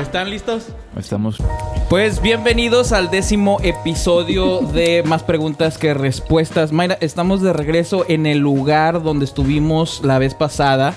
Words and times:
¿Están 0.00 0.30
listos? 0.30 0.68
Estamos. 0.96 1.36
Pues 1.90 2.22
bienvenidos 2.22 2.92
al 2.92 3.10
décimo 3.10 3.58
episodio 3.64 4.60
de 4.60 5.02
Más 5.02 5.24
Preguntas 5.24 5.76
que 5.76 5.92
Respuestas. 5.92 6.70
Mayra, 6.70 6.96
estamos 7.00 7.42
de 7.42 7.52
regreso 7.52 8.04
en 8.08 8.26
el 8.26 8.38
lugar 8.38 9.02
donde 9.02 9.24
estuvimos 9.24 10.00
la 10.04 10.20
vez 10.20 10.34
pasada 10.34 10.94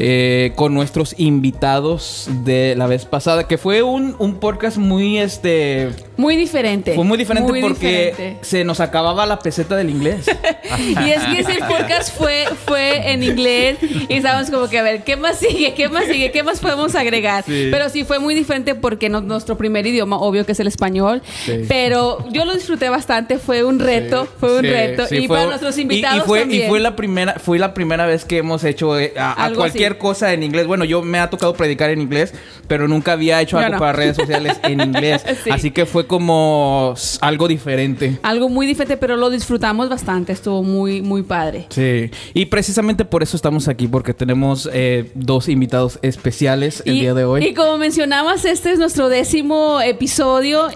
eh, 0.00 0.50
con 0.56 0.74
nuestros 0.74 1.14
invitados 1.18 2.28
de 2.42 2.74
la 2.76 2.88
vez 2.88 3.04
pasada, 3.04 3.46
que 3.46 3.58
fue 3.58 3.84
un, 3.84 4.16
un 4.18 4.34
podcast 4.40 4.76
muy, 4.76 5.18
este... 5.18 5.90
Muy 6.16 6.34
diferente. 6.34 6.94
Fue 6.96 7.04
muy 7.04 7.16
diferente 7.16 7.48
Muy 7.52 7.60
porque 7.60 8.06
diferente. 8.10 8.38
se 8.44 8.64
nos 8.64 8.80
acababa 8.80 9.26
la 9.26 9.38
peseta 9.38 9.76
del 9.76 9.88
inglés. 9.90 10.26
Y 10.76 11.10
es 11.10 11.22
que 11.24 11.40
ese 11.40 11.58
podcast 11.68 12.16
fue, 12.16 12.46
fue 12.66 13.12
en 13.12 13.22
inglés 13.22 13.78
y 14.08 14.14
estábamos 14.14 14.50
como 14.50 14.68
que 14.68 14.78
a 14.78 14.82
ver, 14.82 15.04
¿qué 15.04 15.14
más 15.16 15.38
sigue? 15.38 15.74
¿Qué 15.74 15.88
más 15.88 16.06
sigue? 16.06 16.32
¿Qué 16.32 16.42
más 16.42 16.58
podemos 16.58 16.94
agregar? 16.96 17.44
Sí. 17.44 17.68
Pero 17.70 17.88
sí 17.90 18.02
fue 18.04 18.18
muy 18.18 18.34
diferente 18.34 18.74
porque 18.74 19.08
no- 19.08 19.20
nuestro 19.20 19.56
primer 19.56 19.86
idioma, 19.86 20.18
obvio 20.24 20.44
que 20.46 20.52
es 20.52 20.60
el 20.60 20.66
español, 20.66 21.22
Sí. 21.44 21.64
pero 21.68 22.24
yo 22.30 22.44
lo 22.44 22.54
disfruté 22.54 22.88
bastante, 22.88 23.38
fue 23.38 23.64
un 23.64 23.78
reto, 23.78 24.26
fue 24.40 24.56
un 24.58 24.62
Sí, 24.62 24.70
reto. 24.70 25.06
sí, 25.06 25.16
y 25.16 25.26
fue 25.26 25.36
para 25.36 25.48
nuestros 25.48 25.78
y- 25.78 25.82
invitados 25.82 26.24
y, 26.24 26.26
fue, 26.26 26.40
también. 26.40 26.64
Y 26.64 26.68
fue 26.68 26.80
la 26.80 26.96
primera, 26.96 27.34
fue 27.38 27.58
la 27.58 27.74
primera 27.74 28.06
vez 28.06 28.24
que 28.24 28.38
hemos 28.38 28.64
hecho 28.64 28.98
eh, 28.98 29.12
a, 29.16 29.44
a 29.46 29.52
cualquier 29.52 29.92
así. 29.92 30.00
cosa 30.00 30.32
en 30.32 30.42
inglés. 30.42 30.66
Bueno, 30.66 30.84
yo 30.84 31.02
me 31.02 31.18
ha 31.18 31.30
tocado 31.30 31.54
predicar 31.54 31.90
en 31.90 32.00
inglés, 32.00 32.32
pero 32.68 32.88
nunca 32.88 33.12
había 33.12 33.40
hecho 33.40 33.58
algo 33.58 33.72
no. 33.72 33.78
para 33.78 33.92
redes 33.92 34.16
sociales 34.16 34.58
en 34.62 34.80
inglés. 34.80 35.24
Sí. 35.44 35.50
Así 35.50 35.70
que 35.72 35.84
fue 35.84 36.06
como 36.06 36.94
algo 37.20 37.48
diferente. 37.48 38.18
Algo 38.22 38.48
muy 38.48 38.66
diferente, 38.66 38.96
pero 38.96 39.16
lo 39.16 39.28
disfrutamos 39.30 39.88
bastante, 39.88 40.32
estuvo 40.32 40.62
muy, 40.62 41.02
muy 41.02 41.22
padre. 41.22 41.66
Sí, 41.70 42.10
y 42.32 42.46
precisamente 42.46 43.04
por 43.04 43.22
eso 43.22 43.36
estamos 43.36 43.68
aquí, 43.68 43.88
porque 43.88 44.14
tenemos 44.14 44.68
eh, 44.72 45.10
dos 45.14 45.48
invitados 45.48 45.98
especiales 46.02 46.82
el 46.86 46.96
y, 46.96 47.00
día 47.00 47.14
de 47.14 47.24
hoy. 47.24 47.44
Y 47.44 47.52
como 47.54 47.76
mencionabas, 47.78 48.44
este 48.44 48.70
es 48.72 48.78
nuestro 48.78 49.08
décimo 49.08 49.80
episodio 49.82 50.13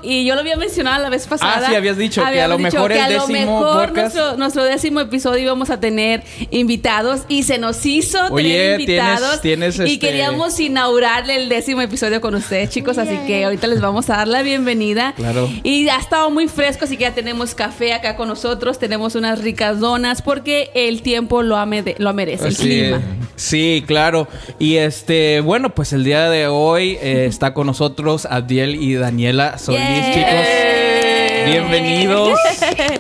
y 0.03 0.25
yo 0.25 0.35
lo 0.35 0.41
había 0.41 0.57
mencionado 0.57 1.03
la 1.03 1.11
vez 1.11 1.27
pasada. 1.27 1.61
Ah, 1.65 1.69
sí, 1.69 1.75
habías 1.75 1.97
dicho 1.97 2.23
que 2.31 2.41
a 2.41 2.49
lo 2.49 2.59
mejor 2.59 2.91
que 2.91 2.99
el 2.99 3.05
a 3.05 3.09
lo 3.11 3.29
mejor 3.29 3.91
podcast- 3.91 3.95
nuestro, 4.15 4.37
nuestro 4.37 4.65
décimo 4.65 5.01
episodio 5.01 5.43
íbamos 5.45 5.71
a 5.71 5.79
tener 5.81 6.23
invitados 6.51 7.23
y 7.29 7.43
se 7.45 7.59
nos 7.59 7.85
hizo 7.87 8.19
Oye, 8.31 8.49
tener 8.49 8.77
tienes- 8.79 8.81
invitados 8.81 9.41
tienes, 9.41 9.79
y 9.79 9.83
este- 9.83 9.99
queríamos 9.99 10.59
inaugurarle 10.61 11.37
el 11.37 11.49
décimo 11.49 11.81
episodio 11.83 12.21
con 12.21 12.35
ustedes, 12.35 12.71
chicos, 12.71 12.99
así 12.99 13.17
que 13.27 13.45
ahorita 13.45 13.67
les 13.67 13.81
vamos 13.81 14.11
a 14.11 14.17
dar 14.17 14.29
la 14.29 14.43
bienvenida. 14.43 15.13
Claro. 15.17 15.49
Y 15.63 15.89
ha 15.89 15.97
estado 15.99 16.31
muy 16.31 16.49
fresco, 16.49 16.85
así 16.85 16.97
que 16.97 17.03
ya 17.03 17.15
tenemos 17.15 17.55
café 17.55 17.93
acá 17.93 18.17
con 18.17 18.29
nosotros, 18.29 18.79
tenemos 18.79 19.15
unas 19.15 19.41
ricas 19.41 19.81
donas 19.81 20.23
porque 20.23 20.71
el 20.75 21.03
tiempo 21.03 21.43
lo, 21.43 21.57
ame- 21.57 21.95
lo 21.99 22.13
merece, 22.13 22.49
el 22.49 22.57
Sí, 22.57 22.63
clima. 22.63 23.01
sí, 23.37 23.85
claro. 23.87 24.29
Y 24.59 24.77
este, 24.77 25.41
bueno, 25.41 25.75
pues 25.75 25.93
el 25.93 26.05
día 26.05 26.29
de 26.31 26.47
hoy 26.49 26.99
eh, 27.01 27.27
está 27.29 27.55
con 27.55 27.67
nosotros 27.67 28.27
Abdiel 28.31 28.75
y 28.77 28.95
Daniela 29.29 29.59
Solís, 29.59 29.81
Yeah. 29.81 30.15
chicos. 30.15 31.49
Bienvenidos. 31.53 32.39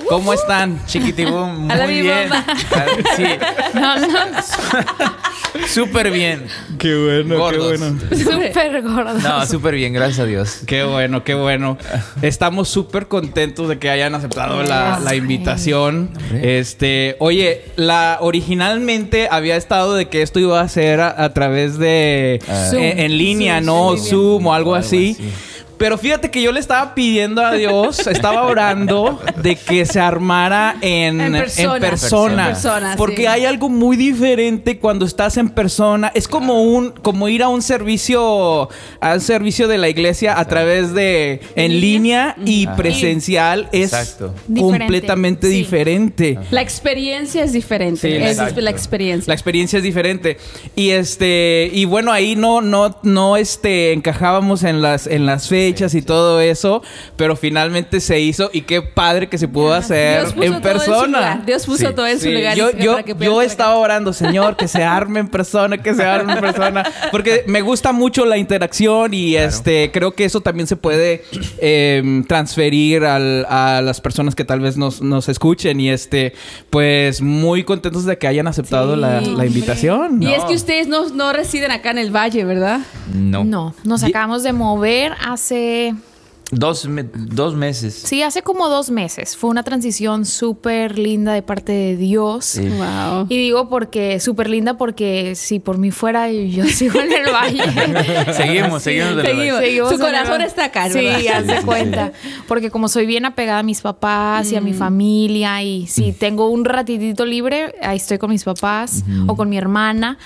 ¿Cómo 0.08 0.32
están? 0.34 0.84
Chiquitibum, 0.86 1.60
muy 1.66 1.70
A 1.72 1.76
la 1.76 1.86
mi 1.86 2.00
bien. 2.02 2.28
Ah, 2.32 2.44
Sí, 3.16 3.24
No, 3.74 3.96
no. 3.98 5.66
súper 5.66 6.10
bien. 6.10 6.46
Qué 6.78 6.94
bueno, 7.24 7.38
Gordos. 7.38 7.80
Súper 8.10 8.82
gordo. 8.82 9.14
No, 9.20 9.46
súper 9.46 9.74
bien, 9.74 9.92
gracias 9.94 10.20
a 10.20 10.24
Dios. 10.26 10.60
Qué 10.66 10.84
bueno, 10.84 11.24
qué 11.24 11.32
bueno. 11.34 11.76
Estamos 12.22 12.68
súper 12.68 13.06
contentos 13.08 13.68
de 13.68 13.78
que 13.78 13.88
hayan 13.90 14.14
aceptado 14.14 14.62
la, 14.62 14.98
la 15.00 15.14
invitación. 15.14 16.10
Este, 16.42 17.16
oye, 17.20 17.64
la 17.76 18.18
originalmente 18.20 19.28
había 19.30 19.56
estado 19.56 19.94
de 19.94 20.08
que 20.08 20.22
esto 20.22 20.40
iba 20.40 20.60
a 20.60 20.68
ser 20.68 21.00
a, 21.00 21.22
a 21.24 21.32
través 21.34 21.78
de 21.78 22.40
Ah. 22.48 22.70
en, 22.72 22.98
en 23.00 23.18
línea, 23.18 23.62
Zoom, 23.62 23.66
no. 23.66 23.96
Zoom 23.96 24.46
o 24.46 24.54
algo 24.54 24.70
O 24.70 24.74
algo 24.74 24.74
así. 24.74 25.16
así. 25.18 25.32
Pero 25.78 25.96
fíjate 25.96 26.30
que 26.30 26.42
yo 26.42 26.50
le 26.52 26.60
estaba 26.60 26.94
pidiendo 26.94 27.44
a 27.44 27.52
Dios, 27.52 28.06
estaba 28.06 28.42
orando 28.42 29.20
de 29.42 29.56
que 29.56 29.86
se 29.86 30.00
armara 30.00 30.76
en, 30.80 31.20
En 31.20 31.32
persona. 31.32 31.74
en 31.76 31.80
persona. 31.80 32.46
En 32.48 32.52
persona, 32.54 32.94
porque 32.96 33.22
sí. 33.22 33.26
hay 33.26 33.44
algo 33.44 33.68
muy 33.68 33.96
diferente 33.96 34.78
cuando 34.78 35.06
estás 35.06 35.36
en 35.36 35.48
persona. 35.50 36.10
Es 36.14 36.26
como 36.28 36.62
un, 36.64 36.90
como 36.90 37.28
ir 37.28 37.42
a 37.42 37.48
un 37.48 37.62
servicio, 37.62 38.68
a 39.00 39.14
un 39.14 39.20
servicio 39.20 39.68
de 39.68 39.78
la 39.78 39.88
iglesia 39.88 40.38
a 40.38 40.44
través 40.46 40.92
de 40.94 41.40
en 41.54 41.80
línea 41.80 42.36
y 42.44 42.66
Ajá. 42.66 42.76
presencial 42.76 43.68
es 43.72 43.92
Exacto. 43.92 44.34
completamente 44.58 45.46
Diferente, 45.46 46.24
sí. 46.24 46.30
diferente. 46.34 46.38
La 46.50 46.60
experiencia 46.62 47.44
es 47.44 47.52
diferente. 47.52 48.00
Sí, 48.00 48.24
es 48.24 48.56
la 48.56 48.70
experiencia. 48.70 49.30
La 49.30 49.34
experiencia 49.34 49.76
es 49.76 49.82
diferente. 49.82 50.38
Y 50.74 50.90
este, 50.90 51.70
y 51.72 51.84
bueno, 51.84 52.10
ahí 52.12 52.34
no, 52.36 52.60
no, 52.60 52.98
no 53.02 53.36
este, 53.36 53.92
encajábamos 53.92 54.64
en 54.64 54.82
las, 54.82 55.06
en 55.06 55.24
las 55.26 55.48
fechas 55.68 55.94
y 55.94 56.02
todo 56.02 56.40
eso, 56.40 56.82
pero 57.16 57.36
finalmente 57.36 58.00
se 58.00 58.20
hizo 58.20 58.50
y 58.52 58.62
qué 58.62 58.80
padre 58.82 59.28
que 59.28 59.38
se 59.38 59.48
pudo 59.48 59.72
hacer 59.74 60.26
en 60.40 60.60
persona. 60.60 61.42
Dios 61.46 61.66
puso 61.66 61.88
Sí. 61.88 61.94
todo 61.94 62.06
en 62.06 62.18
su 62.18 62.24
Sí, 62.24 62.32
lugar. 62.32 62.56
yo, 62.56 62.70
y- 62.70 62.82
yo, 62.82 62.92
para 62.92 63.02
que 63.04 63.14
yo 63.20 63.42
estaba 63.42 63.72
acá. 63.72 63.80
orando, 63.80 64.12
Señor, 64.12 64.56
que 64.56 64.66
se 64.68 64.82
arme 64.82 65.20
en 65.20 65.28
persona, 65.28 65.78
que 65.78 65.94
se 65.94 66.02
arme 66.04 66.32
en 66.34 66.40
persona, 66.40 66.84
porque 67.10 67.44
me 67.46 67.60
gusta 67.60 67.92
mucho 67.92 68.24
la 68.24 68.36
interacción 68.38 69.12
y 69.14 69.36
este 69.36 69.90
creo 69.92 70.12
que 70.12 70.24
eso 70.24 70.40
también 70.40 70.66
se 70.66 70.76
puede 70.76 71.24
eh, 71.60 72.22
transferir 72.28 73.04
al- 73.04 73.46
a 73.48 73.80
las 73.82 74.00
personas 74.00 74.34
que 74.34 74.44
tal 74.44 74.60
vez 74.60 74.76
nos, 74.76 75.00
nos 75.02 75.28
escuchen 75.28 75.80
y 75.80 75.90
este 75.90 76.32
pues 76.70 77.20
muy 77.20 77.64
contentos 77.64 78.04
de 78.04 78.16
que 78.18 78.26
hayan 78.26 78.46
aceptado 78.46 78.94
Sí, 78.94 79.00
la, 79.36 79.46
invitación. 79.46 80.22
Y 80.22 80.26
No. 80.26 80.30
es 80.34 80.44
que 80.44 80.54
ustedes 80.54 80.88
no, 80.88 81.08
no 81.10 81.32
residen 81.32 81.70
acá 81.70 81.90
en 81.90 81.98
el 81.98 82.14
valle, 82.14 82.44
¿verdad? 82.44 82.80
No. 83.12 83.44
No, 83.44 83.74
nos 83.84 84.02
acabamos 84.02 84.42
de 84.42 84.52
mover 84.52 85.12
hace, 85.26 85.57
Okay. 85.58 85.92
Dos, 86.50 86.86
me- 86.88 87.02
dos 87.02 87.54
meses. 87.54 87.92
sí, 87.94 88.22
hace 88.22 88.40
como 88.42 88.68
dos 88.70 88.90
meses. 88.90 89.36
Fue 89.36 89.50
una 89.50 89.62
transición 89.64 90.24
súper 90.24 90.98
linda 90.98 91.34
de 91.34 91.42
parte 91.42 91.72
de 91.72 91.96
Dios. 91.98 92.46
Sí. 92.46 92.66
Wow. 92.68 93.26
Y 93.28 93.36
digo 93.36 93.68
porque, 93.68 94.18
súper 94.18 94.48
linda 94.48 94.78
porque 94.78 95.34
si 95.34 95.58
por 95.60 95.76
mí 95.76 95.90
fuera, 95.90 96.30
yo 96.32 96.64
sigo 96.68 97.00
en 97.00 97.12
el 97.12 97.30
valle. 97.30 98.32
Seguimos, 98.32 98.82
seguimos 98.82 99.16
de 99.16 99.22
la 99.24 99.28
Seguimos. 99.28 99.58
Seguimos 99.60 99.90
Su 99.92 99.98
corazón 99.98 100.40
está 100.40 100.64
acá, 100.64 100.88
Sí, 100.88 101.06
haz 101.28 101.46
de 101.46 101.60
cuenta. 101.62 102.12
Porque 102.46 102.70
como 102.70 102.88
soy 102.88 103.04
bien 103.04 103.26
apegada 103.26 103.58
a 103.58 103.62
mis 103.62 103.82
papás 103.82 104.50
y 104.50 104.56
a 104.56 104.62
mi 104.62 104.72
familia 104.72 105.62
y 105.62 105.86
si 105.86 106.12
tengo 106.12 106.48
un 106.48 106.64
ratitito 106.64 107.26
libre, 107.26 107.74
ahí 107.82 107.98
estoy 107.98 108.16
con 108.16 108.30
mis 108.30 108.44
papás 108.44 109.04
o 109.26 109.36
con 109.36 109.50
mi 109.50 109.58
hermana. 109.58 110.16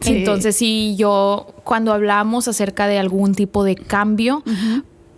Sí. 0.00 0.14
Entonces, 0.18 0.54
sí, 0.54 0.94
yo 0.96 1.48
cuando 1.64 1.92
hablamos 1.92 2.46
acerca 2.46 2.86
de 2.86 2.98
algún 3.00 3.34
tipo 3.34 3.64
de 3.64 3.74
cambio, 3.74 4.44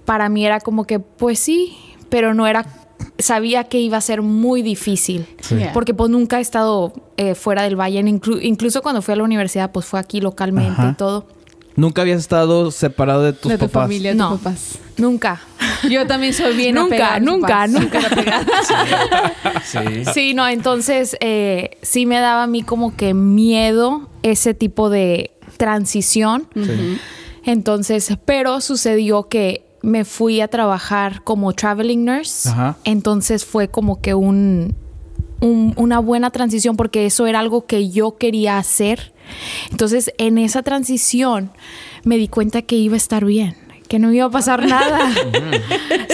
para 0.04 0.28
mí 0.28 0.44
era 0.46 0.60
como 0.60 0.84
que, 0.84 0.98
pues 1.00 1.38
sí, 1.38 1.76
pero 2.08 2.34
no 2.34 2.46
era 2.46 2.66
sabía 3.18 3.64
que 3.64 3.78
iba 3.80 3.96
a 3.96 4.00
ser 4.00 4.22
muy 4.22 4.62
difícil 4.62 5.26
Sí. 5.40 5.56
Porque 5.74 5.92
pues 5.94 6.10
nunca 6.10 6.38
he 6.38 6.40
estado 6.40 6.92
eh, 7.16 7.34
fuera 7.34 7.62
del 7.62 7.78
valle 7.78 8.00
inclu- 8.02 8.40
incluso 8.42 8.82
cuando 8.82 9.02
fui 9.02 9.12
a 9.12 9.16
la 9.16 9.24
universidad 9.24 9.70
pues 9.72 9.84
fue 9.86 10.00
aquí 10.00 10.20
localmente 10.20 10.72
Ajá. 10.72 10.90
y 10.92 10.94
todo 10.94 11.26
Nunca 11.76 12.02
habías 12.02 12.20
estado 12.20 12.70
separado 12.70 13.22
de 13.22 13.32
tus 13.32 13.50
de 13.50 13.58
tu 13.58 13.66
papás. 13.68 13.82
familia, 13.84 14.10
de 14.12 14.16
No. 14.16 14.30
tus 14.30 14.38
papás. 14.40 14.78
nunca 14.96 15.40
Yo 15.90 16.06
también 16.06 16.32
soy 16.32 16.56
bien 16.56 16.74
Nunca, 16.76 17.18
nunca, 17.20 17.48
papás. 17.48 17.70
nunca. 17.70 17.98
Apegada. 18.06 18.46
Sí. 19.64 20.04
Sí, 20.14 20.34
no, 20.34 20.46
entonces 20.48 21.16
eh, 21.20 21.76
sí 21.82 22.06
me 22.06 22.20
daba 22.20 22.44
a 22.44 22.46
mí 22.46 22.62
como 22.62 22.96
que 22.96 23.12
miedo 23.12 24.08
ese 24.22 24.54
tipo 24.54 24.88
de 24.88 25.32
transición. 25.56 26.46
Entonces, 27.44 28.16
pero 28.24 28.60
sucedió 28.60 29.28
que 29.28 29.64
me 29.84 30.04
fui 30.04 30.40
a 30.40 30.48
trabajar 30.48 31.22
como 31.22 31.52
traveling 31.52 32.04
nurse. 32.04 32.48
Ajá. 32.48 32.76
Entonces 32.84 33.44
fue 33.44 33.68
como 33.68 34.00
que 34.00 34.14
un, 34.14 34.74
un- 35.40 35.74
una 35.76 35.98
buena 35.98 36.30
transición 36.30 36.76
porque 36.76 37.06
eso 37.06 37.26
era 37.26 37.38
algo 37.40 37.66
que 37.66 37.90
yo 37.90 38.16
quería 38.16 38.58
hacer. 38.58 39.12
Entonces, 39.70 40.12
en 40.18 40.36
esa 40.38 40.62
transición 40.62 41.50
me 42.04 42.16
di 42.16 42.28
cuenta 42.28 42.62
que 42.62 42.76
iba 42.76 42.94
a 42.94 42.96
estar 42.98 43.24
bien, 43.24 43.56
que 43.88 43.98
no 43.98 44.12
iba 44.12 44.26
a 44.26 44.30
pasar 44.30 44.66
nada. 44.68 45.10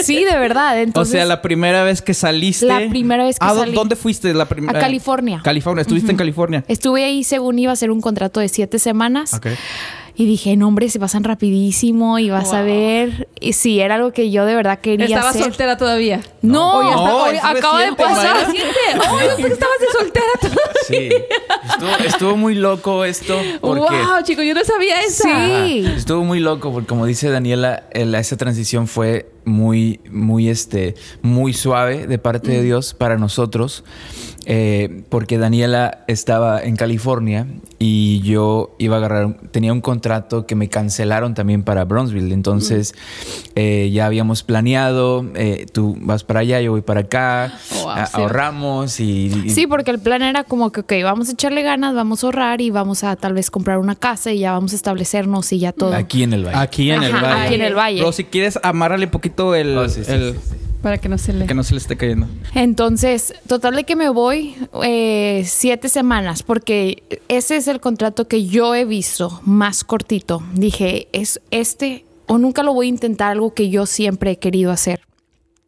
sí, 0.03 0.23
de 0.23 0.37
verdad. 0.37 0.75
O 0.77 0.79
Entonces, 0.79 1.13
sea, 1.13 1.25
la 1.25 1.41
primera 1.41 1.83
vez 1.83 2.01
que 2.01 2.13
saliste. 2.13 2.65
La 2.67 2.87
primera 2.89 3.23
vez 3.25 3.37
que 3.39 3.45
¿A 3.45 3.53
salí. 3.53 3.73
¿Dónde 3.73 3.95
fuiste 3.95 4.33
la 4.33 4.45
primera? 4.47 4.77
A 4.77 4.81
California. 4.81 5.41
California. 5.43 5.81
¿Estuviste 5.81 6.11
en 6.11 6.17
California? 6.17 6.63
Estuve 6.67 7.03
ahí 7.03 7.23
según 7.23 7.59
iba 7.59 7.71
a 7.71 7.75
ser 7.75 7.91
un 7.91 7.99
contrato 8.01 8.39
de 8.39 8.47
siete 8.49 8.79
semanas. 8.79 9.33
Ok. 9.33 9.47
Y 10.21 10.27
dije, 10.27 10.55
no, 10.55 10.67
hombre, 10.67 10.87
se 10.87 10.99
pasan 10.99 11.23
rapidísimo 11.23 12.19
y 12.19 12.29
vas 12.29 12.53
a 12.53 12.61
ver. 12.61 13.27
Y 13.39 13.53
sí, 13.53 13.79
era 13.79 13.95
algo 13.95 14.11
que 14.13 14.29
yo 14.29 14.45
de 14.45 14.53
verdad 14.53 14.77
quería 14.79 15.07
Estaba 15.07 15.31
hacer. 15.31 15.41
soltera 15.45 15.77
todavía. 15.77 16.21
No, 16.43 16.77
O 16.77 16.83
ya 16.83 16.89
está- 16.89 17.01
No, 17.07 17.17
o- 17.23 17.25
es 17.25 17.43
acaba 17.43 17.79
de 17.79 17.89
reciente, 17.89 18.03
pasar. 18.03 18.35
Oh, 19.09 19.19
yo 19.19 19.27
pensé 19.29 19.41
que 19.47 19.53
estabas 19.53 19.79
de 19.79 19.87
soltera 19.97 20.25
todavía. 20.39 20.61
Sí. 20.87 21.09
Estuvo, 21.71 22.05
estuvo 22.05 22.37
muy 22.37 22.53
loco 22.53 23.03
esto 23.03 23.35
porque... 23.61 23.79
Wow, 23.79 24.21
chicos, 24.23 24.45
yo 24.45 24.53
no 24.53 24.63
sabía 24.63 25.01
eso. 25.01 25.23
Sí. 25.23 25.85
Estuvo 25.95 26.23
muy 26.23 26.39
loco 26.39 26.71
porque 26.71 26.85
como 26.87 27.07
dice 27.07 27.31
Daniela, 27.31 27.85
el- 27.91 28.13
esa 28.13 28.37
transición 28.37 28.87
fue 28.87 29.31
muy, 29.43 30.01
muy, 30.11 30.49
este, 30.49 30.93
muy 31.23 31.53
suave 31.53 32.05
de 32.05 32.19
parte 32.19 32.51
de 32.51 32.61
Dios 32.61 32.93
para 32.93 33.17
nosotros, 33.17 33.83
eh, 34.45 35.03
porque 35.09 35.37
Daniela 35.37 36.03
estaba 36.07 36.63
en 36.63 36.75
California 36.75 37.45
y 37.77 38.21
yo 38.21 38.75
iba 38.79 38.95
a 38.95 38.99
agarrar, 38.99 39.37
tenía 39.51 39.71
un 39.73 39.81
contrato 39.81 40.45
que 40.47 40.55
me 40.55 40.67
cancelaron 40.69 41.33
también 41.33 41.63
para 41.63 41.83
Bronzeville, 41.85 42.31
entonces 42.33 42.93
eh, 43.55 43.89
ya 43.93 44.05
habíamos 44.07 44.43
planeado, 44.43 45.25
eh, 45.35 45.65
tú 45.71 45.95
vas 45.99 46.23
para 46.23 46.39
allá, 46.41 46.59
yo 46.61 46.71
voy 46.71 46.81
para 46.81 47.01
acá, 47.01 47.53
Oh, 47.75 47.83
wow, 47.83 47.89
a- 47.91 48.05
sí. 48.07 48.11
ahorramos 48.15 48.99
y... 48.99 49.27
y- 49.45 49.49
Sí, 49.51 49.67
porque 49.67 49.91
el 49.91 49.99
plan 49.99 50.21
era 50.21 50.43
como 50.43 50.71
que, 50.71 50.81
ok, 50.81 50.93
vamos 51.03 51.29
a 51.29 51.33
echarle 51.33 51.61
ganas, 51.63 51.93
vamos 51.93 52.23
a 52.23 52.27
ahorrar 52.27 52.61
y 52.61 52.69
vamos 52.71 53.03
a 53.03 53.15
tal 53.15 53.33
vez 53.33 53.49
comprar 53.51 53.77
una 53.77 53.95
casa 53.95 54.31
y 54.31 54.39
ya 54.39 54.51
vamos 54.53 54.73
a 54.73 54.75
establecernos 54.75 55.51
y 55.53 55.59
ya 55.59 55.71
todo. 55.71 55.93
Aquí 55.93 56.23
en 56.23 56.33
el 56.33 56.45
valle. 56.45 56.57
Aquí 56.57 56.91
en 56.91 57.03
el 57.03 57.13
valle. 57.13 57.27
aquí 57.45 57.55
en 57.55 57.61
el 57.61 57.75
valle. 57.75 57.99
Pero 57.99 58.11
si 58.11 58.23
quieres, 58.25 58.59
amárrale 58.63 59.05
un 59.05 59.11
poquito 59.11 59.55
el... 59.55 59.77
Oh, 59.77 59.89
sí, 59.89 60.03
sí, 60.03 60.11
el- 60.11 60.33
sí, 60.33 60.39
sí. 60.49 60.55
Para 60.81 60.97
que 60.97 61.09
no 61.09 61.17
se 61.17 61.33
le... 61.33 61.45
Que 61.45 61.53
no 61.53 61.63
se 61.63 61.73
le 61.73 61.79
esté 61.79 61.95
cayendo. 61.95 62.27
Entonces, 62.55 63.33
total 63.47 63.75
de 63.75 63.83
que 63.83 63.95
me 63.95 64.09
voy 64.09 64.55
eh, 64.83 65.43
siete 65.45 65.89
semanas, 65.89 66.41
porque 66.43 67.03
ese 67.27 67.57
es 67.57 67.67
el 67.67 67.79
contrato 67.79 68.27
que 68.27 68.47
yo 68.47 68.73
he 68.73 68.85
visto 68.85 69.41
más 69.45 69.83
cortito. 69.83 70.41
Dije, 70.53 71.07
es 71.11 71.39
este 71.51 72.05
o 72.31 72.37
nunca 72.37 72.63
lo 72.63 72.73
voy 72.73 72.85
a 72.85 72.89
intentar, 72.89 73.31
algo 73.31 73.53
que 73.53 73.69
yo 73.69 73.85
siempre 73.85 74.31
he 74.31 74.39
querido 74.39 74.71
hacer. 74.71 75.01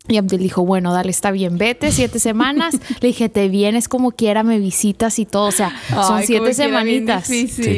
Y 0.09 0.17
Abdel 0.17 0.41
dijo, 0.41 0.65
bueno, 0.65 0.91
dale, 0.91 1.11
está 1.11 1.31
bien, 1.31 1.57
vete 1.57 1.93
siete 1.93 2.19
semanas. 2.19 2.75
Le 2.99 3.07
dije, 3.07 3.29
te 3.29 3.47
vienes 3.47 3.87
como 3.87 4.11
quiera, 4.11 4.43
me 4.43 4.59
visitas 4.59 5.17
y 5.17 5.25
todo. 5.25 5.45
O 5.45 5.51
sea, 5.51 5.73
son 5.89 6.23
siete 6.23 6.53
semanitas. 6.53 7.29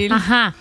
Ajá. 0.10 0.56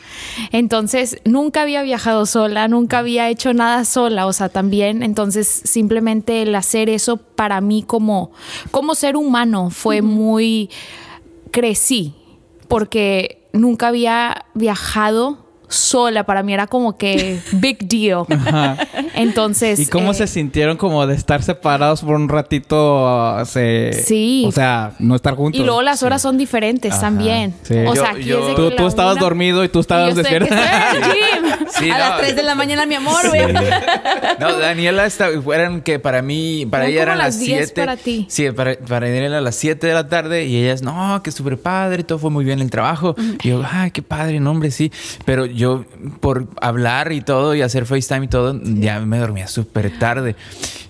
Entonces, 0.53 1.17
nunca 1.25 1.63
había 1.63 1.83
viajado 1.83 2.27
sola, 2.27 2.69
nunca 2.69 2.99
había 2.99 3.31
hecho 3.31 3.55
nada 3.55 3.87
sola, 3.87 4.27
o 4.27 4.33
sea, 4.35 4.51
también, 4.51 5.03
entonces, 5.03 5.49
simplemente 5.49 6.43
el 6.43 6.55
hacer 6.55 6.89
eso 6.91 7.17
para 7.17 7.61
mí 7.61 7.83
como, 7.83 8.33
como 8.71 8.95
ser 8.95 9.17
humano 9.17 9.71
fue 9.71 10.03
muy, 10.03 10.71
crecí, 11.51 12.15
porque 12.69 13.49
nunca 13.53 13.89
había 13.89 14.45
viajado 14.55 15.44
sola, 15.75 16.25
para 16.25 16.43
mí 16.43 16.53
era 16.55 16.67
como 16.67 16.97
que 16.97 17.39
big 17.53 17.79
deal. 17.89 18.25
Entonces... 19.15 19.79
¿Y 19.81 19.87
cómo 19.87 20.13
eh, 20.13 20.15
se 20.15 20.27
sintieron 20.27 20.77
como 20.77 21.07
de 21.07 21.15
estar 21.15 21.43
separados 21.43 22.03
por 22.03 22.15
un 22.17 22.29
ratito? 22.29 23.45
se- 23.47 23.93
Sí. 24.05 24.45
O 24.47 24.53
sea, 24.53 24.93
no 24.99 25.15
estar 25.15 25.35
juntos. 25.35 25.61
Y 25.61 25.65
luego 25.65 25.83
las 25.83 26.03
horas 26.03 26.23
son 26.23 26.39
diferentes 26.39 26.93
Ajá. 26.93 27.01
también. 27.03 27.55
Sí. 27.63 27.75
O 27.87 27.95
Yo- 27.95 28.03
sea, 28.03 28.11
aquí 28.11 28.25
yo- 28.25 28.41
es 28.41 28.47
de 28.49 28.55
Tú, 28.55 28.71
tú 28.77 28.87
estabas 28.87 29.15
una- 29.15 29.21
dormido 29.23 29.65
y 29.65 29.69
tú 29.69 29.81
estabas 29.81 30.15
gym. 30.15 30.25
Sí, 31.79 31.91
a 31.91 31.95
no. 31.95 31.99
las 31.99 32.19
3 32.21 32.37
de 32.37 32.43
la 32.45 32.55
mañana, 32.55 32.87
mi 32.87 32.95
amor, 32.95 33.29
güey. 33.29 33.53
No, 34.39 34.59
Daniela 34.59 35.07
está, 35.07 35.29
eran 35.55 35.81
que 35.83 35.99
para 35.99 36.23
mí, 36.23 36.67
para 36.67 36.87
ella 36.87 37.03
eran 37.03 37.19
las 37.19 37.35
las 37.35 37.41
10 37.41 37.59
7. 37.67 37.81
para 37.81 37.97
ti. 37.97 38.27
Sí, 38.29 38.51
para, 38.53 38.77
para 38.77 39.07
Daniela 39.07 39.27
eran 39.27 39.45
las 39.45 39.57
7 39.57 39.87
de 39.87 39.95
la 39.95 40.09
tarde 40.09 40.45
y 40.47 40.57
ellas, 40.57 40.83
no, 40.83 41.21
que 41.23 41.33
súper 41.33 41.59
padre, 41.59 42.05
todo 42.05 42.19
fue 42.19 42.31
muy 42.31 42.45
bien 42.45 42.61
el 42.61 42.71
trabajo. 42.71 43.17
Y 43.43 43.49
yo, 43.49 43.63
ay, 43.69 43.91
qué 43.91 44.03
padre, 44.03 44.39
no, 44.41 44.51
hombre, 44.53 44.71
sí. 44.71 44.93
Pero 45.25 45.47
yo, 45.47 45.64
por 46.21 46.47
hablar 46.61 47.13
y 47.13 47.21
todo 47.21 47.55
y 47.55 47.63
hacer 47.63 47.87
FaceTime 47.87 48.25
y 48.27 48.29
todo, 48.29 48.59
ya 48.63 49.01
me 49.01 49.19
dormía 49.19 49.47
súper 49.49 49.99
tarde. 49.99 50.37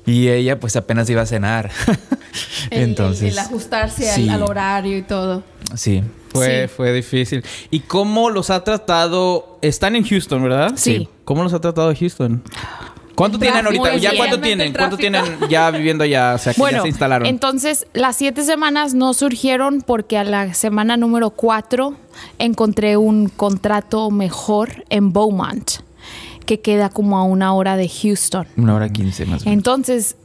Y 0.06 0.28
ella, 0.28 0.60
pues 0.60 0.76
apenas 0.76 1.08
iba 1.10 1.22
a 1.22 1.26
cenar. 1.26 1.70
El- 2.70 2.82
Entonces. 2.82 3.22
El, 3.22 3.28
el 3.32 3.38
ajustarse 3.38 4.10
al, 4.30 4.42
horario 4.42 4.98
y 4.98 5.02
todo. 5.02 5.42
Sí. 5.74 6.02
Fue, 6.30 6.66
Sí. 6.68 6.74
fue 6.76 6.92
difícil. 6.92 7.44
¿Y 7.70 7.80
cómo 7.80 8.28
los 8.30 8.50
ha 8.50 8.64
tratado? 8.64 9.58
Están 9.62 9.94
en 9.96 10.04
Houston, 10.04 10.42
¿verdad? 10.42 10.72
Sí. 10.76 11.08
¿Cómo 11.24 11.42
los 11.44 11.52
ha 11.54 11.60
tratado 11.60 11.94
Houston? 11.98 12.42
¿Cuánto 13.14 13.38
tienen 13.38 13.64
ahorita? 13.64 13.96
¿Ya 13.96 14.16
cuánto 14.16 14.40
tienen? 14.40 14.72
¿Cuánto 14.72 14.96
tienen 14.96 15.22
ya 15.48 15.70
viviendo 15.70 16.04
allá? 16.04 16.34
O 16.34 16.38
sea, 16.38 16.54
que 16.54 16.60
ya 16.60 16.82
se 16.82 16.88
instalaron. 16.88 17.26
entonces 17.26 17.86
las 17.92 18.16
siete 18.16 18.44
semanas 18.44 18.94
no 18.94 19.14
surgieron 19.14 19.82
porque 19.82 20.18
a 20.18 20.24
la 20.24 20.54
semana 20.54 20.96
número 20.96 21.30
cuatro 21.30 21.94
encontré 22.38 22.96
un 22.96 23.28
contrato 23.28 24.10
mejor 24.10 24.84
en 24.90 25.12
Beaumont, 25.12 25.70
que 26.46 26.60
queda 26.60 26.88
como 26.88 27.18
a 27.18 27.24
una 27.24 27.54
hora 27.54 27.76
de 27.76 27.88
Houston. 27.88 28.46
Una 28.56 28.74
hora 28.74 28.88
quince 28.88 29.26
más 29.26 29.42
o 29.42 29.44
menos. 29.44 29.58
Entonces 29.58 30.16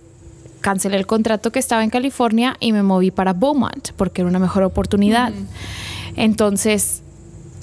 cancelé 0.62 0.98
el 0.98 1.08
contrato 1.08 1.52
que 1.52 1.60
estaba 1.60 1.84
en 1.84 1.90
California 1.90 2.58
y 2.60 2.74
me 2.74 2.84
moví 2.84 3.12
para 3.12 3.34
Beaumont 3.34 3.92
porque 3.96 4.22
era 4.22 4.30
una 4.30 4.40
mejor 4.40 4.64
oportunidad. 4.64 5.32
Entonces, 6.16 7.02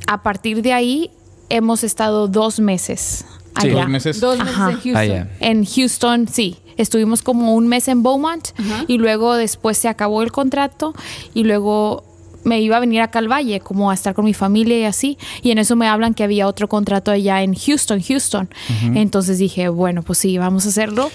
a 0.06 0.22
partir 0.22 0.62
de 0.62 0.72
ahí 0.72 1.10
hemos 1.48 1.84
estado 1.84 2.28
dos 2.28 2.58
meses 2.58 3.24
Sí. 3.60 3.68
allá. 3.68 3.80
Dos 3.80 3.88
meses. 3.88 4.20
Dos 4.20 4.38
meses 4.38 4.54
Ajá. 4.54 4.70
en 4.70 4.76
Houston. 4.80 4.96
Ah, 4.96 5.04
ya. 5.04 5.28
En 5.40 5.64
Houston, 5.64 6.28
sí. 6.28 6.56
Estuvimos 6.76 7.22
como 7.22 7.54
un 7.54 7.68
mes 7.68 7.88
en 7.88 8.02
Beaumont 8.02 8.48
Ajá. 8.58 8.84
y 8.86 8.98
luego 8.98 9.34
después 9.34 9.78
se 9.78 9.88
acabó 9.88 10.22
el 10.22 10.30
contrato 10.32 10.94
y 11.34 11.44
luego 11.44 12.04
me 12.44 12.60
iba 12.60 12.76
a 12.76 12.80
venir 12.80 13.00
acá 13.00 13.18
al 13.18 13.28
Valle 13.32 13.58
como 13.60 13.90
a 13.90 13.94
estar 13.94 14.14
con 14.14 14.24
mi 14.24 14.34
familia 14.34 14.78
y 14.78 14.84
así. 14.84 15.18
Y 15.42 15.50
en 15.50 15.58
eso 15.58 15.74
me 15.74 15.88
hablan 15.88 16.14
que 16.14 16.22
había 16.22 16.46
otro 16.46 16.68
contrato 16.68 17.10
allá 17.10 17.42
en 17.42 17.54
Houston, 17.54 18.00
Houston. 18.02 18.48
Entonces 18.94 19.38
dije, 19.38 19.68
bueno, 19.68 20.02
pues 20.02 20.18
sí, 20.18 20.38
vamos 20.38 20.66
a 20.66 20.68
hacerlo. 20.68 21.10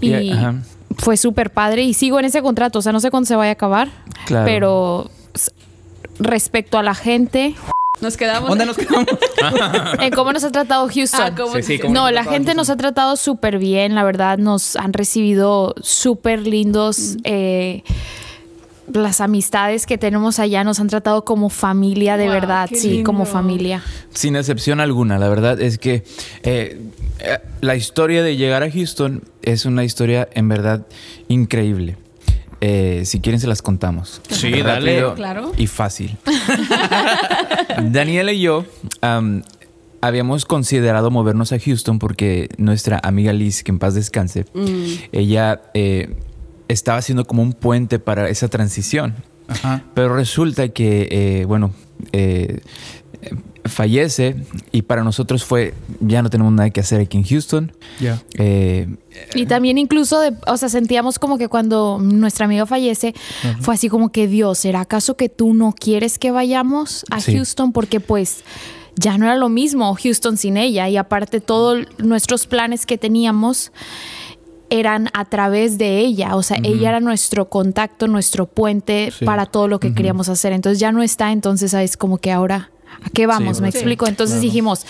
Y 0.00 0.32
fue 0.96 1.16
súper 1.16 1.52
padre 1.52 1.82
y 1.84 1.94
sigo 1.94 2.18
en 2.18 2.24
ese 2.24 2.42
contrato. 2.42 2.78
O 2.80 2.82
sea, 2.82 2.90
no 2.92 2.98
sé 3.00 3.10
cuándo 3.10 3.26
se 3.26 3.36
vaya 3.36 3.50
a 3.50 3.52
acabar, 3.52 3.90
Claro. 4.26 4.44
pero 4.46 5.10
respecto 6.18 6.78
a 6.78 6.82
la 6.82 6.94
gente, 6.94 7.54
Nos 8.00 8.16
quedamos. 8.16 8.48
¿Dónde 8.48 8.66
nos 8.66 8.76
quedamos? 8.76 9.06
en 10.00 10.10
cómo 10.12 10.32
nos 10.32 10.44
ha 10.44 10.50
tratado 10.50 10.88
Houston. 10.88 11.20
Ah, 11.22 11.34
¿cómo 11.36 11.54
Sí, 11.56 11.62
sí, 11.62 11.76
te- 11.76 11.82
¿cómo 11.82 11.94
No, 11.94 12.02
nos 12.04 12.12
la 12.12 12.22
gente 12.24 12.36
Houston? 12.36 12.56
nos 12.56 12.70
ha 12.70 12.76
tratado 12.76 13.16
súper 13.16 13.58
bien, 13.58 13.94
la 13.94 14.04
verdad, 14.04 14.38
nos 14.38 14.76
han 14.76 14.92
recibido 14.92 15.74
súper 15.82 16.46
lindos. 16.46 17.16
eh, 17.24 17.82
las 18.92 19.20
amistades 19.20 19.86
que 19.86 19.98
tenemos 19.98 20.40
allá 20.40 20.64
nos 20.64 20.80
han 20.80 20.88
tratado 20.88 21.24
como 21.24 21.48
familia, 21.48 22.16
de 22.16 22.24
Wow, 22.24 22.32
verdad, 22.32 22.68
sí, 22.74 23.04
como 23.04 23.24
familia. 23.24 23.82
Sin 24.12 24.34
excepción 24.34 24.80
alguna, 24.80 25.16
la 25.18 25.28
verdad 25.28 25.60
es 25.60 25.78
que 25.78 26.02
eh, 26.42 26.80
eh, 27.20 27.38
la 27.60 27.76
historia 27.76 28.24
de 28.24 28.36
llegar 28.36 28.64
a 28.64 28.70
Houston 28.70 29.22
es 29.42 29.64
una 29.64 29.84
historia 29.84 30.28
en 30.34 30.48
verdad 30.48 30.86
increíble. 31.28 31.98
Eh, 32.60 33.02
si 33.06 33.20
quieren 33.20 33.40
se 33.40 33.46
las 33.46 33.62
contamos. 33.62 34.20
Sí, 34.28 34.50
Rápido 34.50 34.66
dale. 34.66 35.14
Claro. 35.14 35.52
Y 35.56 35.66
fácil. 35.66 36.16
Daniela 37.90 38.32
y 38.32 38.40
yo 38.40 38.66
am, 39.00 39.42
habíamos 40.00 40.44
considerado 40.44 41.10
movernos 41.10 41.52
a 41.52 41.58
Houston 41.58 41.98
porque 41.98 42.48
nuestra 42.58 43.00
amiga 43.02 43.32
Liz, 43.32 43.62
que 43.62 43.70
en 43.70 43.78
paz 43.78 43.94
descanse, 43.94 44.44
ella 45.12 45.62
eh, 45.74 46.14
estaba 46.68 46.98
haciendo 46.98 47.26
como 47.26 47.42
un 47.42 47.52
puente 47.54 47.98
para 47.98 48.28
esa 48.28 48.48
transición. 48.48 49.14
Ajá. 49.48 49.82
Pero 49.94 50.14
resulta 50.14 50.68
que, 50.68 51.08
eh, 51.10 51.44
bueno, 51.44 51.72
fallece 53.64 54.36
y 54.72 54.82
para 54.82 55.02
nosotros 55.02 55.44
fue, 55.44 55.74
ya 56.00 56.22
no 56.22 56.30
tenemos 56.30 56.52
nada 56.52 56.70
que 56.70 56.80
hacer 56.80 57.00
aquí 57.00 57.16
en 57.16 57.24
Houston. 57.24 57.72
Ya. 58.00 58.22
Eh, 58.34 58.88
Y 59.34 59.46
también 59.46 59.78
incluso, 59.78 60.20
de, 60.20 60.32
o 60.46 60.56
sea, 60.56 60.68
sentíamos 60.68 61.18
como 61.18 61.38
que 61.38 61.48
cuando 61.48 61.98
nuestra 62.00 62.46
amiga 62.46 62.66
fallece, 62.66 63.14
fue 63.60 63.74
así 63.74 63.88
como 63.88 64.10
que 64.10 64.26
Dios, 64.28 64.58
¿será 64.58 64.80
acaso 64.80 65.16
que 65.16 65.28
tú 65.28 65.54
no 65.54 65.72
quieres 65.78 66.18
que 66.18 66.30
vayamos 66.30 67.04
a 67.10 67.20
Sí. 67.20 67.34
Houston? 67.36 67.72
Porque 67.72 68.00
pues 68.00 68.42
ya 68.96 69.16
no 69.18 69.24
era 69.26 69.36
lo 69.36 69.48
mismo 69.48 69.94
Houston 69.94 70.36
sin 70.36 70.56
ella. 70.56 70.88
Y 70.88 70.96
aparte 70.96 71.40
todos 71.40 71.86
nuestros 71.98 72.46
planes 72.46 72.86
que 72.86 72.98
teníamos 72.98 73.72
eran 74.68 75.08
a 75.14 75.24
través 75.24 75.78
de 75.78 75.98
ella, 75.98 76.36
o 76.36 76.44
sea, 76.44 76.58
ella 76.62 76.90
era 76.90 77.00
nuestro 77.00 77.48
contacto, 77.48 78.06
nuestro 78.06 78.46
puente 78.46 79.10
Sí. 79.16 79.24
para 79.24 79.46
todo 79.46 79.66
lo 79.66 79.80
que 79.80 79.92
queríamos 79.94 80.28
hacer. 80.28 80.52
Entonces 80.52 80.78
ya 80.78 80.92
no 80.92 81.02
está, 81.02 81.32
entonces 81.32 81.74
es 81.74 81.96
como 81.96 82.18
que 82.18 82.30
ahora, 82.30 82.70
¿a 83.04 83.10
qué 83.10 83.26
vamos? 83.26 83.56
Sí, 83.56 83.62
¿Me 83.64 83.72
sí, 83.72 83.78
explico? 83.78 84.06
Entonces 84.06 84.34
claro. 84.36 84.42
dijimos, 84.44 84.86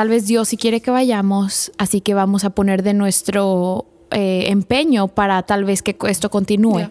tal 0.00 0.08
vez 0.08 0.26
Dios 0.26 0.48
sí 0.48 0.56
quiere 0.56 0.80
que 0.80 0.90
vayamos, 0.90 1.72
así 1.76 2.00
que 2.00 2.14
vamos 2.14 2.44
a 2.44 2.50
poner 2.50 2.82
de 2.82 2.94
nuestro 2.94 3.84
eh, 4.10 4.44
empeño 4.48 5.08
para 5.08 5.42
tal 5.42 5.64
vez 5.66 5.82
que 5.82 5.94
esto 6.08 6.30
continúe. 6.30 6.88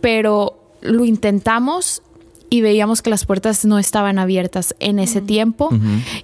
Pero 0.00 0.56
lo 0.80 1.04
intentamos 1.04 2.02
y 2.50 2.60
veíamos 2.60 3.02
que 3.02 3.10
las 3.10 3.26
puertas 3.26 3.64
no 3.64 3.80
estaban 3.80 4.20
abiertas 4.20 4.76
en 4.78 5.00
ese 5.00 5.20
tiempo 5.22 5.70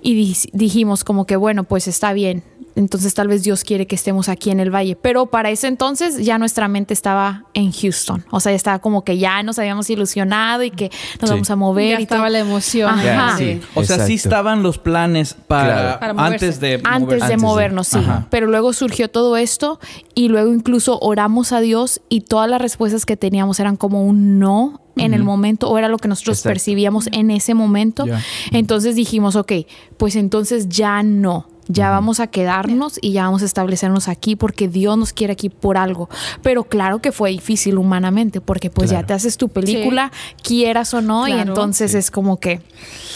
y 0.00 0.14
di- 0.14 0.36
dijimos 0.52 1.02
como 1.02 1.26
que 1.26 1.34
bueno, 1.34 1.64
pues 1.64 1.88
está 1.88 2.12
bien. 2.12 2.44
Entonces 2.80 3.14
tal 3.14 3.28
vez 3.28 3.42
Dios 3.44 3.62
quiere 3.62 3.86
que 3.86 3.94
estemos 3.94 4.28
aquí 4.28 4.50
en 4.50 4.58
el 4.58 4.74
valle. 4.74 4.96
Pero 4.96 5.26
para 5.26 5.50
ese 5.50 5.68
entonces 5.68 6.24
ya 6.24 6.38
nuestra 6.38 6.66
mente 6.66 6.92
estaba 6.94 7.44
en 7.54 7.70
Houston. 7.72 8.24
O 8.30 8.40
sea, 8.40 8.50
ya 8.52 8.56
estaba 8.56 8.78
como 8.80 9.04
que 9.04 9.18
ya 9.18 9.42
nos 9.42 9.58
habíamos 9.58 9.88
ilusionado 9.90 10.62
y 10.64 10.70
que 10.70 10.90
nos 11.20 11.30
Sí. 11.30 11.34
vamos 11.34 11.50
a 11.50 11.56
mover. 11.56 11.90
Ya 11.98 12.00
y 12.00 12.06
todo. 12.06 12.16
estaba 12.16 12.30
la 12.30 12.38
emoción. 12.40 12.90
Ajá. 12.90 13.04
Ya, 13.04 13.34
Sí. 13.38 13.60
sí. 13.60 13.66
O 13.74 13.84
sea, 13.84 14.04
sí 14.06 14.14
estaban 14.14 14.62
los 14.62 14.78
planes 14.78 15.34
para, 15.34 15.72
Claro. 15.72 16.00
Para 16.00 16.12
moverse. 16.14 16.34
antes 16.46 16.60
de 16.60 16.74
Antes 16.74 16.82
moverse. 16.84 17.06
de 17.06 17.14
Antes 17.14 17.28
de- 17.28 17.36
movernos, 17.36 17.86
sí. 17.86 17.98
Ajá. 17.98 18.26
Pero 18.30 18.46
luego 18.48 18.72
surgió 18.72 19.08
todo 19.10 19.36
esto 19.36 19.78
y 20.14 20.28
luego 20.28 20.52
incluso 20.52 20.98
oramos 21.00 21.52
a 21.52 21.60
Dios 21.60 22.00
y 22.08 22.22
todas 22.22 22.48
las 22.50 22.60
respuestas 22.60 23.06
que 23.06 23.16
teníamos 23.16 23.60
eran 23.60 23.76
como 23.76 24.04
un 24.04 24.38
no 24.38 24.80
en 24.96 25.14
el 25.14 25.22
momento 25.22 25.68
o 25.70 25.78
era 25.78 25.88
lo 25.88 25.96
que 25.98 26.08
nosotros 26.08 26.38
Exacto. 26.38 26.50
percibíamos 26.50 27.08
en 27.12 27.30
ese 27.30 27.54
momento. 27.54 28.04
Entonces 28.52 28.94
dijimos, 28.96 29.36
ok, 29.36 29.52
pues 29.96 30.16
entonces 30.16 30.68
ya 30.68 31.02
no. 31.02 31.46
Ya 31.68 31.90
vamos 31.90 32.20
a 32.20 32.26
quedarnos 32.26 32.98
y 33.00 33.12
ya 33.12 33.24
vamos 33.24 33.42
a 33.42 33.44
establecernos 33.44 34.08
aquí 34.08 34.36
porque 34.36 34.68
Dios 34.68 34.98
nos 34.98 35.12
quiere 35.12 35.32
aquí 35.34 35.48
por 35.48 35.76
algo. 35.76 36.08
Pero 36.42 36.64
claro 36.64 37.00
que 37.00 37.12
fue 37.12 37.30
difícil 37.30 37.78
humanamente 37.78 38.40
porque 38.40 38.70
pues 38.70 38.90
ya 38.90 39.04
te 39.04 39.12
haces 39.12 39.36
tu 39.36 39.48
película, 39.48 40.10
quieras 40.42 40.94
o 40.94 41.00
no, 41.00 41.28
y 41.28 41.32
entonces 41.32 41.94
es 41.94 42.10
como 42.10 42.38
que... 42.38 42.60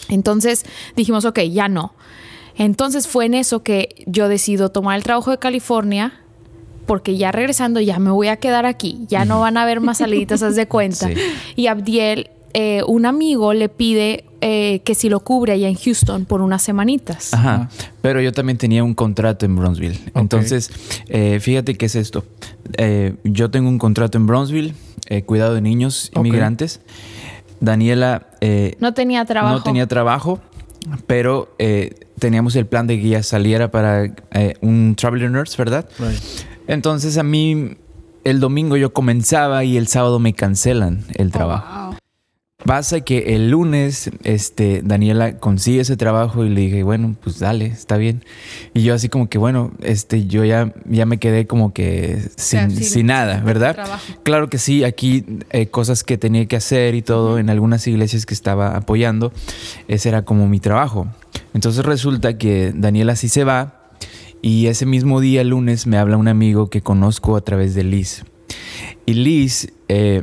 Entonces 0.08 0.64
dijimos, 0.96 1.24
ok, 1.24 1.40
ya 1.40 1.68
no. 1.68 1.94
Entonces 2.56 3.08
fue 3.08 3.26
en 3.26 3.34
eso 3.34 3.62
que 3.62 4.04
yo 4.06 4.28
decido 4.28 4.70
tomar 4.70 4.96
el 4.96 5.02
trabajo 5.02 5.30
de 5.30 5.38
California 5.38 6.20
porque 6.86 7.16
ya 7.16 7.32
regresando 7.32 7.80
ya 7.80 7.98
me 7.98 8.10
voy 8.10 8.28
a 8.28 8.36
quedar 8.36 8.66
aquí, 8.66 9.00
ya 9.08 9.24
no 9.24 9.40
van 9.40 9.56
a 9.56 9.62
haber 9.62 9.80
más 9.80 9.98
saliditas, 9.98 10.42
haz 10.42 10.56
de 10.56 10.68
cuenta. 10.68 11.08
Sí. 11.14 11.20
Y 11.56 11.66
Abdiel, 11.66 12.30
eh, 12.52 12.82
un 12.86 13.06
amigo 13.06 13.52
le 13.52 13.68
pide 13.68 14.24
eh, 14.46 14.82
que 14.84 14.94
si 14.94 15.08
lo 15.08 15.20
cubre 15.20 15.54
allá 15.54 15.68
en 15.68 15.74
Houston 15.74 16.26
por 16.26 16.42
unas 16.42 16.60
semanitas. 16.62 17.32
Ajá. 17.32 17.70
Pero 18.02 18.20
yo 18.20 18.30
también 18.30 18.58
tenía 18.58 18.84
un 18.84 18.92
contrato 18.92 19.46
en 19.46 19.56
Bronzeville. 19.56 19.98
Entonces, 20.14 20.70
eh, 21.08 21.40
fíjate 21.40 21.76
qué 21.76 21.86
es 21.86 21.94
esto. 21.94 22.26
Eh, 22.76 23.14
yo 23.24 23.50
tengo 23.50 23.70
un 23.70 23.78
contrato 23.78 24.18
en 24.18 24.26
Bronzeville, 24.26 24.74
eh, 25.08 25.22
cuidado 25.22 25.54
de 25.54 25.62
niños 25.62 26.10
inmigrantes. 26.14 26.82
Daniela 27.60 28.26
eh, 28.42 28.76
No 28.80 28.92
tenía 28.92 29.24
trabajo. 29.24 29.54
no 29.56 29.62
tenía 29.62 29.86
trabajo, 29.86 30.40
pero 31.06 31.54
eh, 31.58 31.94
teníamos 32.18 32.54
el 32.56 32.66
plan 32.66 32.86
de 32.86 33.00
que 33.00 33.06
ella 33.06 33.22
saliera 33.22 33.70
para 33.70 34.04
eh, 34.32 34.56
un 34.60 34.94
Traveler 34.94 35.30
Nurse, 35.30 35.56
¿verdad? 35.56 35.88
Entonces 36.66 37.16
a 37.16 37.22
mí 37.22 37.78
el 38.24 38.40
domingo 38.40 38.76
yo 38.76 38.92
comenzaba 38.92 39.64
y 39.64 39.78
el 39.78 39.86
sábado 39.88 40.18
me 40.18 40.34
cancelan 40.34 41.02
el 41.14 41.30
trabajo. 41.30 41.86
Wow. 41.92 41.96
Pasa 42.64 43.02
que 43.02 43.34
el 43.36 43.50
lunes, 43.50 44.10
este, 44.22 44.80
Daniela 44.82 45.36
consigue 45.38 45.80
ese 45.80 45.98
trabajo 45.98 46.44
y 46.46 46.48
le 46.48 46.62
dije, 46.62 46.82
bueno, 46.82 47.14
pues 47.22 47.38
dale, 47.38 47.66
está 47.66 47.98
bien. 47.98 48.24
Y 48.72 48.82
yo 48.82 48.94
así 48.94 49.10
como 49.10 49.28
que, 49.28 49.36
bueno, 49.36 49.70
este, 49.82 50.26
yo 50.26 50.44
ya, 50.46 50.72
ya 50.88 51.04
me 51.04 51.18
quedé 51.18 51.46
como 51.46 51.74
que 51.74 52.20
sin, 52.36 52.36
sea, 52.36 52.70
sin- 52.70 52.82
sin 52.84 53.06
nada, 53.06 53.40
¿verdad? 53.40 53.74
trabajo. 53.74 54.14
Claro 54.22 54.48
que 54.48 54.56
sí, 54.58 54.82
aquí 54.82 55.24
eh, 55.50 55.66
cosas 55.66 56.04
que 56.04 56.16
tenía 56.16 56.46
que 56.46 56.56
hacer 56.56 56.94
y 56.94 57.02
todo, 57.02 57.38
en 57.38 57.50
algunas 57.50 57.86
iglesias 57.86 58.24
que 58.24 58.32
estaba 58.32 58.74
apoyando, 58.76 59.30
ese 59.86 60.08
era 60.08 60.24
como 60.24 60.48
mi 60.48 60.58
trabajo. 60.58 61.06
Entonces 61.52 61.84
resulta 61.84 62.38
que 62.38 62.72
Daniela 62.74 63.14
sí 63.14 63.28
se 63.28 63.44
va 63.44 63.90
y 64.40 64.68
ese 64.68 64.86
mismo 64.86 65.20
día, 65.20 65.42
el 65.42 65.48
lunes, 65.48 65.86
me 65.86 65.98
habla 65.98 66.16
un 66.16 66.28
amigo 66.28 66.70
que 66.70 66.80
conozco 66.80 67.36
a 67.36 67.42
través 67.42 67.74
de 67.74 67.84
Liz. 67.84 68.24
Y 69.04 69.12
Liz 69.14 69.70
eh, 69.88 70.22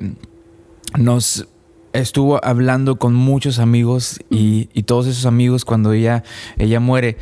nos 0.97 1.47
estuvo 1.93 2.43
hablando 2.43 2.97
con 2.97 3.13
muchos 3.13 3.59
amigos 3.59 4.19
y, 4.29 4.69
y 4.73 4.83
todos 4.83 5.07
esos 5.07 5.25
amigos 5.25 5.65
cuando 5.65 5.93
ella, 5.93 6.23
ella 6.57 6.79
muere, 6.79 7.17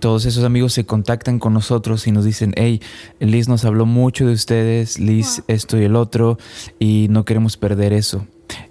todos 0.00 0.24
esos 0.26 0.44
amigos 0.44 0.72
se 0.72 0.84
contactan 0.86 1.38
con 1.38 1.52
nosotros 1.54 2.06
y 2.06 2.12
nos 2.12 2.24
dicen, 2.24 2.52
hey, 2.56 2.80
Liz 3.20 3.48
nos 3.48 3.64
habló 3.64 3.86
mucho 3.86 4.26
de 4.26 4.32
ustedes, 4.32 4.98
Liz 4.98 5.42
esto 5.48 5.78
y 5.80 5.84
el 5.84 5.96
otro, 5.96 6.38
y 6.78 7.06
no 7.10 7.24
queremos 7.24 7.56
perder 7.56 7.92
eso. 7.92 8.26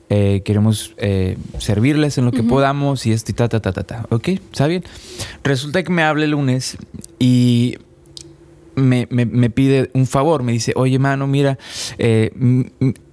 Eh, 0.10 0.42
queremos 0.46 0.94
eh, 0.98 1.38
servirles 1.60 2.18
en 2.18 2.26
lo 2.26 2.32
que 2.32 2.42
podamos 2.42 3.06
y 3.06 3.12
esto 3.12 3.32
y 3.32 3.36
ta, 3.36 3.50
ta, 3.50 3.60
ta, 3.62 3.74
ta, 3.74 3.84
ta. 3.84 4.06
¿Ok? 4.10 4.30
¿Está 4.30 4.66
bien? 4.68 4.84
Resulta 5.44 5.84
que 5.84 5.92
me 5.92 6.02
habla 6.04 6.24
el 6.24 6.32
lunes 6.32 6.78
y 7.20 7.76
me, 8.76 9.08
me- 9.12 9.26
me 9.26 9.50
pide 9.50 9.90
un 9.94 10.08
favor. 10.08 10.44
Me 10.44 10.54
dice, 10.54 10.72
oye, 10.78 10.98
mano, 10.98 11.28
mira, 11.28 11.58
eh, 11.98 12.32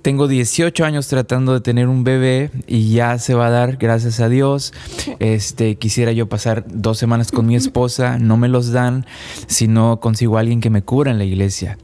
tengo 0.05 0.29
18 0.29 0.85
años 0.85 1.09
tratando 1.09 1.55
de 1.55 1.63
tener 1.63 1.89
un 1.89 2.05
bebé 2.05 2.51
y 2.67 2.93
ya 2.93 3.19
se 3.19 3.33
va 3.33 3.47
a 3.47 3.51
dar, 3.51 3.79
gracias 3.79 4.21
a 4.21 4.29
Dios. 4.29 4.75
Este, 5.19 5.77
quisiera 5.77 6.13
yo 6.13 6.29
pasar 6.29 6.67
dos 6.69 6.99
semanas 6.99 7.33
con 7.33 7.47
mi 7.47 7.57
esposa, 7.57 8.19
no 8.19 8.37
me 8.37 8.49
los 8.49 8.71
dan, 8.71 9.07
si 9.47 9.67
no 9.67 10.01
consigo 10.01 10.37
a 10.37 10.41
alguien 10.41 10.61
que 10.61 10.69
me 10.69 10.83
cubra 10.83 11.11
en 11.11 11.17
la 11.17 11.25
iglesia. 11.25 11.79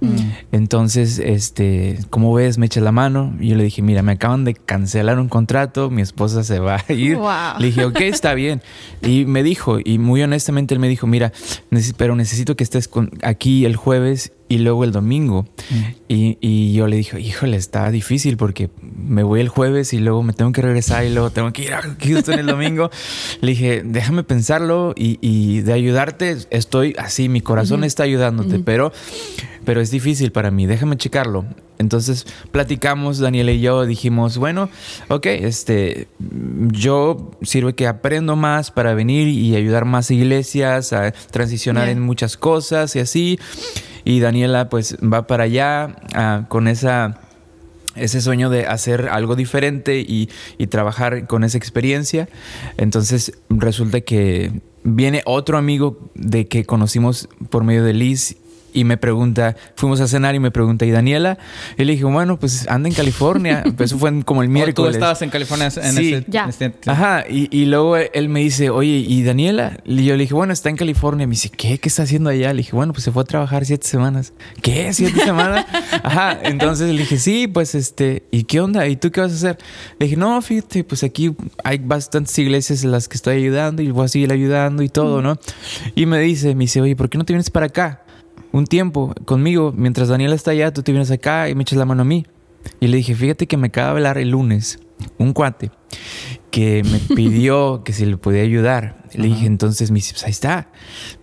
Entonces, 0.52 1.18
este, 1.18 1.98
como 2.10 2.34
ves, 2.34 2.58
me 2.58 2.66
echa 2.66 2.82
la 2.82 2.92
mano. 2.92 3.34
Y 3.40 3.48
yo 3.48 3.56
le 3.56 3.64
dije, 3.64 3.80
mira, 3.80 4.02
me 4.02 4.12
acaban 4.12 4.44
de 4.44 4.52
cancelar 4.52 5.18
un 5.18 5.30
contrato, 5.30 5.88
mi 5.88 6.02
esposa 6.02 6.44
se 6.44 6.58
va 6.58 6.76
a 6.86 6.92
ir. 6.92 7.16
Wow. 7.16 7.58
Le 7.58 7.68
dije, 7.68 7.86
ok, 7.86 8.00
está 8.02 8.34
bien. 8.34 8.60
Y 9.00 9.24
me 9.24 9.42
dijo, 9.42 9.78
y 9.82 9.98
muy 9.98 10.22
honestamente 10.22 10.74
él 10.74 10.80
me 10.80 10.88
dijo, 10.88 11.06
mira, 11.06 11.32
pero 11.96 12.14
necesito 12.16 12.54
que 12.54 12.64
estés 12.64 12.86
con, 12.86 13.12
aquí 13.22 13.64
el 13.64 13.76
jueves 13.76 14.34
y 14.50 14.58
luego 14.58 14.82
el 14.82 14.90
domingo. 14.90 15.46
Y, 16.08 16.36
y 16.40 16.72
yo 16.74 16.88
le 16.88 16.96
dije, 16.96 17.20
híjole, 17.20 17.56
está 17.56 17.88
difícil 17.92 18.36
porque 18.36 18.68
me 18.82 19.22
voy 19.22 19.40
el 19.40 19.48
jueves 19.48 19.92
y 19.92 19.98
luego 19.98 20.24
me 20.24 20.32
tengo 20.32 20.50
que 20.50 20.60
regresar 20.60 21.04
y 21.04 21.10
luego 21.14 21.30
tengo 21.30 21.52
que 21.52 21.62
ir 21.62 21.72
a 21.72 21.82
Houston 21.82 22.36
el 22.40 22.46
domingo. 22.46 22.90
le 23.40 23.50
dije, 23.52 23.82
déjame 23.84 24.24
pensarlo 24.24 24.92
y, 24.96 25.18
y 25.22 25.60
de 25.60 25.72
ayudarte 25.72 26.36
estoy 26.50 26.96
así, 26.98 27.28
mi 27.28 27.40
corazón 27.40 27.84
está 27.84 28.02
ayudándote, 28.02 28.58
pero, 28.58 28.92
pero 29.64 29.80
es 29.80 29.92
difícil 29.92 30.32
para 30.32 30.50
mí, 30.50 30.66
déjame 30.66 30.96
checarlo. 30.96 31.46
Entonces 31.78 32.26
platicamos, 32.50 33.20
Daniela 33.20 33.52
y 33.52 33.60
yo, 33.60 33.86
dijimos, 33.86 34.36
bueno, 34.36 34.68
ok, 35.08 35.26
este, 35.26 36.08
yo 36.72 37.30
sirve 37.42 37.74
que 37.74 37.86
aprendo 37.86 38.34
más 38.34 38.72
para 38.72 38.94
venir 38.94 39.28
y 39.28 39.54
ayudar 39.54 39.84
más 39.84 40.10
iglesias 40.10 40.92
a 40.92 41.12
transicionar 41.12 41.84
Yeah. 41.84 41.92
en 41.92 42.00
muchas 42.00 42.36
cosas 42.36 42.96
y 42.96 42.98
así. 42.98 43.38
Y 44.10 44.18
Daniela 44.18 44.68
pues 44.68 44.96
va 44.96 45.28
para 45.28 45.44
allá 45.44 45.94
ah, 46.14 46.46
con 46.48 46.66
ese 46.66 47.14
sueño 48.20 48.50
de 48.50 48.66
hacer 48.66 49.08
algo 49.08 49.36
diferente 49.36 50.00
y, 50.00 50.28
y 50.58 50.66
trabajar 50.66 51.28
con 51.28 51.44
esa 51.44 51.58
experiencia. 51.58 52.28
Entonces 52.76 53.38
resulta 53.48 54.00
que 54.00 54.50
viene 54.82 55.22
otro 55.26 55.58
amigo 55.58 56.10
de 56.16 56.48
que 56.48 56.64
conocimos 56.64 57.28
por 57.50 57.62
medio 57.62 57.84
de 57.84 57.92
Liz 57.92 58.36
y 58.74 58.84
me 58.84 58.96
pregunta, 58.96 59.56
fuimos 59.76 60.00
a 60.00 60.08
cenar 60.08 60.34
y 60.34 60.40
me 60.40 60.50
pregunta, 60.50 60.84
¿y 60.86 60.90
Daniela? 60.90 61.38
Y 61.76 61.84
le 61.84 61.92
dije, 61.92 62.04
bueno, 62.04 62.38
pues 62.38 62.68
anda 62.68 62.88
en 62.88 62.94
California. 62.94 63.64
Pues 63.76 63.90
eso 63.92 63.98
fue 63.98 64.22
como 64.24 64.42
el 64.42 64.48
¿O 64.48 64.52
miércoles. 64.52 64.92
Tú 64.92 64.96
estabas 64.96 65.22
en 65.22 65.30
California 65.30 65.66
en 65.66 65.92
Sí. 65.94 66.12
ese, 66.14 66.24
Ya. 66.28 66.44
en 66.44 66.48
este- 66.50 66.72
Ajá, 66.86 67.24
y, 67.28 67.48
y 67.56 67.64
luego 67.66 67.96
él 67.96 68.28
me 68.28 68.40
dice, 68.40 68.68
oye, 68.70 68.90
¿y 69.06 69.22
Daniela? 69.22 69.78
Y 69.84 70.04
yo 70.04 70.16
le 70.16 70.22
dije, 70.24 70.34
bueno, 70.34 70.52
está 70.52 70.68
en 70.70 70.76
California. 70.76 71.26
Me 71.26 71.32
dice, 71.32 71.48
¿qué? 71.50 71.78
¿Qué 71.78 71.88
está 71.88 72.02
haciendo 72.02 72.30
allá? 72.30 72.52
Le 72.52 72.58
dije, 72.58 72.74
bueno, 72.76 72.92
pues 72.92 73.04
se 73.04 73.12
fue 73.12 73.22
a 73.22 73.26
trabajar 73.26 73.64
siete 73.64 73.86
semanas. 73.86 74.32
¿Qué? 74.62 74.92
¿Siete 74.92 75.20
semanas? 75.24 75.64
Ajá, 76.02 76.38
entonces 76.42 76.92
le 76.92 77.00
dije, 77.00 77.18
sí, 77.18 77.46
pues 77.46 77.74
este, 77.74 78.24
¿y 78.30 78.44
qué 78.44 78.60
onda? 78.60 78.86
¿Y 78.86 78.96
tú 78.96 79.10
qué 79.10 79.20
vas 79.20 79.32
a 79.32 79.34
hacer? 79.36 79.58
Le 79.98 80.06
dije, 80.06 80.16
no, 80.16 80.40
fíjate, 80.42 80.84
pues 80.84 81.02
aquí 81.04 81.34
hay 81.64 81.78
bastantes 81.78 82.36
iglesias 82.38 82.84
en 82.84 82.90
las 82.92 83.08
que 83.08 83.16
estoy 83.16 83.36
ayudando 83.36 83.82
y 83.82 83.90
voy 83.90 84.04
a 84.04 84.08
seguir 84.08 84.32
ayudando 84.32 84.82
y 84.82 84.88
todo, 84.88 85.22
¿no? 85.22 85.38
Y 85.94 86.06
me 86.06 86.18
dice, 86.20 86.54
me 86.54 86.64
dice, 86.64 86.80
oye, 86.80 86.96
¿por 86.96 87.08
qué 87.08 87.18
no 87.18 87.24
te 87.24 87.32
vienes 87.32 87.50
para 87.50 87.66
acá? 87.66 88.02
Un 88.52 88.66
tiempo 88.66 89.14
conmigo, 89.24 89.72
mientras 89.76 90.08
Daniela 90.08 90.34
está 90.34 90.50
allá, 90.50 90.72
tú 90.72 90.82
te 90.82 90.92
vienes 90.92 91.10
acá 91.10 91.48
y 91.48 91.54
me 91.54 91.62
echas 91.62 91.78
la 91.78 91.84
mano 91.84 92.02
a 92.02 92.04
mí. 92.04 92.26
Y 92.80 92.88
le 92.88 92.96
dije, 92.96 93.14
fíjate 93.14 93.46
que 93.46 93.56
me 93.56 93.68
acaba 93.68 93.88
de 93.88 93.92
hablar 93.92 94.18
el 94.18 94.30
lunes 94.30 94.78
un 95.18 95.32
cuate 95.32 95.70
que 96.50 96.82
me 96.84 96.98
pidió 97.16 97.82
que 97.84 97.92
si 97.92 98.06
le 98.06 98.16
podía 98.16 98.42
ayudar. 98.42 99.04
Le 99.14 99.28
dije, 99.28 99.46
entonces 99.46 99.90
me 99.90 99.96
dice, 99.96 100.12
pues 100.12 100.24
ahí 100.24 100.30
está, 100.30 100.70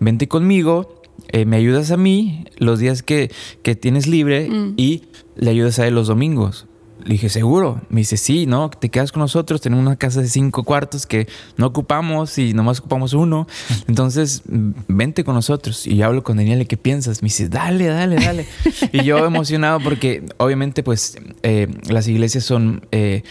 vente 0.00 0.28
conmigo, 0.28 1.02
eh, 1.28 1.44
me 1.44 1.56
ayudas 1.56 1.90
a 1.90 1.96
mí 1.96 2.44
los 2.56 2.78
días 2.78 3.02
que, 3.02 3.30
que 3.62 3.74
tienes 3.74 4.06
libre 4.06 4.48
y 4.76 5.04
le 5.36 5.50
ayudas 5.50 5.78
a 5.78 5.86
él 5.86 5.94
los 5.94 6.08
domingos. 6.08 6.66
Le 7.04 7.12
dije, 7.12 7.28
seguro. 7.28 7.80
Me 7.88 8.00
dice, 8.00 8.16
sí, 8.16 8.46
¿no? 8.46 8.70
Te 8.70 8.88
quedas 8.88 9.12
con 9.12 9.20
nosotros. 9.20 9.60
Tenemos 9.60 9.84
una 9.84 9.96
casa 9.96 10.20
de 10.20 10.28
cinco 10.28 10.64
cuartos 10.64 11.06
que 11.06 11.28
no 11.56 11.66
ocupamos 11.66 12.38
y 12.38 12.54
nomás 12.54 12.80
ocupamos 12.80 13.12
uno. 13.12 13.46
Entonces, 13.86 14.42
mm, 14.48 14.70
vente 14.88 15.24
con 15.24 15.34
nosotros. 15.34 15.86
Y 15.86 15.96
yo 15.96 16.06
hablo 16.06 16.22
con 16.22 16.36
Daniela, 16.36 16.64
¿qué 16.64 16.76
piensas? 16.76 17.22
Me 17.22 17.26
dice, 17.26 17.48
dale, 17.48 17.86
dale, 17.86 18.16
dale. 18.16 18.46
y 18.92 19.04
yo 19.04 19.24
emocionado 19.24 19.80
porque 19.80 20.24
obviamente 20.38 20.82
pues 20.82 21.16
eh, 21.42 21.68
las 21.88 22.08
iglesias 22.08 22.44
son 22.44 22.86
eh, 22.90 23.22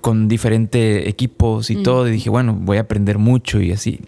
con 0.00 0.28
diferentes 0.28 1.06
equipos 1.06 1.70
y 1.70 1.82
todo. 1.82 2.08
Y 2.08 2.12
dije, 2.12 2.28
bueno, 2.28 2.54
voy 2.60 2.78
a 2.78 2.82
aprender 2.82 3.18
mucho 3.18 3.60
y 3.60 3.72
así. 3.72 4.00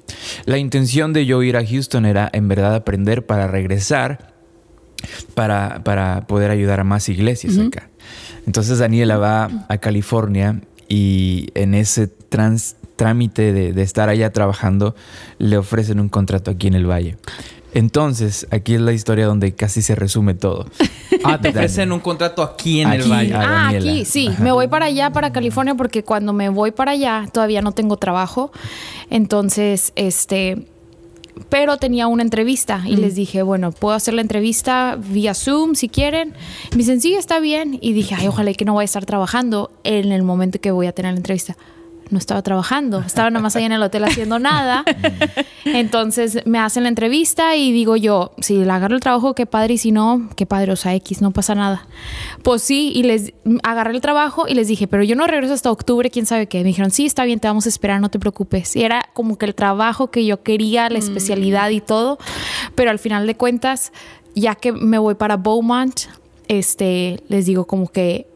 La 0.44 0.58
intención 0.58 1.12
de 1.12 1.24
yo 1.24 1.42
ir 1.42 1.56
a 1.56 1.64
Houston 1.64 2.04
era 2.04 2.28
en 2.32 2.48
verdad 2.48 2.74
aprender 2.74 3.24
para 3.24 3.46
regresar 3.46 4.34
para, 5.34 5.82
para 5.84 6.26
poder 6.26 6.50
ayudar 6.50 6.80
a 6.80 6.84
más 6.84 7.08
iglesias 7.08 7.58
acá. 7.58 7.90
Entonces 8.46 8.78
Daniela 8.78 9.16
va 9.16 9.50
a 9.68 9.78
California 9.78 10.60
y 10.88 11.48
en 11.54 11.74
ese 11.74 12.06
trans, 12.06 12.76
trámite 12.96 13.52
de, 13.52 13.72
de 13.72 13.82
estar 13.82 14.08
allá 14.08 14.30
trabajando 14.32 14.94
le 15.38 15.56
ofrecen 15.56 16.00
un 16.00 16.08
contrato 16.08 16.50
aquí 16.50 16.66
en 16.66 16.74
el 16.74 16.88
Valle. 16.88 17.16
Entonces, 17.74 18.46
aquí 18.52 18.74
es 18.74 18.80
la 18.80 18.92
historia 18.92 19.26
donde 19.26 19.52
casi 19.54 19.82
se 19.82 19.94
resume 19.94 20.34
todo. 20.34 20.66
Ah, 21.26 21.40
te 21.40 21.48
ofrecen 21.48 21.90
un 21.90 22.00
contrato 22.00 22.42
aquí 22.42 22.82
en 22.82 22.92
el 22.92 23.10
valle. 23.10 23.32
A 23.32 23.40
Ah, 23.40 23.68
aquí, 23.68 24.04
sí. 24.04 24.28
Me 24.40 24.52
voy 24.52 24.68
para 24.68 24.86
allá, 24.86 25.08
para 25.10 25.32
California, 25.32 25.74
porque 25.74 26.04
cuando 26.04 26.34
me 26.34 26.50
voy 26.50 26.70
para 26.70 26.90
allá 26.90 27.26
todavía 27.32 27.62
no 27.62 27.72
tengo 27.72 27.96
trabajo. 27.96 28.52
Entonces, 29.08 29.94
este. 29.96 30.66
Pero 31.48 31.76
tenía 31.78 32.06
una 32.06 32.22
entrevista 32.22 32.82
y 32.86 32.96
les 32.96 33.14
dije, 33.14 33.42
bueno, 33.42 33.72
puedo 33.72 33.94
hacer 33.94 34.14
la 34.14 34.20
entrevista 34.20 34.96
vía 34.96 35.34
Zoom 35.34 35.74
si 35.74 35.88
quieren. 35.88 36.32
Me 36.70 36.78
dicen, 36.78 37.00
sí, 37.00 37.14
está 37.14 37.40
bien. 37.40 37.78
Y 37.80 37.92
dije, 37.92 38.14
ay, 38.16 38.28
ojalá 38.28 38.52
que 38.54 38.64
no 38.64 38.74
vaya 38.74 38.84
a 38.84 38.86
estar 38.86 39.04
trabajando 39.04 39.70
en 39.82 40.12
el 40.12 40.22
momento 40.22 40.60
que 40.60 40.70
voy 40.70 40.86
a 40.86 40.92
tener 40.92 41.12
la 41.12 41.18
entrevista. 41.18 41.56
No 42.14 42.18
estaba 42.18 42.40
trabajando, 42.42 43.00
estaba 43.00 43.28
nada 43.28 43.42
más 43.42 43.56
ahí 43.56 43.64
en 43.64 43.72
el 43.72 43.82
hotel 43.82 44.04
haciendo 44.04 44.38
nada. 44.38 44.84
Entonces 45.64 46.46
me 46.46 46.60
hacen 46.60 46.84
la 46.84 46.88
entrevista 46.88 47.56
y 47.56 47.72
digo 47.72 47.96
yo, 47.96 48.32
si 48.38 48.64
le 48.64 48.70
agarro 48.70 48.94
el 48.94 49.00
trabajo, 49.00 49.34
qué 49.34 49.46
padre, 49.46 49.74
y 49.74 49.78
si 49.78 49.90
no, 49.90 50.30
qué 50.36 50.46
padre, 50.46 50.72
o 50.72 50.76
sea, 50.76 50.94
X, 50.94 51.20
no 51.20 51.32
pasa 51.32 51.56
nada. 51.56 51.86
Pues 52.42 52.62
sí, 52.62 52.92
y 52.94 53.02
les 53.02 53.34
agarré 53.64 53.94
el 53.94 54.00
trabajo 54.00 54.46
y 54.48 54.54
les 54.54 54.68
dije, 54.68 54.86
pero 54.86 55.02
yo 55.02 55.16
no 55.16 55.26
regreso 55.26 55.52
hasta 55.54 55.72
octubre, 55.72 56.08
quién 56.08 56.24
sabe 56.24 56.46
qué. 56.46 56.58
Me 56.58 56.68
dijeron, 56.68 56.92
sí, 56.92 57.04
está 57.04 57.24
bien, 57.24 57.40
te 57.40 57.48
vamos 57.48 57.66
a 57.66 57.68
esperar, 57.68 58.00
no 58.00 58.08
te 58.08 58.20
preocupes. 58.20 58.76
Y 58.76 58.84
era 58.84 59.08
como 59.12 59.36
que 59.36 59.46
el 59.46 59.56
trabajo 59.56 60.12
que 60.12 60.24
yo 60.24 60.42
quería, 60.44 60.88
la 60.88 60.98
especialidad 60.98 61.70
y 61.70 61.80
todo, 61.80 62.18
pero 62.76 62.92
al 62.92 63.00
final 63.00 63.26
de 63.26 63.34
cuentas, 63.34 63.92
ya 64.36 64.54
que 64.54 64.70
me 64.70 64.98
voy 64.98 65.16
para 65.16 65.36
Beaumont, 65.36 66.02
este, 66.46 67.20
les 67.28 67.46
digo 67.46 67.66
como 67.66 67.88
que 67.88 68.28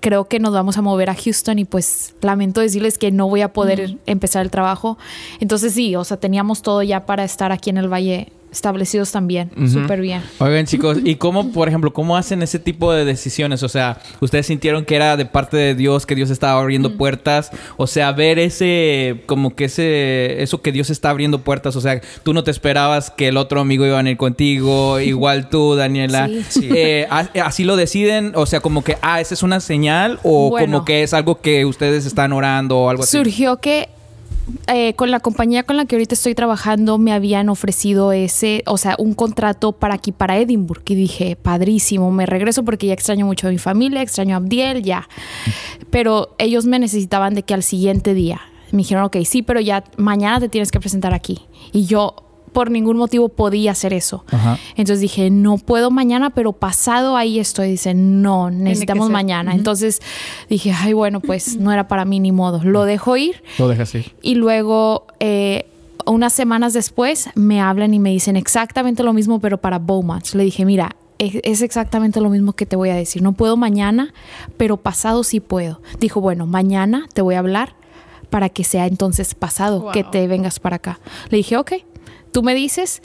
creo 0.00 0.26
que 0.26 0.38
nos 0.38 0.52
vamos 0.52 0.78
a 0.78 0.82
mover 0.82 1.10
a 1.10 1.14
Houston 1.14 1.58
y 1.58 1.64
pues 1.64 2.14
lamento 2.20 2.60
decirles 2.60 2.98
que 2.98 3.10
no 3.10 3.28
voy 3.28 3.42
a 3.42 3.52
poder 3.52 3.98
empezar 4.06 4.42
el 4.42 4.50
trabajo. 4.50 4.98
Entonces 5.40 5.74
sí, 5.74 5.96
o 5.96 6.04
sea, 6.04 6.16
teníamos 6.16 6.62
todo 6.62 6.82
ya 6.82 7.06
para 7.06 7.24
estar 7.24 7.52
aquí 7.52 7.70
en 7.70 7.78
el 7.78 7.92
Valle 7.92 8.32
establecidos 8.50 9.12
también, 9.12 9.50
súper 9.70 10.00
bien. 10.00 10.22
Oigan, 10.38 10.64
chicos, 10.66 10.98
¿y 11.04 11.16
cómo, 11.16 11.52
por 11.52 11.68
ejemplo, 11.68 11.92
cómo 11.92 12.16
hacen 12.16 12.42
ese 12.42 12.58
tipo 12.58 12.92
de 12.92 13.04
decisiones? 13.04 13.62
O 13.62 13.68
sea, 13.68 13.98
¿ustedes 14.20 14.46
sintieron 14.46 14.84
que 14.84 14.96
era 14.96 15.16
de 15.16 15.26
parte 15.26 15.56
de 15.56 15.74
Dios, 15.74 16.06
que 16.06 16.14
Dios 16.14 16.30
estaba 16.30 16.60
abriendo 16.60 16.96
puertas? 16.96 17.50
O 17.76 17.86
sea, 17.86 18.12
ver 18.12 18.38
ese, 18.38 19.22
como 19.26 19.54
que 19.54 19.66
ese, 19.66 20.42
eso 20.42 20.62
que 20.62 20.72
Dios 20.72 20.88
está 20.90 21.10
abriendo 21.10 21.40
puertas. 21.42 21.76
O 21.76 21.80
sea, 21.80 22.00
tú 22.22 22.32
no 22.32 22.44
te 22.44 22.50
esperabas 22.50 23.10
que 23.10 23.28
el 23.28 23.36
otro 23.36 23.60
amigo 23.60 23.84
iba 23.84 23.94
a 23.98 24.02
venir 24.02 24.16
contigo, 24.16 25.00
igual 25.00 25.48
tú, 25.50 25.74
Daniela. 25.74 26.28
Sí. 26.48 26.68
Eh, 26.74 27.06
a- 27.10 27.28
¿Así 27.44 27.64
lo 27.64 27.76
deciden? 27.76 28.32
O 28.36 28.46
sea, 28.46 28.60
como 28.60 28.82
que, 28.82 28.96
ah, 29.02 29.20
esa 29.20 29.34
es 29.34 29.42
una 29.42 29.60
señal, 29.60 30.18
o 30.22 30.50
Bueno. 30.50 30.66
como 30.78 30.84
que 30.84 31.02
es 31.02 31.12
algo 31.14 31.40
que 31.40 31.64
ustedes 31.64 32.06
están 32.06 32.32
orando 32.32 32.78
o 32.78 32.90
algo 32.90 33.02
así. 33.02 33.16
Surgió 33.16 33.58
que 33.58 33.88
eh, 34.68 34.94
con 34.94 35.10
la 35.10 35.20
compañía 35.20 35.64
con 35.64 35.76
la 35.76 35.86
que 35.86 35.96
ahorita 35.96 36.14
estoy 36.14 36.34
trabajando 36.34 36.98
me 36.98 37.12
habían 37.12 37.48
ofrecido 37.48 38.12
ese, 38.12 38.62
o 38.66 38.78
sea, 38.78 38.94
un 38.98 39.14
contrato 39.14 39.72
para 39.72 39.94
aquí, 39.94 40.12
para 40.12 40.38
Edinburgh. 40.38 40.82
Y 40.86 40.94
dije, 40.94 41.36
padrísimo, 41.36 42.10
me 42.12 42.26
regreso 42.26 42.64
porque 42.64 42.86
ya 42.86 42.94
extraño 42.94 43.26
mucho 43.26 43.48
a 43.48 43.50
mi 43.50 43.58
familia, 43.58 44.02
extraño 44.02 44.34
a 44.34 44.38
Abdiel, 44.38 44.82
ya. 44.82 45.08
Pero 45.90 46.34
ellos 46.38 46.66
me 46.66 46.78
necesitaban 46.78 47.34
de 47.34 47.42
que 47.42 47.54
al 47.54 47.62
siguiente 47.62 48.14
día. 48.14 48.40
Me 48.72 48.78
dijeron, 48.78 49.04
ok, 49.04 49.18
sí, 49.24 49.42
pero 49.42 49.60
ya 49.60 49.84
mañana 49.96 50.40
te 50.40 50.48
tienes 50.48 50.70
que 50.70 50.80
presentar 50.80 51.14
aquí. 51.14 51.40
Y 51.72 51.86
yo 51.86 52.25
por 52.52 52.70
ningún 52.70 52.96
motivo 52.96 53.28
podía 53.28 53.72
hacer 53.72 53.92
eso. 53.92 54.24
Ajá. 54.30 54.58
Entonces 54.76 55.00
dije, 55.00 55.30
no 55.30 55.58
puedo 55.58 55.90
mañana, 55.90 56.30
pero 56.30 56.52
pasado 56.52 57.16
ahí 57.16 57.38
estoy. 57.38 57.70
Dice, 57.70 57.94
no, 57.94 58.50
necesitamos 58.50 59.10
mañana. 59.10 59.54
Entonces 59.54 60.00
dije, 60.48 60.72
ay, 60.72 60.92
bueno, 60.92 61.20
pues 61.20 61.56
no 61.60 61.72
era 61.72 61.88
para 61.88 62.04
mí 62.04 62.20
ni 62.20 62.32
modo. 62.32 62.60
Lo 62.64 62.84
dejo 62.84 63.16
ir 63.16 63.42
Lo 63.58 63.68
dejas 63.68 63.90
así. 63.90 64.10
y 64.22 64.34
luego 64.36 65.06
eh, 65.20 65.66
unas 66.06 66.32
semanas 66.32 66.72
después 66.72 67.28
me 67.34 67.60
hablan 67.60 67.92
y 67.94 67.98
me 67.98 68.10
dicen 68.10 68.36
exactamente 68.36 69.02
lo 69.02 69.12
mismo, 69.12 69.40
pero 69.40 69.58
para 69.58 69.78
Beaumont. 69.78 70.24
Le 70.34 70.44
dije, 70.44 70.64
mira, 70.64 70.94
es, 71.18 71.36
es 71.42 71.62
exactamente 71.62 72.20
lo 72.20 72.30
mismo 72.30 72.52
que 72.52 72.64
te 72.66 72.76
voy 72.76 72.90
a 72.90 72.94
decir. 72.94 73.22
No 73.22 73.32
puedo 73.32 73.56
mañana, 73.56 74.12
pero 74.56 74.76
pasado 74.76 75.24
sí 75.24 75.40
puedo. 75.40 75.80
Dijo, 75.98 76.20
bueno, 76.20 76.46
mañana 76.46 77.06
te 77.12 77.22
voy 77.22 77.34
a 77.34 77.40
hablar 77.40 77.74
para 78.30 78.48
que 78.48 78.64
sea 78.64 78.86
entonces 78.86 79.34
pasado 79.34 79.80
Wow. 79.82 79.92
que 79.92 80.04
te 80.04 80.26
vengas 80.28 80.58
para 80.60 80.76
acá. 80.76 80.98
Le 81.30 81.38
dije, 81.38 81.56
ok, 81.56 81.72
tú 82.36 82.42
me 82.42 82.54
dices. 82.54 83.00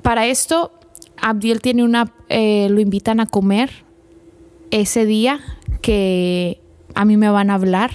Para 0.00 0.26
esto, 0.26 0.72
Abdiel 1.20 1.60
tiene 1.60 1.84
una, 1.84 2.14
eh, 2.30 2.68
lo 2.70 2.80
invitan 2.80 3.20
a 3.20 3.26
comer 3.26 3.84
ese 4.70 5.04
día 5.04 5.40
que 5.82 6.58
a 6.94 7.04
mí 7.04 7.18
me 7.18 7.28
van 7.28 7.50
a 7.50 7.56
hablar 7.56 7.90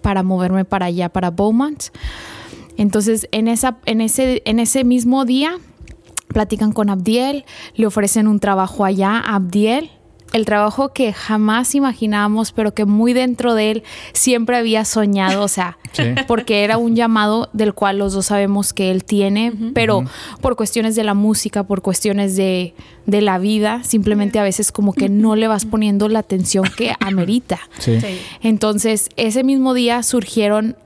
para 0.00 0.22
moverme 0.22 0.64
para 0.64 0.86
allá, 0.86 1.08
para 1.08 1.32
Beaumont. 1.32 1.86
Entonces, 2.76 3.26
en, 3.32 3.48
esa, 3.48 3.78
en, 3.86 4.00
ese, 4.00 4.40
en 4.44 4.60
ese 4.60 4.84
mismo 4.84 5.24
día, 5.24 5.58
platican 6.28 6.70
con 6.70 6.90
Abdiel, 6.90 7.44
le 7.74 7.86
ofrecen 7.88 8.28
un 8.28 8.38
trabajo 8.38 8.84
allá 8.84 9.18
a 9.18 9.34
Abdiel. 9.34 9.90
El 10.32 10.44
trabajo 10.44 10.90
que 10.90 11.12
jamás 11.14 11.74
imaginábamos, 11.74 12.52
pero 12.52 12.74
que 12.74 12.84
muy 12.84 13.14
dentro 13.14 13.54
de 13.54 13.70
él 13.70 13.82
siempre 14.12 14.56
había 14.56 14.84
soñado, 14.84 15.42
o 15.42 15.48
sea, 15.48 15.78
Sí. 15.92 16.02
porque 16.26 16.64
era 16.64 16.76
un 16.76 16.94
llamado 16.94 17.48
del 17.54 17.72
cual 17.72 17.98
los 17.98 18.12
dos 18.12 18.26
sabemos 18.26 18.74
que 18.74 18.90
él 18.90 19.04
tiene, 19.04 19.52
pero 19.72 20.04
por 20.42 20.54
cuestiones 20.54 20.94
de 20.96 21.04
la 21.04 21.14
música, 21.14 21.62
por 21.62 21.80
cuestiones 21.80 22.36
de, 22.36 22.74
de 23.06 23.22
la 23.22 23.38
vida, 23.38 23.82
simplemente 23.84 24.38
a 24.38 24.42
veces 24.42 24.70
como 24.70 24.92
que 24.92 25.08
no 25.08 25.34
le 25.34 25.48
vas 25.48 25.64
poniendo 25.64 26.08
la 26.10 26.18
atención 26.18 26.64
que 26.76 26.92
amerita. 27.00 27.58
Sí. 27.78 27.98
Sí. 28.00 28.20
Entonces, 28.42 29.08
ese 29.16 29.44
mismo 29.44 29.72
día 29.72 30.02
surgieron 30.02 30.76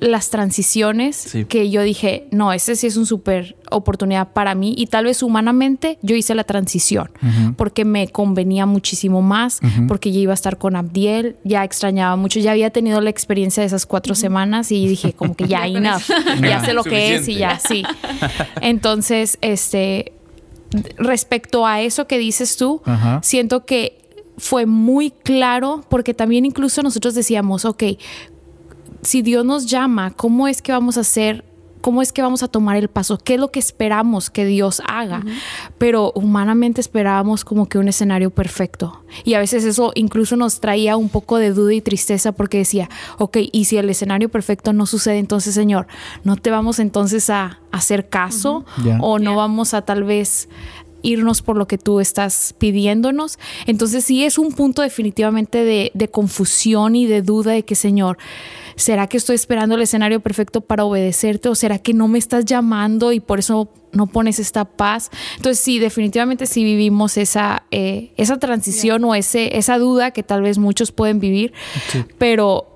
las 0.00 0.30
transiciones 0.30 1.14
Sí. 1.16 1.44
que 1.44 1.68
yo 1.70 1.82
dije, 1.82 2.26
no, 2.30 2.52
ese 2.52 2.74
sí 2.74 2.86
es 2.86 2.96
una 2.96 3.04
súper 3.06 3.56
oportunidad 3.70 4.32
para 4.32 4.54
mí 4.54 4.74
y 4.76 4.86
tal 4.86 5.04
vez 5.04 5.22
humanamente 5.22 5.98
yo 6.02 6.16
hice 6.16 6.34
la 6.34 6.44
transición 6.44 7.10
porque 7.56 7.84
me 7.84 8.08
convenía 8.08 8.64
muchísimo 8.66 9.20
más, 9.22 9.60
porque 9.86 10.10
ya 10.10 10.20
iba 10.20 10.32
a 10.32 10.34
estar 10.34 10.56
con 10.58 10.74
Abdiel, 10.74 11.36
ya 11.44 11.64
extrañaba 11.64 12.16
mucho, 12.16 12.40
ya 12.40 12.52
había 12.52 12.70
tenido 12.70 13.00
la 13.00 13.10
experiencia 13.10 13.62
de 13.62 13.66
esas 13.66 13.84
cuatro 13.86 14.14
semanas 14.14 14.72
y 14.72 14.88
dije 14.88 15.12
como 15.12 15.36
que 15.36 15.46
ya, 15.46 15.66
enough, 15.66 16.02
ya 16.40 16.64
sé 16.64 16.72
lo 16.72 16.82
que 16.82 17.14
es 17.16 17.28
y 17.28 17.34
ya, 17.34 17.58
sí. 17.58 17.82
Entonces, 18.60 19.38
este, 19.40 20.12
respecto 20.96 21.66
a 21.66 21.80
eso 21.80 22.06
que 22.06 22.18
dices 22.18 22.56
tú, 22.56 22.80
siento 23.22 23.64
que 23.66 23.98
fue 24.38 24.64
muy 24.66 25.10
claro 25.10 25.84
porque 25.88 26.14
también 26.14 26.46
incluso 26.46 26.82
nosotros 26.82 27.14
decíamos, 27.14 27.64
ok, 27.64 27.82
si 29.02 29.22
Dios 29.22 29.44
nos 29.44 29.66
llama, 29.66 30.10
¿cómo 30.10 30.48
es 30.48 30.62
que 30.62 30.72
vamos 30.72 30.96
a 30.96 31.00
hacer? 31.00 31.44
¿Cómo 31.80 32.02
es 32.02 32.12
que 32.12 32.20
vamos 32.20 32.42
a 32.42 32.48
tomar 32.48 32.76
el 32.76 32.88
paso? 32.88 33.16
¿Qué 33.16 33.34
es 33.34 33.40
lo 33.40 33.50
que 33.50 33.58
esperamos 33.58 34.28
que 34.28 34.44
Dios 34.44 34.82
haga? 34.86 35.24
Pero 35.78 36.12
humanamente 36.14 36.82
esperábamos 36.82 37.42
como 37.42 37.70
que 37.70 37.78
un 37.78 37.88
escenario 37.88 38.28
perfecto. 38.28 39.02
Y 39.24 39.32
a 39.32 39.38
veces 39.38 39.64
eso 39.64 39.92
incluso 39.94 40.36
nos 40.36 40.60
traía 40.60 40.98
un 40.98 41.08
poco 41.08 41.38
de 41.38 41.54
duda 41.54 41.72
y 41.72 41.80
tristeza 41.80 42.32
porque 42.32 42.58
decía, 42.58 42.90
ok, 43.16 43.38
y 43.50 43.64
si 43.64 43.78
el 43.78 43.88
escenario 43.88 44.28
perfecto 44.28 44.74
no 44.74 44.84
sucede, 44.84 45.18
entonces 45.18 45.54
Señor, 45.54 45.86
¿no 46.22 46.36
te 46.36 46.50
vamos 46.50 46.80
entonces 46.80 47.30
a 47.30 47.60
hacer 47.72 48.10
caso? 48.10 48.66
¿O 49.00 49.18
no 49.18 49.36
vamos 49.36 49.72
a 49.72 49.80
tal 49.82 50.04
vez 50.04 50.50
irnos 51.02 51.42
por 51.42 51.56
lo 51.56 51.66
que 51.66 51.78
tú 51.78 52.00
estás 52.00 52.54
pidiéndonos. 52.58 53.38
Entonces 53.66 54.04
sí 54.04 54.24
es 54.24 54.38
un 54.38 54.52
punto 54.52 54.82
definitivamente 54.82 55.64
de, 55.64 55.90
de 55.94 56.08
confusión 56.08 56.96
y 56.96 57.06
de 57.06 57.22
duda 57.22 57.52
de 57.52 57.64
que, 57.64 57.74
Señor, 57.74 58.18
¿será 58.76 59.06
que 59.06 59.16
estoy 59.16 59.34
esperando 59.34 59.74
el 59.74 59.82
escenario 59.82 60.20
perfecto 60.20 60.60
para 60.60 60.84
obedecerte 60.84 61.48
o 61.48 61.54
será 61.54 61.78
que 61.78 61.94
no 61.94 62.08
me 62.08 62.18
estás 62.18 62.44
llamando 62.44 63.12
y 63.12 63.20
por 63.20 63.38
eso 63.38 63.68
no 63.92 64.06
pones 64.06 64.38
esta 64.38 64.64
paz? 64.64 65.10
Entonces 65.36 65.62
sí, 65.62 65.78
definitivamente 65.78 66.46
sí 66.46 66.64
vivimos 66.64 67.16
esa, 67.16 67.64
eh, 67.70 68.12
esa 68.16 68.38
transición 68.38 69.04
o 69.04 69.14
ese, 69.14 69.58
esa 69.58 69.78
duda 69.78 70.10
que 70.12 70.22
tal 70.22 70.42
vez 70.42 70.58
muchos 70.58 70.92
pueden 70.92 71.20
vivir, 71.20 71.52
pero 72.18 72.69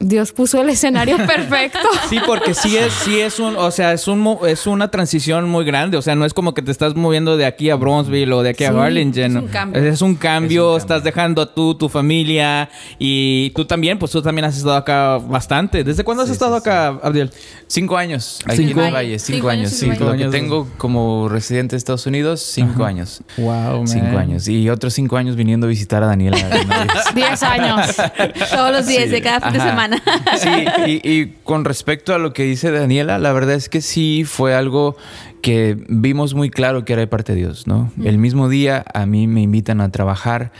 Dios 0.00 0.32
puso 0.32 0.60
el 0.60 0.68
escenario 0.68 1.16
perfecto. 1.26 1.78
Sí, 2.08 2.18
porque 2.24 2.54
sí 2.54 2.76
es, 2.76 2.92
sí 2.92 3.18
es 3.20 3.38
un, 3.40 3.56
o 3.56 3.70
sea, 3.70 3.92
es 3.92 4.06
un 4.08 4.20
mo- 4.20 4.46
es 4.46 4.66
una 4.66 4.90
transición 4.90 5.48
muy 5.48 5.64
grande. 5.64 5.96
O 5.96 6.02
sea, 6.02 6.14
no 6.14 6.24
es 6.24 6.32
como 6.34 6.54
que 6.54 6.62
te 6.62 6.70
estás 6.70 6.94
moviendo 6.94 7.36
de 7.36 7.46
aquí 7.46 7.68
a 7.70 7.74
Bronzeville 7.76 8.32
o 8.32 8.42
de 8.42 8.50
aquí 8.50 8.64
a 8.64 8.68
Harlingen. 8.70 9.12
es 9.18 9.34
un 9.34 9.48
cambio. 9.48 9.48
Es 9.48 9.48
un 9.48 9.48
cambio, 9.48 9.84
Es 9.94 10.02
un 10.02 10.14
cambio. 10.16 10.76
estás 10.76 11.02
dejando 11.04 11.42
a 11.42 11.52
tú, 11.54 11.74
tu 11.74 11.88
familia 11.88 12.70
y 12.98 13.50
tú 13.50 13.64
también, 13.64 13.98
pues 13.98 14.12
tú 14.12 14.22
también 14.22 14.44
has 14.44 14.56
estado 14.56 14.76
acá 14.76 15.18
bastante. 15.18 15.82
¿Desde 15.84 16.04
cuándo 16.04 16.22
has 16.22 16.28
Sí, 16.28 16.32
estado 16.34 16.56
sí, 16.56 16.62
sí. 16.64 16.68
acá, 16.70 16.88
Abdiel? 17.02 17.30
Cinco 17.66 17.96
años 17.96 18.40
aquí 18.46 18.56
Cinco 18.58 18.70
en 18.70 18.78
el 18.78 18.84
años. 18.84 18.94
Valle, 18.94 19.18
cinco, 19.18 19.36
Cinco 19.36 19.48
años, 19.50 19.70
años 19.70 19.82
en 19.82 19.92
el 19.92 19.98
Lo 19.98 20.16
que 20.16 20.38
tengo 20.38 20.68
como 20.78 21.28
residente 21.28 21.72
de 21.74 21.78
Estados 21.78 22.06
Unidos, 22.06 22.40
cinco 22.40 22.84
años. 22.84 23.20
Wow, 23.36 23.86
Cinco 23.86 24.16
años. 24.16 24.46
Y 24.48 24.70
otros 24.70 24.94
cinco 24.94 25.16
años 25.16 25.36
viniendo 25.36 25.66
a 25.66 25.68
visitar 25.70 26.02
a 26.02 26.06
Daniela. 26.06 26.36
Diez 27.14 27.42
años. 27.42 27.96
Todos 28.52 28.70
los 28.72 28.86
días 28.86 29.04
Sí. 29.04 29.10
de 29.10 29.22
cada 29.22 29.40
fin 29.40 29.52
de 29.52 29.58
Ajá. 29.58 29.68
Semana. 29.88 30.02
Sí, 30.38 31.00
y, 31.02 31.10
y 31.10 31.34
con 31.44 31.64
respecto 31.64 32.14
a 32.14 32.18
lo 32.18 32.32
que 32.32 32.44
dice 32.44 32.70
Daniela, 32.70 33.18
la 33.18 33.32
verdad 33.32 33.54
es 33.56 33.68
que 33.68 33.80
sí 33.80 34.24
fue 34.24 34.54
algo 34.54 34.96
que 35.40 35.76
vimos 35.88 36.34
muy 36.34 36.50
claro 36.50 36.84
que 36.84 36.92
era 36.92 37.00
de 37.00 37.06
parte 37.06 37.32
de 37.32 37.38
Dios, 37.38 37.66
¿no? 37.66 37.92
El 38.02 38.18
mismo 38.18 38.48
día 38.48 38.84
a 38.92 39.06
mí 39.06 39.26
me 39.26 39.40
invitan 39.42 39.80
a 39.80 39.90
trabajar 39.90 40.52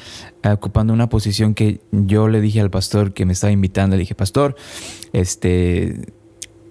eh, 0.43 0.51
ocupando 0.51 0.93
una 0.93 1.09
posición 1.09 1.55
que 1.55 1.81
yo 1.91 2.29
le 2.29 2.41
dije 2.41 2.61
al 2.61 2.71
pastor 2.71 3.13
que 3.13 3.25
me 3.25 3.33
estaba 3.33 3.53
invitando, 3.53 3.97
le 3.97 4.01
dije, 4.01 4.15
pastor, 4.15 4.57
este, 5.13 6.13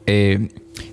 eh, 0.06 0.50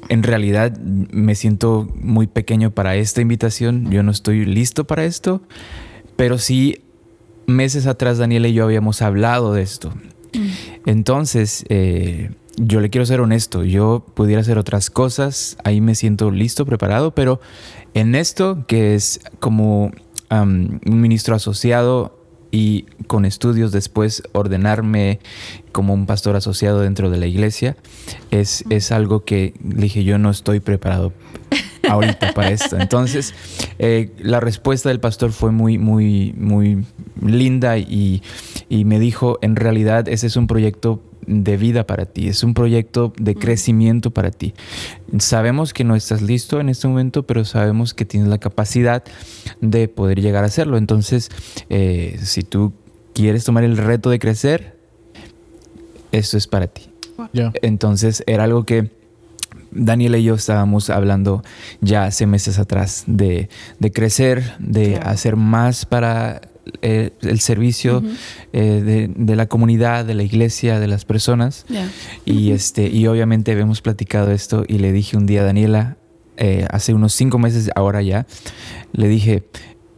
en 0.08 0.22
realidad 0.22 0.76
me 0.78 1.34
siento 1.34 1.88
muy 1.94 2.26
pequeño 2.26 2.72
para 2.72 2.96
esta 2.96 3.20
invitación, 3.20 3.90
yo 3.90 4.02
no 4.02 4.10
estoy 4.10 4.44
listo 4.44 4.84
para 4.84 5.04
esto, 5.04 5.42
pero 6.16 6.38
sí 6.38 6.82
meses 7.46 7.86
atrás 7.86 8.18
Daniela 8.18 8.48
y 8.48 8.54
yo 8.54 8.64
habíamos 8.64 9.02
hablado 9.02 9.52
de 9.52 9.62
esto. 9.62 9.92
Entonces, 10.86 11.64
eh, 11.68 12.30
yo 12.56 12.80
le 12.80 12.90
quiero 12.90 13.06
ser 13.06 13.20
honesto, 13.20 13.64
yo 13.64 14.04
pudiera 14.14 14.40
hacer 14.40 14.58
otras 14.58 14.90
cosas, 14.90 15.56
ahí 15.64 15.80
me 15.80 15.94
siento 15.94 16.30
listo, 16.30 16.66
preparado, 16.66 17.14
pero 17.14 17.40
en 17.94 18.14
esto 18.14 18.64
que 18.66 18.94
es 18.94 19.20
como 19.40 19.92
un 20.30 20.80
ministro 20.84 21.36
asociado 21.36 22.18
y 22.50 22.86
con 23.06 23.24
estudios 23.24 23.72
después 23.72 24.22
ordenarme 24.32 25.20
como 25.72 25.94
un 25.94 26.06
pastor 26.06 26.36
asociado 26.36 26.80
dentro 26.80 27.10
de 27.10 27.18
la 27.18 27.26
iglesia, 27.26 27.76
es, 28.30 28.64
es 28.70 28.92
algo 28.92 29.24
que 29.24 29.54
dije 29.60 30.04
yo 30.04 30.18
no 30.18 30.30
estoy 30.30 30.60
preparado 30.60 31.12
ahorita 31.88 32.32
para 32.32 32.50
esto. 32.50 32.78
Entonces, 32.78 33.34
eh, 33.78 34.10
la 34.18 34.40
respuesta 34.40 34.88
del 34.88 35.00
pastor 35.00 35.32
fue 35.32 35.50
muy, 35.50 35.78
muy, 35.78 36.32
muy 36.36 36.84
linda 37.20 37.78
y, 37.78 38.22
y 38.74 38.84
me 38.84 38.98
dijo, 38.98 39.38
en 39.40 39.54
realidad 39.54 40.08
ese 40.08 40.26
es 40.26 40.34
un 40.34 40.48
proyecto 40.48 41.00
de 41.28 41.56
vida 41.56 41.86
para 41.86 42.06
ti, 42.06 42.26
es 42.26 42.42
un 42.42 42.54
proyecto 42.54 43.12
de 43.16 43.36
crecimiento 43.36 44.10
para 44.10 44.32
ti. 44.32 44.52
Sabemos 45.18 45.72
que 45.72 45.84
no 45.84 45.94
estás 45.94 46.22
listo 46.22 46.58
en 46.58 46.68
este 46.68 46.88
momento, 46.88 47.22
pero 47.22 47.44
sabemos 47.44 47.94
que 47.94 48.04
tienes 48.04 48.28
la 48.28 48.38
capacidad 48.38 49.04
de 49.60 49.86
poder 49.86 50.20
llegar 50.20 50.42
a 50.42 50.48
hacerlo. 50.48 50.76
Entonces, 50.76 51.30
eh, 51.68 52.18
si 52.20 52.42
tú 52.42 52.72
quieres 53.12 53.44
tomar 53.44 53.62
el 53.62 53.76
reto 53.76 54.10
de 54.10 54.18
crecer, 54.18 54.76
esto 56.10 56.36
es 56.36 56.48
para 56.48 56.66
ti. 56.66 56.82
Entonces, 57.62 58.24
era 58.26 58.42
algo 58.42 58.64
que 58.64 58.90
Daniela 59.70 60.18
y 60.18 60.24
yo 60.24 60.34
estábamos 60.34 60.90
hablando 60.90 61.44
ya 61.80 62.06
hace 62.06 62.26
meses 62.26 62.58
atrás 62.58 63.04
de, 63.06 63.48
de 63.78 63.92
crecer, 63.92 64.56
de 64.58 64.96
hacer 64.96 65.36
más 65.36 65.86
para 65.86 66.40
eh, 66.82 67.10
el 67.22 67.40
servicio 67.40 68.02
eh, 68.52 68.82
de, 68.84 69.10
de 69.14 69.36
la 69.36 69.46
comunidad, 69.46 70.04
de 70.04 70.14
la 70.14 70.22
iglesia, 70.22 70.80
de 70.80 70.86
las 70.86 71.04
personas. 71.04 71.66
Y, 72.24 72.52
este, 72.52 72.88
y 72.88 73.06
obviamente 73.06 73.52
habíamos 73.52 73.80
platicado 73.80 74.30
esto 74.30 74.64
y 74.66 74.78
le 74.78 74.92
dije 74.92 75.16
un 75.16 75.26
día 75.26 75.42
a 75.42 75.44
Daniela, 75.44 75.96
eh, 76.36 76.66
hace 76.70 76.94
unos 76.94 77.14
cinco 77.14 77.38
meses 77.38 77.70
ahora 77.76 78.02
ya, 78.02 78.26
le 78.92 79.08
dije, 79.08 79.44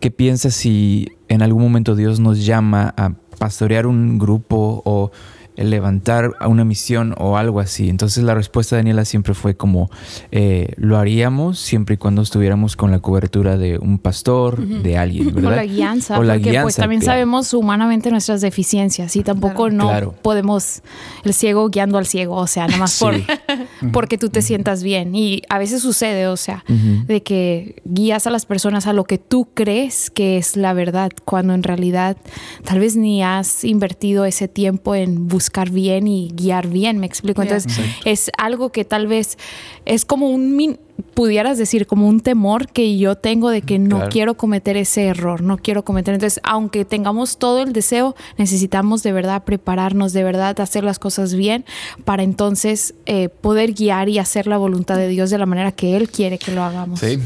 ¿qué 0.01 0.11
piensas 0.11 0.55
si 0.55 1.09
en 1.29 1.43
algún 1.43 1.63
momento 1.63 1.95
Dios 1.95 2.21
nos 2.21 2.45
llama 2.45 2.95
a 2.97 3.15
pastorear 3.39 3.87
un 3.87 4.19
grupo 4.19 4.83
o 4.85 5.11
levantar 5.57 6.33
a 6.41 6.49
una 6.49 6.65
misión 6.65 7.15
o 7.19 7.37
algo 7.37 7.61
así? 7.61 7.89
Entonces 7.89 8.25
la 8.25 8.35
respuesta 8.35 8.77
de 8.77 8.81
Daniela 8.81 9.05
siempre 9.05 9.35
fue 9.35 9.57
como, 9.57 9.91
eh, 10.31 10.73
lo 10.77 10.97
haríamos 10.99 11.59
siempre 11.59 11.95
y 11.95 11.99
cuando 11.99 12.23
estuviéramos 12.23 12.77
con 12.77 12.91
la 12.91 12.99
cobertura 13.01 13.57
de 13.57 13.79
un 13.79 13.99
pastor, 13.99 14.59
de 14.67 14.97
alguien, 14.99 15.35
¿verdad? 15.35 15.53
O 15.53 15.57
la 15.57 15.65
guianza, 15.65 16.19
O 16.19 16.23
la 16.23 16.35
porque 16.35 16.43
pues 16.45 16.53
guianza, 16.53 16.83
también 16.83 17.01
claro. 17.01 17.15
sabemos 17.17 17.55
humanamente 17.55 18.11
nuestras 18.11 18.41
deficiencias 18.41 19.15
y 19.17 19.23
tampoco 19.23 19.71
no 19.71 19.89
Claro. 19.89 20.15
podemos 20.23 20.83
el 21.25 21.33
ciego 21.35 21.69
guiando 21.71 21.99
al 21.99 22.07
ciego, 22.07 22.35
o 22.37 22.47
sea, 22.47 22.67
nada 22.67 22.79
más 22.79 22.99
por, 22.99 23.15
Sí. 23.15 23.25
porque 23.93 24.19
tú 24.19 24.29
te 24.29 24.43
sientas 24.43 24.83
bien 24.83 25.15
y 25.15 25.43
a 25.49 25.59
veces 25.59 25.83
sucede, 25.83 26.27
o 26.27 26.37
sea, 26.37 26.65
Ujú. 26.69 27.07
de 27.07 27.23
que 27.23 27.83
guías 27.85 28.27
a 28.27 28.31
las 28.31 28.47
personas 28.47 28.87
a 28.87 28.93
lo 28.93 29.05
que 29.05 29.19
tú 29.19 29.49
crees 29.55 30.11
que 30.11 30.37
es 30.39 30.57
la 30.57 30.73
verdad, 30.73 31.11
cuando 31.25 31.55
en 31.55 31.63
realidad 31.63 32.17
tal 32.65 32.81
vez 32.81 32.97
ni 32.97 33.23
has 33.23 33.65
invertido 33.65 34.25
ese 34.25 34.49
tiempo 34.49 34.95
en 34.95 35.29
buscar 35.29 35.46
bien 35.71 36.07
y 36.09 36.29
guiar 36.35 36.69
bien, 36.69 36.99
me 36.99 37.07
explico. 37.07 37.43
Entonces, 37.43 37.79
es 38.05 38.31
algo 38.39 38.71
que 38.71 38.85
tal 38.85 39.07
vez 39.07 39.39
es 39.85 40.05
como 40.05 40.29
un 40.31 40.57
min- 40.57 40.79
pudieras 41.13 41.59
decir 41.59 41.87
como 41.87 42.09
un 42.09 42.21
temor 42.21 42.69
que 42.69 42.97
yo 42.97 43.17
tengo 43.17 43.51
de 43.51 43.61
que 43.63 43.79
no 43.79 43.97
Claro. 43.97 44.11
quiero 44.11 44.35
cometer 44.37 44.77
ese 44.79 45.05
error, 45.07 45.43
no 45.43 45.59
quiero 45.59 45.85
cometer. 45.85 46.15
Entonces, 46.15 46.41
aunque 46.43 46.85
tengamos 46.87 47.37
todo 47.39 47.63
el 47.63 47.73
deseo, 47.75 48.15
necesitamos 48.39 49.03
de 49.03 49.13
verdad 49.13 49.45
prepararnos, 49.45 50.13
de 50.15 50.25
verdad 50.25 50.59
hacer 50.61 50.85
las 50.85 50.99
cosas 50.99 51.35
bien 51.35 51.65
para 52.05 52.23
entonces 52.23 52.95
eh, 53.05 53.29
poder 53.29 53.73
guiar 53.75 54.09
y 54.09 54.19
hacer 54.19 54.47
la 54.47 54.57
voluntad 54.59 54.97
de 54.97 55.09
Dios 55.09 55.29
de 55.31 55.39
la 55.39 55.47
manera 55.47 55.73
que 55.73 55.97
Él 55.97 56.09
quiere 56.09 56.39
que 56.39 56.53
lo 56.53 56.63
hagamos. 56.63 57.01
Sí. 57.01 57.19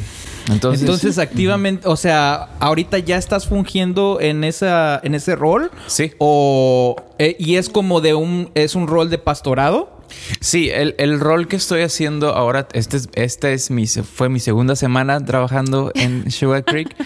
Entonces, 0.51 0.83
Entonces, 0.83 1.19
activamente, 1.19 1.87
o 1.89 1.97
sea, 1.97 2.49
ahorita 2.61 2.99
ya 2.99 3.17
estás 3.17 3.47
fungiendo 3.47 4.19
en 4.21 4.45
esa 4.45 5.01
en 5.03 5.15
ese 5.15 5.37
rol 5.37 5.71
Sí. 5.87 6.13
o 6.19 6.97
eh, 7.19 7.37
y 7.39 7.57
es 7.57 7.69
como 7.69 8.01
de 8.01 8.15
un 8.15 8.51
es 8.55 8.75
un 8.75 8.87
rol 8.87 9.11
de 9.11 9.19
pastorado. 9.19 9.99
Sí, 10.41 10.71
el, 10.71 10.97
el 10.99 11.21
rol 11.21 11.47
que 11.47 11.55
estoy 11.55 11.83
haciendo 11.83 12.35
ahora, 12.35 12.67
este 12.73 12.97
es, 12.97 13.09
esta 13.15 13.51
es 13.51 13.71
mi, 13.71 13.87
fue 13.87 14.29
mi 14.29 14.41
segunda 14.41 14.75
semana 14.75 15.25
trabajando 15.25 15.93
en 15.95 16.29
Sugar 16.33 16.65
Creek, 16.65 16.97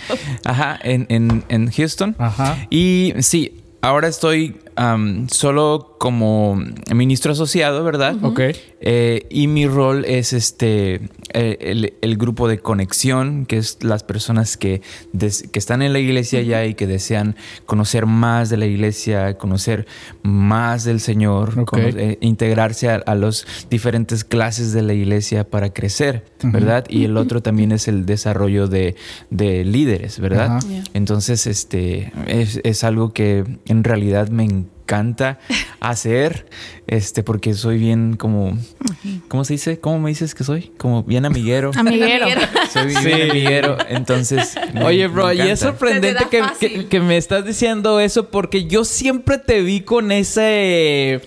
ajá, 0.45 0.79
en, 0.83 1.07
en, 1.11 1.45
en 1.51 1.71
Houston. 1.71 2.17
Ajá. 2.19 2.57
Y 2.71 3.13
sí, 3.21 3.61
ahora 3.83 4.09
estoy 4.09 4.57
solo 5.29 5.97
como 5.99 6.63
ministro 6.95 7.33
asociado, 7.33 7.85
¿verdad? 7.85 8.17
Ok. 8.23 8.41
Eh, 8.87 9.27
y 9.31 9.47
mi 9.47 9.67
rol 9.67 10.05
es 10.05 10.33
este 10.35 11.01
eh, 11.33 11.57
el, 11.61 11.95
el 12.03 12.17
grupo 12.19 12.49
de 12.49 12.59
conexión, 12.59 13.47
que 13.47 13.57
es 13.57 13.79
las 13.83 14.03
personas 14.03 14.57
que, 14.57 14.83
des- 15.13 15.49
que 15.51 15.59
están 15.59 15.81
en 15.81 15.93
la 15.93 15.99
iglesia 16.01 16.43
ya 16.43 16.67
y 16.67 16.75
que 16.75 16.87
desean 16.87 17.35
conocer 17.65 18.05
más 18.07 18.51
de 18.51 18.57
la 18.59 18.67
iglesia, 18.67 19.39
conocer 19.39 19.87
más 20.23 20.85
del 20.85 21.01
Señor, 21.01 21.55
eh, 21.97 22.19
integrarse 22.21 22.91
a, 22.91 22.97
a 22.97 23.15
las 23.15 23.47
diferentes 23.71 24.25
clases 24.25 24.73
de 24.73 24.83
la 24.83 24.93
iglesia 24.93 25.45
para 25.49 25.71
crecer, 25.73 26.25
¿verdad? 26.43 26.85
Y 26.91 27.05
el 27.05 27.17
otro 27.17 27.41
también 27.43 27.73
es 27.73 27.89
el 27.89 28.05
desarrollo 28.05 28.67
de, 28.69 28.97
de 29.31 29.65
líderes, 29.65 30.19
¿verdad? 30.21 30.59
Entonces, 30.93 31.47
este 31.47 32.13
es, 32.27 32.61
es 32.65 32.85
algo 32.85 33.13
que 33.13 33.45
en 33.67 33.83
realidad 33.85 34.29
me 34.29 34.45
encanta 34.45 34.64
hacer, 35.81 36.47
este, 36.87 37.23
porque 37.23 37.55
soy 37.55 37.79
bien 37.79 38.17
como, 38.17 38.57
¿cómo 39.29 39.45
se 39.45 39.55
dice? 39.55 39.81
¿Cómo 39.81 39.99
me 40.01 40.11
dices 40.11 40.35
que 40.35 40.45
soy? 40.45 40.73
Como 40.77 41.03
bien 41.03 41.25
amiguero. 41.27 41.71
Amiguero. 41.77 42.27
soy 42.73 42.87
bien 42.89 43.03
Sí. 43.03 43.13
amiguero, 43.31 43.77
entonces. 43.89 44.55
me- 44.73 44.85
Oye, 44.85 45.09
me 45.09 45.15
bro, 45.15 45.33
y 45.33 45.41
es 45.41 45.45
encanta. 45.45 45.57
sorprendente 45.79 46.25
que, 46.31 46.43
que- 46.61 46.87
que 46.87 47.01
me 47.01 47.17
estás 47.17 47.45
diciendo 47.45 48.01
eso 48.01 48.31
porque 48.31 48.67
yo 48.67 48.85
siempre 48.85 49.39
te 49.39 49.61
vi 49.63 49.81
con 49.81 50.13
ese... 50.13 51.21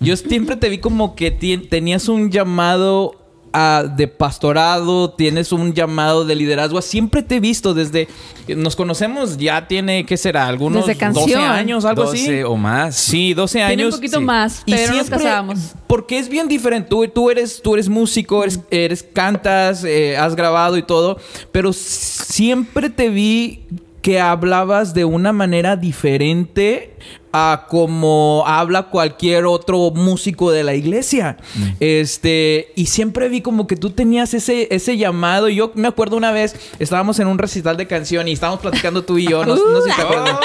Yo 0.00 0.16
siempre 0.16 0.56
te 0.56 0.68
vi 0.68 0.78
como 0.78 1.14
que 1.14 1.30
tenías 1.30 2.08
un 2.08 2.30
llamado 2.32 3.21
ah, 3.52 3.84
de 3.96 4.08
pastorado, 4.08 5.10
tienes 5.10 5.52
un 5.52 5.72
llamado 5.74 6.24
de 6.24 6.34
liderazgo. 6.34 6.80
Siempre 6.82 7.22
te 7.22 7.36
he 7.36 7.40
visto 7.40 7.74
desde... 7.74 8.08
Nos 8.48 8.74
conocemos 8.76 9.36
ya 9.38 9.68
tiene, 9.68 10.04
¿qué 10.04 10.16
será? 10.16 10.48
Algunos 10.48 10.86
Desde 10.86 10.98
12 11.06 11.14
canción. 11.20 11.42
años, 11.44 11.84
algo 11.84 12.04
12 12.04 12.18
así. 12.18 12.42
o 12.42 12.56
más. 12.56 12.96
Sí, 12.96 13.34
12 13.34 13.62
años. 13.62 13.68
Tiene 13.76 13.84
un 13.86 13.90
poquito 13.92 14.18
sí. 14.18 14.24
más, 14.24 14.62
Y 14.66 14.72
pero 14.72 14.86
nos 14.88 14.94
siempre, 14.96 15.18
casábamos. 15.18 15.58
porque 15.86 16.18
es 16.18 16.28
bien 16.28 16.48
diferente. 16.48 16.88
Tú, 16.88 17.06
tú 17.08 17.30
eres, 17.30 17.62
tú 17.62 17.74
eres 17.74 17.88
músico, 17.88 18.42
eres, 18.42 18.58
eres 18.70 19.02
cantas, 19.02 19.84
eh, 19.84 20.16
has 20.16 20.34
grabado 20.34 20.76
y 20.76 20.82
todo, 20.82 21.18
pero 21.52 21.72
siempre 21.72 22.90
te 22.90 23.08
vi 23.10 23.62
que 24.02 24.20
hablabas 24.20 24.94
de 24.94 25.04
una 25.04 25.32
manera 25.32 25.76
diferente 25.76 26.96
a 27.32 27.66
como 27.68 28.44
habla 28.46 28.84
cualquier 28.90 29.46
otro 29.46 29.90
músico 29.92 30.50
de 30.50 30.64
la 30.64 30.74
iglesia. 30.74 31.38
Este, 31.80 32.72
y 32.76 32.86
siempre 32.86 33.28
vi 33.28 33.40
como 33.40 33.66
que 33.66 33.76
tú 33.76 33.90
tenías 33.90 34.34
ese, 34.34 34.68
ese 34.70 34.98
llamado. 34.98 35.48
Y 35.48 35.54
yo 35.54 35.72
me 35.74 35.88
acuerdo 35.88 36.16
una 36.16 36.32
vez, 36.32 36.56
estábamos 36.78 37.20
en 37.20 37.28
un 37.28 37.38
recital 37.38 37.76
de 37.76 37.86
canción 37.86 38.28
y 38.28 38.32
estábamos 38.32 38.60
platicando 38.60 39.04
tú 39.04 39.18
y 39.18 39.28
yo, 39.28 39.46
no, 39.46 39.54
no 39.54 39.80
sé 39.80 39.90
si 39.90 39.96
te 39.96 40.02
acuerdas. 40.06 40.36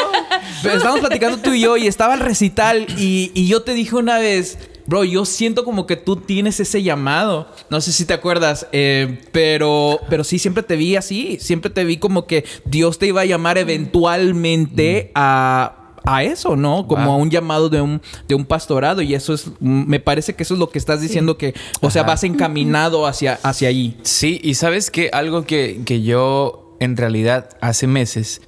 Pero 0.62 0.76
estábamos 0.76 1.02
platicando 1.02 1.38
tú 1.40 1.54
y 1.54 1.62
yo 1.62 1.78
y 1.78 1.88
estaba 1.88 2.14
el 2.14 2.22
recital 2.22 2.86
y, 2.98 3.32
y 3.34 3.48
yo 3.48 3.64
te 3.64 3.74
dije 3.74 3.96
una 3.96 4.20
vez, 4.20 4.58
bro, 4.88 5.04
yo 5.04 5.26
siento 5.26 5.64
como 5.64 5.86
que 5.86 5.96
tú 5.96 6.16
tienes 6.16 6.60
ese 6.60 6.82
llamado. 6.82 7.48
No 7.70 7.80
sé 7.82 7.92
si 7.92 8.06
te 8.06 8.14
acuerdas, 8.14 8.68
eh, 8.72 9.20
pero, 9.32 10.00
pero 10.10 10.24
sí, 10.24 10.40
siempre 10.40 10.64
te 10.64 10.76
vi 10.76 10.96
así. 10.96 11.38
Siempre 11.40 11.70
te 11.70 11.84
vi 11.86 11.98
como 11.98 12.26
que 12.26 12.44
Dios 12.66 12.98
te 12.98 13.08
iba 13.08 13.22
a 13.22 13.26
llamar 13.26 13.58
eventualmente 13.58 15.12
a... 15.16 15.74
A 16.10 16.24
eso, 16.24 16.56
¿no? 16.56 16.88
Como 16.88 17.04
Wow. 17.04 17.14
a 17.16 17.18
un 17.18 17.30
llamado 17.30 17.68
de 17.68 17.82
un, 17.82 18.02
de 18.30 18.36
un 18.36 18.46
pastorado. 18.46 19.02
Y 19.02 19.14
eso 19.14 19.34
es, 19.34 19.52
me 19.60 20.00
parece 20.00 20.36
que 20.36 20.44
eso 20.44 20.54
es 20.54 20.60
lo 20.62 20.70
que 20.70 20.80
estás 20.80 21.02
diciendo 21.02 21.38
que, 21.38 21.54
o 21.82 21.92
sea, 21.92 22.04
vas 22.04 22.24
encaminado 22.24 23.06
hacia, 23.06 23.38
hacia 23.44 23.68
allí. 23.68 23.98
Sí, 24.04 24.40
y 24.42 24.54
sabes 24.54 24.90
que 24.90 25.10
algo 25.12 25.44
que, 25.44 25.82
que 25.84 26.04
yo 26.04 26.78
en 26.80 26.96
realidad 26.96 27.50
hace 27.60 27.88
meses 27.88 28.40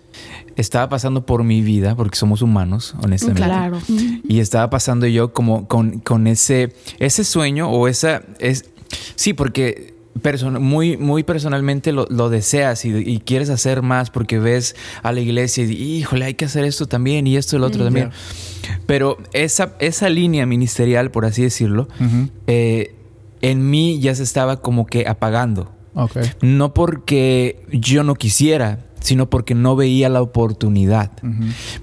estaba 0.55 0.89
pasando 0.89 1.25
por 1.25 1.43
mi 1.43 1.62
vida, 1.62 1.95
porque 1.95 2.15
somos 2.17 2.41
humanos, 2.41 2.95
honestamente. 3.03 3.43
Claro. 3.43 3.79
Y 4.27 4.39
estaba 4.39 4.69
pasando 4.69 5.07
yo 5.07 5.33
como 5.33 5.67
con, 5.67 5.99
con 5.99 6.27
ese, 6.27 6.73
ese 6.99 7.23
sueño 7.23 7.69
o 7.69 7.88
esa... 7.88 8.23
Es, 8.39 8.65
sí, 9.15 9.33
porque 9.33 9.93
person- 10.21 10.59
muy, 10.59 10.97
muy 10.97 11.23
personalmente 11.23 11.91
lo, 11.91 12.05
lo 12.09 12.29
deseas 12.29 12.83
y, 12.85 12.89
y 12.95 13.19
quieres 13.19 13.49
hacer 13.49 13.81
más 13.81 14.09
porque 14.09 14.39
ves 14.39 14.75
a 15.03 15.12
la 15.12 15.21
iglesia 15.21 15.63
y 15.63 15.71
híjole, 15.99 16.25
hay 16.25 16.33
que 16.33 16.45
hacer 16.45 16.65
esto 16.65 16.88
también 16.88 17.25
y 17.27 17.38
esto 17.38 17.55
y 17.55 17.59
lo 17.59 17.67
otro 17.67 17.83
también. 17.83 18.12
Pero 18.85 19.17
esa, 19.33 19.75
esa 19.79 20.09
línea 20.09 20.45
ministerial, 20.45 21.12
por 21.12 21.25
así 21.25 21.41
decirlo, 21.41 21.88
eh, 22.47 22.95
en 23.41 23.69
mí 23.69 23.99
ya 23.99 24.13
se 24.15 24.23
estaba 24.23 24.62
como 24.62 24.85
que 24.85 25.07
apagando. 25.07 25.71
Ok. 25.95 26.17
No 26.41 26.73
porque 26.73 27.65
yo 27.71 28.03
no 28.03 28.15
quisiera, 28.15 28.85
sino 28.99 29.29
porque 29.29 29.55
no 29.55 29.75
veía 29.75 30.09
la 30.09 30.21
oportunidad. 30.21 31.12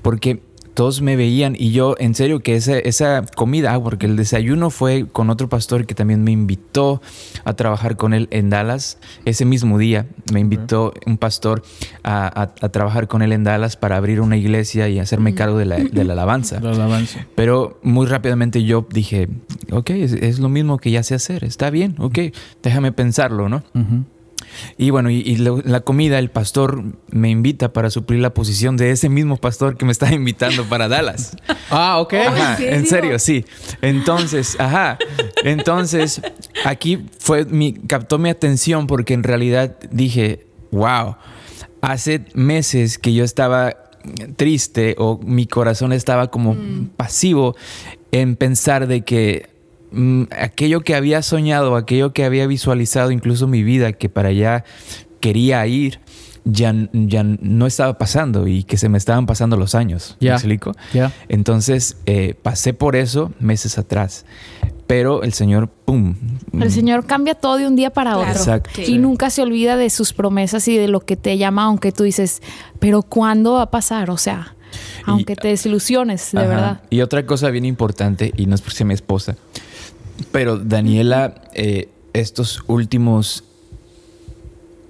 Porque 0.02 0.42
todos 0.74 1.00
me 1.00 1.16
veían 1.16 1.56
y 1.58 1.72
yo, 1.72 1.94
en 1.98 2.14
serio, 2.14 2.40
que 2.40 2.54
esa, 2.54 2.78
esa 2.78 3.24
comida, 3.34 3.82
porque 3.82 4.04
el 4.04 4.14
desayuno 4.14 4.68
fue 4.68 5.06
con 5.10 5.30
otro 5.30 5.48
pastor 5.48 5.86
que 5.86 5.94
también 5.94 6.22
me 6.22 6.32
invitó 6.32 7.00
a 7.44 7.54
trabajar 7.54 7.96
con 7.96 8.12
él 8.12 8.28
en 8.30 8.50
Dallas. 8.50 8.98
Ese 9.24 9.46
mismo 9.46 9.78
día 9.78 10.04
me 10.34 10.40
invitó 10.40 10.92
un 11.06 11.16
pastor 11.16 11.62
a, 12.02 12.26
a- 12.26 12.52
a 12.60 12.68
trabajar 12.68 13.08
con 13.08 13.22
él 13.22 13.32
en 13.32 13.42
Dallas 13.42 13.76
para 13.78 13.96
abrir 13.96 14.20
una 14.20 14.36
iglesia 14.36 14.86
y 14.90 14.98
hacerme 14.98 15.34
cargo 15.34 15.56
de 15.56 15.64
la, 15.64 15.76
de 15.78 16.04
la 16.04 16.12
alabanza. 16.12 16.60
La 16.60 16.72
alabanza. 16.72 17.26
Pero 17.34 17.80
muy 17.82 18.04
rápidamente 18.06 18.62
yo 18.62 18.86
dije, 18.92 19.30
ok, 19.72 19.88
es, 19.90 20.12
es 20.12 20.40
lo 20.40 20.50
mismo 20.50 20.76
que 20.76 20.90
ya 20.90 21.02
sé 21.02 21.14
hacer, 21.14 21.42
está 21.44 21.70
bien, 21.70 21.94
ok, 21.98 22.18
déjame 22.62 22.92
pensarlo, 22.92 23.48
¿no? 23.48 23.62
Y 24.78 24.90
bueno, 24.90 25.10
y, 25.10 25.16
y 25.20 25.36
lo- 25.36 25.60
la 25.64 25.80
comida, 25.80 26.18
el 26.18 26.30
pastor 26.30 26.82
me 27.08 27.30
invita 27.30 27.72
para 27.72 27.90
suplir 27.90 28.20
la 28.20 28.32
posición 28.34 28.76
de 28.76 28.90
ese 28.90 29.08
mismo 29.08 29.36
pastor 29.36 29.76
que 29.76 29.84
me 29.84 29.92
estaba 29.92 30.12
invitando 30.14 30.64
para 30.64 30.88
Dallas. 30.88 31.36
Ah, 31.70 31.98
ok. 32.00 32.14
Ajá, 32.14 32.56
¿en 32.62 32.74
en 32.74 32.86
serio? 32.86 33.18
serio, 33.18 33.18
sí. 33.18 33.44
Entonces, 33.82 34.56
ajá. 34.58 34.98
Entonces, 35.44 36.20
aquí 36.64 37.06
fue 37.18 37.44
mi, 37.44 37.72
captó 37.74 38.18
mi 38.18 38.28
atención 38.30 38.86
porque 38.86 39.14
en 39.14 39.22
realidad 39.22 39.76
dije, 39.90 40.46
wow, 40.70 41.16
hace 41.80 42.24
meses 42.34 42.98
que 42.98 43.14
yo 43.14 43.24
estaba 43.24 43.76
triste 44.36 44.94
o 44.98 45.18
mi 45.24 45.46
corazón 45.46 45.92
estaba 45.92 46.30
como 46.30 46.56
pasivo 46.96 47.56
en 48.12 48.36
pensar 48.36 48.86
de 48.86 49.02
que 49.02 49.48
mm, 49.92 50.24
aquello 50.38 50.80
que 50.80 50.94
había 50.94 51.22
soñado, 51.22 51.76
aquello 51.76 52.12
que 52.12 52.24
había 52.24 52.46
visualizado, 52.46 53.10
incluso 53.10 53.46
mi 53.46 53.62
vida, 53.62 53.92
que 53.92 54.08
para 54.08 54.28
allá 54.30 54.64
quería 55.20 55.66
ir, 55.66 56.00
ya, 56.44 56.72
ya 56.92 57.24
no 57.24 57.66
estaba 57.66 57.98
pasando 57.98 58.46
y 58.46 58.62
que 58.62 58.76
se 58.78 58.88
me 58.88 58.98
estaban 58.98 59.26
pasando 59.26 59.56
los 59.56 59.74
años. 59.74 60.16
¿Me 60.20 60.26
Ya. 60.28 60.34
explico? 60.34 60.72
Ya. 60.94 61.12
Entonces 61.28 61.96
eh, 62.06 62.34
pasé 62.40 62.72
por 62.72 62.94
eso 62.96 63.32
meses 63.40 63.78
atrás. 63.78 64.24
Pero 64.86 65.24
el 65.24 65.32
Señor, 65.32 65.68
¡pum! 65.68 66.14
El 66.60 66.70
Señor 66.70 67.04
cambia 67.06 67.34
todo 67.34 67.56
de 67.56 67.66
un 67.66 67.74
día 67.74 67.90
para 67.90 68.12
Claro. 68.12 68.30
otro. 68.30 68.40
Exacto. 68.40 68.80
Y 68.86 68.98
nunca 68.98 69.30
se 69.30 69.42
olvida 69.42 69.76
de 69.76 69.90
sus 69.90 70.12
promesas 70.12 70.68
y 70.68 70.76
de 70.78 70.86
lo 70.86 71.00
que 71.00 71.16
te 71.16 71.36
llama, 71.38 71.64
aunque 71.64 71.90
tú 71.90 72.04
dices, 72.04 72.40
pero 72.78 73.02
¿cuándo 73.02 73.54
va 73.54 73.62
a 73.62 73.70
pasar? 73.72 74.10
O 74.10 74.16
sea, 74.16 74.54
aunque 75.04 75.34
te 75.34 75.48
desilusiones, 75.48 76.30
de 76.30 76.38
Ajá. 76.38 76.48
verdad. 76.48 76.80
Y 76.90 77.00
otra 77.00 77.26
cosa 77.26 77.50
bien 77.50 77.64
importante, 77.64 78.32
y 78.36 78.46
no 78.46 78.54
es 78.54 78.60
porque 78.60 78.76
sea 78.76 78.86
mi 78.86 78.94
esposa, 78.94 79.34
pero 80.32 80.58
Daniela, 80.58 81.42
eh, 81.54 81.88
estos 82.12 82.62
últimos 82.66 83.44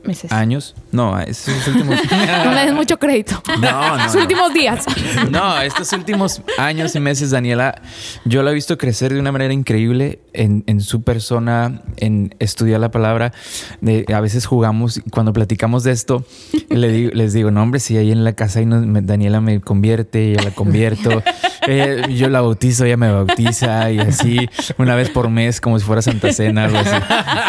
Meses. 0.04 0.30
años, 0.32 0.74
no, 0.96 1.18
estos 1.20 1.66
últimos... 1.68 1.98
No 2.44 2.52
le 2.52 2.64
des 2.64 2.72
mucho 2.74 2.98
crédito. 2.98 3.42
No, 3.60 3.96
no, 3.96 4.06
no. 4.14 4.20
últimos 4.20 4.52
días. 4.54 4.84
No, 5.30 5.60
estos 5.60 5.92
últimos 5.92 6.40
años 6.58 6.94
y 6.94 7.00
meses, 7.00 7.30
Daniela, 7.30 7.80
yo 8.24 8.42
la 8.42 8.50
he 8.50 8.54
visto 8.54 8.76
crecer 8.78 9.12
de 9.12 9.20
una 9.20 9.32
manera 9.32 9.52
increíble 9.52 10.20
en, 10.32 10.64
en 10.66 10.80
su 10.80 11.02
persona, 11.02 11.82
en 11.96 12.34
estudiar 12.38 12.80
la 12.80 12.90
palabra. 12.90 13.32
De- 13.80 14.04
a 14.14 14.20
veces 14.20 14.46
jugamos, 14.46 15.00
cuando 15.10 15.32
platicamos 15.32 15.82
de 15.84 15.92
esto, 15.92 16.24
le 16.68 16.88
digo- 16.90 17.10
les 17.14 17.32
digo, 17.32 17.50
no, 17.50 17.62
hombre, 17.62 17.80
si 17.80 17.96
ahí 17.96 18.10
en 18.12 18.24
la 18.24 18.32
casa 18.34 18.60
y 18.60 18.66
Daniela 18.68 19.40
me 19.40 19.60
convierte, 19.60 20.32
yo 20.36 20.42
la 20.42 20.50
convierto, 20.50 21.22
Eh, 21.68 22.02
yo 22.14 22.28
la 22.28 22.40
bautizo, 22.42 22.84
ella 22.84 22.96
me 22.96 23.10
bautiza 23.10 23.90
y 23.90 23.98
así, 23.98 24.48
una 24.78 24.94
vez 24.94 25.10
por 25.10 25.28
mes, 25.30 25.60
como 25.60 25.76
si 25.80 25.84
fuera 25.84 26.00
Santa 26.00 26.32
Cena, 26.32 26.64
algo 26.66 26.78
así. 26.78 26.96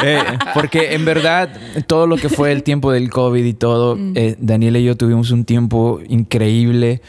Eh, 0.04 0.24
porque 0.56 0.96
en 0.96 1.06
verdad, 1.06 1.50
todo 1.86 2.08
lo 2.08 2.16
que 2.18 2.28
fue 2.30 2.52
el 2.52 2.64
tiempo 2.64 2.92
del 2.92 3.12
COVID 3.12 3.37
y 3.46 3.54
todo, 3.54 3.98
eh, 4.16 4.36
Daniela 4.40 4.80
y 4.80 4.86
yo 4.86 4.96
tuvimos 4.98 5.32
un 5.32 5.46
tiempo 5.46 6.00
increíble 6.08 7.02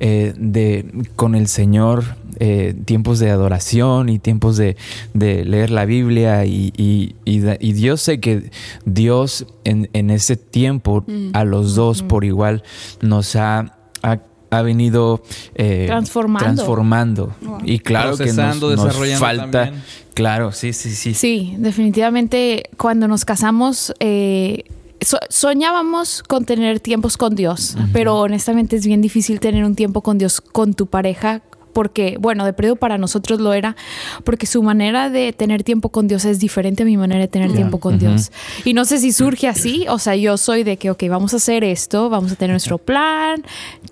eh, 0.00 0.32
de, 0.38 0.84
con 1.16 1.34
el 1.34 1.48
Señor, 1.48 2.04
eh, 2.40 2.74
tiempos 2.84 3.18
de 3.18 3.30
adoración 3.30 4.08
y 4.08 4.18
tiempos 4.20 4.56
de, 4.56 4.76
de 5.12 5.44
leer 5.44 5.70
la 5.70 5.84
Biblia 5.86 6.44
y, 6.46 6.72
y, 6.76 7.16
y 7.24 7.40
da- 7.40 7.56
y 7.58 7.72
Dios 7.72 8.00
sé 8.00 8.20
que 8.20 8.50
Dios 8.84 9.46
en, 9.64 9.90
en 9.92 10.10
ese 10.10 10.36
tiempo 10.36 11.04
a 11.32 11.42
los 11.44 11.74
dos 11.74 12.02
por 12.02 12.24
igual 12.24 12.62
nos 13.00 13.34
ha, 13.34 13.74
ha, 14.04 14.20
ha 14.50 14.62
venido 14.62 15.20
eh, 15.56 15.84
Transformando. 15.88 16.44
transformando. 16.44 17.32
y 17.64 17.80
claro 17.80 18.16
que 18.16 18.32
nos, 18.32 18.60
nos 18.60 19.18
falta, 19.18 19.64
también. 19.64 19.82
claro, 20.14 20.52
sí, 20.52 20.72
sí, 20.72 20.90
sí. 20.92 21.14
Sí, 21.14 21.54
definitivamente 21.58 22.70
cuando 22.76 23.08
nos 23.08 23.24
casamos 23.24 23.92
eh, 23.98 24.62
so- 25.00 25.18
soñábamos 25.28 26.22
con 26.22 26.44
tener 26.44 26.80
tiempos 26.80 27.16
con 27.16 27.34
Dios, 27.34 27.76
pero 27.92 28.16
honestamente 28.16 28.76
es 28.76 28.86
bien 28.86 29.00
difícil 29.00 29.40
tener 29.40 29.64
un 29.64 29.74
tiempo 29.74 30.02
con 30.02 30.18
Dios 30.18 30.40
con 30.40 30.74
tu 30.74 30.86
pareja. 30.86 31.42
Porque, 31.78 32.16
bueno, 32.18 32.44
de 32.44 32.52
periodo 32.52 32.74
para 32.74 32.98
nosotros 32.98 33.38
lo 33.38 33.52
era, 33.52 33.76
porque 34.24 34.46
su 34.46 34.64
manera 34.64 35.10
de 35.10 35.32
tener 35.32 35.62
tiempo 35.62 35.90
con 35.90 36.08
Dios 36.08 36.24
es 36.24 36.40
diferente 36.40 36.82
a 36.82 36.86
mi 36.86 36.96
manera 36.96 37.20
de 37.20 37.28
tener 37.28 37.52
tiempo 37.52 37.78
con 37.78 38.00
Dios. 38.00 38.32
Y 38.64 38.74
no 38.74 38.84
sé 38.84 38.98
si 38.98 39.12
surge 39.12 39.46
así, 39.46 39.86
o 39.88 40.00
sea, 40.00 40.16
yo 40.16 40.36
soy 40.38 40.64
de 40.64 40.76
que, 40.76 40.90
ok, 40.90 41.04
vamos 41.08 41.34
a 41.34 41.36
hacer 41.36 41.62
esto, 41.62 42.10
vamos 42.10 42.32
a 42.32 42.34
tener 42.34 42.50
nuestro 42.50 42.78
plan, 42.78 43.44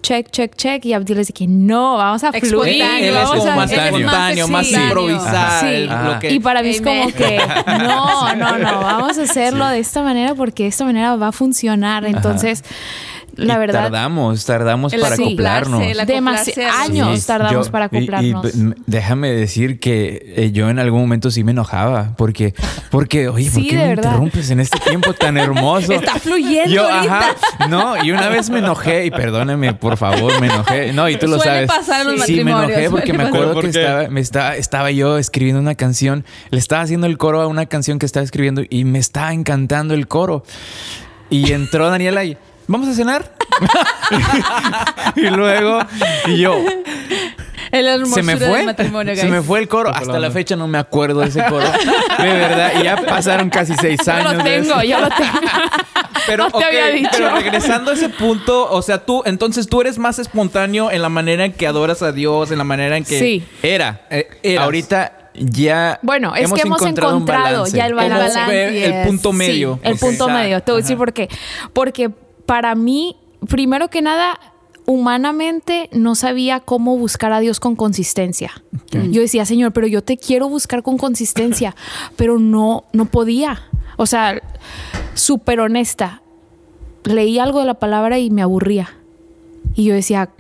check, 0.03 0.31
check, 0.33 0.57
check, 0.57 0.85
y 0.85 0.95
Abdil 0.95 1.19
es 1.21 1.29
de 1.29 1.33
que 1.33 1.47
no, 1.47 1.97
vamos 1.97 2.25
a 2.25 2.33
fluir. 2.33 2.83
Vamos 3.13 3.47
a- 3.53 3.57
más 3.57 3.71
espontáneo, 3.87 4.49
improvisar. 4.87 5.61
Sí. 5.61 5.87
Ah. 5.89 6.19
que- 6.21 6.33
Y 6.33 6.41
para 6.41 6.63
mí 6.63 6.71
es 6.71 6.81
como 6.81 7.07
que 7.13 7.39
no, 7.87 8.35
no, 8.35 8.59
no, 8.59 8.81
vamos 8.81 9.17
a 9.17 9.23
hacerlo 9.23 9.65
de 9.69 9.79
esta 9.79 10.03
manera 10.03 10.35
porque 10.35 10.65
de 10.65 10.71
esta 10.71 10.85
manera 10.85 11.15
va 11.15 11.29
a 11.29 11.33
funcionar. 11.33 12.05
Entonces, 12.05 12.65
la 13.37 13.55
Y 13.55 13.59
verdad, 13.59 13.83
Tardamos, 13.85 14.45
tardamos 14.45 14.93
El 14.93 15.01
para 15.01 15.15
acoplarnos. 15.15 15.81
demasi- 15.83 16.63
a- 16.65 16.83
años 16.83 17.21
Sí, 17.21 17.27
tardamos 17.27 17.67
yo- 17.67 17.73
para 17.73 17.89
y- 17.93 17.97
y 17.97 17.99
acoplarnos. 17.99 18.55
m- 18.55 18.75
déjame 18.87 19.31
decir 19.33 19.79
que 19.81 20.35
eh, 20.37 20.51
yo 20.53 20.69
en 20.71 20.79
algún 20.79 21.01
momento 21.03 21.31
sí 21.31 21.45
me 21.45 21.53
enojaba 21.53 22.15
porque, 22.17 22.55
porque 22.91 23.29
oye, 23.29 23.51
¿por 23.51 23.63
Sí, 23.63 23.69
qué 23.69 23.77
me 23.77 23.89
verdad. 23.89 24.05
interrumpes 24.11 24.51
en 24.51 24.61
este 24.61 24.79
tiempo 24.81 25.13
tan 25.13 25.37
hermoso? 25.39 25.93
Está 25.93 26.19
fluyendo 26.19 26.71
Yo, 26.75 26.89
ahorita. 26.89 27.19
ajá, 27.19 27.69
no, 27.69 28.03
y 28.05 28.11
una 28.13 28.29
vez 28.29 28.51
me 28.51 28.59
enojé 28.61 29.07
y 29.07 29.11
perdóname, 29.11 29.75
por 29.75 29.97
favor, 29.97 30.41
me 30.41 30.47
enojé. 30.47 30.93
No, 30.93 31.09
y 31.09 31.17
tú 31.17 31.27
lo 31.27 31.37
Suele 31.37 31.67
sabes. 31.67 31.69
pasar 31.69 32.07
los 32.07 32.23
sí, 32.23 32.43
me 32.45 32.51
enojé 32.53 32.91
porque 32.91 33.13
me 33.13 33.25
acuerdo 33.25 33.53
¿Por 33.55 33.63
que 33.65 33.69
estaba, 33.79 34.09
me 34.09 34.21
estaba, 34.21 34.57
estaba 34.57 34.91
yo 34.91 35.19
escribiendo 35.19 35.61
una 35.61 35.75
canción, 35.75 36.25
le 36.51 36.59
estaba 36.59 36.83
haciendo 36.83 37.07
el 37.07 37.19
coro 37.19 37.41
a 37.43 37.47
una 37.47 37.67
canción 37.67 37.99
que 37.99 38.07
estaba 38.07 38.25
escribiendo 38.25 38.63
y 38.69 38.85
me 38.85 38.99
estaba 38.99 39.33
encantando 39.33 39.95
el 39.95 40.09
coro. 40.09 40.43
Y 41.29 41.53
entró 41.53 41.91
Daniela 41.91 42.25
y, 42.25 42.37
¿vamos 42.67 42.89
a 42.89 42.95
cenar? 42.95 43.33
y 45.17 45.23
luego, 45.23 45.79
y 46.27 46.39
yo, 46.39 46.57
El 47.73 48.07
se 48.07 48.23
me 48.23 48.37
fue. 48.37 48.49
del 48.59 48.67
matrimonio, 48.67 49.15
Se 49.15 49.23
guys. 49.23 49.31
me 49.33 49.43
fue 49.43 49.59
el 49.61 49.69
coro. 49.69 49.91
Hasta 49.91 50.19
la 50.19 50.31
fecha 50.31 50.57
no 50.57 50.67
me 50.69 50.79
acuerdo 50.79 51.21
de 51.21 51.29
ese 51.29 51.45
coro. 51.45 51.67
De 52.19 52.25
verdad. 52.33 52.73
Y 52.81 52.85
ya 52.85 52.97
pasaron 52.97 53.51
casi 53.51 53.75
seis 53.81 54.01
yo 54.05 54.13
años. 54.13 54.33
lo 54.35 54.43
de 54.43 54.51
tengo, 54.61 54.83
yo 54.83 55.01
lo 55.01 55.09
tengo. 55.09 55.33
Pero, 56.27 56.49
No 56.49 56.59
te 56.59 56.65
había 56.65 56.87
dicho. 56.89 57.09
pero 57.13 57.31
regresando 57.37 57.93
a 57.93 57.95
ese 57.95 58.09
punto, 58.09 58.69
o 58.69 58.83
sea, 58.83 59.05
tú, 59.05 59.23
entonces 59.27 59.69
tú 59.69 59.81
eres 59.81 59.97
más 59.97 60.19
espontáneo 60.19 60.91
en 60.91 61.01
la 61.03 61.09
manera 61.09 61.45
en 61.45 61.53
que 61.53 61.69
adoras 61.69 62.03
a 62.03 62.11
Dios, 62.11 62.51
en 62.51 62.59
la 62.59 62.65
manera 62.65 62.97
en 62.97 63.05
que 63.05 63.19
Sí. 63.21 63.45
Era. 63.63 64.01
Eh. 64.11 64.59
Ahorita 64.59 65.31
ya. 65.35 66.01
Bueno, 66.03 66.35
es 66.35 66.51
que 66.53 66.63
hemos 66.63 66.81
encontrado, 66.83 67.17
un 67.17 67.27
balance. 67.27 67.77
ya 67.77 67.87
el 67.87 67.95
balance. 67.95 68.87
el 69.03 69.07
punto 69.07 69.33
medio. 69.33 69.75
Sí, 69.83 69.89
el 69.89 69.99
punto 69.99 70.25
Exacto. 70.25 70.29
medio. 70.33 70.61
Te 70.63 70.73
voy 70.73 70.81
a 70.81 70.83
decir 70.83 70.97
por 70.97 71.13
qué. 71.13 71.29
Porque 71.73 72.11
para 72.47 72.75
mí, 72.75 73.17
primero 73.49 73.89
que 73.89 74.03
nada, 74.03 74.39
humanamente 74.87 75.91
no 75.93 76.15
sabía 76.15 76.61
cómo 76.61 76.97
buscar 76.97 77.33
a 77.33 77.41
Dios 77.41 77.61
con 77.61 77.77
consistencia. 77.77 78.53
Yo 79.11 79.21
decía, 79.21 79.45
Señor, 79.45 79.73
pero 79.73 79.87
yo 79.87 80.03
te 80.03 80.17
quiero 80.17 80.49
buscar 80.49 80.83
con 80.83 80.97
consistencia, 80.97 81.75
pero 82.17 82.39
no, 82.39 82.85
no 82.93 83.05
podía. 83.07 83.63
O 83.97 84.07
sea, 84.07 84.41
súper 85.15 85.61
honesta. 85.61 86.23
Leí 87.05 87.39
algo 87.39 87.61
de 87.61 87.67
la 87.67 87.75
palabra 87.75 88.19
y 88.19 88.31
me 88.31 88.43
aburría. 88.43 88.91
Y 89.75 89.85
yo 89.85 89.95
decía, 89.95 90.31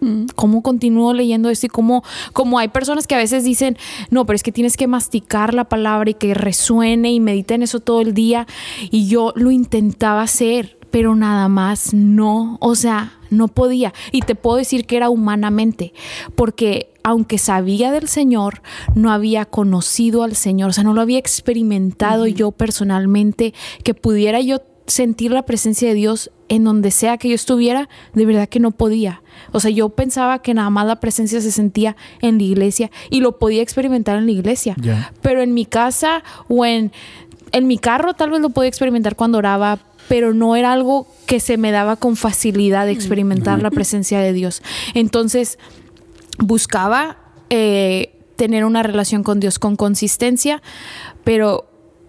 "Mm, 0.00 0.26
¿cómo 0.34 0.62
continúo 0.62 1.12
leyendo 1.12 1.48
esto? 1.48 1.66
Y 1.66 1.68
cómo, 1.68 2.02
como 2.32 2.58
hay 2.58 2.68
personas 2.68 3.06
que 3.06 3.14
a 3.14 3.18
veces 3.18 3.44
dicen, 3.44 3.76
no, 4.10 4.26
pero 4.26 4.34
es 4.34 4.42
que 4.42 4.52
tienes 4.52 4.76
que 4.76 4.86
masticar 4.86 5.54
la 5.54 5.64
palabra 5.64 6.10
y 6.10 6.14
que 6.14 6.34
resuene 6.34 7.12
y 7.12 7.20
medita 7.20 7.54
en 7.54 7.62
eso 7.62 7.80
todo 7.80 8.00
el 8.02 8.14
día. 8.14 8.46
Y 8.90 9.06
yo 9.08 9.32
lo 9.36 9.50
intentaba 9.50 10.22
hacer, 10.22 10.75
pero 10.90 11.14
nada 11.14 11.48
más 11.48 11.92
no, 11.94 12.58
o 12.60 12.74
sea, 12.74 13.18
no 13.30 13.48
podía. 13.48 13.92
Y 14.12 14.22
te 14.22 14.34
puedo 14.34 14.56
decir 14.56 14.86
que 14.86 14.96
era 14.96 15.10
humanamente, 15.10 15.92
porque 16.34 16.90
aunque 17.02 17.38
sabía 17.38 17.92
del 17.92 18.08
Señor, 18.08 18.62
no 18.94 19.12
había 19.12 19.44
conocido 19.44 20.22
al 20.22 20.34
Señor, 20.34 20.70
o 20.70 20.72
sea, 20.72 20.84
no 20.84 20.94
lo 20.94 21.00
había 21.00 21.18
experimentado 21.18 22.26
yo 22.26 22.50
personalmente, 22.50 23.54
que 23.84 23.94
pudiera 23.94 24.40
yo 24.40 24.60
sentir 24.86 25.32
la 25.32 25.44
presencia 25.44 25.88
de 25.88 25.94
Dios 25.94 26.30
en 26.48 26.64
donde 26.64 26.90
sea 26.90 27.18
que 27.18 27.28
yo 27.28 27.34
estuviera, 27.34 27.88
de 28.14 28.26
verdad 28.26 28.48
que 28.48 28.60
no 28.60 28.70
podía. 28.70 29.22
O 29.52 29.60
sea, 29.60 29.70
yo 29.70 29.88
pensaba 29.90 30.40
que 30.40 30.54
nada 30.54 30.70
más 30.70 30.86
la 30.86 31.00
presencia 31.00 31.40
se 31.40 31.50
sentía 31.50 31.96
en 32.22 32.38
la 32.38 32.44
iglesia 32.44 32.90
y 33.10 33.20
lo 33.20 33.38
podía 33.38 33.62
experimentar 33.62 34.16
en 34.16 34.26
la 34.26 34.32
iglesia. 34.32 34.76
Pero 35.22 35.42
en 35.42 35.54
mi 35.54 35.66
casa 35.66 36.22
o 36.48 36.64
en, 36.64 36.92
en 37.52 37.66
mi 37.66 37.78
carro 37.78 38.14
tal 38.14 38.30
vez 38.30 38.40
lo 38.40 38.50
podía 38.50 38.68
experimentar 38.68 39.16
cuando 39.16 39.38
oraba, 39.38 39.80
pero 40.08 40.34
no 40.34 40.56
era 40.56 40.72
algo 40.72 41.06
que 41.26 41.40
se 41.40 41.56
me 41.56 41.72
daba 41.72 41.96
con 41.96 42.16
facilidad 42.16 42.88
experimentar 42.88 43.62
la 43.62 43.70
presencia 43.70 44.20
de 44.20 44.32
Dios. 44.32 44.62
Entonces, 44.94 45.58
buscaba 46.38 47.18
eh, 47.50 48.12
tener 48.36 48.64
una 48.64 48.82
relación 48.82 49.22
con 49.22 49.40
Dios 49.40 49.58
con 49.58 49.76
consistencia, 49.76 50.62
pero 51.24 51.68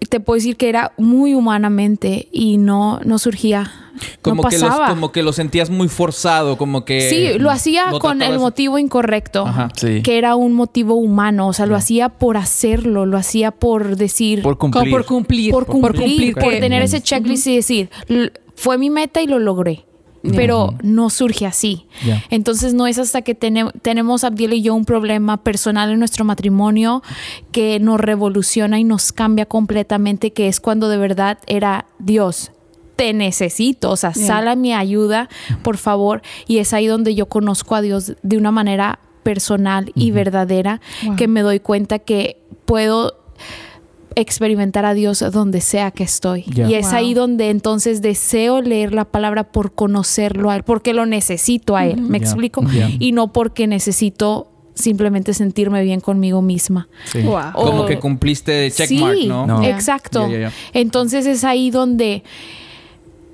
te 0.10 0.19
puedo 0.19 0.36
decir 0.36 0.57
que 0.57 0.69
era 0.69 0.93
muy 0.97 1.33
humanamente 1.33 2.27
y 2.31 2.57
no, 2.57 2.99
no 3.03 3.17
surgía. 3.17 3.87
Como, 4.21 4.43
no 4.43 4.49
que 4.49 4.57
los- 4.57 4.69
pasaba. 4.69 4.89
como 4.89 5.12
que 5.12 5.23
lo 5.23 5.33
sentías 5.33 5.69
muy 5.69 5.88
forzado, 5.88 6.57
como 6.57 6.86
que... 6.86 7.10
Sí, 7.10 7.39
lo 7.39 7.49
hacía 7.51 7.91
no 7.91 7.99
con 7.99 8.21
el 8.21 8.39
motivo 8.39 8.77
incorrecto, 8.77 9.45
Ajá. 9.47 9.69
Sí. 9.75 10.01
que 10.01 10.17
era 10.17 10.36
un 10.36 10.53
motivo 10.53 10.95
humano, 10.95 11.47
o 11.47 11.53
sea, 11.53 11.65
lo 11.65 11.75
hacía 11.75 12.10
por 12.10 12.38
hacerlo, 12.38 13.05
lo 13.05 13.17
hacía 13.17 13.51
por 13.51 13.95
decir, 13.97 14.41
Por 14.41 14.57
cumplir. 14.57 14.91
por 14.91 15.05
cumplir. 15.05 15.51
por 15.51 15.65
cumplir, 15.65 16.33
por, 16.36 16.51
que- 16.51 16.60
tener 16.60 16.81
ese 16.81 17.01
checklist 17.01 17.47
y 17.47 17.55
decir, 17.55 17.89
"L- 18.07 18.31
fue 18.55 18.77
mi 18.77 18.89
meta 18.89 19.21
y 19.21 19.27
lo 19.27 19.39
logré. 19.39 19.83
Pero 20.36 20.73
no 20.83 21.10
surge 21.10 21.45
así. 21.45 21.86
Entonces 22.29 22.73
no 22.73 22.86
es 22.86 22.97
hasta 22.97 23.21
que 23.21 23.33
tene- 23.33 23.71
tenemos 23.81 24.25
Abdiel 24.25 24.53
y 24.53 24.62
yo 24.62 24.73
un 24.75 24.83
problema 24.83 25.38
personal 25.38 25.89
en 25.91 25.99
nuestro 25.99 26.25
matrimonio 26.25 27.01
que 27.53 27.79
nos 27.79 27.97
revoluciona 28.01 28.77
y 28.77 28.83
nos 28.83 29.13
cambia 29.13 29.45
completamente, 29.45 30.33
que 30.33 30.49
es 30.49 30.60
cuando 30.60 30.89
de 30.89 30.97
verdad 30.97 31.38
era 31.47 31.86
Dios. 31.99 32.51
Te 32.97 33.13
necesito, 33.13 33.91
o 33.91 33.95
sea, 33.95 34.13
sal 34.13 34.47
a 34.49 34.55
mi 34.55 34.73
ayuda, 34.73 35.29
por 35.63 35.77
favor. 35.77 36.21
Y 36.47 36.57
es 36.57 36.73
ahí 36.73 36.88
donde 36.88 37.15
yo 37.15 37.27
conozco 37.27 37.75
a 37.75 37.81
Dios 37.81 38.13
de 38.21 38.38
una 38.38 38.51
manera 38.51 38.99
personal 39.23 39.91
y 39.95 40.12
verdadera, 40.12 40.81
Wow. 41.05 41.15
que 41.15 41.27
me 41.29 41.41
doy 41.41 41.60
cuenta 41.62 41.99
que 41.99 42.38
puedo 42.65 43.13
experimentar 44.15 44.83
a 44.86 44.93
Dios 44.95 45.23
donde 45.31 45.62
sea 45.62 45.91
que 45.91 46.03
estoy. 46.03 46.45
Y 46.47 46.73
es 46.73 46.88
Wow. 46.88 46.95
ahí 46.95 47.13
donde 47.13 47.49
entonces 47.51 48.01
deseo 48.01 48.62
leer 48.62 48.93
la 48.93 49.05
palabra 49.05 49.43
por 49.51 49.73
conocerlo 49.73 50.49
a 50.49 50.55
Él, 50.55 50.63
porque 50.63 50.93
lo 50.93 51.05
necesito 51.05 51.75
a 51.75 51.86
Él, 51.86 52.01
¿me 52.01 52.17
explico? 52.17 52.63
Y 52.99 53.12
no 53.12 53.31
porque 53.31 53.67
necesito 53.67 54.47
simplemente 54.73 55.33
sentirme 55.33 55.83
bien 55.83 55.99
conmigo 56.01 56.41
misma. 56.41 56.88
Sí. 57.12 57.21
Wow. 57.21 57.51
Como 57.53 57.81
o- 57.81 57.86
que 57.86 57.99
cumpliste 57.99 58.71
checkmark, 58.71 59.17
sí, 59.17 59.27
¿no? 59.27 59.45
No. 59.45 59.63
Exacto. 59.63 60.27
Entonces 60.73 61.25
es 61.27 61.43
ahí 61.43 61.69
donde 61.71 62.23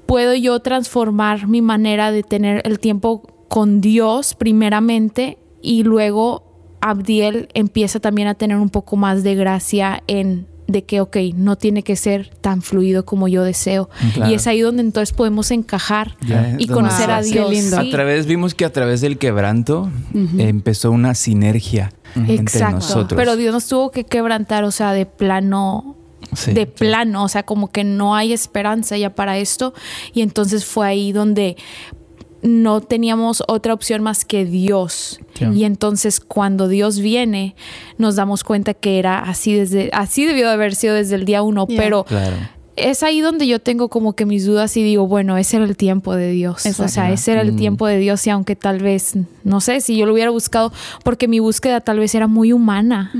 puedo 0.05 0.33
yo 0.33 0.59
transformar 0.59 1.47
mi 1.47 1.61
manera 1.61 2.11
de 2.11 2.23
tener 2.23 2.61
el 2.65 2.79
tiempo 2.79 3.23
con 3.47 3.81
Dios 3.81 4.35
primeramente 4.35 5.37
y 5.61 5.83
luego 5.83 6.77
Abdiel 6.81 7.49
empieza 7.53 7.99
también 7.99 8.27
a 8.27 8.35
tener 8.35 8.57
un 8.57 8.69
poco 8.69 8.95
más 8.95 9.23
de 9.23 9.35
gracia 9.35 10.03
en 10.07 10.47
de 10.67 10.85
que, 10.85 11.01
ok, 11.01 11.17
no 11.35 11.57
tiene 11.57 11.83
que 11.83 11.95
ser 11.95 12.29
tan 12.41 12.61
fluido 12.61 13.05
como 13.05 13.27
yo 13.27 13.43
deseo. 13.43 13.89
Claro. 14.13 14.31
Y 14.31 14.35
es 14.35 14.47
ahí 14.47 14.61
donde 14.61 14.81
entonces 14.81 15.13
podemos 15.13 15.51
encajar 15.51 16.15
y 16.57 16.67
conocer 16.67 17.11
a 17.11 17.21
Dios. 17.21 17.49
lindo. 17.49 17.77
A 17.77 17.89
través, 17.89 18.25
vimos 18.25 18.55
que 18.55 18.65
a 18.65 18.71
través 18.71 19.01
del 19.01 19.17
quebranto 19.17 19.89
empezó 20.37 20.91
una 20.91 21.15
sinergia 21.15 21.91
entre 22.15 22.35
Exacto. 22.35 22.77
nosotros. 22.77 23.17
Pero 23.17 23.35
Dios 23.35 23.53
nos 23.53 23.67
tuvo 23.67 23.91
que 23.91 24.05
quebrantar, 24.05 24.63
o 24.63 24.71
sea, 24.71 24.93
de 24.93 25.05
plano, 25.05 25.95
Sí, 26.35 26.53
de 26.53 26.65
sí. 26.65 26.71
plano, 26.77 27.23
o 27.23 27.27
sea, 27.27 27.43
como 27.43 27.71
que 27.71 27.83
no 27.83 28.15
hay 28.15 28.33
esperanza 28.33 28.97
ya 28.97 29.13
para 29.15 29.37
esto. 29.37 29.73
Y 30.13 30.21
entonces 30.21 30.65
fue 30.65 30.87
ahí 30.87 31.11
donde 31.11 31.57
no 32.41 32.81
teníamos 32.81 33.41
otra 33.47 33.73
opción 33.73 34.03
más 34.03 34.25
que 34.25 34.45
Dios. 34.45 35.19
Y 35.53 35.63
entonces 35.63 36.19
cuando 36.19 36.67
Dios 36.67 36.99
viene, 36.99 37.55
nos 37.97 38.15
damos 38.15 38.43
cuenta 38.43 38.73
que 38.73 38.99
era 38.99 39.19
así 39.19 39.53
desde, 39.53 39.89
así 39.93 40.25
debió 40.25 40.47
de 40.47 40.53
haber 40.53 40.75
sido 40.75 40.95
desde 40.95 41.15
el 41.15 41.25
día 41.25 41.41
uno, 41.41 41.67
pero 41.67 42.03
Claro. 42.03 42.35
Es 42.75 43.03
ahí 43.03 43.21
donde 43.21 43.45
yo 43.47 43.59
tengo 43.59 43.89
como 43.89 44.13
que 44.13 44.25
mis 44.25 44.45
dudas 44.45 44.75
y 44.77 44.83
digo, 44.83 45.07
bueno, 45.07 45.37
ese 45.37 45.57
era 45.57 45.65
el 45.65 45.77
tiempo 45.77 46.15
de 46.15 46.31
Dios. 46.31 46.65
O 46.79 46.87
sea, 46.87 47.11
ese 47.11 47.31
era 47.33 47.41
el 47.41 47.53
Mm. 47.53 47.57
tiempo 47.57 47.87
de 47.87 47.97
Dios 47.99 48.25
y 48.25 48.29
aunque 48.31 48.55
tal 48.55 48.79
vez, 48.79 49.13
no 49.43 49.61
sé, 49.61 49.81
si 49.81 49.95
yo 49.97 50.05
lo 50.05 50.13
hubiera 50.13 50.31
buscado, 50.31 50.71
porque 51.03 51.27
mi 51.27 51.39
búsqueda 51.39 51.81
tal 51.81 51.99
vez 51.99 52.15
era 52.15 52.27
muy 52.27 52.51
humana. 52.53 53.11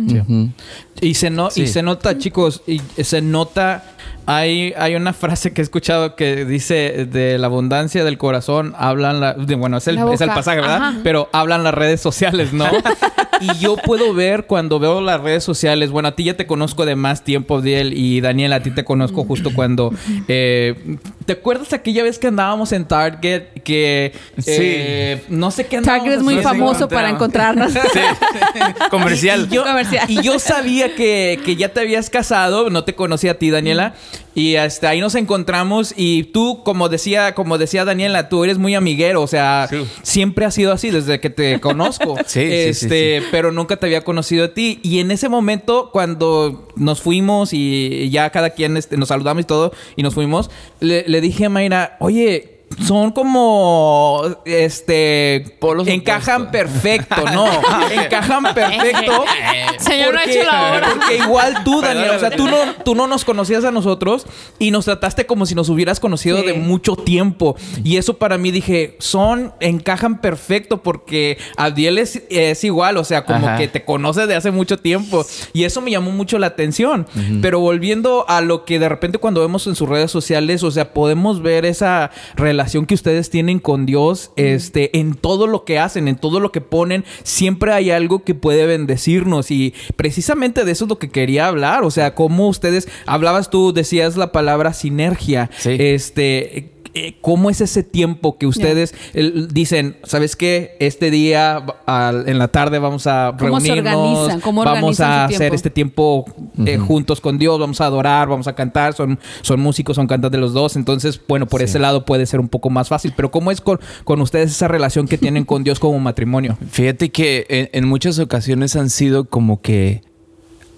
Y 1.02 1.14
se, 1.16 1.30
no, 1.30 1.50
y 1.56 1.68
se 1.68 1.82
nota, 1.84 2.18
chicos, 2.18 2.62
y 2.66 2.80
se 3.04 3.22
nota. 3.22 3.84
Hay, 4.26 4.74
hay 4.78 4.96
una 4.96 5.12
frase 5.12 5.52
que 5.52 5.60
he 5.60 5.64
escuchado 5.64 6.16
que 6.16 6.46
dice 6.46 7.08
de 7.12 7.38
la 7.38 7.48
abundancia 7.48 8.06
del 8.06 8.18
corazón 8.18 8.74
hablan 8.78 9.20
la, 9.20 9.34
de- 9.34 9.56
bueno 9.56 9.76
es 9.80 9.88
el, 9.90 9.96
La 9.96 10.14
es 10.14 10.22
el 10.22 10.30
pasaje 10.30 10.62
verdad 10.62 10.78
Ajá. 10.82 11.00
pero 11.04 11.28
hablan 11.34 11.66
las 11.66 11.74
redes 11.74 12.00
sociales 12.00 12.54
no 12.54 12.64
y 13.42 13.58
yo 13.60 13.76
puedo 13.78 14.14
ver 14.14 14.46
cuando 14.46 14.80
veo 14.80 15.02
las 15.02 15.22
redes 15.22 15.44
sociales 15.44 15.92
bueno 15.92 16.10
a 16.10 16.16
ti 16.16 16.26
ya 16.26 16.36
te 16.36 16.46
conozco 16.48 16.86
de 16.86 16.96
más 16.96 17.24
tiempo 17.24 17.62
Diel 17.62 17.94
y 17.98 18.22
Daniel 18.22 18.54
a 18.54 18.62
ti 18.62 18.72
te 18.72 18.84
conozco 18.84 19.24
justo 19.24 19.52
cuando 19.54 19.94
eh, 20.28 20.98
te 21.26 21.34
acuerdas 21.34 21.74
aquella 21.74 22.04
vez 22.04 22.20
que 22.20 22.28
andábamos 22.28 22.72
en 22.72 22.86
Target 22.86 23.44
que 23.64 24.14
eh, 24.46 25.24
no 25.30 25.52
sé 25.52 25.66
qué 25.68 25.78
andábamos 25.78 26.04
Target 26.06 26.18
es 26.20 26.24
muy 26.24 26.42
famoso 26.42 26.88
para 26.88 27.10
encontrarnos. 27.10 27.74
Comercial. 28.90 29.48
Y 29.50 29.56
yo, 29.56 29.64
Comercial. 29.64 30.10
y 30.10 30.22
yo 30.22 30.40
sabía 30.40 30.96
que, 30.96 31.40
que 31.46 31.56
ya 31.56 31.70
te 31.70 31.80
habías 31.82 32.10
casado, 32.10 32.70
no 32.70 32.84
te 32.84 32.96
conocía 32.96 33.32
a 33.32 33.36
ti, 33.36 33.50
Daniela. 33.50 33.94
Y 34.36 34.56
hasta 34.56 34.90
ahí 34.90 35.00
nos 35.00 35.14
encontramos. 35.16 35.94
Y 35.96 36.24
tú, 36.24 36.64
como 36.64 36.90
decía, 36.90 37.36
como 37.36 37.60
decía 37.60 37.86
Daniela, 37.86 38.30
tú 38.30 38.44
eres 38.44 38.58
muy 38.58 38.74
amiguero. 38.74 39.22
O 39.22 39.28
sea, 39.28 39.68
Sí. 39.70 39.86
siempre 40.02 40.46
has 40.46 40.56
sido 40.56 40.72
así 40.74 40.90
desde 40.90 41.20
que 41.20 41.30
te 41.30 41.60
conozco. 41.60 42.16
Sí, 42.26 42.40
sí, 42.42 42.74
sí, 42.74 42.86
este, 42.86 43.23
pero 43.32 43.52
nunca 43.52 43.78
te 43.78 43.86
había 43.86 44.04
conocido 44.04 44.46
a 44.46 44.54
ti. 44.54 44.80
Y 44.84 45.00
en 45.00 45.12
ese 45.12 45.30
momento, 45.30 45.90
cuando 45.92 46.68
nos 46.76 47.02
fuimos 47.02 47.54
y 47.54 48.10
ya 48.10 48.30
cada 48.30 48.52
quien 48.52 48.78
este, 48.78 48.98
nos 48.98 49.10
saludamos 49.10 49.42
y 49.42 49.46
todo, 49.46 49.74
y 49.96 50.04
nos 50.04 50.14
fuimos, 50.14 50.50
le, 50.80 51.04
le 51.08 51.22
dije 51.22 51.46
a 51.46 51.50
Mayra, 51.50 51.98
oye. 52.00 52.53
Son 52.86 53.12
como 53.12 54.24
este 54.46 55.56
Polos 55.60 55.88
encajan 55.88 56.44
opuestos. 56.48 56.72
perfecto, 56.82 57.24
no, 57.32 57.46
encajan 57.92 58.44
perfecto. 58.54 59.24
Señor, 59.80 60.14
no 60.14 60.20
ha 60.20 60.24
Porque- 60.24 60.40
hecho 60.40 60.52
la 60.52 60.72
hora. 60.72 60.88
Porque 60.90 61.18
igual 61.18 61.64
tú, 61.64 61.82
Daniel, 61.82 62.12
o 62.12 62.20
sea, 62.20 62.32
tú 62.32 62.48
no, 62.48 62.58
tú 62.84 62.96
no 62.96 63.08
nos 63.08 63.26
conocías 63.26 63.64
a 63.66 63.72
nosotros 63.72 64.26
y 64.60 64.72
nos 64.72 64.86
trataste 64.86 65.26
como 65.26 65.46
si 65.46 65.56
nos 65.56 65.70
hubieras 65.70 66.00
conocido 66.00 66.40
Sí. 66.42 66.46
de 66.48 66.54
mucho 66.54 66.96
tiempo. 66.96 67.56
Y 67.84 67.98
eso 67.98 68.18
para 68.18 68.38
mí 68.38 68.52
dije, 68.52 68.96
son, 69.00 69.54
encajan 69.60 70.22
perfecto 70.22 70.82
porque 70.82 71.38
Abdiel 71.58 71.98
es, 71.98 72.24
es 72.30 72.64
igual, 72.64 72.98
o 72.98 73.04
sea, 73.04 73.26
como 73.26 73.48
Ajá. 73.48 73.58
que 73.58 73.68
te 73.68 73.84
conoce 73.86 74.26
de 74.28 74.36
hace 74.36 74.52
mucho 74.52 74.78
tiempo. 74.80 75.26
Y 75.54 75.64
eso 75.66 75.82
me 75.82 75.92
llamó 75.92 76.12
mucho 76.12 76.40
la 76.40 76.48
atención. 76.48 77.08
Pero 77.42 77.60
volviendo 77.60 78.26
a 78.28 78.42
lo 78.42 78.66
que 78.66 78.80
de 78.80 78.90
repente 78.90 79.18
cuando 79.18 79.42
vemos 79.42 79.68
en 79.68 79.76
sus 79.76 79.88
redes 79.88 80.12
sociales, 80.12 80.64
o 80.64 80.72
sea, 80.72 80.94
podemos 80.94 81.42
ver 81.42 81.66
esa 81.66 82.12
relación 82.36 82.63
que 82.86 82.96
ustedes 82.96 83.30
tienen 83.30 83.60
con 83.60 83.86
Dios, 83.86 84.32
este, 84.36 84.98
en 85.00 85.16
todo 85.16 85.48
lo 85.48 85.66
que 85.66 85.80
hacen, 85.80 86.08
en 86.08 86.16
todo 86.16 86.40
lo 86.40 86.52
que 86.52 86.62
ponen, 86.62 87.06
siempre 87.24 87.74
hay 87.74 87.92
algo 87.92 88.24
que 88.24 88.36
puede 88.36 88.66
bendecirnos. 88.66 89.52
Y 89.52 89.74
precisamente 89.96 90.66
de 90.66 90.72
eso 90.72 90.86
es 90.86 90.90
lo 90.90 91.00
que 91.00 91.10
quería 91.10 91.48
hablar. 91.48 91.84
O 91.84 91.92
sea, 91.92 92.16
cómo 92.16 92.48
ustedes, 92.48 92.88
hablabas 93.06 93.50
tú, 93.50 93.74
decías 93.74 94.18
la 94.18 94.32
palabra 94.32 94.74
sinergia. 94.74 95.50
Sí. 95.58 95.76
Este. 95.80 96.73
Eh, 96.96 97.18
¿Cómo 97.22 97.50
es 97.50 97.60
ese 97.62 97.82
tiempo 97.82 98.38
que 98.38 98.46
ustedes 98.46 98.94
el- 99.14 99.48
dicen, 99.48 99.98
¿sabes 100.04 100.36
qué? 100.36 100.78
Este 100.80 101.10
día 101.10 101.58
al- 101.88 102.30
en 102.30 102.38
la 102.38 102.50
tarde 102.50 102.78
vamos 102.78 103.08
a 103.08 103.34
¿Cómo 103.40 103.60
se 103.60 103.68
reunirnos, 103.74 103.96
organizan? 104.20 104.42
¿Cómo 104.42 104.64
vamos 104.64 105.00
a 105.00 105.06
su 105.06 105.36
hacer 105.36 105.38
tiempo? 105.40 105.56
este 105.56 105.70
tiempo 105.72 106.26
eh, 106.66 106.78
juntos 106.78 107.20
con 107.20 107.38
Dios, 107.40 107.60
vamos 107.60 107.82
a 107.82 107.86
adorar, 107.86 108.28
vamos 108.28 108.48
a 108.48 108.54
cantar, 108.54 108.94
son, 108.94 109.20
son 109.42 109.60
músicos, 109.60 109.96
son 109.96 110.06
cantantes 110.08 110.40
los 110.40 110.54
dos, 110.54 110.76
entonces, 110.76 111.20
bueno, 111.28 111.48
por 111.48 111.62
Sí. 111.62 111.66
ese 111.66 111.80
lado 111.80 112.06
puede 112.06 112.26
ser 112.28 112.40
un 112.40 112.48
poco 112.48 112.70
más 112.70 112.90
fácil, 112.90 113.14
pero 113.16 113.32
¿cómo 113.32 113.50
es 113.52 113.60
con, 113.60 113.80
con 114.04 114.22
ustedes 114.22 114.52
esa 114.52 114.68
relación 114.68 115.08
que 115.08 115.18
tienen 115.18 115.46
con 115.46 115.64
Dios 115.64 115.80
como 115.80 115.98
matrimonio? 116.00 116.58
Fíjate 116.70 117.10
que 117.10 117.46
en, 117.50 117.70
en 117.74 117.88
muchas 117.88 118.20
ocasiones 118.20 118.76
han 118.76 118.90
sido 118.92 119.26
como 119.26 119.62
que 119.62 120.02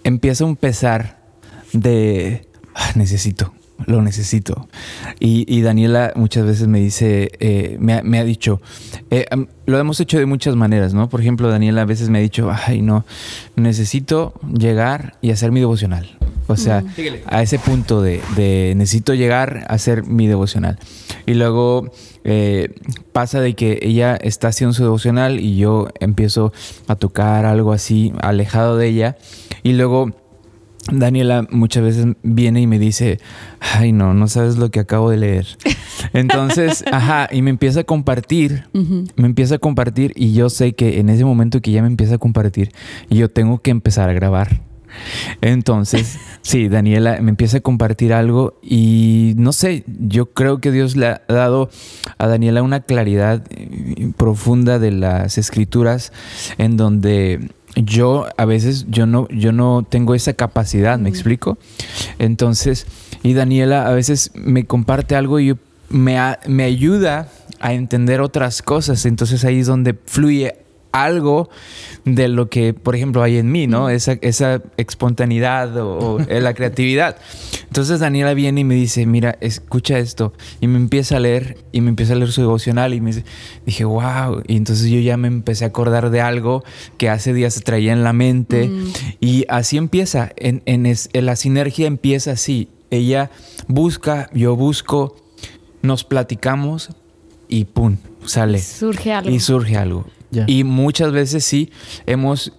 empieza 0.06 0.46
un 0.46 0.56
pesar 0.56 1.24
de 1.74 2.48
"Ah, 2.74 2.92
necesito, 2.96 3.54
lo 3.86 4.02
necesito. 4.02 4.68
Y, 5.20 5.46
y 5.54 5.62
Daniela 5.62 6.14
muchas 6.16 6.46
veces 6.46 6.68
me 6.68 6.80
dice, 6.80 7.32
eh, 7.40 7.78
me, 7.80 7.94
ha, 7.94 8.04
me 8.04 8.20
ha 8.20 8.24
dicho, 8.24 8.62
eh, 9.12 9.26
lo 9.66 9.80
hemos 9.80 10.00
hecho 10.00 10.18
de 10.18 10.26
muchas 10.26 10.56
maneras, 10.56 10.94
¿no? 10.94 11.10
Por 11.10 11.22
ejemplo, 11.22 11.50
Daniela 11.50 11.82
a 11.82 11.86
veces 11.86 12.10
me 12.10 12.20
ha 12.20 12.22
dicho, 12.22 12.52
ay, 12.68 12.82
no, 12.82 13.06
necesito 13.56 14.34
llegar 14.58 15.18
y 15.22 15.32
hacer 15.32 15.52
mi 15.52 15.60
devocional. 15.60 16.18
O 16.48 16.58
sea, 16.58 16.84
a 17.26 17.42
ese 17.42 17.58
punto 17.58 18.04
de, 18.04 18.22
de 18.36 18.74
necesito 18.76 19.16
llegar 19.16 19.66
a 19.68 19.74
hacer 19.74 20.06
mi 20.06 20.28
devocional. 20.28 20.78
Y 21.26 21.34
luego 21.34 21.92
eh, 22.24 22.76
pasa 23.14 23.42
de 23.42 23.56
que 23.56 23.80
ella 23.82 24.16
está 24.16 24.50
haciendo 24.50 24.74
su 24.74 24.84
devocional 24.84 25.40
y 25.40 25.58
yo 25.58 25.88
empiezo 26.00 26.54
a 26.88 26.96
tocar 26.96 27.46
algo 27.46 27.72
así 27.72 28.14
alejado 28.22 28.78
de 28.78 28.88
ella. 28.88 29.18
Y 29.64 29.74
luego 29.74 30.16
Daniela 30.92 31.48
muchas 31.50 31.84
veces 31.84 32.08
viene 32.22 32.62
y 32.62 32.68
me 32.68 32.78
dice, 32.78 33.20
ay 33.60 33.92
no, 33.92 34.14
no 34.14 34.28
sabes 34.28 34.58
lo 34.58 34.70
que 34.70 34.80
acabo 34.80 35.10
de 35.10 35.18
leer. 35.18 35.48
Entonces, 36.14 36.84
ajá, 36.92 37.28
y 37.32 37.42
me 37.42 37.50
empieza 37.50 37.82
a 37.82 37.84
compartir, 37.84 38.66
me 38.74 39.26
empieza 39.26 39.56
a 39.56 39.60
compartir 39.60 40.14
y 40.16 40.34
yo 40.34 40.50
sé 40.50 40.74
que 40.74 41.00
en 41.00 41.10
ese 41.10 41.26
momento 41.26 41.62
que 41.62 41.72
ya 41.72 41.82
me 41.82 41.88
empieza 41.88 42.16
a 42.16 42.18
compartir, 42.18 42.72
yo 43.10 43.30
tengo 43.30 43.60
que 43.62 43.72
empezar 43.72 44.10
a 44.10 44.14
grabar. 44.14 44.62
Entonces, 45.42 46.20
sí, 46.42 46.68
Daniela 46.70 47.20
me 47.22 47.30
empieza 47.30 47.58
a 47.58 47.62
compartir 47.62 48.14
algo 48.14 48.60
y 48.62 49.34
no 49.38 49.52
sé, 49.54 49.84
yo 49.88 50.28
creo 50.28 50.60
que 50.60 50.72
Dios 50.72 50.96
le 50.96 51.08
ha 51.08 51.22
dado 51.28 51.70
a 52.18 52.28
Daniela 52.28 52.62
una 52.62 52.82
claridad 52.82 53.44
eh, 53.50 54.12
profunda 54.18 54.80
de 54.80 54.92
las 54.92 55.38
escrituras 55.38 56.12
en 56.58 56.78
donde 56.78 57.50
yo 57.76 58.26
a 58.38 58.46
veces 58.46 58.86
yo 58.90 59.06
no 59.06 59.28
yo 59.30 59.52
no 59.52 59.86
tengo 59.88 60.16
esa 60.16 60.34
capacidad, 60.34 60.98
¿me 60.98 61.10
explico? 61.10 61.58
Entonces, 62.20 62.88
y 63.24 63.34
Daniela 63.34 63.88
a 63.88 63.92
veces 63.92 64.32
me 64.34 64.66
comparte 64.66 65.16
algo 65.16 65.40
y 65.40 65.48
yo- 65.48 65.56
me, 65.90 66.18
me 66.48 66.64
ayuda 66.64 67.28
a 67.60 67.74
entender 67.74 68.22
otras 68.22 68.62
cosas, 68.62 69.06
entonces 69.06 69.44
ahí 69.46 69.60
es 69.60 69.68
donde 69.68 69.94
fluye 70.06 70.56
algo 71.04 71.50
de 72.06 72.28
lo 72.28 72.50
que, 72.50 72.74
por 72.74 72.96
ejemplo, 72.96 73.22
hay 73.24 73.38
en 73.38 73.52
mí, 73.52 73.68
¿no? 73.68 73.90
Esa, 73.90 74.14
esa 74.22 74.62
espontaneidad 74.78 75.76
o, 75.78 76.16
o, 76.16 76.20
la 76.30 76.54
creatividad. 76.54 77.18
Entonces 77.68 78.00
Daniela 78.00 78.34
viene 78.34 78.62
y 78.62 78.64
me 78.64 78.76
dice, 78.76 79.06
mira, 79.06 79.38
escucha 79.42 79.98
esto. 80.00 80.34
Y 80.62 80.68
me 80.68 80.78
empieza 80.78 81.18
a 81.18 81.20
leer, 81.20 81.58
y 81.72 81.82
me 81.82 81.90
empieza 81.90 82.14
a 82.14 82.16
leer 82.16 82.32
su 82.32 82.42
devocional, 82.42 82.94
y 82.94 83.02
me 83.02 83.12
dice- 83.12 83.26
dije, 83.66 83.84
wow. 83.86 84.42
Y 84.48 84.56
entonces 84.56 84.90
yo 84.90 85.00
ya 85.00 85.18
me 85.18 85.28
empecé 85.28 85.66
a 85.66 85.68
acordar 85.68 86.10
de 86.10 86.22
algo 86.22 86.64
que 86.98 87.10
hace 87.10 87.34
días 87.34 87.62
traía 87.64 87.92
en 87.94 88.04
la 88.04 88.14
mente. 88.14 88.70
Y 89.20 89.46
así 89.50 89.78
empieza, 89.78 90.32
en, 90.38 90.62
en 90.66 90.86
es- 90.86 91.10
en 91.14 91.26
la 91.26 91.36
sinergia 91.36 91.88
empieza 91.88 92.32
así. 92.32 92.70
Ella 92.92 93.32
busca, 93.68 94.30
yo 94.34 94.56
busco, 94.56 95.16
nos 95.82 96.04
platicamos 96.04 96.90
y 97.50 97.66
¡pum! 97.66 97.98
sale. 98.26 98.60
Surge 98.60 99.12
algo. 99.14 99.30
Y 99.30 99.40
surge 99.40 99.76
algo. 99.76 100.06
Y 100.48 100.64
muchas 100.64 101.12
veces 101.12 101.44
sí 101.44 101.72
hemos 102.06 102.52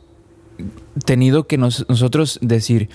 tenido 1.05 1.47
que 1.47 1.59
nos- 1.59 1.85
nosotros 1.89 2.39
decir 2.43 2.89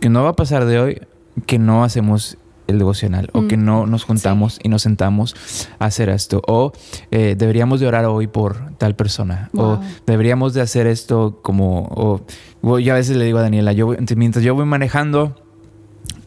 que 0.00 0.08
no 0.10 0.24
va 0.24 0.30
a 0.30 0.36
pasar 0.36 0.64
de 0.66 0.78
hoy 0.78 1.00
que 1.46 1.58
no 1.58 1.84
hacemos 1.84 2.38
el 2.66 2.78
devocional 2.78 3.28
o 3.32 3.46
que 3.46 3.56
no 3.56 3.86
nos 3.86 4.02
juntamos 4.04 4.58
y 4.62 4.68
nos 4.68 4.82
sentamos 4.82 5.36
a 5.78 5.84
hacer 5.86 6.08
esto. 6.08 6.42
O 6.48 6.72
eh, 7.12 7.36
deberíamos 7.38 7.78
de 7.80 7.86
orar 7.86 8.04
hoy 8.06 8.26
por 8.26 8.72
tal 8.76 8.96
persona. 8.96 9.50
O 9.54 9.80
deberíamos 10.06 10.52
de 10.52 10.62
hacer 10.62 10.86
esto 10.88 11.38
como 11.42 11.82
o, 11.94 12.20
o 12.62 12.78
yo 12.80 12.92
a 12.92 12.96
veces 12.96 13.16
le 13.16 13.24
digo 13.24 13.38
a 13.38 13.42
Daniela 13.42 13.72
yo 13.72 13.86
voy- 13.86 13.98
mientras 14.16 14.44
yo 14.44 14.54
voy 14.54 14.64
manejando 14.66 15.36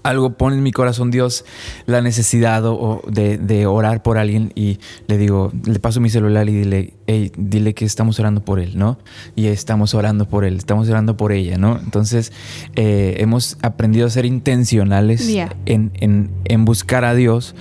algo 0.10 0.34
pone 0.38 0.56
en 0.58 0.64
mi 0.64 0.72
corazón 0.72 1.12
Dios 1.12 1.46
la 1.86 2.02
necesidad 2.02 2.66
o, 2.66 3.02
de, 3.08 3.38
de 3.38 3.66
orar 3.66 4.04
por 4.04 4.18
alguien 4.18 4.52
y 4.56 4.80
le 5.08 5.18
digo, 5.18 5.52
le 5.66 5.80
paso 5.80 6.00
mi 6.02 6.10
celular 6.10 6.50
y 6.50 6.54
dile, 6.54 6.94
hey, 7.08 7.32
dile 7.38 7.74
que 7.74 7.86
estamos 7.86 8.20
orando 8.20 8.42
por 8.44 8.60
él, 8.60 8.78
¿no? 8.78 9.00
Y 9.36 9.48
estamos 9.48 9.94
orando 9.94 10.28
por 10.28 10.44
él, 10.46 10.58
estamos 10.58 10.90
orando 10.90 11.16
por 11.18 11.32
ella, 11.32 11.58
¿no? 11.58 11.78
Entonces 11.80 12.32
eh, 12.76 13.16
hemos 13.20 13.58
aprendido 13.62 14.08
a 14.08 14.10
ser 14.10 14.26
intencionales 14.26 15.28
Yeah. 15.28 15.56
en, 15.66 15.92
en- 16.00 16.32
en 16.46 16.66
buscar 16.66 17.06
a 17.06 17.14
Dios 17.16 17.56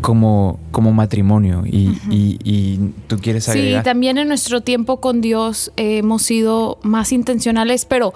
como, 0.00 0.58
como 0.70 0.92
matrimonio 0.92 1.64
y, 1.66 1.90
y- 2.10 2.38
y 2.44 2.78
tú 3.06 3.18
quieres 3.18 3.44
Sí, 3.44 3.50
agregar. 3.52 3.84
también 3.84 4.18
en 4.18 4.28
nuestro 4.28 4.60
tiempo 4.60 5.00
con 5.00 5.20
Dios 5.20 5.72
eh, 5.76 5.98
hemos 5.98 6.22
sido 6.22 6.78
más 6.82 7.12
intencionales, 7.12 7.84
pero 7.84 8.12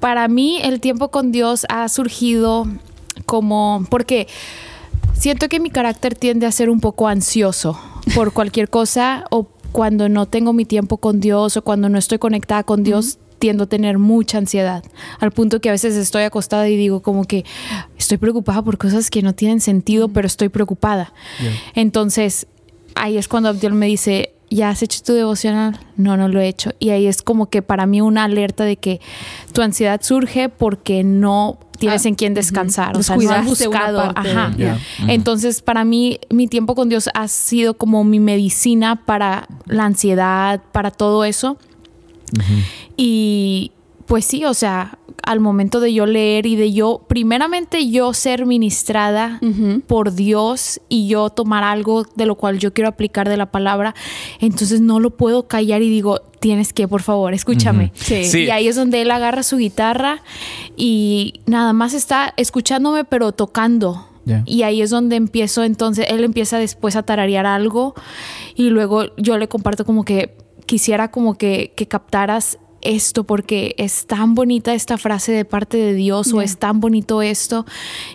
para 0.00 0.28
mí 0.28 0.58
el 0.62 0.80
tiempo 0.80 1.10
con 1.10 1.32
Dios 1.32 1.66
ha 1.68 1.88
surgido 1.88 2.66
como 3.26 3.84
porque 3.90 4.26
siento 5.14 5.48
que 5.48 5.60
mi 5.60 5.70
carácter 5.70 6.14
tiende 6.14 6.46
a 6.46 6.52
ser 6.52 6.70
un 6.70 6.80
poco 6.80 7.08
ansioso 7.08 7.78
por 8.14 8.32
cualquier 8.32 8.68
cosa 8.68 9.24
o 9.30 9.48
cuando 9.72 10.08
no 10.08 10.26
tengo 10.26 10.52
mi 10.52 10.64
tiempo 10.64 10.96
con 10.98 11.20
Dios 11.20 11.56
o 11.56 11.62
cuando 11.62 11.88
no 11.88 11.98
estoy 11.98 12.18
conectada 12.18 12.62
con 12.62 12.82
Dios. 12.82 13.18
Tiendo 13.42 13.64
a 13.64 13.66
tener 13.66 13.98
mucha 13.98 14.38
ansiedad, 14.38 14.84
al 15.18 15.32
punto 15.32 15.60
que 15.60 15.68
a 15.68 15.72
veces 15.72 15.96
estoy 15.96 16.22
acostada 16.22 16.68
y 16.68 16.76
digo 16.76 17.02
como 17.02 17.24
que 17.24 17.44
estoy 17.98 18.16
preocupada 18.16 18.62
por 18.62 18.78
cosas 18.78 19.10
que 19.10 19.20
no 19.20 19.34
tienen 19.34 19.60
sentido, 19.60 20.10
pero 20.10 20.28
estoy 20.28 20.48
preocupada. 20.48 21.12
Entonces, 21.74 22.46
ahí 22.94 23.18
es 23.18 23.26
cuando 23.26 23.48
Abdiel 23.48 23.72
me 23.72 23.86
dice, 23.86 24.32
¿ya 24.48 24.68
has 24.68 24.80
hecho 24.84 25.02
tu 25.04 25.14
devocional? 25.14 25.76
No, 25.96 26.16
no 26.16 26.28
lo 26.28 26.38
he 26.38 26.46
hecho. 26.46 26.70
Y 26.78 26.90
ahí 26.90 27.08
es 27.08 27.20
como 27.20 27.50
que 27.50 27.62
para 27.62 27.84
mí 27.84 28.00
una 28.00 28.22
alerta 28.22 28.62
de 28.62 28.76
que 28.76 29.00
tu 29.52 29.60
ansiedad 29.60 30.00
surge 30.04 30.48
porque 30.48 31.02
no 31.02 31.58
tienes 31.80 32.06
Ah, 32.06 32.10
en 32.10 32.14
quién 32.14 32.34
descansar. 32.34 32.96
O 32.96 33.02
sea, 33.02 33.16
no 33.16 33.28
has 33.32 33.44
buscado. 33.44 34.12
Ajá. 34.14 34.54
Entonces, 35.08 35.62
para 35.62 35.84
mí, 35.84 36.20
mi 36.30 36.46
tiempo 36.46 36.76
con 36.76 36.88
Dios 36.88 37.10
ha 37.12 37.26
sido 37.26 37.74
como 37.74 38.04
mi 38.04 38.20
medicina 38.20 39.04
para 39.04 39.48
la 39.66 39.86
ansiedad, 39.86 40.62
para 40.70 40.92
todo 40.92 41.24
eso. 41.24 41.56
Y 42.96 43.72
pues 44.06 44.24
sí, 44.24 44.44
o 44.44 44.54
sea, 44.54 44.98
al 45.22 45.40
momento 45.40 45.80
de 45.80 45.94
yo 45.94 46.06
leer 46.06 46.46
y 46.46 46.56
de 46.56 46.72
yo, 46.72 47.04
primeramente 47.08 47.88
yo 47.88 48.12
ser 48.12 48.44
ministrada 48.46 49.40
por 49.86 50.12
Dios 50.12 50.80
y 50.88 51.06
yo 51.08 51.30
tomar 51.30 51.64
algo 51.64 52.04
de 52.16 52.26
lo 52.26 52.34
cual 52.34 52.58
yo 52.58 52.72
quiero 52.72 52.88
aplicar 52.88 53.28
de 53.28 53.36
la 53.36 53.46
palabra, 53.46 53.94
entonces 54.40 54.80
no 54.80 55.00
lo 55.00 55.10
puedo 55.10 55.46
callar 55.46 55.82
y 55.82 55.88
digo, 55.88 56.20
tienes 56.40 56.72
que, 56.72 56.88
por 56.88 57.02
favor, 57.02 57.34
escúchame. 57.34 57.92
Sí. 57.94 58.24
Sí. 58.24 58.40
Y 58.40 58.50
ahí 58.50 58.66
es 58.66 58.76
donde 58.76 59.00
él 59.00 59.10
agarra 59.10 59.42
su 59.42 59.56
guitarra 59.56 60.22
y 60.76 61.40
nada 61.46 61.72
más 61.72 61.94
está 61.94 62.34
escuchándome, 62.36 63.04
pero 63.04 63.32
tocando. 63.32 64.08
Y 64.46 64.62
ahí 64.62 64.82
es 64.82 64.90
donde 64.90 65.16
empiezo, 65.16 65.64
entonces 65.64 66.06
él 66.08 66.22
empieza 66.22 66.58
después 66.58 66.94
a 66.94 67.02
tararear 67.02 67.44
algo 67.44 67.94
y 68.54 68.70
luego 68.70 69.16
yo 69.16 69.36
le 69.36 69.48
comparto 69.48 69.84
como 69.84 70.04
que 70.04 70.36
quisiera 70.66 71.10
como 71.10 71.36
que, 71.36 71.72
que 71.76 71.86
captaras 71.86 72.58
esto 72.84 73.22
porque 73.22 73.76
es 73.78 74.06
tan 74.06 74.34
bonita 74.34 74.74
esta 74.74 74.98
frase 74.98 75.30
de 75.30 75.44
parte 75.44 75.76
de 75.76 75.94
Dios 75.94 76.32
o 76.32 76.42
es 76.42 76.58
tan 76.58 76.80
bonito 76.80 77.22
esto 77.22 77.64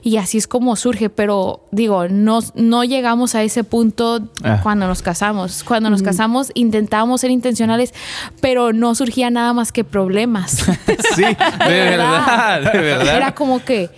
y 0.04 0.18
así 0.18 0.38
es 0.38 0.46
como 0.46 0.76
surge, 0.76 1.10
pero 1.10 1.62
digo, 1.72 2.10
no, 2.10 2.40
no 2.54 2.84
llegamos 2.84 3.34
a 3.34 3.44
ese 3.44 3.64
punto 3.64 4.28
Ah. 4.44 4.60
cuando 4.62 4.86
nos 4.86 5.02
casamos. 5.02 5.64
Cuando 5.64 5.90
nos 5.90 6.04
casamos 6.04 6.52
intentábamos 6.54 7.22
ser 7.22 7.32
intencionales, 7.32 7.94
pero 8.42 8.74
no 8.74 8.94
surgía 8.94 9.30
nada 9.30 9.54
más 9.54 9.72
que 9.72 9.86
problemas. 9.86 10.66
Sí, 11.16 11.24
de 11.24 11.70
verdad, 11.70 12.74
de 12.74 12.80
verdad. 12.80 13.16
Era 13.16 13.34
como 13.36 13.64
que, 13.64 13.90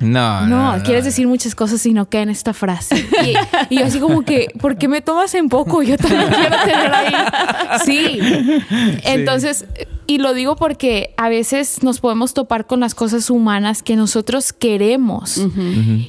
no, 0.00 0.46
no, 0.46 0.82
quieres 0.82 1.04
decir 1.04 1.26
muchas 1.26 1.54
cosas 1.54 1.84
y 1.86 1.92
no 1.92 2.08
queda 2.08 2.22
en 2.22 2.30
esta 2.30 2.52
frase. 2.52 3.06
Y, 3.24 3.74
y 3.74 3.78
yo 3.78 3.86
así 3.86 4.00
como 4.00 4.22
que, 4.22 4.48
¿por 4.60 4.76
qué 4.76 4.88
me 4.88 5.00
tomas 5.00 5.34
en 5.34 5.48
poco? 5.48 5.82
Yo 5.82 5.96
también 5.96 6.28
quiero 6.28 6.56
tener 6.64 6.92
ahí. 6.92 7.14
Sí. 7.84 8.20
Entonces, 9.04 9.66
y 10.06 10.18
lo 10.18 10.34
digo 10.34 10.56
porque 10.56 11.14
a 11.16 11.28
veces 11.28 11.82
nos 11.82 12.00
podemos 12.00 12.34
topar 12.34 12.66
con 12.66 12.80
las 12.80 12.94
cosas 12.94 13.30
humanas 13.30 13.82
que 13.82 13.96
nosotros 13.96 14.52
queremos. 14.52 15.40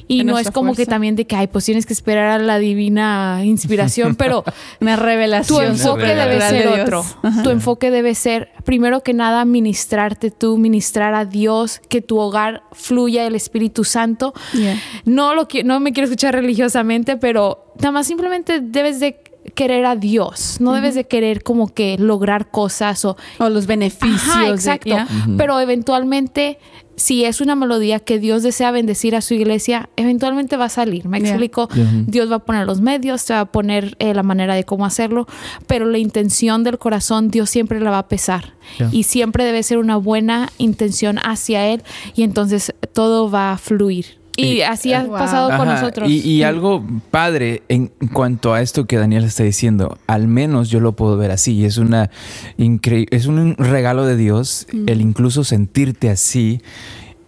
Y 0.08 0.24
no 0.24 0.38
es 0.38 0.50
como 0.50 0.74
que 0.74 0.86
también 0.86 1.16
de 1.16 1.26
que, 1.26 1.36
ay, 1.36 1.46
pues 1.46 1.64
tienes 1.64 1.86
que 1.86 1.92
esperar 1.92 2.40
a 2.40 2.42
la 2.42 2.58
divina 2.58 3.40
inspiración, 3.44 4.14
pero 4.18 4.44
Una 4.80 4.96
tu 4.96 5.02
revelación. 5.02 5.64
enfoque 5.64 6.02
revelación. 6.02 6.52
debe 6.52 6.66
de 6.66 6.74
ser 6.74 6.80
otro. 6.82 7.04
Ajá. 7.22 7.42
Tu 7.42 7.50
enfoque 7.50 7.90
debe 7.90 8.14
ser, 8.14 8.50
primero 8.64 9.02
que 9.02 9.14
nada, 9.14 9.44
ministrarte 9.44 10.30
tú, 10.30 10.58
ministrar 10.58 11.14
a 11.14 11.24
Dios, 11.24 11.80
que 11.88 12.02
tu 12.02 12.18
hogar 12.18 12.62
fluya 12.72 13.26
el 13.26 13.34
Espíritu 13.34 13.84
Santo. 13.84 14.34
Yeah. 14.52 14.78
No, 15.04 15.34
lo 15.34 15.48
que, 15.48 15.64
no 15.64 15.80
me 15.80 15.92
quiero 15.92 16.04
escuchar 16.06 16.34
religiosamente, 16.34 17.16
pero 17.16 17.72
nada 17.78 17.92
más 17.92 18.06
simplemente 18.06 18.60
debes 18.60 19.00
de 19.00 19.22
querer 19.56 19.84
a 19.86 19.96
Dios. 19.96 20.58
No 20.60 20.72
debes 20.72 20.94
de 20.94 21.04
querer 21.08 21.42
como 21.42 21.66
que 21.74 21.96
lograr 21.98 22.50
cosas 22.52 23.04
o... 23.04 23.16
O 23.38 23.48
los 23.48 23.66
beneficios. 23.66 24.22
Ajá, 24.28 24.42
de- 24.44 24.50
exacto. 24.50 24.96
Pero 25.36 25.58
eventualmente, 25.58 26.58
si 26.94 27.24
es 27.24 27.40
una 27.40 27.54
melodía 27.56 27.98
que 27.98 28.18
Dios 28.20 28.42
desea 28.44 28.70
bendecir 28.70 29.16
a 29.16 29.20
su 29.20 29.34
iglesia, 29.34 29.88
eventualmente 29.96 30.56
va 30.56 30.66
a 30.66 30.68
salir. 30.68 31.06
¿Me 31.08 31.18
Yeah. 31.18 31.30
explico? 31.30 31.68
Dios 32.06 32.30
va 32.30 32.36
a 32.36 32.38
poner 32.40 32.66
los 32.66 32.80
medios, 32.80 33.24
te 33.24 33.32
va 33.32 33.40
a 33.40 33.44
poner 33.46 33.96
eh, 33.98 34.14
la 34.14 34.22
manera 34.22 34.54
de 34.54 34.64
cómo 34.64 34.86
hacerlo, 34.86 35.26
pero 35.66 35.86
la 35.86 35.98
intención 35.98 36.62
del 36.62 36.78
corazón 36.78 37.30
Dios 37.30 37.50
siempre 37.50 37.80
la 37.80 37.90
va 37.90 37.98
a 37.98 38.08
pesar. 38.08 38.54
Y 38.92 39.02
siempre 39.04 39.44
debe 39.44 39.62
ser 39.62 39.78
una 39.78 39.96
buena 39.96 40.50
intención 40.58 41.18
hacia 41.24 41.66
Él 41.68 41.82
y 42.14 42.22
entonces 42.22 42.74
todo 42.92 43.30
va 43.30 43.52
a 43.52 43.58
fluir. 43.58 44.18
Y 44.36 44.46
Y- 44.58 44.62
así 44.62 44.92
ha 44.92 45.02
Wow. 45.04 45.12
pasado 45.18 45.56
con 45.56 45.66
nosotros. 45.68 46.10
Y, 46.10 46.18
y 46.20 46.42
algo 46.42 46.84
padre 47.10 47.62
en 47.68 47.88
cuanto 48.12 48.52
a 48.54 48.60
esto 48.60 48.86
que 48.86 48.96
Daniel 48.98 49.24
está 49.24 49.42
diciendo, 49.44 49.98
al 50.06 50.28
menos 50.28 50.68
yo 50.68 50.80
lo 50.80 50.92
puedo 50.92 51.16
ver 51.16 51.30
así. 51.30 51.54
y 51.54 51.64
Es 51.64 51.78
una 51.78 52.10
es 52.58 53.26
un 53.26 53.54
regalo 53.56 54.04
de 54.06 54.16
Dios 54.16 54.66
el 54.86 55.00
incluso 55.00 55.42
sentirte 55.44 56.10
así 56.10 56.60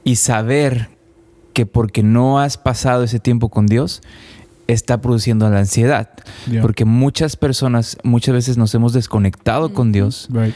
y 0.05 0.17
saber 0.17 0.91
que 1.55 1.67
porque 1.67 2.03
no 2.03 2.39
has 2.41 2.57
pasado 2.59 3.03
ese 3.05 3.19
tiempo 3.19 3.49
con 3.49 3.67
Dios 3.67 4.01
está 4.69 5.01
produciendo 5.01 5.49
la 5.49 5.61
ansiedad. 5.61 6.11
Porque 6.61 6.85
muchas 6.85 7.37
personas 7.37 7.97
muchas 8.05 8.35
veces 8.35 8.59
nos 8.59 8.75
hemos 8.75 8.93
desconectado 8.93 9.73
con 9.73 9.93
Dios 9.93 10.29
Right. 10.31 10.55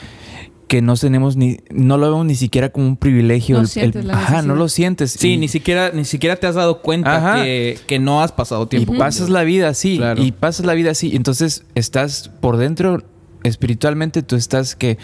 Que 0.72 0.80
no 0.80 0.96
tenemos 0.96 1.36
ni 1.36 1.58
no 1.70 1.98
lo 1.98 2.06
vemos 2.10 2.24
ni 2.24 2.34
siquiera 2.34 2.70
como 2.70 2.86
un 2.86 2.96
privilegio. 2.96 3.56
No 3.56 3.60
el- 3.60 3.68
sientes 3.68 4.00
el- 4.00 4.08
la 4.08 4.14
ajá, 4.14 4.40
no 4.40 4.54
lo 4.54 4.70
sientes. 4.70 5.10
Sí, 5.10 5.34
Y- 5.34 5.36
ni 5.36 5.46
siquiera, 5.48 5.90
ni 5.92 6.06
siquiera 6.06 6.36
te 6.36 6.46
has 6.46 6.54
dado 6.54 6.80
cuenta 6.80 7.42
que, 7.44 7.78
que 7.86 7.98
no 7.98 8.22
has 8.22 8.32
pasado 8.32 8.62
Y 8.62 8.66
tiempo. 8.68 8.92
con 8.92 8.98
pasas 8.98 9.18
Dios. 9.26 9.30
la 9.30 9.42
vida 9.44 9.68
así. 9.68 9.98
Claro. 9.98 10.22
Y 10.22 10.32
pasas 10.32 10.64
la 10.64 10.72
vida 10.72 10.92
así. 10.92 11.14
Entonces 11.14 11.66
estás 11.74 12.30
por 12.40 12.56
dentro 12.56 13.02
espiritualmente 13.44 14.22
tú 14.22 14.34
estás 14.36 14.74
que 14.74 14.96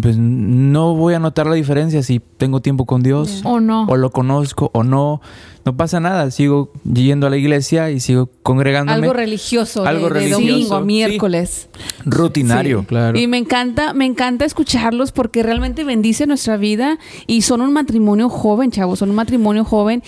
pues 0.00 0.16
no 0.18 0.94
voy 0.94 1.14
a 1.14 1.18
notar 1.18 1.46
la 1.46 1.54
diferencia 1.54 2.02
si 2.02 2.20
tengo 2.36 2.60
tiempo 2.60 2.84
con 2.86 3.02
Dios 3.02 3.40
O 3.44 3.58
no. 3.60 3.84
o 3.88 3.96
lo 3.96 4.10
conozco 4.10 4.70
o 4.74 4.82
no. 4.84 5.20
No 5.64 5.76
pasa 5.76 6.00
nada, 6.00 6.30
sigo 6.30 6.72
yendo 6.90 7.26
a 7.26 7.30
la 7.30 7.36
iglesia 7.36 7.90
y 7.90 8.00
sigo 8.00 8.30
congregándome. 8.42 9.00
Algo 9.00 9.12
religioso, 9.12 9.82
de- 9.82 9.88
Algo 9.88 10.04
de, 10.08 10.14
religioso, 10.14 10.40
domingo, 10.40 10.78
sí. 10.78 10.84
miércoles. 10.86 11.68
Rutinario. 12.06 12.80
Sí. 12.80 12.86
Claro. 12.86 13.18
Y 13.18 13.26
me 13.26 13.36
encanta, 13.36 13.92
me 13.92 14.06
encanta 14.06 14.46
escucharlos 14.46 15.12
porque 15.12 15.42
realmente 15.42 15.84
bendice 15.84 16.26
nuestra 16.26 16.56
vida 16.56 16.98
y 17.26 17.42
son 17.42 17.60
un 17.60 17.74
matrimonio 17.74 18.30
joven, 18.30 18.70
chavos, 18.70 19.00
son 19.00 19.10
un 19.10 19.16
matrimonio 19.16 19.64
joven 19.64 20.02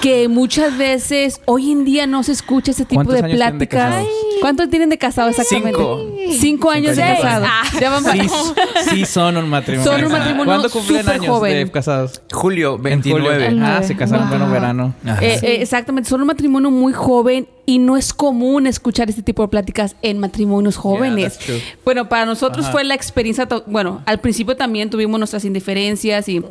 que 0.00 0.28
muchas 0.28 0.78
veces 0.78 1.42
hoy 1.44 1.72
en 1.72 1.84
día 1.84 2.06
no 2.06 2.22
se 2.22 2.32
escucha 2.32 2.70
ese 2.70 2.84
tipo 2.86 3.04
¿Cuántos 3.04 3.22
de 3.22 3.34
pláticas. 3.34 4.06
¿Cuántos 4.40 4.70
tienen 4.70 4.88
de 4.88 4.98
casados 4.98 5.38
exactamente? 5.38 5.78
Cinco. 5.78 6.00
Cinco 6.40 6.70
años 6.70 6.96
de 6.96 7.02
casados. 7.02 7.48
Ya 7.80 7.90
van 7.90 8.02
sí 8.90 9.04
son 9.04 9.21
un 9.28 9.48
matrimonio. 9.48 9.90
Son 9.92 10.04
un 10.04 10.12
matrimonio 10.12 10.44
¿Cuándo 10.44 10.70
cumplen 10.70 11.00
súper 11.00 11.14
años 11.16 11.26
joven. 11.36 11.66
de 11.66 11.70
casados? 11.70 12.20
Julio 12.32 12.76
En 12.76 12.82
29. 12.82 13.46
julio. 13.50 13.64
Ah, 13.66 13.82
se 13.82 13.96
casaron 13.96 14.24
en 14.24 14.28
Wow. 14.30 14.38
pleno 14.38 14.52
verano. 14.52 14.94
Eh, 15.20 15.38
eh, 15.42 15.56
exactamente, 15.60 16.08
son 16.10 16.20
un 16.20 16.26
matrimonio 16.26 16.70
muy 16.70 16.92
joven 16.92 17.46
y 17.66 17.78
no 17.78 17.96
es 17.96 18.12
común 18.12 18.66
escuchar 18.66 19.08
este 19.08 19.22
tipo 19.22 19.42
de 19.42 19.48
pláticas 19.48 19.96
en 20.02 20.18
matrimonios 20.18 20.76
jóvenes. 20.76 21.38
bueno, 21.84 22.08
para 22.08 22.26
nosotros 22.26 22.64
Ajá. 22.64 22.72
fue 22.72 22.84
la 22.84 22.94
experiencia, 22.94 23.48
bueno, 23.66 24.02
al 24.06 24.20
principio 24.20 24.56
también 24.56 24.90
tuvimos 24.90 25.18
nuestras 25.18 25.44
indiferencias 25.44 26.28
y 26.28 26.42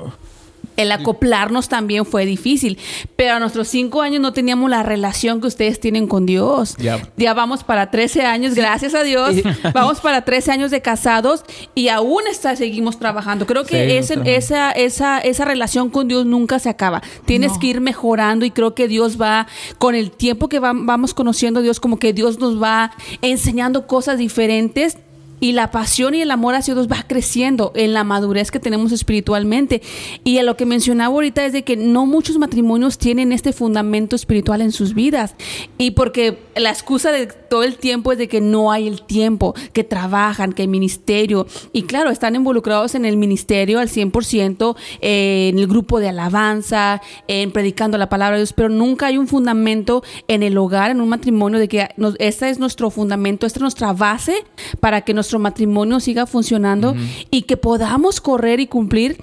el 0.77 0.91
acoplarnos 0.91 1.69
también 1.69 2.05
fue 2.05 2.25
difícil, 2.25 2.77
pero 3.15 3.35
a 3.35 3.39
nuestros 3.39 3.67
cinco 3.67 4.01
años 4.01 4.21
no 4.21 4.33
teníamos 4.33 4.69
la 4.69 4.83
relación 4.83 5.41
que 5.41 5.47
ustedes 5.47 5.79
tienen 5.79 6.07
con 6.07 6.25
Dios. 6.25 6.75
Ya. 6.77 7.07
Ya 7.17 7.33
vamos 7.33 7.63
para 7.63 7.91
13 7.91 8.23
años, 8.23 8.55
gracias 8.55 8.93
a 8.95 9.03
Dios, 9.03 9.35
vamos 9.73 9.99
para 9.99 10.23
13 10.23 10.51
años 10.51 10.71
de 10.71 10.81
casados 10.81 11.43
y 11.75 11.89
aún 11.89 12.23
está, 12.29 12.55
seguimos 12.55 12.97
trabajando. 12.99 13.45
Creo 13.45 13.65
que 13.65 13.97
ese- 13.97 14.19
esa, 14.25 14.71
esa, 14.71 15.19
esa 15.19 15.45
relación 15.45 15.89
con 15.89 16.07
Dios 16.07 16.25
nunca 16.25 16.59
se 16.59 16.69
acaba. 16.69 17.01
Tienes 17.25 17.53
No. 17.53 17.59
que 17.59 17.67
ir 17.67 17.81
mejorando 17.81 18.45
y 18.45 18.51
creo 18.51 18.73
que 18.75 18.87
Dios 18.87 19.19
va, 19.21 19.47
con 19.77 19.95
el 19.95 20.11
tiempo 20.11 20.49
que 20.49 20.59
va- 20.59 20.73
vamos 20.75 21.13
conociendo 21.13 21.59
a 21.59 21.63
Dios, 21.63 21.79
como 21.79 21.99
que 21.99 22.13
Dios 22.13 22.39
nos 22.39 22.61
va 22.61 22.91
enseñando 23.21 23.87
cosas 23.87 24.17
diferentes. 24.17 24.97
Y 25.41 25.51
la 25.51 25.71
pasión 25.71 26.13
y 26.13 26.21
el 26.21 26.31
amor 26.31 26.55
hacia 26.55 26.75
Dios 26.75 26.87
va 26.87 27.03
creciendo 27.05 27.73
en 27.75 27.91
la 27.91 28.05
madurez 28.05 28.51
que 28.51 28.59
tenemos 28.59 28.93
espiritualmente. 28.93 29.81
Y 30.23 30.37
a 30.37 30.43
lo 30.43 30.55
que 30.55 30.65
mencionaba 30.65 31.13
ahorita 31.13 31.45
es 31.45 31.51
de 31.51 31.63
que 31.63 31.75
no 31.75 32.05
muchos 32.05 32.37
matrimonios 32.37 32.97
tienen 32.97 33.33
este 33.33 33.51
fundamento 33.51 34.15
espiritual 34.15 34.61
en 34.61 34.71
sus 34.71 34.93
vidas. 34.93 35.35
Y 35.77 35.91
porque 35.91 36.37
la 36.55 36.69
excusa 36.69 37.11
de 37.11 37.27
todo 37.27 37.63
el 37.63 37.77
tiempo 37.77 38.11
es 38.11 38.17
de 38.17 38.27
que 38.27 38.39
no 38.39 38.71
hay 38.71 38.87
el 38.87 39.01
tiempo, 39.01 39.53
que 39.73 39.83
trabajan, 39.83 40.53
que 40.53 40.61
hay 40.61 40.67
ministerio. 40.67 41.47
Y 41.73 41.83
claro, 41.83 42.11
están 42.11 42.35
involucrados 42.35 42.95
en 42.95 43.05
el 43.05 43.17
ministerio 43.17 43.79
al 43.79 43.89
100%, 43.89 44.75
eh, 45.01 45.49
en 45.51 45.59
el 45.59 45.67
grupo 45.67 45.99
de 45.99 46.09
alabanza, 46.09 47.01
en 47.27 47.51
predicando 47.51 47.97
la 47.97 48.09
palabra 48.09 48.37
de 48.37 48.41
Dios, 48.41 48.53
pero 48.53 48.69
nunca 48.69 49.07
hay 49.07 49.17
un 49.17 49.27
fundamento 49.27 50.03
en 50.27 50.43
el 50.43 50.57
hogar, 50.57 50.91
en 50.91 51.01
un 51.01 51.09
matrimonio, 51.09 51.59
de 51.59 51.67
que 51.67 51.89
nos, 51.97 52.15
este 52.19 52.49
es 52.49 52.59
nuestro 52.59 52.89
fundamento, 52.89 53.45
esta 53.45 53.57
es 53.57 53.61
nuestra 53.61 53.93
base 53.93 54.45
para 54.79 55.01
que 55.01 55.13
nuestro 55.31 55.39
matrimonio 55.39 55.99
siga 56.01 56.25
funcionando 56.25 56.93
y 57.29 57.43
que 57.43 57.55
podamos 57.57 58.19
correr 58.19 58.59
y 58.59 58.67
cumplir 58.67 59.17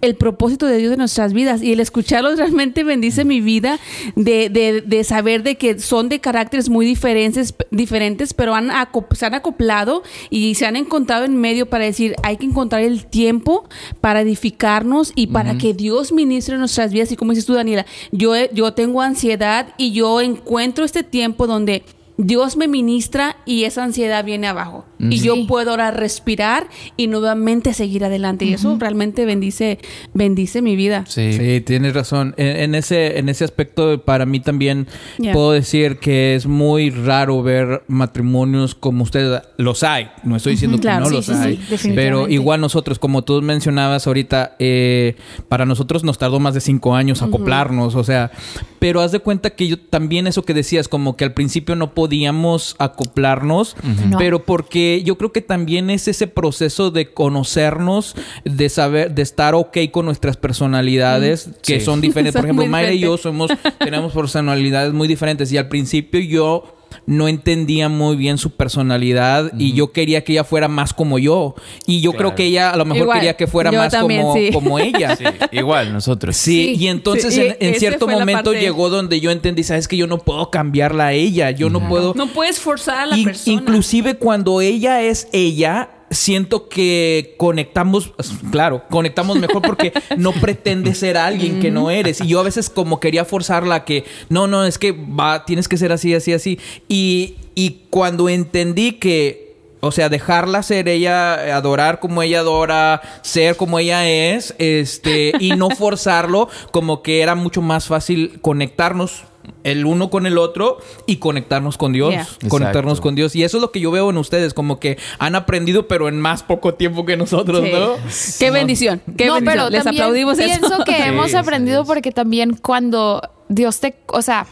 el 0.00 0.14
propósito 0.14 0.66
de 0.66 0.78
Dios 0.78 0.92
en 0.92 0.98
nuestras 0.98 1.32
vidas. 1.32 1.60
Y 1.60 1.72
el 1.72 1.80
escucharlos 1.80 2.38
realmente 2.38 2.84
bendice 2.84 3.24
mi 3.24 3.40
vida 3.40 3.80
de, 4.14 4.48
de- 4.48 4.80
de 4.86 5.02
saber 5.02 5.42
de 5.42 5.56
que 5.56 5.80
son 5.80 6.08
de 6.08 6.20
caracteres 6.20 6.68
muy 6.68 6.86
diferentes, 6.86 7.52
diferentes 7.72 8.32
pero 8.32 8.54
han 8.54 8.70
se 9.16 9.26
han 9.26 9.34
acoplado 9.34 10.04
y 10.30 10.54
se 10.54 10.66
han 10.66 10.76
encontrado 10.76 11.24
en 11.24 11.36
medio 11.36 11.66
para 11.68 11.84
decir 11.86 12.14
hay 12.22 12.36
que 12.36 12.46
encontrar 12.46 12.82
el 12.82 13.06
tiempo 13.06 13.68
para 14.00 14.20
edificarnos 14.20 15.10
y 15.16 15.26
para 15.28 15.58
que 15.58 15.74
Dios 15.74 16.12
ministre 16.12 16.54
en 16.54 16.60
nuestras 16.60 16.92
vidas. 16.92 17.10
Y 17.10 17.16
como 17.16 17.32
dices 17.32 17.46
tú 17.46 17.54
Daniela 17.54 17.84
yo, 18.12 18.34
yo 18.52 18.74
tengo 18.74 19.02
ansiedad 19.02 19.74
y 19.78 19.90
yo 19.90 20.20
encuentro 20.20 20.84
este 20.84 21.02
tiempo 21.02 21.48
donde 21.48 21.82
Dios 22.20 22.56
me 22.56 22.66
ministra 22.66 23.36
y 23.46 23.62
esa 23.62 23.84
ansiedad 23.84 24.24
viene 24.24 24.48
abajo. 24.48 24.84
Y 24.98 25.20
yo 25.20 25.46
puedo 25.46 25.70
ahora 25.70 25.92
respirar 25.92 26.66
y 26.96 27.06
nuevamente 27.06 27.72
seguir 27.72 28.04
adelante. 28.04 28.44
Y 28.44 28.54
eso 28.54 28.76
realmente 28.76 29.24
bendice, 29.24 29.78
bendice 30.14 30.60
mi 30.60 30.74
vida. 30.74 31.04
Sí. 31.06 31.32
Sí, 31.32 31.60
tienes 31.60 31.94
razón. 31.94 32.34
En, 32.36 32.56
en 32.56 32.74
ese, 32.74 33.18
en 33.20 33.28
ese 33.28 33.44
aspecto, 33.44 34.02
para 34.04 34.26
mí 34.26 34.40
también 34.40 34.88
puedo 35.32 35.52
decir 35.52 35.98
que 35.98 36.34
es 36.34 36.46
muy 36.46 36.90
raro 36.90 37.40
ver 37.44 37.84
matrimonios 37.86 38.74
como 38.74 39.04
ustedes. 39.04 39.40
Los 39.56 39.84
hay. 39.84 40.08
No 40.24 40.34
estoy 40.34 40.54
diciendo 40.54 40.80
que 40.80 40.88
no 40.88 41.06
sí, 41.06 41.14
los 41.14 41.26
sí, 41.26 41.32
hay. 41.32 41.60
pero 41.94 42.28
igual 42.28 42.60
nosotros, 42.60 42.98
como 42.98 43.22
tú 43.22 43.40
mencionabas 43.42 44.08
ahorita, 44.08 44.56
eh, 44.58 45.14
para 45.48 45.66
nosotros 45.66 46.02
nos 46.02 46.18
tardó 46.18 46.40
más 46.40 46.54
de 46.54 46.60
cinco 46.60 46.96
años 46.96 47.22
acoplarnos. 47.22 47.94
O 47.94 48.02
sea, 48.02 48.32
pero 48.80 49.00
haz 49.02 49.12
de 49.12 49.20
cuenta 49.20 49.50
que 49.50 49.68
yo 49.68 49.78
también 49.78 50.26
eso 50.26 50.42
que 50.42 50.54
decías, 50.54 50.88
como 50.88 51.16
que 51.16 51.24
al 51.24 51.32
principio 51.32 51.76
no 51.76 51.94
podíamos 52.08 52.74
acoplarnos, 52.78 53.76
No. 54.08 54.16
pero 54.16 54.44
porque 54.46 55.02
yo 55.04 55.18
creo 55.18 55.30
que 55.30 55.42
también 55.42 55.90
es 55.90 56.08
ese 56.08 56.26
proceso 56.26 56.90
de 56.90 57.12
conocernos, 57.12 58.14
de 58.44 58.70
saber, 58.70 59.14
de 59.14 59.20
estar 59.20 59.54
ok 59.54 59.76
con 59.92 60.06
nuestras 60.06 60.38
personalidades, 60.38 61.50
que 61.62 61.80
Sí. 61.80 61.84
son 61.84 62.00
diferentes. 62.00 62.34
Por 62.34 62.44
ejemplo, 62.46 62.66
Mayra 62.66 62.92
y 62.92 63.00
yo 63.00 63.18
somos, 63.18 63.50
tenemos 63.78 64.14
personalidades 64.14 64.94
muy 64.94 65.06
diferentes. 65.06 65.52
Y 65.52 65.58
al 65.58 65.68
principio 65.68 66.18
yo 66.20 66.77
no 67.08 67.26
entendía 67.26 67.88
muy 67.88 68.16
bien 68.16 68.36
su 68.36 68.50
personalidad 68.50 69.50
y 69.58 69.72
yo 69.72 69.92
quería 69.92 70.24
que 70.24 70.32
ella 70.32 70.44
fuera 70.44 70.68
más 70.68 70.92
como 70.92 71.18
yo. 71.18 71.54
Y 71.86 72.02
yo 72.02 72.12
creo 72.12 72.34
que 72.34 72.44
ella 72.44 72.70
a 72.70 72.76
lo 72.76 72.84
mejor 72.84 73.04
Igual, 73.04 73.18
quería 73.18 73.34
que 73.36 73.46
fuera 73.46 73.70
yo 73.70 73.78
más 73.78 73.90
también, 73.92 74.20
como, 74.20 74.34
sí. 74.34 74.50
como 74.52 74.78
ella. 74.78 75.16
Sí, 75.18 75.24
igual 75.52 75.90
nosotros. 75.92 76.36
Sí, 76.36 76.74
Sí, 76.76 76.84
y 76.84 76.88
entonces 76.88 77.34
sí, 77.34 77.48
en, 77.60 77.74
cierto 77.76 78.06
momento 78.06 78.50
parte- 78.50 78.60
llegó 78.60 78.90
donde 78.90 79.20
yo 79.20 79.30
entendí, 79.30 79.62
sabes 79.64 79.88
que 79.88 79.96
yo 79.96 80.06
no 80.06 80.18
puedo 80.18 80.50
cambiarla 80.50 81.06
a 81.06 81.12
ella, 81.14 81.50
yo 81.50 81.70
no 81.70 81.88
puedo... 81.88 82.12
No 82.14 82.26
puedes 82.28 82.60
forzar 82.60 82.98
a 82.98 83.06
la 83.06 83.16
In- 83.16 83.24
persona. 83.24 83.54
Inclusive 83.58 84.14
cuando 84.18 84.60
ella 84.60 85.00
es 85.02 85.28
ella, 85.32 85.88
siento 86.10 86.68
que 86.68 87.34
conectamos, 87.36 88.12
claro, 88.50 88.84
conectamos 88.90 89.38
mejor 89.38 89.62
porque 89.62 89.92
no 90.16 90.32
pretende 90.32 90.94
ser 90.94 91.16
alguien 91.16 91.60
que 91.60 91.70
no 91.70 91.90
eres. 91.90 92.20
Y 92.20 92.28
yo 92.28 92.40
a 92.40 92.44
veces 92.44 92.70
como 92.70 93.00
quería 93.00 93.24
forzarla 93.24 93.76
a 93.76 93.84
que, 93.84 94.04
no, 94.28 94.46
no, 94.46 94.64
es 94.64 94.78
que 94.78 94.92
va, 94.92 95.44
tienes 95.44 95.68
que 95.68 95.76
ser 95.76 95.92
así, 95.92 96.14
así, 96.14 96.32
así. 96.32 96.58
Y, 96.88 97.36
y 97.54 97.82
cuando 97.90 98.28
entendí 98.28 98.92
que... 98.92 99.48
O 99.80 99.92
sea, 99.92 100.08
dejarla 100.08 100.64
ser 100.64 100.88
ella, 100.88 101.56
adorar 101.56 102.00
como 102.00 102.20
ella 102.20 102.40
adora, 102.40 103.00
ser 103.22 103.54
como 103.54 103.78
ella 103.78 104.08
es, 104.10 104.52
este, 104.58 105.30
y 105.38 105.50
no 105.50 105.70
forzarlo, 105.78 106.48
como 106.72 107.00
que 107.00 107.20
era 107.20 107.36
mucho 107.36 107.62
más 107.62 107.86
fácil 107.86 108.40
conectarnos 108.40 109.22
el 109.64 109.86
uno 109.86 110.10
con 110.10 110.26
el 110.26 110.38
otro 110.38 110.78
y 111.06 111.16
conectarnos 111.16 111.76
con 111.78 111.92
Dios. 111.92 112.10
Yeah. 112.10 112.26
Conectarnos 112.48 112.92
Exacto. 112.94 113.02
con 113.02 113.14
Dios. 113.14 113.34
Y 113.36 113.44
eso 113.44 113.58
es 113.58 113.60
lo 113.60 113.70
que 113.72 113.80
yo 113.80 113.90
veo 113.90 114.10
en 114.10 114.16
ustedes, 114.16 114.54
como 114.54 114.78
que 114.80 114.98
han 115.18 115.34
aprendido, 115.34 115.88
pero 115.88 116.08
en 116.08 116.20
más 116.20 116.42
poco 116.42 116.74
tiempo 116.74 117.04
que 117.06 117.16
nosotros, 117.16 117.62
Sí. 117.64 117.72
¿no? 117.72 117.92
Qué 118.38 118.50
bendición. 118.50 119.00
Qué 119.16 119.26
no, 119.26 119.34
bendición. 119.34 119.44
pero 119.44 119.70
Les 119.70 119.84
también 119.84 120.02
aplaudimos 120.04 120.36
pienso 120.38 120.66
eso. 120.74 120.84
que 120.84 120.92
Sí, 120.96 121.02
hemos 121.02 121.34
aprendido 121.34 121.78
Dios. 121.78 121.86
porque 121.86 122.12
también 122.12 122.56
cuando 122.56 123.20
Dios 123.48 123.80
te, 123.80 123.96
o 124.08 124.22
sea, 124.22 124.46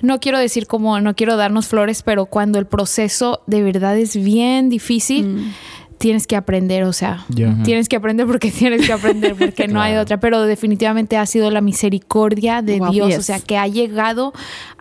no 0.00 0.18
quiero 0.18 0.38
decir 0.38 0.66
como, 0.66 1.00
no 1.00 1.14
quiero 1.14 1.36
darnos 1.36 1.68
flores, 1.68 2.02
pero 2.02 2.26
cuando 2.26 2.58
el 2.58 2.66
proceso 2.66 3.42
de 3.46 3.62
verdad 3.62 3.96
es 3.98 4.16
bien 4.16 4.68
difícil, 4.68 5.26
Mm. 5.28 5.52
Tienes 6.02 6.26
que 6.26 6.34
aprender, 6.34 6.82
o 6.82 6.92
sea, 6.92 7.24
tienes 7.64 7.88
que 7.88 7.96
aprender 7.96 8.26
porque 8.26 8.50
tienes 8.58 8.84
que 8.84 8.92
aprender, 8.92 9.36
porque 9.36 9.68
no 9.68 9.80
hay 9.80 9.96
otra, 9.96 10.18
pero 10.18 10.42
definitivamente 10.42 11.16
ha 11.16 11.24
sido 11.26 11.50
la 11.50 11.60
misericordia 11.60 12.60
de 12.60 12.80
Wow, 12.80 12.90
Dios, 12.90 13.18
o 13.18 13.22
sea, 13.22 13.38
que 13.38 13.56
ha 13.56 13.68
llegado 13.68 14.32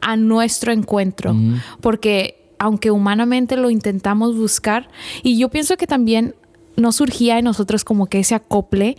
a 0.01 0.17
nuestro 0.17 0.73
encuentro, 0.73 1.35
porque 1.79 2.41
aunque 2.57 2.89
humanamente 2.89 3.55
lo 3.55 3.69
intentamos 3.69 4.35
buscar, 4.35 4.89
y 5.21 5.37
yo 5.37 5.49
pienso 5.49 5.77
que 5.77 5.85
también 5.85 6.35
no 6.75 6.91
surgía 6.91 7.37
en 7.37 7.45
nosotros 7.45 7.83
como 7.83 8.07
que 8.07 8.19
ese 8.19 8.33
acople 8.33 8.97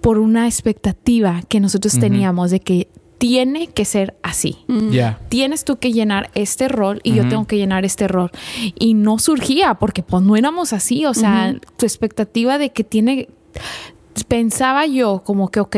por 0.00 0.18
una 0.18 0.46
expectativa 0.46 1.42
que 1.48 1.60
nosotros 1.60 1.98
teníamos 1.98 2.50
de 2.50 2.60
que 2.60 2.88
tiene 3.22 3.68
que 3.68 3.84
ser 3.84 4.16
así. 4.24 4.56
Ya. 4.90 5.20
Tienes 5.28 5.64
tú 5.64 5.76
que 5.76 5.92
llenar 5.92 6.32
este 6.34 6.66
rol 6.66 7.00
y 7.04 7.14
yo 7.14 7.28
tengo 7.28 7.46
que 7.46 7.56
llenar 7.56 7.84
este 7.84 8.08
rol. 8.08 8.32
Y 8.76 8.94
no 8.94 9.20
surgía 9.20 9.74
porque 9.74 10.02
pues 10.02 10.24
no 10.24 10.34
éramos 10.34 10.72
así. 10.72 11.06
O 11.06 11.14
sea, 11.14 11.54
tu 11.76 11.86
expectativa 11.86 12.58
de 12.58 12.70
que 12.70 12.82
tiene... 12.82 13.28
Pensaba 14.26 14.86
yo 14.86 15.22
como 15.24 15.52
que, 15.52 15.60
ok, 15.60 15.76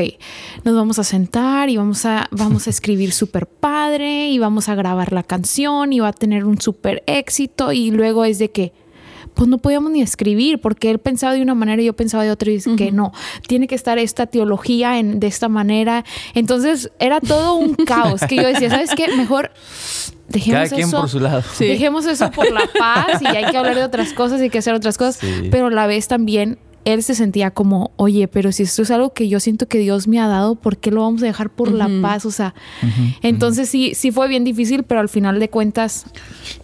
nos 0.65 0.75
vamos 0.75 0.99
a 0.99 1.05
sentar 1.05 1.69
y 1.69 1.77
vamos 1.77 2.07
a, 2.07 2.29
vamos 2.31 2.67
a 2.67 2.71
escribir 2.75 3.13
súper 3.13 3.47
padre 3.47 4.31
y 4.31 4.39
vamos 4.39 4.71
a 4.71 4.75
grabar 4.75 5.13
la 5.13 5.23
canción 5.23 5.93
y 5.93 6.01
va 6.01 6.09
a 6.09 6.13
tener 6.15 6.47
un 6.47 6.59
súper 6.59 7.03
éxito 7.07 7.73
y 7.73 7.91
luego 7.91 8.25
es 8.25 8.39
de 8.39 8.51
que, 8.51 8.73
pues 9.35 9.49
no 9.49 9.59
podíamos 9.59 9.91
ni 9.91 10.01
escribir 10.01 10.61
porque 10.61 10.91
él 10.91 10.99
pensaba 10.99 11.35
de 11.35 11.43
una 11.43 11.55
manera 11.55 11.83
y 11.83 11.87
yo 11.87 11.93
pensaba 11.95 12.25
de 12.25 12.31
otra 12.31 12.51
y 12.51 12.55
dice 12.55 12.75
que 12.77 12.93
no, 12.93 13.13
tiene 13.47 13.67
que 13.67 13.75
estar 13.75 13.99
esta 13.99 14.27
teología 14.27 14.99
en, 14.99 15.21
de 15.21 15.27
esta 15.27 15.49
manera. 15.49 16.05
Entonces 16.35 16.91
era 16.99 17.21
todo 17.21 17.55
un 17.55 17.75
caos 17.87 18.23
que 18.29 18.37
yo 18.37 18.47
decía, 18.47 18.71
¿sabes 18.71 18.95
qué? 18.95 19.09
Mejor 19.17 19.51
dejemos 20.29 20.69
Cada 20.69 20.77
quien 20.77 20.89
eso. 20.89 21.01
por 21.01 21.09
su 21.09 21.21
lado. 21.21 21.43
Dejemos 21.59 22.07
eso 22.07 22.31
por 22.31 22.51
la 22.51 22.69
paz 22.79 23.21
y 23.21 23.27
hay 23.27 23.51
que 23.51 23.57
hablar 23.57 23.75
de 23.75 23.85
otras 23.85 24.13
cosas 24.13 24.41
y 24.41 24.45
hay 24.45 24.51
que 24.51 24.59
hacer 24.59 24.75
otras 24.75 24.97
cosas. 24.97 25.17
Sí. 25.17 25.49
Pero 25.51 25.67
a 25.67 25.71
la 25.71 25.87
vez 25.87 26.09
también 26.09 26.59
él 26.85 27.03
se 27.03 27.15
sentía 27.15 27.51
como, 27.51 27.93
oye, 27.97 28.29
pero 28.29 28.53
si 28.53 28.63
esto 28.65 28.83
es 28.83 28.91
algo 28.91 29.13
que 29.13 29.29
yo 29.29 29.41
siento 29.41 29.67
que 29.67 29.79
Dios 29.79 30.07
me 30.07 30.21
ha 30.21 30.29
dado, 30.29 30.55
¿por 30.55 30.77
qué 30.77 30.91
lo 30.91 31.03
vamos 31.03 31.23
a 31.23 31.27
dejar 31.27 31.51
por 31.51 31.73
la 31.73 31.89
paz? 32.03 32.27
O 32.27 32.31
sea, 32.31 32.55
entonces 33.23 33.69
sí, 33.69 33.95
sí 33.95 34.11
fue 34.11 34.29
bien 34.29 34.45
difícil, 34.45 34.85
pero 34.85 35.01
al 35.01 35.09
final 35.09 35.41
de 35.41 35.49
cuentas, 35.49 36.05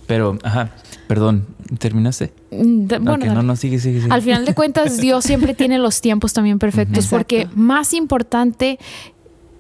Pero, 0.07 0.39
ajá, 0.43 0.71
perdón, 1.11 1.45
¿terminaste? 1.81 2.33
mm, 2.53 2.87
de- 2.87 2.99
bueno, 3.01 3.35
no, 3.35 3.43
no, 3.43 3.57
sigue, 3.57 3.81
sigue, 3.81 4.01
sigue. 4.01 4.15
Al 4.15 4.23
final 4.23 4.45
de 4.45 4.55
cuentas, 4.55 4.97
Dios 5.01 5.25
siempre 5.25 5.55
tiene 5.55 5.77
los 5.81 6.01
tiempos 6.01 6.33
también 6.33 6.61
perfectos, 6.61 6.99
Exacto. 7.07 7.17
porque 7.17 7.49
más 7.57 7.95
importante, 7.95 8.79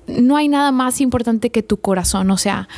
no 0.06 0.36
hay 0.36 0.46
nada 0.46 0.70
más 0.70 1.00
importante 1.00 1.50
que 1.50 1.64
tu 1.64 1.78
corazón. 1.78 2.30
O 2.30 2.36
sea, 2.36 2.68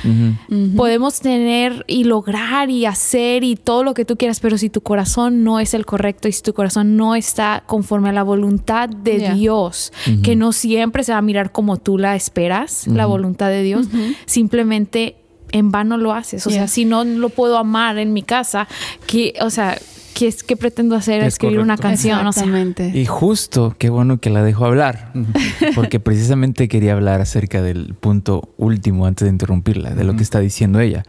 podemos 0.74 1.20
tener 1.20 1.84
y 1.86 2.04
lograr 2.04 2.70
y 2.70 2.86
hacer 2.86 3.44
y 3.44 3.56
todo 3.56 3.84
lo 3.84 3.92
que 3.92 4.06
tú 4.06 4.16
quieras, 4.16 4.40
pero 4.40 4.56
si 4.56 4.70
tu 4.70 4.80
corazón 4.80 5.44
no 5.44 5.60
es 5.60 5.74
el 5.74 5.84
correcto 5.84 6.28
y 6.28 6.32
si 6.32 6.42
tu 6.42 6.54
corazón 6.54 6.96
no 6.96 7.14
está 7.14 7.64
conforme 7.66 8.08
a 8.08 8.12
la 8.12 8.22
voluntad 8.22 8.88
de. 8.88 9.34
Dios, 9.34 9.92
que 10.22 10.34
no 10.34 10.52
siempre 10.52 11.04
se 11.04 11.12
va 11.12 11.18
a 11.18 11.22
mirar 11.22 11.52
como 11.52 11.76
tú 11.76 11.98
la 11.98 12.16
esperas, 12.16 12.86
la 12.86 13.04
voluntad 13.04 13.48
de 13.48 13.62
Dios, 13.62 13.86
simplemente 14.24 15.16
en 15.52 15.70
vano 15.70 15.96
lo 15.96 16.12
haces. 16.12 16.46
O 16.46 16.50
sea, 16.50 16.66
si 16.68 16.84
no 16.84 17.04
lo 17.04 17.28
puedo 17.28 17.58
amar 17.58 17.98
en 17.98 18.12
mi 18.12 18.22
casa, 18.22 18.66
que, 19.06 19.34
o 19.40 19.50
sea, 19.50 19.78
¿qué, 20.14 20.28
es, 20.28 20.42
qué 20.42 20.56
pretendo 20.56 20.96
hacer? 20.96 21.20
Es 21.22 21.34
Escribir 21.34 21.60
una 21.60 21.76
canción. 21.76 22.26
O 22.26 22.32
sea, 22.32 22.42
Exactamente. 22.42 22.90
Y 22.94 23.06
justo, 23.06 23.74
qué 23.78 23.90
bueno 23.90 24.18
que 24.18 24.30
la 24.30 24.42
dejó 24.42 24.66
hablar, 24.66 25.12
porque 25.74 26.00
precisamente 26.00 26.68
quería 26.68 26.92
hablar 26.92 27.20
acerca 27.20 27.62
del 27.62 27.94
punto 27.94 28.50
último 28.56 29.06
antes 29.06 29.26
de 29.26 29.30
interrumpirla, 29.30 29.94
de 29.94 30.04
lo 30.04 30.16
que 30.16 30.22
está 30.22 30.40
diciendo 30.40 30.80
ella. 30.80 31.04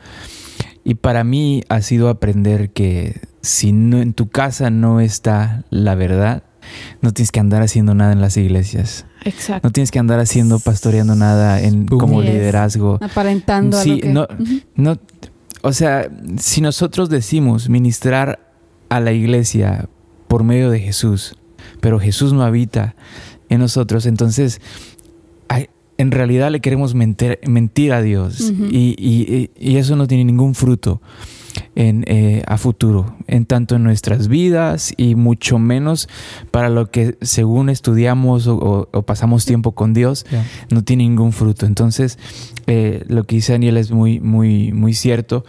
Y 0.84 0.96
para 0.96 1.24
mí 1.24 1.64
ha 1.70 1.82
sido 1.82 2.10
aprender 2.10 2.72
que 2.72 3.22
si 3.42 3.72
no, 3.72 4.02
en 4.02 4.14
tu 4.14 4.30
casa 4.30 4.70
no 4.70 5.00
está 5.00 5.64
la 5.70 5.96
verdad, 5.96 6.44
no 7.02 7.12
tienes 7.12 7.32
que 7.32 7.40
andar 7.40 7.62
haciendo 7.62 7.94
nada 7.96 8.12
en 8.14 8.22
las 8.22 8.38
iglesias. 8.38 9.06
exacto. 9.26 9.68
No 9.68 9.72
tienes 9.72 9.92
que 9.92 10.00
andar 10.00 10.20
haciendo, 10.20 10.60
pastoreando 10.60 11.16
nada 11.16 11.62
en, 11.62 11.86
Boom. 11.86 12.00
como 12.00 12.22
Yes. 12.22 12.34
liderazgo. 12.34 12.98
Aparentando 13.02 13.82
Sí, 13.82 13.92
algo 13.92 14.02
que... 14.02 14.10
no, 14.10 14.28
no, 14.76 14.98
o 15.62 15.72
sea, 15.74 16.10
si 16.40 16.62
nosotros 16.62 17.10
decimos 17.10 17.70
ministrar 17.70 18.40
a 18.90 19.00
la 19.00 19.12
iglesia 19.14 19.88
por 20.28 20.44
medio 20.44 20.70
de 20.70 20.80
Jesús, 20.80 21.36
pero 21.80 22.00
Jesús 22.00 22.34
no 22.34 22.44
habita 22.44 22.96
en 23.50 23.60
nosotros, 23.60 24.06
entonces 24.06 24.60
en 26.00 26.10
realidad 26.10 26.50
le 26.52 26.60
queremos 26.60 26.96
mentir, 26.96 27.40
mentir 27.46 27.94
a 27.94 28.02
Dios 28.02 28.42
Ujú. 28.42 28.66
y, 28.66 28.96
y- 28.98 29.52
y 29.56 29.78
eso 29.78 29.96
no 29.96 30.08
tiene 30.08 30.26
ningún 30.26 30.56
fruto 30.56 31.02
en, 31.76 32.04
eh, 32.08 32.44
a 32.48 32.58
futuro, 32.58 33.16
en 33.28 33.46
tanto 33.46 33.76
en 33.76 33.84
nuestras 33.84 34.28
vidas 34.28 34.94
y 34.98 35.16
mucho 35.16 35.58
menos 35.60 36.08
para 36.52 36.70
lo 36.70 36.92
que 36.92 37.18
según 37.22 37.70
estudiamos 37.70 38.46
o, 38.48 38.56
o- 38.58 38.90
o 38.92 39.02
pasamos 39.02 39.46
tiempo 39.46 39.72
con 39.72 39.94
Dios, 39.94 40.26
no 40.70 40.84
tiene 40.84 41.04
ningún 41.04 41.32
fruto. 41.32 41.66
Entonces, 41.66 42.20
eh, 42.68 43.04
lo 43.08 43.24
que 43.24 43.36
dice 43.36 43.54
Daniel 43.54 43.78
es 43.78 43.92
muy, 43.92 44.20
muy, 44.20 44.72
muy 44.72 44.94
cierto 44.94 45.46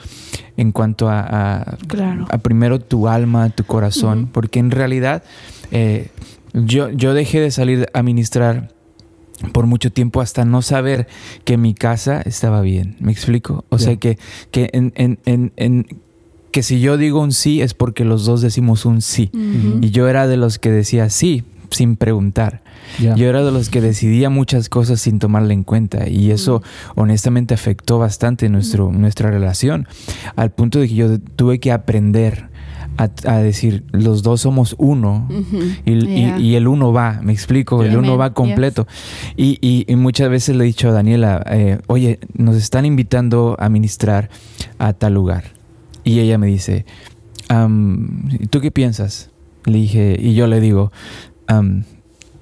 en 0.56 0.72
cuanto 0.72 1.08
a, 1.08 1.20
a- 1.60 1.76
Claro. 1.88 2.26
a 2.30 2.38
primero 2.38 2.78
tu 2.80 3.06
alma, 3.08 3.50
tu 3.50 3.64
corazón, 3.64 4.28
porque 4.32 4.58
en 4.60 4.70
realidad 4.70 5.22
eh, 5.70 6.08
yo, 6.54 6.90
yo 6.90 7.14
dejé 7.14 7.40
de 7.40 7.50
salir 7.50 7.88
a 7.92 8.02
ministrar 8.02 8.72
por 9.52 9.66
mucho 9.66 9.90
tiempo 9.92 10.20
hasta 10.20 10.44
no 10.44 10.62
saber 10.62 11.08
que 11.44 11.56
mi 11.58 11.74
casa 11.74 12.22
estaba 12.24 12.60
bien. 12.60 12.96
¿Me 13.00 13.10
explico? 13.12 13.64
O 13.68 13.78
sea 13.78 13.96
que, 13.96 14.16
que 14.52 14.70
en, 14.72 14.92
en- 14.96 15.18
en- 15.26 15.52
en- 15.56 15.86
que 16.54 16.62
si 16.62 16.78
yo 16.80 16.96
digo 16.96 17.20
un 17.20 17.32
sí 17.32 17.60
es 17.62 17.74
porque 17.74 18.04
los 18.04 18.24
dos 18.26 18.40
decimos 18.40 18.86
un 18.86 19.02
sí. 19.02 19.28
Y 19.82 19.90
yo 19.90 20.08
era 20.08 20.28
de 20.28 20.36
los 20.36 20.60
que 20.60 20.70
decía 20.70 21.10
sí 21.10 21.42
sin 21.70 21.96
preguntar. 21.96 22.62
Ya. 23.00 23.16
Yo 23.16 23.28
era 23.28 23.42
de 23.42 23.50
los 23.50 23.70
que 23.70 23.80
decidía 23.80 24.30
muchas 24.30 24.68
cosas 24.68 25.00
sin 25.00 25.18
tomarla 25.18 25.52
en 25.52 25.64
cuenta 25.64 26.08
y 26.08 26.30
eso 26.30 26.62
honestamente 26.94 27.54
afectó 27.54 27.98
bastante 27.98 28.48
nuestro, 28.48 28.92
nuestra 28.92 29.32
relación 29.32 29.88
al 30.36 30.52
punto 30.52 30.78
de 30.78 30.86
que 30.86 30.94
yo 30.94 31.18
tuve 31.18 31.58
que 31.58 31.72
aprender 31.72 32.48
a, 32.98 33.08
a 33.28 33.38
decir 33.38 33.82
los 33.90 34.22
dos 34.22 34.42
somos 34.42 34.76
uno 34.78 35.28
y, 35.84 35.92
y- 35.94 36.06
Yeah. 36.06 36.38
y 36.38 36.54
el 36.54 36.68
uno 36.68 36.92
va, 36.92 37.18
me 37.20 37.32
explico, 37.32 37.82
el 37.82 37.90
Yeah. 37.90 37.98
uno 37.98 38.16
va 38.16 38.32
completo. 38.32 38.86
Y, 39.36 39.58
y- 39.60 39.84
y 39.88 39.96
muchas 39.96 40.30
veces 40.30 40.54
le 40.54 40.62
he 40.62 40.66
dicho 40.68 40.88
a 40.88 40.92
Daniela, 40.92 41.42
eh, 41.50 41.78
oye, 41.88 42.20
nos 42.36 42.54
están 42.54 42.84
invitando 42.86 43.56
a 43.58 43.68
ministrar 43.68 44.30
a 44.78 44.92
tal 44.92 45.14
lugar. 45.14 45.42
Y 46.04 46.20
ella 46.20 46.38
me 46.38 46.46
dice, 46.46 46.84
"Am, 47.48 48.28
¿y 48.30 48.46
¿tú 48.46 48.60
qué 48.60 48.70
piensas? 48.70 49.30
Le 49.64 49.78
dije, 49.78 50.16
y 50.20 50.34
yo 50.34 50.46
le 50.46 50.60
digo, 50.60 50.92
"Am, 51.46 51.84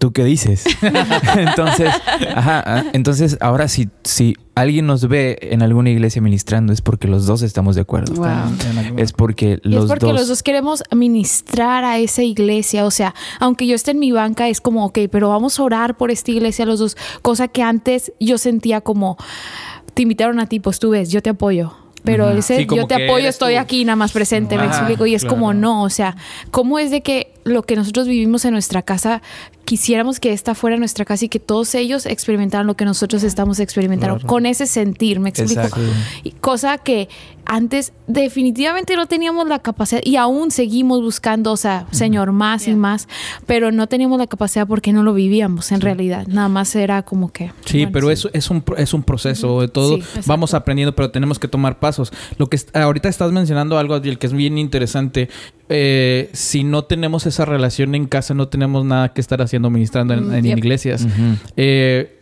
¿tú 0.02 0.12
qué 0.12 0.24
dices? 0.24 0.64
entonces, 1.36 1.88
ajá, 2.34 2.64
ah, 2.66 2.84
entonces 2.92 3.38
ahora 3.40 3.68
si, 3.68 3.88
si 4.02 4.36
alguien 4.56 4.84
nos 4.84 5.06
ve 5.06 5.38
en 5.40 5.62
alguna 5.62 5.90
iglesia 5.90 6.20
ministrando 6.20 6.72
es 6.72 6.80
porque 6.80 7.06
los 7.06 7.24
dos 7.26 7.42
estamos 7.42 7.76
de 7.76 7.82
acuerdo. 7.82 8.14
Wow. 8.16 8.96
Es 8.96 9.12
porque 9.12 9.60
Y 9.62 9.68
los 9.68 9.84
es 9.84 9.88
porque 9.88 10.06
dos... 10.06 10.14
los 10.16 10.26
dos 10.26 10.42
queremos 10.42 10.82
ministrar 10.90 11.84
a 11.84 11.98
esa 11.98 12.24
iglesia. 12.24 12.84
O 12.84 12.90
sea, 12.90 13.14
aunque 13.38 13.68
yo 13.68 13.76
esté 13.76 13.92
en 13.92 14.00
mi 14.00 14.10
banca, 14.10 14.48
es 14.48 14.60
como, 14.60 14.84
ok, 14.86 14.98
pero 15.08 15.28
vamos 15.28 15.60
a 15.60 15.62
orar 15.62 15.96
por 15.96 16.10
esta 16.10 16.32
iglesia 16.32 16.66
los 16.66 16.80
dos. 16.80 16.96
Cosa 17.22 17.46
que 17.46 17.62
antes 17.62 18.12
yo 18.18 18.38
sentía 18.38 18.80
como, 18.80 19.16
te 19.94 20.02
invitaron 20.02 20.40
a 20.40 20.46
ti, 20.46 20.58
pues 20.58 20.80
tú 20.80 20.90
ves, 20.90 21.10
yo 21.10 21.22
te 21.22 21.30
apoyo. 21.30 21.74
Pero 22.04 22.30
ese 22.30 22.56
Sí, 22.58 22.66
yo 22.74 22.86
te 22.86 23.06
apoyo, 23.06 23.28
estoy 23.28 23.54
tú. 23.54 23.60
aquí 23.60 23.84
nada 23.84 23.96
más 23.96 24.12
presente, 24.12 24.56
me 24.58 24.66
explico. 24.66 25.06
Y 25.06 25.14
es 25.14 25.24
como, 25.24 25.54
no, 25.54 25.82
o 25.82 25.90
sea, 25.90 26.16
¿cómo 26.50 26.78
es 26.78 26.90
de 26.90 27.00
que 27.00 27.31
lo 27.44 27.62
que 27.62 27.76
nosotros 27.76 28.06
vivimos 28.06 28.44
en 28.44 28.52
nuestra 28.52 28.82
casa, 28.82 29.22
quisiéramos 29.64 30.20
que 30.20 30.32
esta 30.32 30.54
fuera 30.54 30.76
nuestra 30.76 31.04
casa 31.04 31.24
y 31.24 31.28
que 31.28 31.40
todos 31.40 31.74
ellos 31.74 32.06
experimentaran 32.06 32.66
lo 32.66 32.74
que 32.74 32.84
nosotros 32.84 33.22
estamos 33.22 33.60
experimentando? 33.60 34.16
Claro. 34.16 34.28
Con 34.28 34.46
ese 34.46 34.66
sentir, 34.66 35.20
me 35.20 35.30
explico. 35.30 35.60
Exacto. 35.62 35.80
Cosa 36.40 36.78
que 36.78 37.08
antes 37.44 37.92
definitivamente 38.06 38.94
no 38.94 39.06
teníamos 39.06 39.48
la 39.48 39.58
capacidad 39.58 40.00
y 40.04 40.16
aún 40.16 40.50
seguimos 40.50 41.00
buscando, 41.02 41.52
o 41.52 41.56
sea, 41.56 41.86
Señor, 41.90 42.32
más 42.32 42.68
y 42.68 42.74
más, 42.74 43.08
pero 43.46 43.72
no 43.72 43.88
teníamos 43.88 44.18
la 44.18 44.26
capacidad 44.26 44.66
porque 44.66 44.92
no 44.92 45.02
lo 45.02 45.12
vivíamos 45.12 45.72
en 45.72 45.80
realidad. 45.80 46.26
Nada 46.28 46.48
más 46.48 46.74
era 46.76 47.02
como 47.02 47.32
que... 47.32 47.52
Sí, 47.64 47.78
bueno, 47.78 47.92
pero 47.92 48.10
Eso, 48.10 48.30
es, 48.32 48.48
un, 48.50 48.62
pro- 48.62 48.76
es 48.76 48.94
un 48.94 49.02
proceso 49.02 49.60
de 49.60 49.68
todo. 49.68 49.96
Sí. 49.96 50.02
Vamos 50.26 50.54
aprendiendo, 50.54 50.94
pero 50.94 51.10
tenemos 51.10 51.38
que 51.38 51.48
tomar 51.48 51.78
pasos. 51.78 52.12
Lo 52.38 52.48
que 52.48 52.58
ahorita 52.74 53.08
estás 53.08 53.32
mencionando 53.32 53.76
algo, 53.78 53.94
Adriel, 53.94 54.18
que 54.18 54.26
es 54.28 54.32
bien 54.32 54.56
interesante. 54.58 55.28
Eh, 55.74 56.28
si 56.34 56.64
no 56.64 56.84
tenemos 56.84 57.24
esa 57.26 57.46
relación 57.46 57.94
en 57.94 58.06
casa, 58.06 58.34
no 58.34 58.48
tenemos 58.48 58.84
nada 58.84 59.14
que 59.14 59.22
estar 59.22 59.40
haciendo 59.40 59.70
ministrando 59.70 60.12
en, 60.12 60.28
Mm, 60.28 60.34
en 60.34 60.44
yep. 60.44 60.58
iglesias. 60.58 61.06
Eh, 61.56 62.20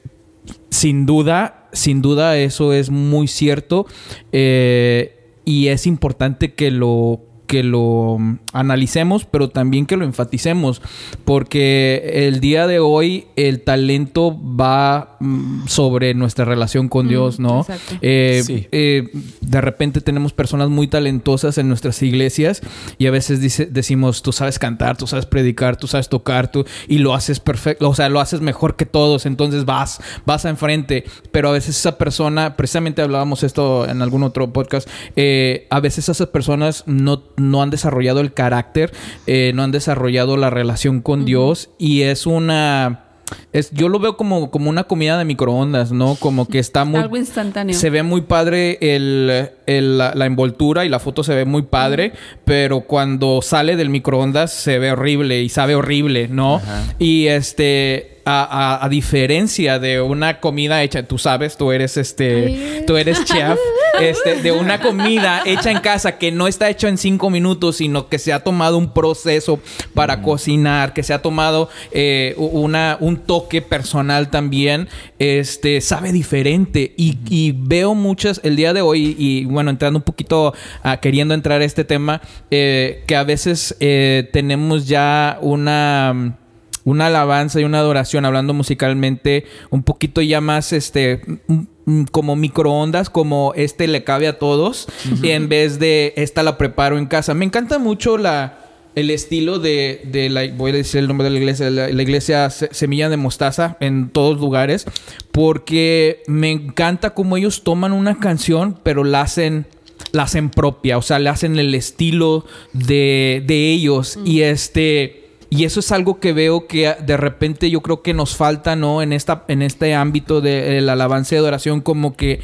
sin 0.71 1.05
duda, 1.05 1.69
sin 1.73 2.01
duda 2.01 2.37
eso 2.37 2.73
es 2.73 2.91
muy 2.91 3.27
cierto 3.27 3.87
eh, 4.33 5.17
y 5.45 5.67
es 5.69 5.87
importante 5.87 6.55
que 6.55 6.71
lo 6.71 7.21
que 7.51 7.65
lo 7.65 8.17
mm, 8.17 8.39
analicemos, 8.53 9.25
pero 9.25 9.49
también 9.51 9.85
que 9.85 9.97
lo 9.97 10.05
enfaticemos, 10.05 10.81
porque 11.25 12.29
el 12.29 12.39
día 12.39 12.69
de 12.69 12.79
hoy 12.79 13.27
el 13.35 13.63
talento 13.63 14.39
va 14.41 15.17
mm, 15.19 15.67
sobre 15.67 16.15
nuestra 16.15 16.45
relación 16.45 16.89
con 16.89 17.09
Dios, 17.09 17.41
¿no? 17.41 17.63
exacto. 17.63 17.97
Eh, 18.03 18.43
Sí. 18.47 18.69
eh, 18.71 19.09
de 19.41 19.61
repente 19.61 20.01
tenemos 20.01 20.33
personas 20.33 20.69
muy 20.69 20.87
talentosas 20.87 21.59
en 21.59 21.67
nuestras 21.69 22.01
iglesias 22.05 22.61
y 22.99 23.09
a 23.09 23.11
veces 23.11 23.41
dice, 23.41 23.67
decimos, 23.67 24.23
tú 24.23 24.31
sabes 24.31 24.61
cantar, 24.61 24.97
tú 24.97 25.09
sabes 25.09 25.27
predicar, 25.27 25.77
tú 25.77 25.89
sabes 25.89 26.09
tocar, 26.09 26.53
tú, 26.53 26.65
y 26.87 26.99
lo 26.99 27.15
haces 27.15 27.41
perfecto, 27.41 27.89
o 27.91 27.95
sea, 27.97 28.09
lo 28.09 28.21
haces 28.21 28.41
mejor 28.41 28.77
que 28.77 28.87
todos, 28.87 29.27
entonces 29.27 29.65
vas, 29.65 30.01
vas 30.25 30.45
a 30.45 30.51
enfrente, 30.51 31.03
pero 31.33 31.49
a 31.49 31.53
veces 31.53 31.77
esa 31.77 31.99
persona, 31.99 32.57
precisamente 32.57 33.03
hablábamos 33.03 33.43
esto 33.43 33.89
en 33.89 34.03
algún 34.03 34.23
otro 34.23 34.53
podcast, 34.53 34.89
eh, 35.17 35.67
a 35.71 35.81
veces 35.81 36.09
esas 36.09 36.29
personas 36.29 36.85
no, 36.87 37.25
no 37.41 37.63
han 37.63 37.71
desarrollado 37.71 38.21
el 38.21 38.33
carácter, 38.33 38.93
eh, 39.27 39.53
no 39.55 39.63
han 39.63 39.73
desarrollado 39.73 40.37
la 40.37 40.51
relación 40.51 41.01
con 41.01 41.25
Dios 41.25 41.71
y 41.79 42.03
es 42.03 42.27
una... 42.27 43.05
Es, 43.53 43.71
yo 43.71 43.89
lo 43.89 44.01
veo 44.01 44.17
como, 44.17 44.51
como 44.51 44.69
una 44.71 44.85
comida 44.85 45.17
de 45.17 45.25
microondas, 45.25 45.93
¿no? 45.93 46.17
Como 46.17 46.49
que 46.49 46.59
está 46.59 46.85
muy... 46.85 46.99
Algo 47.01 47.17
instantáneo. 47.17 47.77
Se 47.77 47.89
ve 47.89 48.03
muy 48.03 48.23
padre 48.23 48.77
el, 48.81 49.51
el- 49.67 49.99
la, 49.99 50.13
la 50.17 50.27
envoltura 50.27 50.85
y 50.85 50.89
la 50.89 50.99
foto 50.99 51.23
se 51.23 51.37
ve 51.37 51.45
muy 51.45 51.63
padre, 51.63 52.13
pero 52.45 52.81
cuando 52.81 53.41
sale 53.41 53.77
del 53.77 53.89
microondas 53.89 54.53
se 54.53 54.81
ve 54.81 54.91
horrible 54.91 55.43
y 55.43 55.49
sabe 55.49 55.77
horrible, 55.77 56.27
¿no? 56.27 56.57
Ajá. 56.57 56.83
Y 56.99 57.29
este, 57.29 58.20
a, 58.31 58.45
a- 58.77 58.85
a 58.85 58.89
diferencia 58.89 59.79
de 59.79 60.01
una 60.01 60.41
comida 60.41 60.83
hecha, 60.83 61.03
tú 61.03 61.19
sabes, 61.19 61.57
tú 61.57 61.73
eres 61.73 61.97
este, 61.97 62.47
Ay. 62.47 62.85
tú 62.87 62.97
eres 62.97 63.25
chef, 63.25 63.59
este, 64.01 64.37
de 64.43 64.53
una 64.53 64.81
comida 64.81 65.43
hecha 65.45 65.71
en 65.71 65.81
casa 65.81 66.19
que 66.19 66.31
no 66.33 66.47
está 66.47 66.71
hecho 66.71 66.87
en 66.89 66.97
cinco 66.99 67.29
minutos, 67.31 67.77
sino 67.77 68.09
que 68.09 68.19
se 68.19 68.33
ha 68.33 68.41
tomado 68.41 68.79
un 68.79 68.93
proceso 68.93 69.61
para 69.95 70.23
cocinar, 70.23 70.93
que 70.93 71.03
se 71.03 71.13
ha 71.13 71.23
tomado 71.23 71.69
eh, 71.93 72.35
una, 72.39 72.97
un 73.01 73.17
toque 73.19 73.63
personal 73.63 74.31
también, 74.31 74.89
este, 75.19 75.81
sabe 75.81 76.13
diferente. 76.13 76.95
Y, 76.97 77.19
y 77.29 77.53
veo 77.57 77.95
muchas 77.95 78.41
el 78.45 78.57
día 78.57 78.73
de 78.73 78.81
hoy, 78.83 79.17
y 79.19 79.45
bueno, 79.45 79.71
entrando 79.71 79.99
un 79.99 80.03
poquito, 80.05 80.55
a, 80.83 80.99
queriendo 80.99 81.35
entrar 81.35 81.61
a 81.61 81.65
este 81.65 81.85
tema, 81.85 82.21
eh, 82.51 83.03
que 83.07 83.17
a 83.17 83.25
veces 83.25 83.77
eh, 83.81 84.29
tenemos 84.33 84.87
ya 84.87 85.39
una 85.41 86.37
una 86.85 87.07
alabanza 87.07 87.61
y 87.61 87.65
una 87.65 87.79
adoración, 87.79 88.25
hablando 88.25 88.55
musicalmente, 88.55 89.45
un 89.71 89.83
poquito 89.83 90.21
ya 90.23 90.41
más 90.41 90.73
este 90.73 91.21
mm, 91.47 91.55
mm, 91.87 92.05
como 92.11 92.37
microondas, 92.37 93.11
como 93.11 93.53
este 93.57 93.87
le 93.89 94.03
cabe 94.05 94.29
a 94.29 94.39
todos, 94.39 94.87
en 95.23 95.49
vez 95.49 95.79
de 95.79 96.15
esta 96.17 96.43
la 96.43 96.57
preparo 96.59 96.99
en 96.99 97.07
casa. 97.07 97.35
Me 97.35 97.45
encanta 97.45 97.79
mucho 97.79 98.17
la 98.19 98.57
el 98.97 99.11
estilo 99.11 99.61
de, 99.61 100.03
de 100.11 100.29
la, 100.29 100.49
voy 100.57 100.73
a 100.73 100.75
decir 100.75 100.99
el 100.99 101.07
nombre 101.07 101.25
de 101.25 101.31
la 101.31 101.39
iglesia, 101.39 101.71
la, 101.71 101.89
la 101.89 102.03
iglesia 102.03 102.51
Se- 102.51 102.71
Semilla 102.75 103.09
de 103.09 103.17
Mostaza 103.17 103.77
en 103.79 104.11
todos 104.11 104.41
lugares, 104.41 104.85
porque 105.31 106.23
me 106.27 106.51
encanta 106.51 107.11
cómo 107.15 107.37
ellos 107.37 107.63
toman 107.63 107.93
una 107.93 108.19
canción, 108.19 108.77
pero 108.83 109.05
la 109.05 109.23
hacen 109.23 109.67
la 110.13 110.25
hacen 110.25 110.51
propia, 110.51 110.99
o 110.99 111.03
sea, 111.03 111.19
le 111.21 111.29
hacen 111.29 111.57
el 111.59 111.73
estilo 111.75 112.45
de, 112.73 113.45
de 113.47 113.71
ellos. 113.71 114.19
Y 114.25 114.41
este 114.41 115.20
y 115.51 115.65
eso 115.65 115.81
es 115.81 115.91
algo 115.91 116.21
que 116.21 116.33
veo 116.33 116.69
que 116.69 116.95
de 117.05 117.17
repente 117.17 117.71
yo 117.71 117.81
creo 117.81 118.03
que 118.03 118.15
nos 118.15 118.37
falta, 118.37 118.77
¿no? 118.77 119.03
En 119.03 119.13
esta 119.13 119.45
en 119.49 119.63
este 119.63 119.95
ámbito 119.95 120.41
de 120.41 120.81
la 120.81 120.93
alabanza 120.93 121.35
y 121.35 121.39
adoración 121.39 121.81
como 121.81 122.17
que 122.17 122.41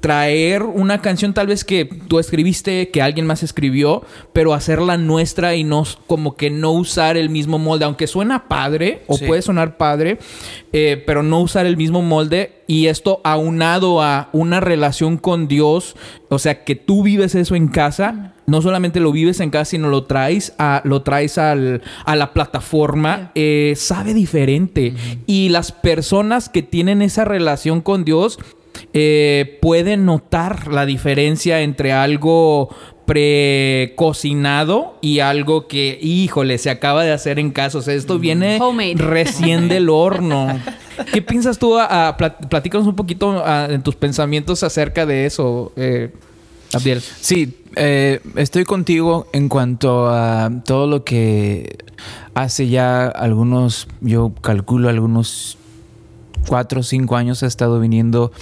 traer 0.00 0.62
una 0.62 1.02
canción 1.02 1.34
tal 1.34 1.46
vez 1.46 1.62
que 1.64 1.84
tú 1.84 2.18
escribiste, 2.18 2.88
que 2.90 3.02
alguien 3.02 3.26
más 3.26 3.42
escribió, 3.42 4.02
pero 4.32 4.54
hacerla 4.54 4.96
nuestra 4.96 5.54
y 5.56 5.62
no 5.64 5.84
como 6.06 6.36
que 6.36 6.48
no 6.50 6.72
usar 6.72 7.16
el 7.18 7.28
mismo 7.28 7.58
molde, 7.58 7.84
aunque 7.84 8.06
suena 8.06 8.48
padre 8.48 9.02
o 9.06 9.16
Sí. 9.18 9.26
puede 9.26 9.42
sonar 9.42 9.76
padre, 9.76 10.18
eh, 10.72 11.02
pero 11.06 11.22
no 11.22 11.40
usar 11.40 11.66
el 11.66 11.76
mismo 11.76 12.00
molde 12.00 12.62
y 12.66 12.86
esto 12.86 13.20
aunado 13.24 14.02
a 14.02 14.30
una 14.32 14.60
relación 14.60 15.18
con 15.18 15.48
Dios, 15.48 15.96
o 16.30 16.38
sea 16.38 16.64
que 16.64 16.76
tú 16.76 17.02
vives 17.02 17.34
eso 17.34 17.54
en 17.54 17.68
casa, 17.68 18.32
no 18.46 18.62
solamente 18.62 19.00
lo 19.00 19.12
vives 19.12 19.38
en 19.40 19.50
casa, 19.50 19.66
sino 19.66 19.88
lo 19.88 20.04
traes 20.04 20.54
a 20.58 20.80
lo 20.84 21.02
traes 21.02 21.36
al- 21.38 21.82
a 22.04 22.16
la 22.16 22.32
plataforma, 22.32 23.32
eh, 23.34 23.74
sabe 23.76 24.14
diferente. 24.14 24.94
Y 25.26 25.50
las 25.50 25.72
personas 25.72 26.48
que 26.48 26.62
tienen 26.62 27.02
esa 27.02 27.24
relación 27.24 27.80
con 27.80 28.04
Dios 28.04 28.38
eh, 28.92 29.58
pueden 29.62 30.04
notar 30.04 30.68
la 30.68 30.86
diferencia 30.86 31.60
entre 31.60 31.92
algo 31.92 32.68
precocinado 33.06 34.96
y 35.00 35.18
algo 35.20 35.66
que, 35.66 35.98
híjole, 36.00 36.58
se 36.58 36.70
acaba 36.70 37.02
de 37.02 37.12
hacer 37.12 37.38
en 37.38 37.50
casa. 37.50 37.78
O 37.78 37.82
sea, 37.82 37.94
esto 37.94 38.18
viene 38.18 38.58
Homemade. 38.60 38.94
recién 38.96 39.68
del 39.68 39.88
horno. 39.90 40.48
¿Qué 41.12 41.22
piensas 41.22 41.58
tú? 41.58 41.78
A, 41.78 42.08
a- 42.08 42.16
plat- 42.16 42.48
platícanos 42.48 42.86
un 42.86 42.96
poquito 42.96 43.44
a- 43.44 43.66
en 43.70 43.82
tus 43.82 43.96
pensamientos 43.96 44.62
acerca 44.62 45.06
de 45.06 45.26
eso, 45.26 45.72
eh, 45.76 46.10
Abdiel. 46.72 47.00
Sí, 47.00 47.56
eh, 47.76 48.20
estoy 48.36 48.64
contigo 48.64 49.26
en 49.32 49.48
cuanto 49.48 50.08
a 50.08 50.50
todo 50.64 50.86
lo 50.86 51.02
que 51.04 51.78
hace 52.34 52.68
ya 52.68 53.08
algunos, 53.08 53.88
yo 54.00 54.32
calculo 54.40 54.88
algunos 54.88 55.58
cuatro 56.46 56.80
o 56.80 56.82
cinco 56.82 57.16
años 57.16 57.42
ha 57.42 57.46
estado 57.46 57.80
viniendo 57.80 58.32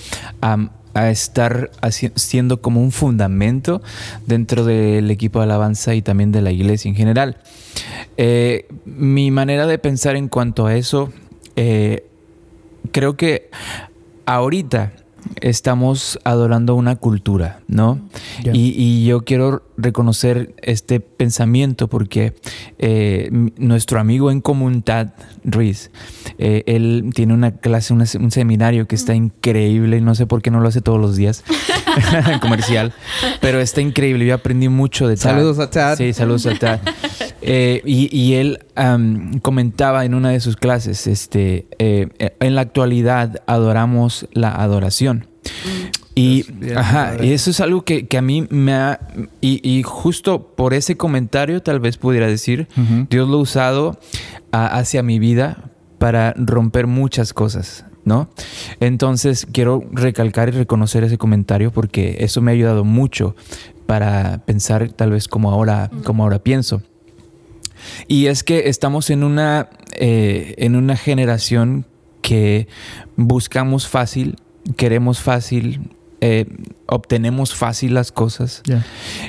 a, 0.41 0.69
estar 1.11 1.71
siendo 2.17 2.61
como 2.61 2.83
un 2.83 2.91
fundamento 2.91 3.81
dentro 4.27 4.65
del 4.65 5.09
equipo 5.13 5.39
de 5.39 5.45
alabanza 5.45 5.95
y 5.95 6.03
también 6.03 6.33
de 6.33 6.43
la 6.43 6.51
iglesia 6.51 6.89
en 6.89 6.97
general. 6.97 7.37
Eh, 8.17 8.67
mi 8.85 9.31
manera 9.31 9.69
de 9.69 9.79
pensar 9.79 10.17
en 10.17 10.29
cuanto 10.29 10.67
a 10.67 10.75
eso, 10.75 11.13
eh, 11.55 12.05
creo 12.91 13.17
que 13.17 13.49
ahorita 14.27 14.93
estamos 15.41 16.19
adorando 16.25 16.75
una 16.75 16.97
cultura, 16.97 17.61
¿no? 17.69 17.99
Y, 18.53 18.75
y 18.77 19.07
yo 19.07 19.25
quiero 19.25 19.63
reconocer 19.77 20.55
este 20.63 21.01
pensamiento 21.01 21.89
porque 21.89 22.35
eh, 22.79 23.29
nuestro 23.57 24.01
amigo 24.01 24.31
en 24.31 24.41
comunidad, 24.41 25.15
Ruiz, 25.45 25.91
eh, 26.39 26.63
él 26.67 27.11
tiene 27.15 27.35
una 27.35 27.53
clase, 27.57 27.93
una- 27.93 28.07
un 28.21 28.31
seminario 28.31 28.87
que 28.89 28.95
está 28.97 29.15
increíble, 29.15 30.01
no 30.01 30.15
sé 30.15 30.27
por 30.27 30.43
qué 30.43 30.51
no 30.51 30.61
lo 30.61 30.69
hace 30.69 30.81
todos 30.81 31.01
los 31.01 31.17
días, 31.17 31.45
comercial, 32.41 32.93
pero 33.41 33.61
está 33.61 33.81
increíble, 33.81 34.27
yo 34.27 34.35
aprendí 34.35 34.69
mucho 34.69 35.07
de 35.09 35.17
Tad. 35.17 35.23
Saludos 35.35 35.59
a 35.59 35.71
Tad. 35.71 35.97
Sí, 35.97 36.13
saludos 36.13 36.47
a 36.47 36.55
Tad. 36.59 36.81
Eh, 37.43 37.83
y, 37.85 38.15
y 38.17 38.35
él 38.35 38.59
comentaba 39.43 40.05
en 40.05 40.15
una 40.15 40.31
de 40.31 40.41
sus 40.41 40.57
clases, 40.57 41.07
este, 41.07 41.67
eh, 41.79 42.09
en 42.41 42.55
la 42.55 42.63
actualidad 42.63 43.43
adoramos 43.47 44.27
la 44.33 44.51
adoración. 44.51 45.27
Y, 46.15 46.41
Es 46.41 46.59
bien 46.59 46.77
ajá, 46.77 47.17
y 47.23 47.33
eso 47.33 47.51
es 47.51 47.61
algo 47.61 47.85
que, 47.85 48.09
que 48.09 48.19
a 48.19 48.23
mí 48.23 48.47
me 48.51 48.73
ha... 48.75 48.99
Y, 49.41 49.61
y 49.69 49.85
justo 49.85 50.49
por 50.57 50.75
ese 50.75 50.97
comentario 50.97 51.63
tal 51.63 51.79
vez 51.79 51.97
pudiera 51.97 52.27
decir. 52.27 52.67
Dios 53.09 53.29
lo 53.29 53.37
ha 53.37 53.41
usado 53.41 54.01
hacia 54.51 55.05
mi 55.05 55.21
vida 55.21 55.71
para 55.99 56.35
romper 56.37 56.89
muchas 56.89 57.33
cosas, 57.33 57.85
¿no? 58.05 58.29
Entonces 58.81 59.47
quiero 59.53 59.85
recalcar 59.93 60.49
y 60.49 60.53
reconocer 60.53 61.05
ese 61.05 61.19
comentario 61.19 61.71
porque 61.71 62.17
eso 62.21 62.41
me 62.41 62.51
ha 62.51 62.55
ayudado 62.55 62.85
mucho 62.85 63.37
para 63.87 64.43
pensar 64.45 64.91
tal 64.91 65.13
vez 65.13 65.29
como 65.29 65.53
ahora, 65.53 65.89
como 66.05 66.25
ahora 66.25 66.41
pienso. 66.41 66.83
Y 68.07 68.27
es 68.27 68.43
que 68.43 68.69
estamos 68.69 69.11
en 69.11 69.25
una, 69.25 69.69
eh, 69.97 70.55
en 70.59 70.77
una 70.77 70.97
generación 70.97 71.87
que 72.23 72.69
buscamos 73.17 73.89
fácil, 73.89 74.37
queremos 74.77 75.21
fácil, 75.21 75.91
eh, 76.21 76.47
obtenemos 76.87 77.55
fácil 77.55 77.95
las 77.95 78.11
cosas 78.11 78.63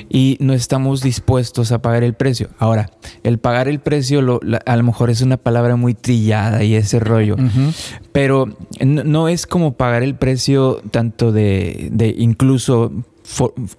y 0.08 0.36
no 0.40 0.54
estamos 0.54 1.02
dispuestos 1.02 1.70
a 1.70 1.80
pagar 1.80 2.02
el 2.02 2.14
precio. 2.14 2.48
Ahora, 2.58 2.90
el 3.22 3.38
pagar 3.38 3.68
el 3.68 3.78
precio 3.78 4.22
lo- 4.22 4.40
la- 4.42 4.60
a 4.66 4.76
lo 4.76 4.82
mejor 4.82 5.08
es 5.08 5.20
una 5.22 5.36
palabra 5.36 5.76
muy 5.76 5.94
trillada 5.94 6.64
y 6.64 6.74
ese 6.74 6.98
rollo, 6.98 7.36
pero 8.12 8.48
no, 8.84 9.04
no 9.04 9.28
es 9.28 9.46
como 9.46 9.74
pagar 9.74 10.02
el 10.02 10.16
precio 10.16 10.82
tanto 10.90 11.30
de, 11.30 11.90
de 11.92 12.08
incluso 12.18 12.92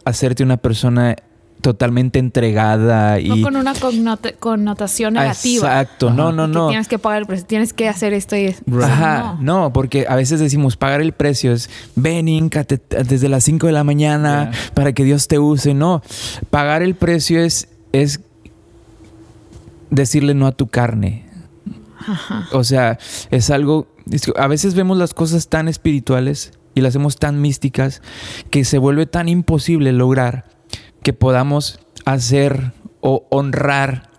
hacerte 0.06 0.44
una 0.44 0.56
persona 0.58 1.18
totalmente 1.62 2.20
entregada 2.20 3.20
y... 3.20 3.30
No 3.30 3.42
con 3.42 3.56
una 3.56 3.74
connota- 3.74 4.34
connotación 4.40 5.14
negativa. 5.14 5.68
Exacto, 5.82 6.10
no, 6.12 6.30
Ajá. 6.30 6.32
no, 6.34 6.48
Que 6.48 6.54
no. 6.54 6.68
tienes 6.70 6.88
que 6.88 7.00
pagar 7.00 7.20
el 7.22 7.28
precio, 7.28 7.46
tienes 7.48 7.74
que 7.74 7.88
hacer 7.88 8.14
esto 8.14 8.36
y 8.36 8.46
eso. 8.46 8.62
Ajá, 8.82 9.38
No. 9.40 9.62
no. 9.64 9.74
porque 9.74 10.06
a 10.10 10.16
veces 10.16 10.40
decimos 10.40 10.76
pagar 10.78 11.02
el 11.02 11.14
precio 11.14 11.54
es 11.54 11.70
ven, 11.96 12.26
desde 12.90 13.30
las 13.30 13.44
5 13.44 13.68
de 13.68 13.74
la 13.74 13.84
mañana 13.84 14.52
Yeah. 14.52 14.52
para 14.74 14.94
que 14.94 15.04
Dios 15.04 15.28
te 15.28 15.40
use. 15.40 15.74
No, 15.74 16.02
pagar 16.50 16.82
el 16.84 16.96
precio 16.96 17.40
es, 17.42 17.68
es 17.92 18.20
decirle 19.90 20.34
no 20.34 20.48
a 20.48 20.52
tu 20.52 20.68
carne. 20.68 21.26
O 22.52 22.64
sea, 22.64 22.98
es 23.30 23.50
algo. 23.52 23.88
a 24.38 24.48
veces 24.48 24.74
vemos 24.74 24.98
las 24.98 25.14
cosas 25.14 25.48
tan 25.50 25.68
espirituales 25.68 26.54
y 26.74 26.82
las 26.82 26.92
hacemos 26.92 27.18
tan 27.18 27.42
místicas 27.42 28.02
que 28.50 28.66
se 28.66 28.78
vuelve 28.78 29.06
tan 29.06 29.28
imposible 29.30 29.92
lograr 29.92 30.46
que 31.04 31.14
podamos 31.14 31.80
hacer 32.06 32.74
o 33.02 33.26
honrar, 33.30 34.10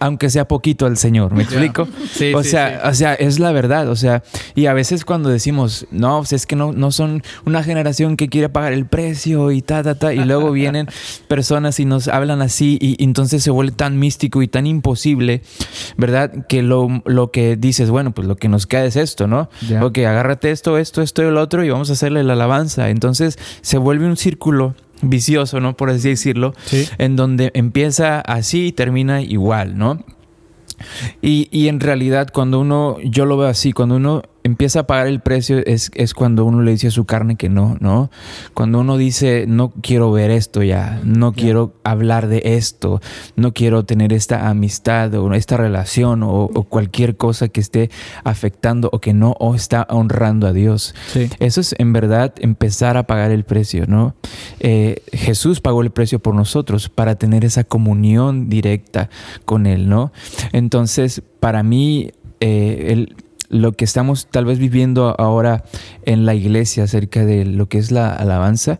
aunque 0.00 0.28
sea 0.30 0.48
poquito, 0.48 0.86
al 0.86 0.96
Señor. 0.96 1.32
¿Me 1.32 1.44
explico? 1.44 1.86
Sí, 2.10 2.32
o 2.34 2.42
sí, 2.42 2.50
sea, 2.50 2.80
sí. 2.82 2.88
o 2.88 2.94
sea, 2.94 3.14
es 3.14 3.38
la 3.38 3.52
verdad. 3.52 3.88
O 3.88 3.96
sea, 3.96 4.22
y 4.54 4.66
a 4.66 4.72
veces 4.72 5.04
cuando 5.04 5.30
decimos, 5.30 5.86
no, 5.90 6.18
pues 6.18 6.32
es 6.32 6.46
que 6.46 6.56
no, 6.56 6.72
no 6.72 6.92
son 6.92 7.22
una 7.44 7.62
generación 7.62 8.16
que 8.16 8.28
quiere 8.28 8.48
pagar 8.48 8.72
el 8.72 8.86
precio 8.86 9.50
y 9.52 9.62
ta, 9.62 9.82
ta, 9.82 9.94
ta, 9.96 10.12
y 10.12 10.24
luego 10.24 10.50
vienen 10.52 10.88
personas 11.28 11.80
y 11.80 11.84
nos 11.84 12.08
hablan 12.08 12.42
así, 12.42 12.78
y, 12.80 13.00
y 13.00 13.04
entonces 13.04 13.42
se 13.42 13.50
vuelve 13.50 13.72
tan 13.72 13.98
místico 13.98 14.42
y 14.42 14.48
tan 14.48 14.66
imposible, 14.66 15.42
¿verdad? 15.96 16.46
Que 16.48 16.62
lo, 16.62 17.02
lo 17.06 17.30
que 17.30 17.56
dices, 17.56 17.90
bueno, 17.90 18.12
pues 18.12 18.28
lo 18.28 18.36
que 18.36 18.48
nos 18.48 18.66
queda 18.66 18.84
es 18.84 18.96
esto, 18.96 19.26
¿no? 19.26 19.48
Ya. 19.68 19.84
Ok, 19.84 19.98
agárrate 19.98 20.50
esto, 20.50 20.78
esto, 20.78 21.02
esto 21.02 21.22
y 21.22 21.26
el 21.26 21.36
otro, 21.36 21.64
y 21.64 21.70
vamos 21.70 21.90
a 21.90 21.94
hacerle 21.94 22.22
la 22.24 22.34
alabanza. 22.34 22.90
Entonces 22.90 23.38
se 23.62 23.78
vuelve 23.78 24.06
un 24.06 24.16
círculo 24.16 24.74
vicioso, 25.08 25.60
¿no? 25.60 25.76
Por 25.76 25.90
así 25.90 26.08
decirlo, 26.10 26.52
Sí. 26.64 26.86
en 26.98 27.16
donde 27.16 27.50
empieza 27.54 28.20
así 28.20 28.66
y 28.68 28.72
termina 28.72 29.22
igual, 29.22 29.76
¿no? 29.78 30.02
Y, 31.22 31.48
y 31.50 31.68
en 31.68 31.80
realidad 31.80 32.28
cuando 32.32 32.60
uno, 32.60 32.96
yo 33.02 33.24
lo 33.26 33.36
veo 33.36 33.48
así, 33.48 33.72
cuando 33.72 33.96
uno 33.96 34.22
empieza 34.44 34.80
a 34.80 34.86
pagar 34.86 35.06
el 35.06 35.20
precio 35.20 35.58
es, 35.64 35.90
es 35.94 36.12
cuando 36.12 36.44
uno 36.44 36.60
le 36.62 36.72
dice 36.72 36.88
a 36.88 36.90
su 36.90 37.06
carne 37.06 37.36
que 37.36 37.48
no, 37.48 37.78
¿no? 37.80 38.10
Cuando 38.52 38.80
uno 38.80 38.98
dice, 38.98 39.46
no 39.48 39.70
quiero 39.82 40.12
ver 40.12 40.30
esto 40.30 40.62
ya, 40.62 41.00
no 41.02 41.32
quiero 41.32 41.72
hablar 41.82 42.28
de 42.28 42.42
esto, 42.44 43.00
no 43.36 43.52
quiero 43.54 43.84
tener 43.86 44.12
esta 44.12 44.48
amistad 44.50 45.14
o 45.14 45.32
esta 45.32 45.56
relación 45.56 46.22
o, 46.22 46.44
o 46.44 46.62
cualquier 46.64 47.16
cosa 47.16 47.48
que 47.48 47.60
esté 47.60 47.90
afectando 48.22 48.90
o 48.92 49.00
que 49.00 49.14
no 49.14 49.32
o 49.40 49.54
está 49.54 49.86
honrando 49.88 50.46
a 50.46 50.52
Dios. 50.52 50.94
Sí. 51.12 51.30
Eso 51.40 51.62
es 51.62 51.74
en 51.78 51.94
verdad 51.94 52.34
empezar 52.38 52.98
a 52.98 53.06
pagar 53.06 53.30
el 53.30 53.44
precio, 53.44 53.86
¿no? 53.86 54.14
Eh, 54.60 55.02
Jesús 55.12 55.62
pagó 55.62 55.80
el 55.80 55.90
precio 55.90 56.18
por 56.18 56.34
nosotros 56.34 56.90
para 56.90 57.14
tener 57.16 57.46
esa 57.46 57.64
comunión 57.64 58.50
directa 58.50 59.08
con 59.46 59.66
Él, 59.66 59.88
¿no? 59.88 60.12
Entonces, 60.52 61.22
para 61.40 61.62
mí, 61.62 62.10
eh, 62.40 62.88
el- 62.90 63.16
lo 63.48 63.72
que 63.72 63.84
estamos 63.84 64.26
tal 64.30 64.44
vez 64.44 64.58
viviendo 64.58 65.14
ahora 65.18 65.64
en 66.04 66.26
la 66.26 66.34
iglesia 66.34 66.84
acerca 66.84 67.24
de 67.24 67.44
lo 67.44 67.68
que 67.68 67.78
es 67.78 67.90
la 67.90 68.12
alabanza, 68.12 68.78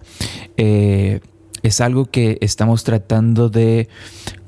eh, 0.56 1.20
es 1.62 1.80
algo 1.80 2.06
que 2.06 2.38
estamos 2.40 2.84
tratando 2.84 3.48
de 3.48 3.88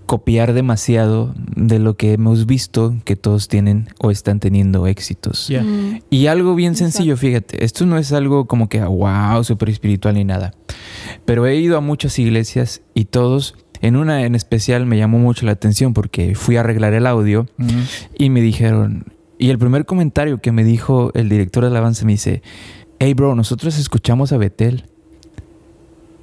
copiar 0.06 0.52
demasiado 0.52 1.34
de 1.56 1.78
lo 1.78 1.96
que 1.96 2.12
hemos 2.12 2.46
visto 2.46 2.94
que 3.04 3.16
todos 3.16 3.48
tienen 3.48 3.88
o 3.98 4.10
están 4.10 4.38
teniendo 4.38 4.86
éxitos. 4.86 5.50
Mm. 5.50 5.96
Y 6.10 6.28
algo 6.28 6.54
bien 6.54 6.72
Exacto. 6.72 6.92
sencillo, 6.92 7.16
fíjate, 7.16 7.64
esto 7.64 7.84
no 7.86 7.98
es 7.98 8.12
algo 8.12 8.46
como 8.46 8.68
que, 8.68 8.82
wow, 8.82 9.42
súper 9.42 9.68
espiritual 9.68 10.14
ni 10.14 10.24
nada. 10.24 10.54
Pero 11.24 11.46
he 11.46 11.56
ido 11.56 11.76
a 11.76 11.80
muchas 11.80 12.18
iglesias 12.18 12.82
y 12.94 13.06
todos, 13.06 13.56
en 13.80 13.96
una 13.96 14.24
en 14.24 14.34
especial 14.34 14.86
me 14.86 14.96
llamó 14.96 15.18
mucho 15.18 15.44
la 15.44 15.52
atención 15.52 15.92
porque 15.92 16.34
fui 16.34 16.56
a 16.56 16.60
arreglar 16.60 16.94
el 16.94 17.06
audio 17.06 17.46
y 18.16 18.30
me 18.30 18.40
dijeron, 18.40 19.15
y 19.38 19.50
el 19.50 19.58
primer 19.58 19.84
comentario 19.84 20.38
que 20.38 20.52
me 20.52 20.64
dijo 20.64 21.10
el 21.14 21.28
director 21.28 21.62
de 21.64 21.70
alabanza 21.70 22.04
me 22.04 22.12
dice, 22.12 22.42
hey 22.98 23.14
bro, 23.14 23.34
nosotros 23.34 23.78
escuchamos 23.78 24.32
a 24.32 24.38
Betel. 24.38 24.84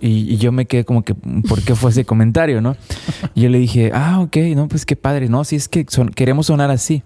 Y, 0.02 0.36
yo 0.36 0.52
me 0.52 0.66
quedé 0.66 0.84
como 0.84 1.04
que, 1.04 1.16
¿por 1.16 1.62
qué 1.62 1.76
fue 1.76 1.92
ese 1.92 2.04
comentario, 2.04 2.60
no? 2.60 2.76
Y 3.36 3.42
yo 3.42 3.50
le 3.50 3.58
dije, 3.58 3.92
ah, 3.94 4.20
ok, 4.20 4.36
no, 4.54 4.68
pues 4.68 4.86
qué 4.86 4.98
padre, 4.98 5.30
no, 5.30 5.46
si 5.46 5.56
es 5.56 5.70
que 5.70 5.86
son- 5.88 6.10
queremos 6.10 6.48
sonar 6.48 6.72
así. 6.72 7.04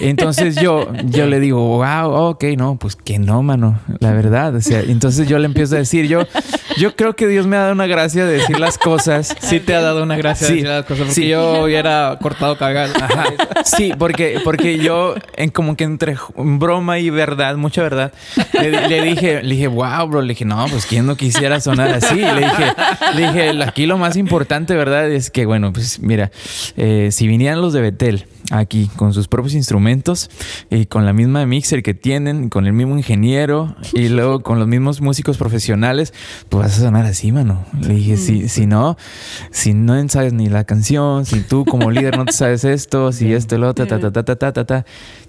Entonces 0.00 0.56
yo, 0.56 0.88
yo 1.06 1.26
le 1.26 1.40
digo, 1.40 1.60
wow, 1.78 2.10
ok, 2.30 2.44
no, 2.56 2.76
pues 2.78 2.96
que 2.96 3.18
no, 3.18 3.42
mano, 3.42 3.80
la 4.00 4.12
verdad. 4.12 4.54
O 4.54 4.60
sea, 4.60 4.80
entonces 4.80 5.28
yo 5.28 5.38
le 5.38 5.46
empiezo 5.46 5.74
a 5.76 5.78
decir, 5.78 6.06
yo, 6.06 6.26
yo 6.76 6.94
creo 6.96 7.16
que 7.16 7.26
Dios 7.26 7.46
me 7.46 7.56
ha 7.56 7.60
dado 7.60 7.72
una 7.72 7.86
gracia 7.86 8.24
de 8.26 8.34
decir 8.34 8.58
las 8.60 8.78
cosas. 8.78 9.34
Sí 9.40 9.60
te 9.60 9.74
ha 9.74 9.80
dado 9.80 10.02
una 10.02 10.16
gracia 10.16 10.46
Sí. 10.46 10.52
de 10.54 10.58
decir 10.60 10.68
las 10.70 10.84
cosas, 10.84 10.98
porque 11.06 11.14
Sí. 11.14 11.28
yo 11.28 11.64
hubiera 11.64 12.18
cortado. 12.20 12.56
Ajá. 12.60 13.24
Sí, 13.64 13.92
porque, 13.98 14.40
porque 14.44 14.78
yo, 14.78 15.14
en 15.36 15.50
como 15.50 15.76
que 15.76 15.84
entre 15.84 16.16
broma 16.36 16.98
y 16.98 17.10
verdad, 17.10 17.56
mucha 17.56 17.82
verdad, 17.82 18.12
le, 18.52 18.88
le 18.88 19.02
dije, 19.02 19.42
le 19.42 19.54
dije, 19.54 19.66
wow, 19.68 20.06
bro, 20.08 20.22
le 20.22 20.28
dije, 20.34 20.44
no, 20.44 20.66
pues 20.70 20.86
quién 20.86 21.06
no 21.06 21.16
quisiera 21.16 21.60
sonar 21.60 21.88
así. 21.90 22.16
Le 22.16 22.34
dije, 22.40 22.72
le 23.14 23.26
dije, 23.26 23.62
aquí 23.64 23.86
lo 23.86 23.98
más 23.98 24.16
importante, 24.16 24.74
¿verdad? 24.74 25.08
Es 25.10 25.30
que, 25.30 25.46
bueno, 25.46 25.72
pues 25.72 26.00
mira, 26.00 26.30
eh, 26.76 27.08
si 27.12 27.26
vinieran 27.26 27.60
los 27.60 27.72
de 27.72 27.80
Betel 27.80 28.26
aquí 28.50 28.90
con 28.96 29.12
sus 29.12 29.28
propios 29.28 29.54
instrumentos 29.54 30.30
y 30.70 30.86
con 30.86 31.04
la 31.04 31.12
misma 31.12 31.44
mixer 31.46 31.82
que 31.82 31.94
tienen, 31.94 32.48
con 32.48 32.66
el 32.66 32.72
mismo 32.72 32.96
ingeniero 32.96 33.74
y 33.92 34.08
luego 34.08 34.42
con 34.42 34.58
los 34.58 34.68
mismos 34.68 35.00
músicos 35.00 35.36
profesionales, 35.36 36.14
pues 36.48 36.64
vas 36.64 36.78
a 36.78 36.82
sonar 36.82 37.04
así, 37.06 37.32
mano. 37.32 37.64
Le 37.80 37.94
dije, 37.94 38.16
si, 38.16 38.48
si 38.48 38.66
no, 38.66 38.96
si 39.50 39.74
no 39.74 40.08
sabes 40.08 40.32
ni 40.32 40.48
la 40.48 40.64
canción, 40.64 41.26
si 41.26 41.40
tú 41.40 41.64
como 41.64 41.90
líder 41.90 42.16
no 42.16 42.24
te 42.24 42.32
sabes 42.32 42.64
esto, 42.64 43.12
si 43.12 43.32
esto, 43.32 43.58
lo 43.58 43.68
otro, 43.68 43.86
ta, 43.86 43.98
ta, 43.98 44.10
ta, 44.12 44.24
ta, 44.24 44.36
ta, 44.36 44.52
ta, 44.52 44.64
ta. 44.64 44.84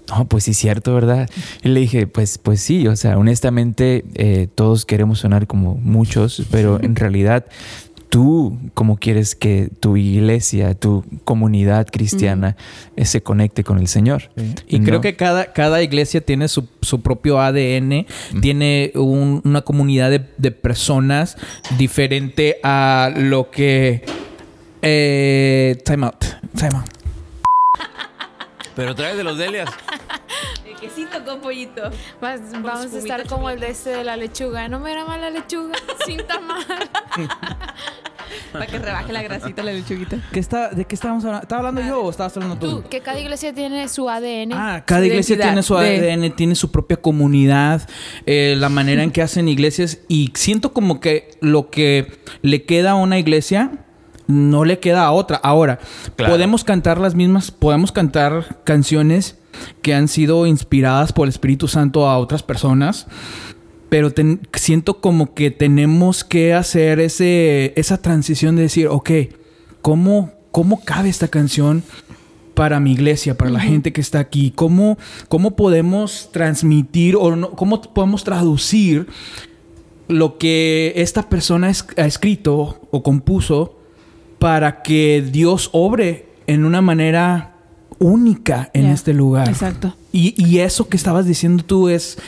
No, 0.08 0.26
pues 0.26 0.44
sí, 0.44 0.54
cierto, 0.54 0.94
¿verdad? 0.94 1.28
Y 1.62 1.68
le 1.68 1.80
dije, 1.80 2.06
pues, 2.06 2.38
pues 2.38 2.60
sí, 2.60 2.88
o 2.88 2.96
sea, 2.96 3.16
honestamente, 3.16 4.04
eh, 4.14 4.48
todos 4.54 4.84
queremos 4.84 5.20
sonar 5.20 5.46
como 5.46 5.76
muchos, 5.76 6.42
pero 6.50 6.82
en 6.82 6.96
realidad 6.96 7.46
tú 8.10 8.58
cómo 8.74 8.96
quieres 8.98 9.34
que 9.34 9.70
tu 9.80 9.96
iglesia, 9.96 10.74
tu 10.74 11.04
comunidad 11.24 11.86
cristiana 11.90 12.56
eh, 12.96 13.04
se 13.06 13.22
conecte 13.22 13.64
con 13.64 13.78
el 13.78 13.86
Señor. 13.88 14.30
Y 14.68 14.80
¿No? 14.80 14.84
creo 14.84 15.00
que 15.00 15.16
cada, 15.16 15.52
cada 15.52 15.82
iglesia 15.82 16.20
tiene 16.20 16.48
su, 16.48 16.68
su 16.82 17.00
propio 17.00 17.40
ADN, 17.40 18.06
tiene 18.42 18.92
un- 18.96 19.40
una 19.44 19.62
comunidad 19.62 20.10
de, 20.10 20.26
de 20.36 20.50
personas 20.50 21.36
diferente 21.78 22.56
a 22.62 23.10
lo 23.16 23.50
que... 23.50 24.04
Eh, 24.82 25.78
time 25.84 26.06
out, 26.06 26.24
time 26.56 26.74
out. 26.74 26.86
Pero 28.74 28.94
traes 28.94 29.16
de 29.16 29.24
los 29.24 29.36
Delias. 29.38 29.68
Quesito 30.80 31.24
con 31.24 31.40
pollito. 31.40 31.82
Vas- 32.20 32.40
vamos 32.62 32.92
a 32.94 32.98
estar 32.98 33.26
como 33.26 33.50
el 33.50 33.60
de 33.60 33.70
este 33.70 33.90
de 33.90 34.04
la 34.04 34.16
lechuga. 34.16 34.68
No 34.68 34.80
me 34.80 34.90
era 34.92 35.04
mal 35.04 35.20
la 35.20 35.30
lechuga, 35.30 35.74
sin 36.06 36.18
tamal. 36.26 36.64
Para 38.52 38.66
que 38.66 38.78
rebaje 38.78 39.12
la 39.12 39.22
grasita 39.22 39.62
la 39.62 39.72
lechuguita. 39.72 40.18
¿Qué 40.32 40.38
está, 40.40 40.68
¿De 40.70 40.84
qué 40.84 40.94
estábamos 40.94 41.24
hablando? 41.24 41.42
¿Estaba 41.42 41.68
hablando 41.68 41.88
yo 41.88 42.00
o 42.02 42.10
estabas 42.10 42.36
hablando 42.36 42.56
tú? 42.58 42.82
Tú, 42.82 42.88
que 42.88 43.00
cada 43.00 43.18
iglesia 43.18 43.52
tiene 43.52 43.88
su 43.88 44.08
ADN. 44.08 44.52
Ah, 44.52 44.84
cada 44.86 45.04
iglesia 45.06 45.36
tiene 45.36 45.62
su 45.62 45.74
de- 45.76 46.12
ADN, 46.12 46.30
tiene 46.36 46.54
su 46.54 46.70
propia 46.70 46.96
comunidad, 46.96 47.88
eh, 48.26 48.54
la 48.56 48.68
manera 48.68 49.02
en 49.02 49.10
que 49.10 49.22
hacen 49.22 49.48
iglesias 49.48 49.98
y 50.08 50.30
siento 50.34 50.72
como 50.72 51.00
que 51.00 51.30
lo 51.40 51.70
que 51.70 52.20
le 52.42 52.64
queda 52.64 52.92
a 52.92 52.94
una 52.96 53.18
iglesia 53.18 53.72
no 54.28 54.64
le 54.64 54.78
queda 54.78 55.04
a 55.04 55.10
otra. 55.10 55.36
Ahora, 55.42 55.80
Claro. 56.14 56.32
podemos 56.34 56.62
cantar 56.62 56.98
las 56.98 57.16
mismas, 57.16 57.50
podemos 57.50 57.90
cantar 57.90 58.62
canciones 58.62 59.38
que 59.82 59.94
han 59.94 60.08
sido 60.08 60.46
inspiradas 60.46 61.12
por 61.12 61.26
el 61.26 61.30
Espíritu 61.30 61.68
Santo 61.68 62.08
a 62.08 62.18
otras 62.18 62.42
personas, 62.42 63.06
pero 63.88 64.12
ten- 64.12 64.40
siento 64.54 65.00
como 65.00 65.34
que 65.34 65.50
tenemos 65.50 66.22
que 66.24 66.54
hacer 66.54 67.00
ese, 67.00 67.72
esa 67.76 68.00
transición 68.00 68.56
de 68.56 68.62
decir, 68.62 68.86
ok, 68.88 69.10
¿cómo, 69.82 70.32
cómo 70.52 70.84
cabe 70.84 71.08
esta 71.08 71.28
canción 71.28 71.82
para 72.54 72.78
mi 72.78 72.92
iglesia, 72.92 73.36
para 73.36 73.50
la 73.50 73.60
gente 73.60 73.92
que 73.92 74.00
está 74.00 74.18
aquí? 74.20 74.52
¿Cómo, 74.54 74.98
cómo 75.28 75.56
podemos 75.56 76.28
transmitir 76.32 77.16
o 77.16 77.34
no- 77.34 77.50
cómo 77.52 77.80
podemos 77.80 78.22
traducir 78.22 79.06
lo 80.08 80.38
que 80.38 80.92
esta 80.96 81.28
persona 81.28 81.70
es- 81.70 81.86
ha 81.96 82.04
escrito 82.06 82.80
o 82.90 83.02
compuso 83.02 83.76
para 84.38 84.82
que 84.82 85.24
Dios 85.32 85.68
obre 85.72 86.26
en 86.46 86.64
una 86.64 86.80
manera 86.80 87.56
única 88.00 88.70
en 88.74 88.86
este 88.86 89.14
lugar? 89.14 89.48
Exacto. 89.48 89.94
Y, 90.10 90.34
y 90.42 90.58
eso 90.58 90.88
que 90.88 90.96
estabas 90.96 91.26
diciendo 91.26 91.62
tú 91.64 91.88
es, 91.88 92.18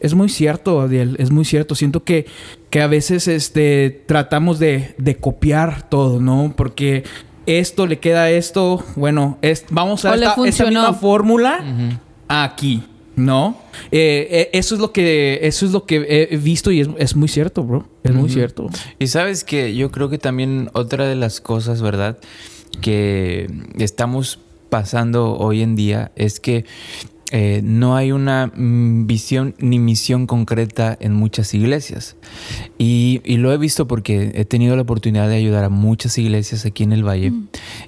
es 0.00 0.14
muy 0.14 0.30
cierto, 0.30 0.80
Adiel, 0.80 1.16
es 1.18 1.30
muy 1.30 1.44
cierto. 1.44 1.74
Siento 1.74 2.04
que, 2.04 2.26
que 2.70 2.80
a 2.80 2.86
veces 2.86 3.28
este, 3.28 4.04
tratamos 4.06 4.58
de, 4.58 4.94
de 4.96 5.16
copiar 5.16 5.88
todo, 5.88 6.20
¿no? 6.20 6.54
Porque 6.56 7.04
esto 7.44 7.86
le 7.86 7.98
queda 7.98 8.22
a 8.22 8.30
esto, 8.30 8.84
bueno, 8.96 9.38
es, 9.42 9.66
vamos 9.70 10.04
a 10.04 10.14
esta, 10.14 10.34
esta 10.46 10.64
misma 10.66 10.94
fórmula 10.94 11.64
aquí, 12.28 12.82
¿no? 13.14 13.58
Eh, 13.92 14.28
eh, 14.30 14.50
eso 14.52 14.74
es 14.74 14.80
lo 14.80 14.92
que 14.92 15.40
eso 15.42 15.64
es 15.64 15.72
lo 15.72 15.86
que 15.86 16.28
he 16.30 16.36
visto 16.36 16.70
y 16.70 16.80
es, 16.80 16.88
es 16.98 17.16
muy 17.16 17.28
cierto, 17.28 17.62
bro. 17.62 17.88
Es 18.02 18.12
muy 18.12 18.30
cierto. 18.30 18.68
Y 18.98 19.06
sabes 19.06 19.44
que 19.44 19.74
yo 19.74 19.90
creo 19.90 20.08
que 20.08 20.18
también 20.18 20.70
otra 20.72 21.06
de 21.06 21.14
las 21.14 21.40
cosas, 21.40 21.82
¿verdad? 21.82 22.18
Que 22.80 23.48
estamos 23.78 24.40
pasando 24.68 25.36
hoy 25.36 25.62
en 25.62 25.76
día 25.76 26.12
es 26.16 26.40
que 26.40 26.64
eh, 27.32 27.60
no 27.64 27.96
hay 27.96 28.12
una 28.12 28.52
mm, 28.54 29.08
visión 29.08 29.56
ni 29.58 29.80
misión 29.80 30.28
concreta 30.28 30.96
en 31.00 31.12
muchas 31.12 31.54
iglesias. 31.54 32.16
Y, 32.78 33.20
y 33.24 33.38
lo 33.38 33.52
he 33.52 33.58
visto 33.58 33.88
porque 33.88 34.30
he 34.34 34.44
tenido 34.44 34.76
la 34.76 34.82
oportunidad 34.82 35.28
de 35.28 35.34
ayudar 35.34 35.64
a 35.64 35.68
muchas 35.68 36.16
iglesias 36.18 36.64
aquí 36.64 36.84
en 36.84 36.92
el 36.92 37.02
Valle. 37.02 37.32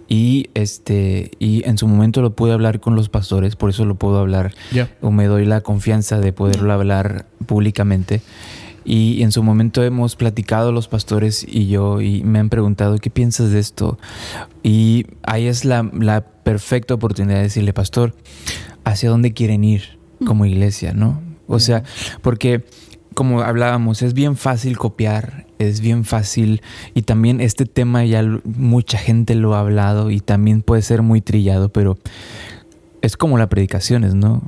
Y 0.08 0.50
este 0.54 1.30
y 1.38 1.62
en 1.68 1.78
su 1.78 1.86
momento 1.86 2.20
lo 2.20 2.34
pude 2.34 2.52
hablar 2.52 2.80
con 2.80 2.96
los 2.96 3.08
pastores, 3.08 3.54
por 3.54 3.70
eso 3.70 3.84
lo 3.84 3.94
puedo 3.94 4.18
hablar 4.18 4.54
o 5.00 5.10
me 5.12 5.26
doy 5.26 5.44
la 5.44 5.60
confianza 5.60 6.18
de 6.18 6.32
poderlo 6.32 6.72
hablar 6.72 7.26
públicamente. 7.46 8.22
Y 8.90 9.22
en 9.22 9.32
su 9.32 9.42
momento 9.42 9.82
hemos 9.82 10.16
platicado 10.16 10.72
los 10.72 10.88
pastores 10.88 11.44
y 11.46 11.66
yo 11.66 12.00
y 12.00 12.22
me 12.24 12.38
han 12.38 12.48
preguntado, 12.48 12.96
¿qué 12.96 13.10
piensas 13.10 13.50
de 13.50 13.58
esto? 13.58 13.98
Y 14.62 15.04
ahí 15.24 15.46
es 15.46 15.66
la, 15.66 15.90
la 15.92 16.22
perfecta 16.24 16.94
oportunidad 16.94 17.36
de 17.36 17.42
decirle, 17.42 17.74
pastor, 17.74 18.14
¿hacia 18.84 19.10
dónde 19.10 19.34
quieren 19.34 19.62
ir 19.62 19.98
como 20.24 20.46
iglesia? 20.46 20.94
¿No? 20.94 21.20
O 21.48 21.58
sea, 21.58 21.82
porque 22.22 22.64
como 23.12 23.42
hablábamos, 23.42 24.00
es 24.00 24.14
bien 24.14 24.36
fácil 24.36 24.78
copiar, 24.78 25.44
es 25.58 25.82
bien 25.82 26.06
fácil 26.06 26.62
y 26.94 27.02
también 27.02 27.42
este 27.42 27.66
tema 27.66 28.06
ya 28.06 28.22
mucha 28.44 28.96
gente 28.96 29.34
lo 29.34 29.54
ha 29.54 29.60
hablado 29.60 30.10
y 30.10 30.20
también 30.20 30.62
puede 30.62 30.80
ser 30.80 31.02
muy 31.02 31.20
trillado, 31.20 31.68
pero 31.68 31.98
es 33.02 33.16
como 33.16 33.38
las 33.38 33.48
predicaciones, 33.48 34.14
¿no? 34.14 34.42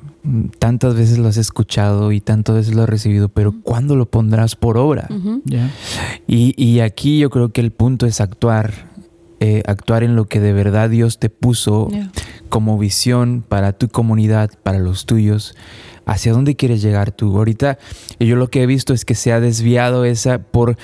Tantas 0.59 0.95
veces 0.95 1.19
lo 1.19 1.29
has 1.29 1.37
escuchado 1.37 2.13
y 2.13 2.21
tantas 2.21 2.57
veces 2.57 2.75
lo 2.75 2.83
has 2.83 2.89
recibido, 2.89 3.29
pero 3.29 3.55
¿cuándo 3.63 3.97
lo 3.97 4.07
pondrás 4.07 4.57
por 4.57 4.77
obra? 4.77 5.09
Y, 6.27 6.55
y 6.63 6.81
aquí 6.81 7.19
yo 7.19 7.31
creo 7.31 7.51
que 7.51 7.61
el 7.61 7.71
punto 7.71 8.07
es 8.07 8.21
actuar, 8.21 8.73
eh, 9.41 9.63
actuar 9.67 10.03
en 10.03 10.17
lo 10.17 10.27
que 10.27 10.41
de 10.41 10.53
verdad 10.53 10.91
Dios 10.91 11.19
te 11.19 11.31
puso 11.31 11.89
como 12.49 12.79
visión 12.79 13.45
para 13.47 13.73
tu 13.73 13.89
comunidad, 13.89 14.51
para 14.63 14.79
los 14.79 15.07
tuyos, 15.07 15.55
¿Hacia 16.11 16.33
dónde 16.33 16.57
quieres 16.57 16.83
llegar 16.83 17.13
tú? 17.13 17.39
Ahorita 17.39 17.79
yo 18.19 18.35
lo 18.35 18.49
que 18.49 18.65
he 18.65 18.67
visto 18.67 18.93
es 18.93 19.05
que 19.05 19.15
se 19.15 19.33
ha 19.33 19.39
desviado 19.39 20.05
esa 20.05 20.41
por... 20.41 20.77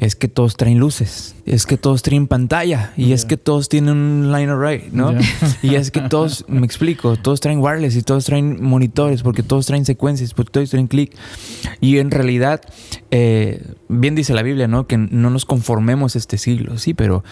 Es 0.00 0.16
que 0.16 0.26
todos 0.26 0.56
traen 0.56 0.80
luces, 0.80 1.36
es 1.46 1.64
que 1.64 1.76
todos 1.76 2.02
traen 2.02 2.26
pantalla 2.26 2.92
y 2.96 3.12
es 3.12 3.24
que 3.24 3.36
todos 3.36 3.68
tienen 3.68 3.96
un 3.96 4.32
line 4.32 4.50
array, 4.50 4.88
¿no? 4.90 5.14
Y 5.62 5.76
es 5.76 5.92
que 5.92 6.00
todos, 6.00 6.44
me 6.48 6.66
explico, 6.66 7.16
todos 7.16 7.38
traen 7.38 7.60
wireless 7.60 7.94
y 7.94 8.02
todos 8.02 8.24
traen 8.24 8.60
monitores 8.60 9.22
porque 9.22 9.44
todos 9.44 9.66
traen 9.66 9.84
secuencias, 9.84 10.34
porque 10.34 10.50
todos 10.50 10.70
traen 10.70 10.88
clic. 10.88 11.14
Y 11.80 11.98
en 11.98 12.10
realidad, 12.10 12.60
eh, 13.12 13.62
bien 13.88 14.16
dice 14.16 14.34
la 14.34 14.42
Biblia, 14.42 14.66
¿no? 14.66 14.88
Que 14.88 14.98
no 14.98 15.30
nos 15.30 15.44
conformemos 15.44 16.16
este 16.16 16.36
siglo, 16.36 16.78
sí, 16.78 16.94
pero 16.94 17.22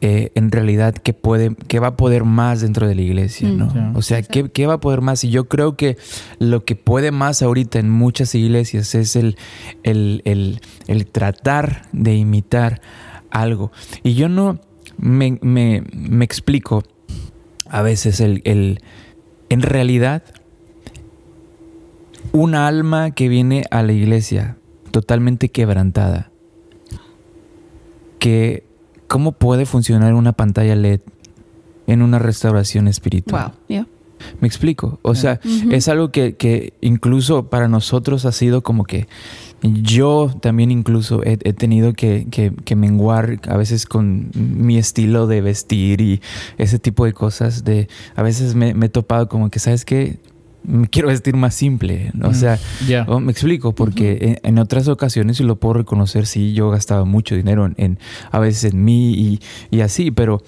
eh, 0.00 0.32
en 0.34 0.50
realidad, 0.50 0.94
¿qué, 0.94 1.12
puede, 1.12 1.54
qué 1.68 1.78
va 1.78 1.88
a 1.88 1.96
poder 1.96 2.24
más 2.24 2.60
dentro 2.60 2.88
de 2.88 2.96
la 2.96 3.02
iglesia, 3.02 3.48
¿no? 3.48 3.72
Ya. 3.72 3.92
O 3.94 4.02
sea, 4.02 4.22
¿qué, 4.22 4.50
¿qué 4.50 4.66
va 4.66 4.74
a 4.74 4.80
poder 4.80 5.00
más? 5.00 5.22
Y 5.22 5.30
yo 5.30 5.48
creo 5.48 5.76
que 5.76 5.96
lo 6.38 6.64
que 6.64 6.71
puede 6.74 7.10
más 7.10 7.42
ahorita 7.42 7.78
en 7.78 7.90
muchas 7.90 8.34
iglesias 8.34 8.94
es 8.94 9.16
el, 9.16 9.36
el, 9.82 10.22
el, 10.24 10.60
el 10.86 11.06
tratar 11.06 11.82
de 11.92 12.14
imitar 12.14 12.80
algo. 13.30 13.72
Y 14.02 14.14
yo 14.14 14.28
no 14.28 14.60
me, 14.98 15.38
me, 15.42 15.84
me 15.92 16.24
explico 16.24 16.84
a 17.68 17.82
veces 17.82 18.20
el, 18.20 18.42
en 19.48 19.62
realidad, 19.62 20.22
un 22.32 22.54
alma 22.54 23.12
que 23.12 23.28
viene 23.28 23.64
a 23.70 23.82
la 23.82 23.92
iglesia 23.92 24.58
totalmente 24.90 25.48
quebrantada, 25.48 26.30
que 28.18 28.64
cómo 29.08 29.32
puede 29.32 29.64
funcionar 29.64 30.14
una 30.14 30.32
pantalla 30.32 30.76
LED 30.76 31.00
en 31.86 32.02
una 32.02 32.18
restauración 32.18 32.88
espiritual. 32.88 33.48
Wow. 33.48 33.66
Yeah. 33.68 33.86
Me 34.40 34.48
explico. 34.48 34.98
O 35.02 35.14
sea, 35.14 35.40
es 35.70 35.88
algo 35.88 36.10
que, 36.10 36.34
que 36.34 36.72
incluso 36.80 37.44
para 37.50 37.68
nosotros 37.68 38.24
ha 38.24 38.32
sido 38.32 38.62
como 38.62 38.84
que 38.84 39.06
yo 39.62 40.30
también 40.40 40.70
incluso 40.72 41.22
he, 41.24 41.38
he 41.44 41.52
tenido 41.52 41.92
que, 41.92 42.26
que- 42.30 42.52
que 42.64 42.74
menguar 42.74 43.38
a 43.48 43.56
veces 43.56 43.86
con 43.86 44.30
mi 44.34 44.76
estilo 44.76 45.26
de 45.28 45.40
vestir 45.40 46.00
y 46.00 46.20
ese 46.58 46.78
tipo 46.80 47.04
de 47.04 47.12
cosas. 47.12 47.62
De, 47.64 47.88
a 48.16 48.22
veces 48.22 48.54
me, 48.56 48.74
me 48.74 48.86
he 48.86 48.88
topado 48.88 49.28
como 49.28 49.50
que, 49.50 49.58
¿sabes 49.60 49.84
qué? 49.84 50.18
Quiero 50.90 51.08
vestir 51.08 51.34
más 51.36 51.54
simple. 51.54 52.12
O 52.22 52.32
sea, 52.34 52.58
Ya. 52.86 53.04
Oh, 53.08 53.18
me 53.20 53.32
explico, 53.32 53.74
porque 53.74 54.38
en, 54.42 54.50
en 54.50 54.58
otras 54.58 54.86
ocasiones, 54.88 55.40
y 55.40 55.44
lo 55.44 55.56
puedo 55.56 55.74
reconocer, 55.74 56.26
sí, 56.26 56.52
yo 56.52 56.70
gastaba 56.70 57.04
mucho 57.04 57.34
dinero 57.34 57.66
en, 57.66 57.74
en- 57.78 57.98
a 58.30 58.38
veces 58.38 58.72
en 58.72 58.84
mí 58.84 59.12
y, 59.12 59.40
y 59.70 59.80
así, 59.80 60.10
pero 60.10 60.42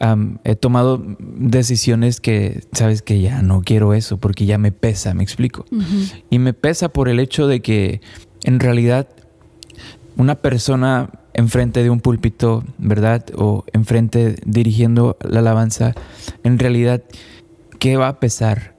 am, 0.00 0.38
he 0.44 0.54
tomado 0.54 1.02
decisiones 1.18 2.20
que, 2.20 2.62
sabes, 2.72 3.02
que 3.02 3.20
ya 3.20 3.42
no 3.42 3.62
quiero 3.62 3.94
eso, 3.94 4.18
porque 4.18 4.44
ya 4.46 4.58
me 4.58 4.72
pesa, 4.72 5.14
me 5.14 5.22
explico. 5.22 5.64
Y 6.30 6.38
me 6.38 6.52
pesa 6.52 6.88
por 6.90 7.08
el 7.08 7.18
hecho 7.20 7.46
de 7.46 7.60
que 7.60 8.00
en 8.44 8.60
realidad 8.60 9.08
una 10.16 10.36
persona 10.36 11.10
enfrente 11.32 11.82
de 11.82 11.90
un 11.90 12.00
púlpito, 12.00 12.62
¿verdad? 12.78 13.24
O 13.36 13.64
enfrente 13.72 14.36
dirigiendo 14.46 15.16
la 15.28 15.40
alabanza, 15.40 15.94
en 16.44 16.58
realidad, 16.58 17.02
¿qué 17.80 17.96
va 17.96 18.08
a 18.08 18.20
pesar 18.20 18.73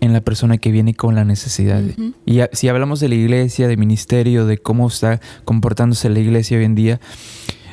en 0.00 0.12
la 0.12 0.20
persona 0.20 0.58
que 0.58 0.70
viene 0.72 0.94
con 0.94 1.14
la 1.14 1.24
necesidad? 1.24 1.82
Y 2.26 2.40
a- 2.40 2.50
si 2.52 2.68
hablamos 2.68 3.00
de 3.00 3.08
la 3.08 3.14
iglesia, 3.16 3.68
de 3.68 3.76
ministerio, 3.76 4.46
de 4.46 4.58
cómo 4.58 4.88
está 4.88 5.20
comportándose 5.44 6.08
la 6.08 6.18
iglesia 6.20 6.58
hoy 6.58 6.64
en 6.64 6.74
día, 6.74 7.00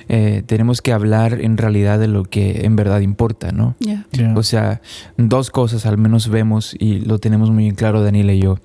eh, 0.09 0.43
tenemos 0.45 0.81
que 0.81 0.93
hablar 0.93 1.41
en 1.41 1.57
realidad 1.57 1.99
de 1.99 2.07
lo 2.07 2.23
que 2.23 2.65
en 2.65 2.75
verdad 2.77 3.01
importa, 3.01 3.51
¿no? 3.51 3.75
Yeah. 3.79 4.05
O 4.35 4.43
sea, 4.43 4.81
dos 5.17 5.49
cosas 5.51 5.85
al 5.85 5.97
menos 5.97 6.29
vemos 6.29 6.75
y 6.79 6.99
lo 6.99 7.19
tenemos 7.19 7.51
muy 7.51 7.67
en 7.67 7.75
claro 7.75 8.01
Daniel 8.01 8.29
y 8.31 8.39
yo. 8.39 8.57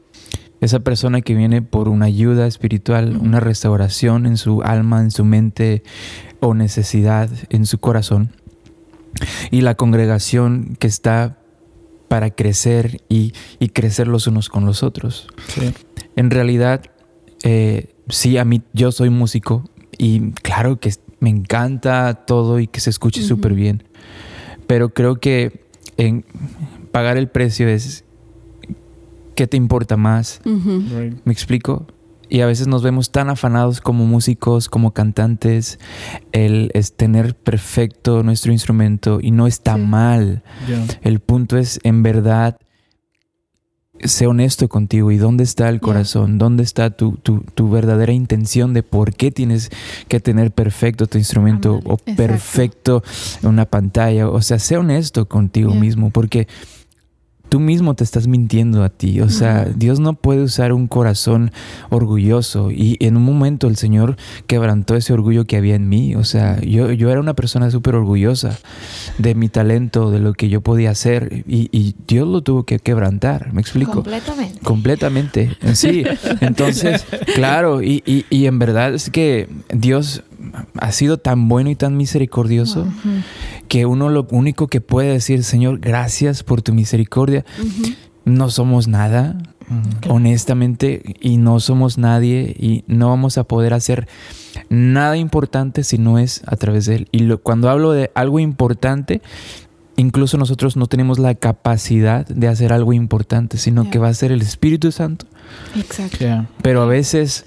Esa 0.60 0.78
persona 0.78 1.20
que 1.22 1.34
viene 1.34 1.60
por 1.60 1.88
una 1.88 2.06
ayuda 2.06 2.46
espiritual, 2.46 3.16
una 3.20 3.40
restauración 3.40 4.26
en 4.26 4.36
su 4.36 4.62
alma, 4.62 5.00
en 5.00 5.10
su 5.10 5.24
mente 5.24 5.82
o 6.38 6.54
necesidad 6.54 7.28
en 7.50 7.66
su 7.66 7.78
corazón. 7.78 8.30
Y 9.50 9.62
la 9.62 9.74
congregación 9.74 10.76
que 10.78 10.86
está 10.86 11.38
para 12.12 12.28
crecer 12.28 13.00
y, 13.08 13.32
y 13.58 13.70
crecer 13.70 14.06
los 14.06 14.26
unos 14.26 14.50
con 14.50 14.66
los 14.66 14.82
otros. 14.82 15.28
Sí. 15.48 15.72
En 16.14 16.28
realidad, 16.28 16.82
eh, 17.42 17.94
sí, 18.10 18.36
a 18.36 18.44
mí 18.44 18.60
yo 18.74 18.92
soy 18.92 19.08
músico 19.08 19.64
y 19.96 20.32
claro 20.32 20.78
que 20.78 20.92
me 21.20 21.30
encanta 21.30 22.26
todo 22.26 22.60
y 22.60 22.66
que 22.66 22.80
se 22.80 22.90
escuche 22.90 23.22
súper 23.22 23.54
bien. 23.54 23.84
Pero 24.66 24.90
creo 24.90 25.20
que 25.20 25.64
en 25.96 26.26
pagar 26.90 27.16
el 27.16 27.28
precio 27.28 27.66
es 27.66 28.04
qué 29.34 29.46
te 29.46 29.56
importa 29.56 29.96
más. 29.96 30.42
Right. 30.44 31.16
¿Me 31.24 31.32
explico? 31.32 31.86
Y 32.35 32.41
a 32.41 32.47
veces 32.47 32.66
nos 32.66 32.83
vemos 32.83 33.11
tan 33.11 33.28
afanados 33.28 33.83
como 33.83 34.07
músicos, 34.07 34.70
como 34.70 34.93
cantantes, 34.93 35.78
el 36.33 36.70
es 36.72 36.95
tener 36.97 37.35
perfecto 37.37 38.22
nuestro 38.22 38.53
instrumento 38.53 39.18
y 39.20 39.33
no 39.33 39.47
está 39.47 39.74
Sí. 39.74 39.83
mal. 39.83 40.43
El 41.03 41.20
punto 41.20 41.59
es, 41.59 41.78
en 41.83 42.03
verdad, 42.03 42.57
sé 44.01 44.26
honesto 44.26 44.66
contigo 44.70 45.11
y 45.12 45.18
dónde 45.18 45.45
está 45.45 45.68
el 45.68 45.80
corazón, 45.80 46.39
dónde 46.39 46.62
está 46.62 46.89
tu, 46.89 47.16
tu, 47.22 47.41
tu 47.55 47.68
verdadera 47.68 48.12
intención 48.14 48.72
de 48.72 48.83
por 48.83 49.12
qué 49.12 49.30
tienes 49.30 49.68
que 50.09 50.18
tener 50.18 50.53
perfecto 50.53 51.07
tu 51.07 51.18
instrumento 51.18 51.80
o 51.85 51.93
Exacto. 51.95 52.14
perfecto 52.16 53.03
una 53.43 53.66
pantalla. 53.66 54.30
O 54.30 54.41
sea, 54.41 54.59
sé 54.59 54.78
honesto 54.78 55.28
contigo 55.28 55.74
mismo 55.74 56.09
porque 56.09 56.49
tú 57.53 57.61
mismo 57.61 57.92
te 57.94 58.03
estás 58.03 58.28
mintiendo 58.28 58.82
a 58.82 58.88
ti. 58.88 59.20
O 59.20 59.28
sea. 59.28 59.66
Dios 59.76 60.00
no 60.00 60.14
puede 60.14 60.40
usar 60.42 60.72
un 60.72 60.86
corazón 60.88 61.53
orgulloso. 61.90 62.70
Y 62.70 62.96
en 63.00 63.18
un 63.18 63.24
momento 63.24 63.66
el 63.66 63.76
Señor 63.76 64.16
quebrantó 64.46 64.96
ese 64.96 65.12
orgullo 65.12 65.44
que 65.44 65.59
había 65.59 65.74
en 65.74 65.86
mí. 65.86 66.14
O 66.14 66.24
sea, 66.24 66.59
yo, 66.62 66.90
yo 66.92 67.11
era 67.11 67.20
una 67.20 67.34
persona 67.34 67.70
súper 67.70 67.94
orgullosa 67.94 68.59
de 69.18 69.34
mi 69.34 69.50
talento, 69.50 70.11
de 70.11 70.18
lo 70.20 70.32
que 70.32 70.48
yo 70.48 70.62
podía 70.62 70.92
hacer. 70.92 71.44
Y, 71.46 71.68
y 71.72 71.94
Dios 72.09 72.26
lo 72.26 72.40
tuvo 72.40 72.64
que 72.64 72.78
quebrantar. 72.78 73.53
¿Me 73.53 73.61
explico? 73.61 73.92
Completamente. 73.92 74.61
Completamente, 74.61 75.57
sí. 75.74 76.05
Entonces, 76.40 77.05
claro, 77.34 77.82
y, 77.82 78.03
y- 78.07 78.24
y 78.30 78.46
en 78.46 78.59
verdad 78.59 78.94
es 78.94 79.11
que 79.11 79.50
Dios 79.70 80.22
ha 80.80 80.93
sido 80.93 81.18
tan 81.18 81.49
bueno 81.49 81.70
y 81.70 81.74
tan 81.76 81.97
misericordioso 81.97 82.86
que 83.68 83.86
uno 83.86 84.09
lo 84.11 84.26
único 84.30 84.68
que 84.68 84.80
puede 84.80 85.12
decir, 85.12 85.45
Señor, 85.45 85.78
gracias 85.80 86.43
por 86.43 86.62
tu 86.62 86.72
misericordia. 86.74 87.45
No 88.24 88.51
somos 88.51 88.86
nada, 88.88 89.36
honestamente, 90.09 91.16
y 91.20 91.36
no 91.38 91.61
somos 91.61 91.99
nadie, 91.99 92.55
y 92.59 92.84
no 92.86 93.09
vamos 93.09 93.38
a 93.38 93.45
poder 93.45 93.74
hacer 93.74 94.07
nada 94.68 95.16
importante 95.16 95.84
si 95.84 95.99
no 95.99 96.18
es 96.18 96.43
a 96.47 96.57
través 96.57 96.86
de 96.86 96.97
Él. 96.97 97.09
Y 97.12 97.20
lo- 97.20 97.38
cuando 97.43 97.68
hablo 97.70 97.93
de 97.93 98.11
algo 98.14 98.38
importante, 98.38 99.22
incluso 99.97 100.36
nosotros 100.38 100.76
no 100.76 100.86
tenemos 100.86 101.18
la 101.18 101.34
capacidad 101.34 102.26
de 102.26 102.49
hacer 102.49 102.72
algo 102.72 102.93
importante, 102.93 103.59
sino 103.59 103.90
que 103.90 103.99
va 103.99 104.09
a 104.09 104.14
ser 104.14 104.32
el 104.32 104.43
Espíritu 104.43 104.93
Santo. 104.93 105.26
Exacto. 105.76 106.47
Pero 106.62 106.82
a 106.82 106.86
veces 106.86 107.47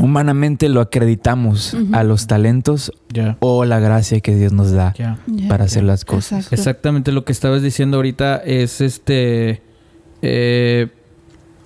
humanamente 0.00 0.68
lo 0.68 0.80
acreditamos 0.80 1.76
a 1.92 2.02
los 2.04 2.26
talentos 2.26 2.92
o 3.40 3.64
la 3.64 3.78
gracia 3.80 4.20
que 4.20 4.34
Dios 4.34 4.52
nos 4.52 4.72
da. 4.72 4.92
Yeah. 4.94 5.18
para 5.48 5.64
hacer 5.64 5.84
las 5.84 6.04
cosas. 6.04 6.40
Exacto. 6.44 6.54
Exactamente 6.54 7.12
lo 7.12 7.24
que 7.24 7.32
estabas 7.32 7.62
diciendo 7.62 7.96
ahorita 7.98 8.36
es 8.38 8.80
este. 8.80 9.62
eh, 10.22 10.88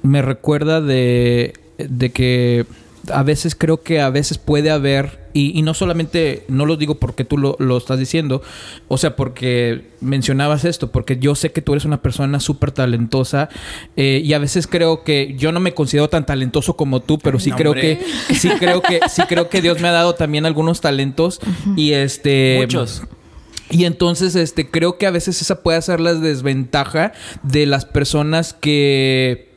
me 0.02 0.20
recuerda 0.20 0.80
de, 0.82 1.54
de 1.78 2.10
que 2.10 2.66
a 3.12 3.22
veces 3.22 3.54
creo 3.54 3.82
que 3.82 4.00
a 4.00 4.10
veces 4.10 4.38
puede 4.38 4.70
haber, 4.70 5.20
y, 5.32 5.58
y 5.58 5.62
no 5.62 5.74
solamente, 5.74 6.44
no 6.48 6.66
lo 6.66 6.76
digo 6.76 6.96
porque 6.96 7.24
tú 7.24 7.38
lo, 7.38 7.56
lo 7.58 7.76
estás 7.76 7.98
diciendo, 7.98 8.42
o 8.88 8.98
sea, 8.98 9.16
porque 9.16 9.88
mencionabas 10.00 10.64
esto, 10.64 10.90
porque 10.90 11.18
yo 11.18 11.34
sé 11.34 11.52
que 11.52 11.62
tú 11.62 11.72
eres 11.72 11.84
una 11.84 12.02
persona 12.02 12.40
súper 12.40 12.72
talentosa 12.72 13.48
eh, 13.96 14.22
y 14.24 14.32
a 14.32 14.38
veces 14.38 14.66
creo 14.66 15.04
que 15.04 15.34
yo 15.36 15.52
no 15.52 15.60
me 15.60 15.74
considero 15.74 16.08
tan 16.08 16.26
talentoso 16.26 16.76
como 16.76 17.00
tú, 17.00 17.18
pero 17.18 17.38
sí 17.38 17.50
No, 17.50 17.56
creo 17.56 17.72
hombre. 17.72 17.98
que, 18.28 18.34
sí 18.34 18.48
creo 18.58 18.80
que, 18.80 19.00
sí 19.08 19.22
creo 19.28 19.48
que 19.48 19.60
Dios 19.60 19.80
me 19.80 19.88
ha 19.88 19.92
dado 19.92 20.14
también 20.14 20.46
algunos 20.46 20.80
talentos 20.80 21.40
y 21.76 21.92
este... 21.92 22.58
Muchos. 22.60 23.02
Y 23.70 23.86
entonces, 23.86 24.36
este, 24.36 24.70
creo 24.70 24.98
que 24.98 25.06
a 25.06 25.10
veces 25.10 25.40
esa 25.40 25.62
puede 25.62 25.80
ser 25.80 25.98
la 25.98 26.14
desventaja 26.14 27.12
de 27.42 27.64
las 27.66 27.86
personas 27.86 28.52
que, 28.52 29.53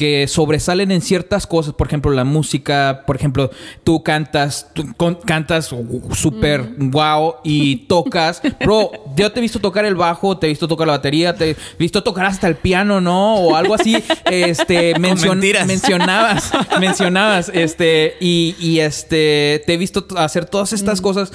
que, 0.00 0.26
sobresalen 0.28 0.90
en 0.92 1.02
ciertas 1.02 1.46
cosas, 1.46 1.74
por 1.74 1.86
ejemplo, 1.86 2.10
la 2.10 2.24
música, 2.24 3.02
por 3.06 3.16
ejemplo, 3.16 3.50
tú 3.84 4.02
cantas, 4.02 4.68
tú 4.72 4.86
con- 4.96 5.16
cantas 5.16 5.66
súper 6.14 6.62
wow 6.78 7.34
y 7.44 7.86
tocas. 7.86 8.40
Bro, 8.64 8.92
yo 9.14 9.30
te 9.30 9.40
he 9.40 9.42
visto 9.42 9.58
tocar 9.58 9.84
el 9.84 9.96
bajo, 9.96 10.38
te 10.38 10.46
he 10.46 10.48
visto 10.48 10.66
tocar 10.66 10.86
la 10.86 10.94
batería, 10.94 11.34
te 11.36 11.50
he 11.50 11.56
visto 11.78 12.02
tocar 12.02 12.24
hasta 12.24 12.48
el 12.48 12.56
piano, 12.56 13.02
¿no? 13.02 13.34
O 13.34 13.56
algo 13.56 13.74
así. 13.74 13.96
Este, 14.24 14.94
mencion- 14.94 15.40
mencionabas, 15.66 16.50
mencionabas, 16.80 17.50
este, 17.52 18.14
y, 18.20 18.54
y, 18.58 18.78
este, 18.80 19.62
te 19.66 19.74
he 19.74 19.76
visto 19.76 20.06
hacer 20.16 20.44
todas 20.46 20.72
estas 20.72 21.00
cosas, 21.00 21.32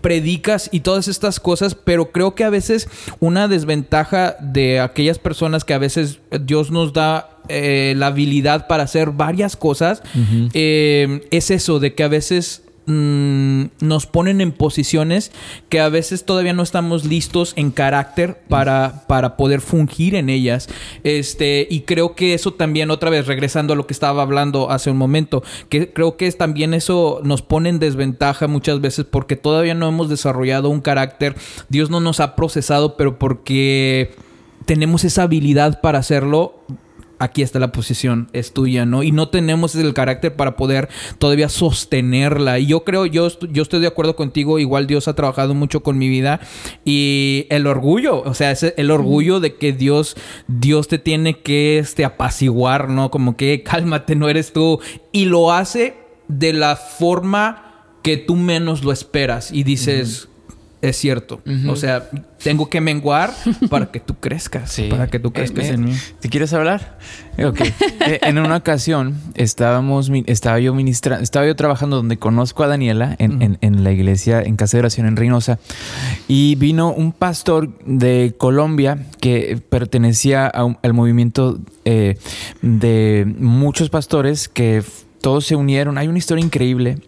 predicas 0.00 0.68
y 0.72 0.80
todas 0.80 1.08
estas 1.08 1.40
cosas, 1.40 1.74
pero 1.74 2.10
creo 2.12 2.34
que 2.34 2.44
a 2.44 2.50
veces 2.50 2.88
una 3.20 3.48
desventaja 3.48 4.36
de 4.40 4.80
aquellas 4.80 5.18
personas 5.18 5.64
que 5.64 5.74
a 5.74 5.78
veces 5.78 6.18
Dios 6.40 6.70
nos 6.70 6.92
da 6.92 7.30
eh, 7.48 7.94
la 7.96 8.06
habilidad 8.06 8.66
para 8.66 8.84
hacer 8.84 9.10
varias 9.10 9.56
cosas, 9.56 10.02
eh, 10.54 11.26
es 11.30 11.50
eso, 11.50 11.78
de 11.78 11.94
que 11.94 12.02
a 12.02 12.08
veces 12.08 12.62
mm, 12.86 13.64
nos 13.80 14.06
ponen 14.06 14.40
en 14.40 14.52
posiciones 14.52 15.30
que 15.68 15.80
a 15.80 15.88
veces 15.90 16.24
todavía 16.24 16.54
no 16.54 16.62
estamos 16.62 17.04
listos 17.04 17.52
en 17.56 17.70
carácter 17.70 18.40
para, 18.48 19.04
para 19.06 19.36
poder 19.36 19.60
fungir 19.60 20.14
en 20.14 20.30
ellas. 20.30 20.68
Este, 21.02 21.66
y 21.68 21.80
creo 21.80 22.14
que 22.14 22.32
eso 22.32 22.54
también, 22.54 22.90
otra 22.90 23.10
vez, 23.10 23.26
regresando 23.26 23.74
a 23.74 23.76
lo 23.76 23.86
que 23.86 23.92
estaba 23.92 24.22
hablando 24.22 24.70
hace 24.70 24.90
un 24.90 24.96
momento, 24.96 25.42
que 25.68 25.92
creo 25.92 26.16
que 26.16 26.26
es 26.26 26.38
también 26.38 26.72
eso 26.72 27.20
nos 27.24 27.42
pone 27.42 27.68
en 27.68 27.78
desventaja 27.78 28.46
muchas 28.46 28.80
veces 28.80 29.04
porque 29.04 29.36
todavía 29.36 29.74
no 29.74 29.88
hemos 29.88 30.08
desarrollado 30.08 30.70
un 30.70 30.80
carácter. 30.80 31.34
Dios 31.68 31.90
no 31.90 32.00
nos 32.00 32.20
ha 32.20 32.36
procesado, 32.36 32.96
pero 32.96 33.18
porque 33.18 34.14
tenemos 34.64 35.04
esa 35.04 35.24
habilidad 35.24 35.80
para 35.80 35.98
hacerlo, 35.98 36.54
aquí 37.18 37.42
está 37.42 37.58
la 37.58 37.72
posición, 37.72 38.28
es 38.32 38.52
tuya, 38.52 38.86
¿no? 38.86 39.02
Y 39.02 39.12
no 39.12 39.28
tenemos 39.28 39.74
el 39.74 39.94
carácter 39.94 40.36
para 40.36 40.56
poder 40.56 40.88
todavía 41.18 41.48
sostenerla. 41.48 42.58
Y 42.58 42.66
yo 42.66 42.84
creo, 42.84 43.06
yo, 43.06 43.28
yo 43.50 43.62
estoy 43.62 43.80
de 43.80 43.86
acuerdo 43.86 44.16
contigo, 44.16 44.58
igual 44.58 44.86
Dios 44.86 45.08
ha 45.08 45.14
trabajado 45.14 45.54
mucho 45.54 45.82
con 45.82 45.98
mi 45.98 46.08
vida 46.08 46.40
y 46.84 47.46
el 47.50 47.66
orgullo, 47.66 48.22
o 48.22 48.34
sea, 48.34 48.50
es 48.50 48.62
el 48.76 48.90
orgullo 48.90 49.40
de 49.40 49.56
que 49.56 49.72
Dios, 49.72 50.16
Dios 50.48 50.88
te 50.88 50.98
tiene 50.98 51.40
que 51.40 51.78
este, 51.78 52.04
apaciguar, 52.04 52.88
¿no? 52.88 53.10
Como 53.10 53.36
que 53.36 53.62
cálmate, 53.62 54.16
no 54.16 54.28
eres 54.28 54.52
tú. 54.52 54.80
Y 55.12 55.26
lo 55.26 55.52
hace 55.52 55.96
de 56.28 56.52
la 56.52 56.76
forma 56.76 57.84
que 58.02 58.16
tú 58.16 58.36
menos 58.36 58.84
lo 58.84 58.92
esperas 58.92 59.50
y 59.52 59.64
dices... 59.64 60.28
Es 60.88 60.96
cierto. 60.98 61.40
O 61.68 61.76
sea, 61.76 62.08
tengo 62.42 62.68
que 62.68 62.80
menguar 62.80 63.32
para 63.70 63.86
que 63.86 64.00
tú 64.00 64.14
crezcas. 64.20 64.70
Sí. 64.70 64.88
Para 64.90 65.06
que 65.06 65.18
tú 65.18 65.32
crezcas 65.32 65.64
Eh, 65.66 65.74
en 65.74 65.84
mí. 65.86 65.92
¿Te 66.20 66.28
quieres 66.28 66.52
hablar? 66.52 66.98
Eh, 67.38 67.46
Ok. 67.46 67.60
Eh, 68.06 68.20
en 68.22 68.38
una 68.38 68.56
ocasión 68.56 69.18
estábamos, 69.34 70.10
estaba 70.26 70.58
yo 70.60 70.74
ministrando, 70.74 71.22
estaba 71.22 71.46
yo 71.46 71.56
trabajando 71.56 71.96
donde 71.96 72.18
conozco 72.18 72.62
a 72.64 72.66
Daniela 72.66 73.16
en, 73.18 73.40
en- 73.40 73.58
en 73.62 73.82
la 73.82 73.92
iglesia, 73.92 74.42
en 74.42 74.56
casa 74.56 74.76
de 74.76 74.80
oración 74.80 75.06
en 75.06 75.16
Reynosa, 75.16 75.58
y 76.28 76.54
vino 76.56 76.92
un 76.92 77.12
pastor 77.12 77.70
de 77.86 78.34
Colombia 78.36 78.98
que 79.20 79.58
pertenecía 79.70 80.52
un- 80.56 80.76
al 80.82 80.92
movimiento 80.92 81.58
eh, 81.86 82.16
de 82.62 83.24
muchos 83.38 83.88
pastores 83.90 84.48
que 84.48 84.82
todos 85.24 85.46
se 85.46 85.56
unieron. 85.56 85.96
Hay 85.96 86.06
una 86.06 86.18
historia 86.18 86.44
increíble. 86.44 86.98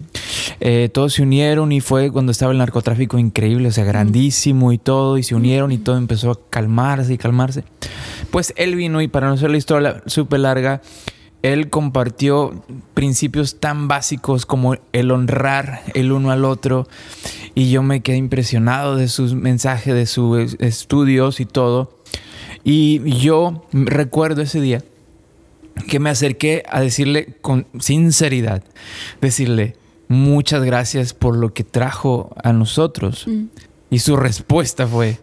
Eh, 0.60 0.88
todos 0.90 1.12
se 1.12 1.22
unieron 1.22 1.70
y 1.70 1.82
fue 1.82 2.10
cuando 2.10 2.32
estaba 2.32 2.50
el 2.50 2.56
narcotráfico 2.56 3.18
increíble, 3.18 3.68
o 3.68 3.70
sea, 3.70 3.84
grandísimo 3.84 4.72
y 4.72 4.78
todo, 4.78 5.18
y 5.18 5.22
se 5.22 5.34
unieron 5.34 5.70
y 5.70 5.76
todo 5.76 5.98
empezó 5.98 6.30
a 6.30 6.38
calmarse 6.48 7.12
y 7.12 7.18
calmarse. 7.18 7.64
Pues 8.30 8.54
él 8.56 8.74
vino 8.74 9.02
y 9.02 9.08
para 9.08 9.28
no 9.28 9.34
hacer 9.34 9.50
la 9.50 9.58
historia 9.58 10.02
súper 10.06 10.40
larga, 10.40 10.80
él 11.42 11.68
compartió 11.68 12.64
principios 12.94 13.60
tan 13.60 13.86
básicos 13.86 14.46
como 14.46 14.76
el 14.94 15.10
honrar 15.10 15.82
el 15.92 16.10
uno 16.10 16.30
al 16.30 16.46
otro 16.46 16.88
y 17.54 17.70
yo 17.70 17.82
me 17.82 18.00
quedé 18.00 18.16
impresionado 18.16 18.96
de 18.96 19.08
sus 19.08 19.34
mensajes, 19.34 19.92
de 19.92 20.06
sus 20.06 20.54
estudios 20.58 21.38
y 21.38 21.44
todo. 21.44 21.98
Y 22.64 23.18
yo 23.18 23.66
recuerdo 23.72 24.40
ese 24.40 24.62
día 24.62 24.82
que 25.88 26.00
me 26.00 26.10
acerqué 26.10 26.62
a 26.68 26.80
decirle 26.80 27.36
con 27.40 27.66
sinceridad, 27.78 28.62
decirle 29.20 29.76
muchas 30.08 30.62
gracias 30.64 31.14
por 31.14 31.36
lo 31.36 31.52
que 31.52 31.64
trajo 31.64 32.34
a 32.42 32.52
nosotros. 32.52 33.26
Y 33.90 33.98
su 34.00 34.16
respuesta 34.16 34.86
fue, 34.86 35.18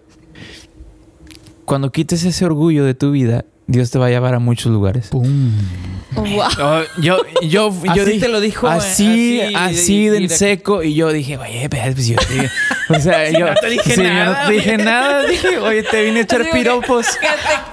cuando 1.65 1.91
quites 1.91 2.23
ese 2.23 2.45
orgullo 2.45 2.85
de 2.85 2.93
tu 2.93 3.11
vida, 3.11 3.45
Dios 3.65 3.91
te 3.91 3.97
va 3.99 4.07
a 4.07 4.09
llevar 4.09 4.33
a 4.35 4.39
muchos 4.39 4.71
lugares. 4.71 5.09
Wow. 5.11 5.23
Oh, 6.15 6.81
yo, 7.01 7.17
yo, 7.41 7.73
yo 7.81 7.91
Así 7.91 8.03
dije- 8.11 8.19
te 8.19 8.27
lo 8.27 8.39
dijo, 8.39 8.67
Así, 8.67 9.39
eh, 9.39 9.53
así, 9.55 9.75
así, 9.79 10.07
de 10.09 10.19
y- 10.19 10.23
en 10.25 10.29
seco. 10.29 10.83
Y 10.83 10.93
yo 10.93 11.11
dije, 11.11 11.37
oye, 11.37 11.67
pues 11.69 12.05
yo 12.07 12.17
te- 12.17 12.49
O 12.93 12.99
sea, 12.99 13.31
yo 13.31 13.47
no 13.47 13.53
te 13.55 13.69
dije 13.69 13.95
sí, 13.95 14.03
yo 14.03 14.09
nada, 14.09 14.41
no 14.43 14.47
te 14.47 14.53
dije 14.53 14.77
nada. 14.77 15.23
Dije, 15.25 15.57
oye, 15.57 15.81
te 15.83 16.03
vine 16.03 16.19
a 16.19 16.23
echar 16.23 16.43
que- 16.43 16.51
piropos. 16.51 17.07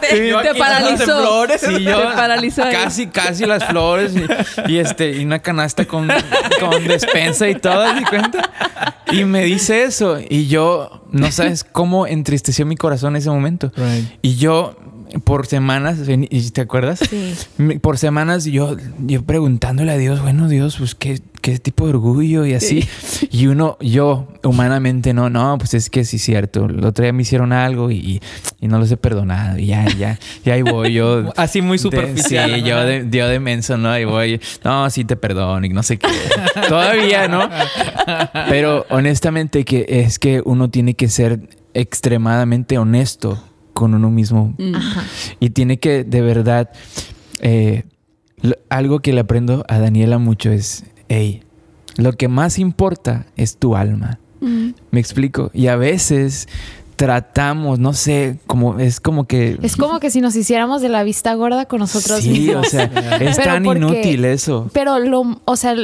Te, 0.01 0.55
paralizó. 0.59 1.05
flores. 1.05 1.61
Sí, 1.61 1.83
yo 1.83 1.99
Te 2.09 2.15
paralizó 2.15 2.63
casi, 2.71 3.07
casi 3.09 3.45
las 3.45 3.65
flores 3.65 4.13
y, 4.17 4.73
y 4.73 4.79
este 4.79 5.11
y 5.13 5.25
una 5.25 5.41
canasta 5.41 5.85
con, 5.85 6.09
con 6.61 6.87
despensa 6.87 7.49
y 7.49 7.57
todo, 7.57 7.85
¿te 7.95 8.05
cuenta? 8.07 8.51
Y 9.13 9.25
me 9.25 9.43
dice 9.45 9.83
eso 9.83 10.19
y 10.27 10.47
yo 10.47 11.05
no 11.11 11.31
sabes 11.33 11.65
cómo 11.65 12.07
entristeció 12.07 12.65
mi 12.65 12.77
corazón 12.77 13.15
en 13.15 13.17
ese 13.21 13.29
momento. 13.31 13.73
Right. 13.77 14.09
Y 14.23 14.37
yo 14.37 14.77
por 15.25 15.47
semanas, 15.47 16.07
ven- 16.07 16.27
¿y 16.31 16.51
¿te 16.51 16.61
acuerdas? 16.61 17.01
Sí. 17.09 17.35
Por 17.81 17.99
semanas 17.99 18.45
yo, 18.45 18.77
yo 18.99 19.23
preguntándole 19.23 19.93
a 19.93 19.97
Dios, 19.99 20.21
bueno 20.23 20.49
Dios, 20.49 20.77
pues 20.79 20.95
qué, 20.95 21.21
qué 21.41 21.59
tipo 21.59 21.85
de 21.87 21.91
orgullo 21.91 22.45
y 22.47 22.55
así. 22.55 22.89
Y 23.31 23.47
uno, 23.47 23.77
yo 23.81 24.29
humanamente 24.43 25.13
no, 25.15 25.31
no, 25.31 25.57
pues 25.59 25.75
es 25.75 25.91
que 25.91 26.05
sí 26.05 26.17
es 26.17 26.23
cierto. 26.23 26.67
El 26.67 26.85
otro 26.85 27.03
día 27.03 27.13
me 27.13 27.23
hicieron 27.23 27.53
algo 27.53 27.91
y, 27.91 28.21
y 28.61 28.69
no 28.69 28.79
los 28.79 28.91
he 28.91 28.97
perdonado. 28.97 29.59
Y 29.59 29.67
ya, 29.67 29.87
ya, 29.99 30.19
ya 30.45 30.55
ahí 30.55 30.63
voy 30.63 30.93
yo. 30.93 31.33
Así 31.37 31.63
muy 31.63 31.79
de- 31.79 31.83
superficial. 31.83 32.55
sí, 32.55 32.63
yo 32.63 32.85
de, 32.85 33.07
yo 33.11 33.29
de 33.29 33.41
menso, 33.41 33.77
¿no? 33.77 33.91
Ahí 33.91 34.05
voy. 34.05 34.41
No, 34.65 34.89
sí 34.91 35.05
te 35.05 35.17
perdono 35.17 35.65
y 35.67 35.71
no 35.71 35.83
sé 35.83 35.99
qué. 35.99 36.09
Todavía, 36.69 37.29
¿no? 37.29 37.49
Pero 38.49 38.87
honestamente 38.91 39.65
que 39.65 39.87
es 39.89 40.19
que 40.19 40.43
uno 40.45 40.71
tiene 40.71 40.95
que 40.95 41.09
ser 41.09 41.41
extremadamente 41.75 42.79
honesto 42.79 43.43
con 43.81 43.95
uno 43.95 44.11
mismo 44.11 44.55
Ajá. 44.75 45.03
y 45.41 45.51
tiene 45.51 45.79
que, 45.79 46.05
de 46.05 46.21
verdad, 46.21 46.71
eh, 47.41 47.83
lo- 48.43 48.57
algo 48.69 49.01
que 49.01 49.13
le 49.13 49.21
aprendo 49.21 49.65
a 49.69 49.79
Daniela 49.81 50.19
mucho 50.19 50.51
es, 50.53 50.85
hey, 51.09 51.43
lo 51.97 52.13
que 52.13 52.29
más 52.29 52.59
importa 52.61 53.27
es 53.37 53.57
tu 53.57 53.75
alma. 53.75 54.21
Mm. 54.41 54.71
¿Me 54.93 55.01
explico? 55.01 55.51
Y 55.53 55.67
a 55.67 55.77
veces 55.77 56.49
tratamos, 56.97 57.79
no 57.79 57.93
sé, 57.95 58.39
como 58.47 58.79
es 58.79 59.01
como 59.01 59.25
que... 59.27 59.59
Es 59.63 59.77
como 59.77 60.01
que 60.01 60.11
si 60.11 60.21
nos 60.21 60.37
hiciéramos 60.37 60.83
de 60.83 60.89
la 60.91 61.03
vista 61.03 61.33
gorda 61.35 61.65
con 61.67 61.81
nosotros 61.81 62.21
sí, 62.21 62.31
mismos. 62.31 62.67
o 62.67 62.71
sea, 62.71 62.85
es 63.21 63.37
Pero 63.37 63.53
tan 63.55 63.65
porque- 63.65 63.79
inútil 63.81 64.25
eso. 64.27 64.69
Pero 64.73 64.99
lo, 64.99 65.41
o 65.45 65.57
sea, 65.57 65.75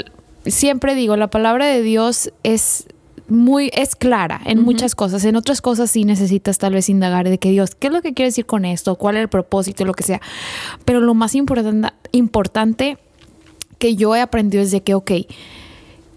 siempre 0.45 0.95
digo, 0.95 1.17
la 1.17 1.29
palabra 1.29 1.67
de 1.67 1.83
Dios 1.83 2.33
es 2.43 2.87
muy, 3.29 3.71
es 3.75 3.97
clara 3.97 4.41
en 4.45 4.63
muchas 4.63 4.95
cosas. 4.95 5.25
En 5.25 5.37
otras 5.37 5.61
cosas 5.61 5.91
sí 5.91 6.05
necesitas 6.05 6.59
tal 6.59 6.75
vez 6.75 6.89
indagar 6.89 7.29
de 7.29 7.39
que 7.39 7.51
Dios, 7.51 7.75
¿qué 7.75 7.89
es 7.89 7.93
lo 7.93 8.03
que 8.03 8.15
quiere 8.15 8.29
decir 8.29 8.47
con 8.47 8.65
esto? 8.65 8.97
¿Cuál 8.97 9.17
es 9.17 9.23
el 9.23 9.29
propósito? 9.29 9.85
Lo 9.85 9.95
que 9.95 10.05
sea. 10.05 10.21
Pero 10.85 11.01
lo 11.01 11.15
más 11.15 11.35
importante, 11.35 11.89
importante 12.13 12.99
que 13.79 13.97
yo 13.97 14.15
he 14.15 14.21
aprendido 14.21 14.63
es 14.63 14.71
de 14.71 14.83
que, 14.83 14.95
ok, 14.95 15.13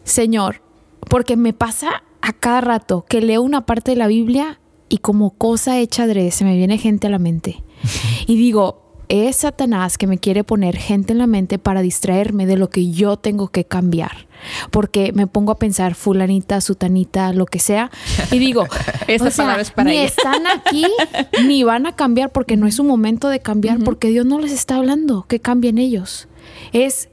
Señor, 0.03 0.61
porque 1.09 1.35
me 1.35 1.53
pasa 1.53 2.03
a 2.21 2.33
cada 2.33 2.61
rato 2.61 3.05
que 3.07 3.21
leo 3.21 3.41
una 3.41 3.65
parte 3.65 3.91
de 3.91 3.97
la 3.97 4.07
Biblia 4.07 4.59
y 4.89 4.99
como 4.99 5.31
cosa 5.31 5.79
hecha 5.79 6.03
adrede 6.03 6.31
se 6.31 6.45
me 6.45 6.55
viene 6.55 6.77
gente 6.77 7.07
a 7.07 7.09
la 7.09 7.19
mente. 7.19 7.63
Y 8.27 8.35
digo, 8.35 8.89
es 9.07 9.37
Satanás 9.37 9.97
que 9.97 10.05
me 10.05 10.19
quiere 10.19 10.43
poner 10.43 10.77
gente 10.77 11.13
en 11.13 11.17
la 11.17 11.25
mente 11.25 11.57
para 11.57 11.81
distraerme 11.81 12.45
de 12.45 12.57
lo 12.57 12.69
que 12.69 12.91
yo 12.91 13.17
tengo 13.17 13.47
que 13.47 13.65
cambiar. 13.65 14.28
Porque 14.71 15.11
me 15.13 15.27
pongo 15.27 15.51
a 15.51 15.59
pensar 15.59 15.95
fulanita, 15.95 16.61
sutanita, 16.61 17.33
lo 17.33 17.45
que 17.45 17.59
sea. 17.59 17.91
Y 18.31 18.39
digo, 18.39 18.65
Esta 19.07 19.27
o 19.27 19.31
sea, 19.31 19.45
palabra 19.45 19.61
es 19.61 19.71
para 19.71 19.89
ni 19.89 19.97
ella. 19.97 20.07
están 20.07 20.47
aquí, 20.47 20.85
ni 21.45 21.63
van 21.63 21.85
a 21.85 21.95
cambiar 21.95 22.31
porque 22.31 22.57
no 22.57 22.67
es 22.67 22.75
su 22.75 22.83
momento 22.83 23.29
de 23.29 23.39
cambiar, 23.39 23.79
porque 23.79 24.09
Dios 24.09 24.25
no 24.25 24.39
les 24.39 24.51
está 24.51 24.75
hablando 24.75 25.25
que 25.27 25.39
cambien 25.39 25.77
ellos. 25.77 26.27
Es 26.73 27.09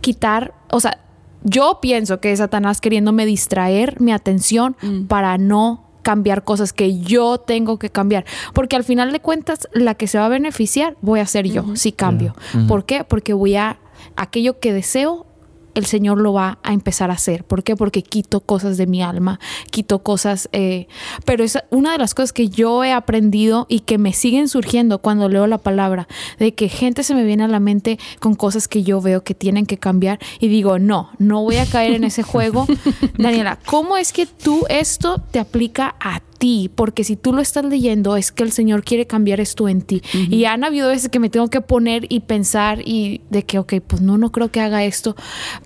quitar, 0.00 0.54
o 0.70 0.80
sea, 0.80 1.00
yo 1.44 1.78
pienso 1.80 2.20
que 2.20 2.32
es 2.32 2.38
Satanás 2.38 2.80
queriéndome 2.80 3.26
distraer 3.26 4.00
mi 4.00 4.12
atención 4.12 4.76
para 5.08 5.38
no 5.38 5.84
cambiar 6.02 6.42
cosas 6.42 6.72
que 6.72 6.98
yo 7.00 7.38
tengo 7.38 7.78
que 7.78 7.90
cambiar. 7.90 8.24
Porque 8.54 8.76
al 8.76 8.84
final 8.84 9.12
de 9.12 9.20
cuentas, 9.20 9.68
la 9.72 9.94
que 9.94 10.06
se 10.06 10.18
va 10.18 10.26
a 10.26 10.30
beneficiar 10.30 10.96
voy 11.00 11.20
a 11.20 11.26
ser 11.26 11.46
yo, 11.46 11.76
si 11.76 11.92
cambio. 11.92 12.34
¿Por 12.66 12.84
qué? 12.84 13.04
Porque 13.04 13.34
voy 13.34 13.56
a, 13.56 13.78
aquello 14.16 14.58
que 14.58 14.72
deseo, 14.72 15.26
el 15.74 15.86
Señor 15.86 16.18
lo 16.18 16.32
va 16.32 16.58
a 16.62 16.72
empezar 16.72 17.10
a 17.10 17.14
hacer. 17.14 17.44
¿Por 17.44 17.62
qué? 17.62 17.76
Porque 17.76 18.02
quito 18.02 18.40
cosas 18.40 18.76
de 18.76 18.86
mi 18.86 19.02
alma, 19.02 19.40
quito 19.70 20.00
cosas, 20.00 20.48
eh, 20.52 20.86
pero 21.24 21.44
es 21.44 21.58
una 21.70 21.92
de 21.92 21.98
las 21.98 22.14
cosas 22.14 22.32
que 22.32 22.48
yo 22.48 22.84
he 22.84 22.92
aprendido 22.92 23.66
y 23.68 23.80
que 23.80 23.98
me 23.98 24.12
siguen 24.12 24.48
surgiendo 24.48 24.98
cuando 24.98 25.28
leo 25.28 25.46
la 25.46 25.58
palabra, 25.58 26.08
de 26.38 26.54
que 26.54 26.68
gente 26.68 27.02
se 27.02 27.14
me 27.14 27.24
viene 27.24 27.44
a 27.44 27.48
la 27.48 27.60
mente 27.60 27.98
con 28.20 28.34
cosas 28.34 28.68
que 28.68 28.82
yo 28.82 29.00
veo 29.00 29.22
que 29.24 29.34
tienen 29.34 29.66
que 29.66 29.78
cambiar 29.78 30.18
y 30.40 30.48
digo, 30.48 30.78
no, 30.78 31.10
no 31.18 31.42
voy 31.42 31.56
a 31.56 31.66
caer 31.66 31.92
en 31.92 32.04
ese 32.04 32.22
juego. 32.22 32.66
Daniela, 33.18 33.58
¿cómo 33.66 33.96
es 33.96 34.12
que 34.12 34.26
tú 34.26 34.64
esto 34.68 35.18
te 35.30 35.38
aplica 35.38 35.94
a 36.00 36.20
ti, 36.38 36.70
porque 36.74 37.04
si 37.04 37.16
tú 37.16 37.32
lo 37.32 37.40
estás 37.40 37.64
leyendo 37.64 38.16
es 38.16 38.32
que 38.32 38.42
el 38.42 38.52
Señor 38.52 38.84
quiere 38.84 39.06
cambiar 39.06 39.40
esto 39.40 39.68
en 39.68 39.82
ti. 39.82 40.02
Y 40.12 40.44
han 40.44 40.64
habido 40.64 40.88
veces 40.88 41.08
que 41.08 41.20
me 41.20 41.30
tengo 41.30 41.48
que 41.48 41.60
poner 41.60 42.06
y 42.08 42.20
pensar 42.20 42.80
y 42.84 43.22
de 43.30 43.44
que, 43.44 43.58
ok, 43.58 43.74
pues 43.86 44.00
no, 44.00 44.18
no 44.18 44.32
creo 44.32 44.50
que 44.50 44.60
haga 44.60 44.84
esto, 44.84 45.16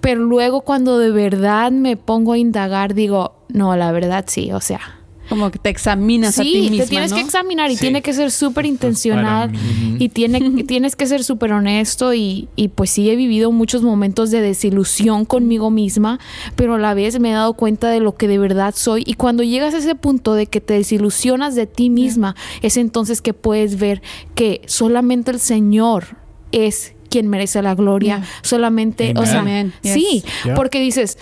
pero 0.00 0.22
luego 0.22 0.62
cuando 0.62 0.98
de 0.98 1.10
verdad 1.10 1.70
me 1.70 1.96
pongo 1.96 2.32
a 2.32 2.38
indagar, 2.38 2.94
digo, 2.94 3.34
no, 3.48 3.76
la 3.76 3.92
verdad 3.92 4.24
sí, 4.28 4.52
o 4.52 4.60
sea, 4.60 5.01
como 5.32 5.50
que 5.50 5.58
te 5.58 5.70
examinas 5.70 6.38
a 6.38 6.42
ti 6.42 6.62
misma, 6.70 6.84
te 6.84 6.86
tienes 6.90 7.10
¿no? 7.10 7.16
que 7.16 7.22
examinar 7.22 7.70
y 7.70 7.74
Sí. 7.76 7.80
tiene 7.80 8.02
que 8.02 8.12
ser 8.12 8.30
súper 8.30 8.66
intencional 8.66 9.50
y 9.98 10.08
tiene, 10.10 10.62
tienes 10.64 10.96
que 10.96 11.06
ser 11.06 11.24
súper 11.24 11.52
honesto 11.52 12.12
y, 12.14 12.48
y 12.56 12.68
pues 12.68 12.90
sí 12.90 13.08
he 13.10 13.16
vivido 13.16 13.50
muchos 13.52 13.82
momentos 13.82 14.30
de 14.30 14.40
desilusión 14.40 15.24
conmigo 15.24 15.70
misma, 15.70 16.18
pero 16.56 16.74
a 16.74 16.78
la 16.78 16.94
vez 16.94 17.18
me 17.20 17.30
he 17.30 17.32
dado 17.34 17.54
cuenta 17.54 17.88
de 17.90 18.00
lo 18.00 18.14
que 18.14 18.28
de 18.28 18.38
verdad 18.38 18.74
soy 18.76 19.02
y 19.06 19.14
cuando 19.14 19.42
llegas 19.42 19.74
a 19.74 19.78
ese 19.78 19.94
punto 19.94 20.34
de 20.34 20.46
que 20.46 20.60
te 20.60 20.74
desilusionas 20.74 21.54
de 21.54 21.66
ti 21.66 21.90
misma, 21.90 22.36
es 22.62 22.76
entonces 22.76 23.20
que 23.22 23.32
puedes 23.34 23.78
ver 23.78 24.02
que 24.34 24.60
solamente 24.66 25.30
el 25.30 25.40
Señor 25.40 26.16
es 26.52 26.94
quien 27.08 27.28
merece 27.28 27.60
la 27.62 27.74
gloria, 27.74 28.18
Yeah. 28.18 28.26
solamente, 28.42 29.12
o 29.16 29.18
Amen. 29.20 29.26
sea, 29.30 29.40
Amen. 29.40 29.72
Yes. 29.82 29.92
sí, 29.94 30.24
porque 30.56 30.80
dices, 30.80 31.18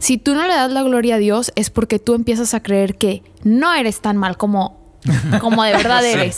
si 0.00 0.18
tú 0.18 0.34
no 0.34 0.42
le 0.48 0.54
das 0.54 0.72
la 0.72 0.82
gloria 0.82 1.14
a 1.14 1.18
Dios 1.18 1.52
es 1.54 1.70
porque 1.70 2.00
tú 2.00 2.14
empiezas 2.14 2.52
a 2.54 2.62
creer 2.62 2.96
que 2.96 3.22
no 3.44 3.72
eres 3.72 4.00
tan 4.00 4.16
mal 4.16 4.36
como, 4.36 4.80
como 5.40 5.62
de 5.62 5.72
verdad 5.72 6.04
eres. 6.04 6.36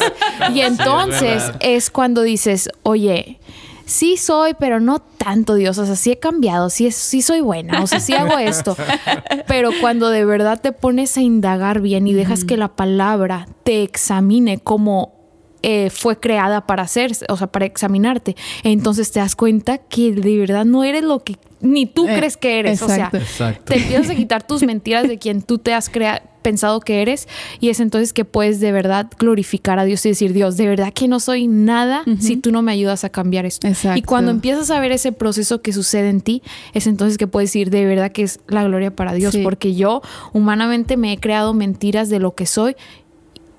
Y 0.55 0.61
entonces 0.61 1.51
es 1.61 1.91
cuando 1.91 2.21
dices, 2.23 2.69
oye, 2.83 3.39
sí 3.87 4.17
soy, 4.17 4.55
pero 4.59 4.79
no 4.81 4.99
tanto 5.01 5.55
Dios. 5.55 5.79
O 5.79 5.87
sea, 5.87 5.97
sí 5.97 6.11
he 6.13 6.19
cambiado, 6.19 6.71
sí, 6.71 6.87
es- 6.87 6.97
sí 6.97 7.23
soy 7.23 7.41
buena, 7.41 7.83
o 7.83 7.87
sea, 7.87 8.01
sí 8.01 8.15
hago 8.15 8.37
esto. 8.39 8.77
Pero 9.49 9.71
cuando 9.81 10.09
de 10.11 10.25
verdad 10.25 10.61
te 10.61 10.73
pones 10.73 11.17
a 11.17 11.21
indagar 11.21 11.81
bien 11.81 12.07
y 12.07 12.13
dejas 12.15 12.45
que 12.45 12.57
la 12.57 12.69
palabra 12.69 13.47
te 13.65 13.83
examine 13.83 14.59
como 14.59 15.22
eh, 15.63 15.91
fue 15.91 16.19
creada 16.19 16.67
para 16.67 16.83
hacer, 16.83 17.13
o 17.29 17.37
sea, 17.37 17.47
para 17.47 17.65
examinarte, 17.67 18.37
entonces 18.65 19.11
te 19.13 19.21
das 19.21 19.37
cuenta 19.37 19.79
que 19.79 20.13
de 20.13 20.39
verdad 20.39 20.65
no 20.65 20.85
eres 20.85 21.03
lo 21.05 21.21
que 21.21 21.37
ni 21.61 21.87
tú 21.87 22.09
Eh, 22.09 22.17
crees 22.17 22.37
que 22.37 22.59
eres. 22.59 22.83
exacto. 22.83 23.19
O 23.19 23.21
sea, 23.21 23.51
Exacto. 23.51 23.73
te 23.73 23.79
empiezas 23.81 24.11
a 24.11 24.15
quitar 24.17 24.47
tus 24.47 24.63
mentiras 24.65 25.07
de 25.07 25.19
quien 25.19 25.43
tú 25.43 25.59
te 25.59 25.73
has 25.75 25.89
crea 25.89 26.23
pensado 26.43 26.81
que 26.81 27.03
eres 27.03 27.29
y 27.61 27.69
es 27.69 27.79
entonces 27.79 28.13
que 28.13 28.25
puedes 28.25 28.59
de 28.59 28.73
verdad 28.73 29.07
glorificar 29.17 29.79
a 29.79 29.85
Dios 29.85 30.05
y 30.05 30.09
decir, 30.09 30.33
Dios, 30.33 30.57
de 30.57 30.67
verdad 30.67 30.93
que 30.93 31.07
no 31.07 31.21
soy 31.21 31.47
nada 31.47 32.03
si 32.19 32.37
tú 32.37 32.51
no 32.51 32.63
me 32.63 32.73
ayudas 32.73 33.05
a 33.05 33.11
cambiar 33.11 33.47
esto. 33.47 33.69
Exacto. 33.69 33.97
Y 33.97 34.03
cuando 34.03 34.33
empiezas 34.33 34.69
a 34.73 34.81
ver 34.81 34.91
ese 34.91 35.13
proceso 35.13 35.63
que 35.63 35.73
sucede 35.73 36.09
en 36.09 36.21
ti, 36.21 36.43
es 36.75 36.89
entonces 36.89 37.17
que 37.17 37.29
puedes 37.29 37.51
decir, 37.51 37.71
de 37.71 37.85
verdad 37.87 38.11
que 38.11 38.25
es 38.25 38.41
la 38.49 38.65
gloria 38.65 38.91
para 38.97 39.13
Dios, 39.15 39.35
Sí. 39.35 39.43
porque 39.45 39.77
yo 39.77 40.03
humanamente 40.33 40.97
me 40.97 41.13
he 41.13 41.19
creado 41.19 41.55
mentiras 41.55 42.09
de 42.09 42.19
lo 42.19 42.35
que 42.35 42.47
soy 42.47 42.75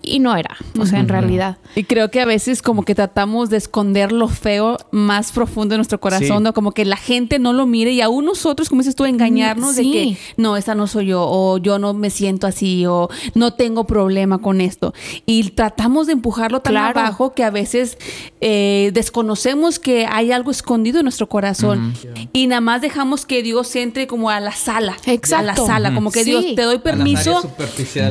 y 0.06 0.20
no 0.20 0.36
era, 0.36 0.58
o 0.78 0.86
sea, 0.86 1.00
en 1.00 1.08
realidad. 1.08 1.58
Y 1.76 1.86
creo 1.86 2.12
que 2.12 2.22
a 2.22 2.26
veces 2.26 2.62
como 2.62 2.84
que 2.84 2.94
tratamos 2.94 3.50
de 3.50 3.58
esconder 3.58 4.12
lo 4.12 4.28
feo 4.28 4.78
más 4.92 5.32
profundo 5.32 5.74
de 5.74 5.78
nuestro 5.78 6.00
corazón, 6.00 6.38
Sí. 6.40 6.44
¿no? 6.44 6.54
Como 6.54 6.74
que 6.74 6.84
la 6.86 6.98
gente 6.98 7.40
no 7.40 7.54
lo 7.54 7.66
mire 7.66 7.92
y 7.92 8.02
aún 8.02 8.26
nosotros, 8.26 8.70
como 8.70 8.82
dices 8.82 8.96
tú, 8.96 9.06
engañarnos 9.06 9.76
de 9.78 9.84
que 9.84 10.18
no, 10.38 10.58
esta 10.58 10.76
no 10.76 10.88
soy 10.88 11.08
yo, 11.08 11.26
o 11.26 11.58
yo 11.58 11.80
no 11.80 11.94
me 11.94 12.10
siento 12.10 12.48
así, 12.48 12.86
o 12.86 13.10
no 13.34 13.54
tengo 13.54 13.86
problema 13.86 14.40
con 14.40 14.60
esto. 14.62 14.94
Y 15.26 15.52
tratamos 15.52 16.08
de 16.08 16.14
empujarlo 16.14 16.60
tan 16.60 16.74
Claro. 16.74 17.00
abajo 17.00 17.34
que 17.34 17.44
a 17.44 17.50
veces 17.50 17.98
eh, 18.42 18.92
desconocemos 18.94 19.80
que 19.80 20.06
hay 20.06 20.32
algo 20.32 20.52
escondido 20.52 21.00
en 21.00 21.06
nuestro 21.06 21.30
corazón. 21.30 21.94
Y 22.34 22.48
nada 22.48 22.62
más 22.62 22.82
dejamos 22.82 23.26
que 23.26 23.42
Dios 23.42 23.74
entre 23.78 24.06
como 24.08 24.30
a 24.30 24.40
la 24.42 24.52
sala. 24.52 24.94
A 24.94 25.08
la 25.08 25.14
Exacto. 25.14 25.66
sala, 25.66 25.94
como 25.94 26.12
que 26.12 26.24
Sí. 26.24 26.30
Dios, 26.32 26.46
te 26.56 26.62
doy 26.64 26.80
permiso 26.80 27.50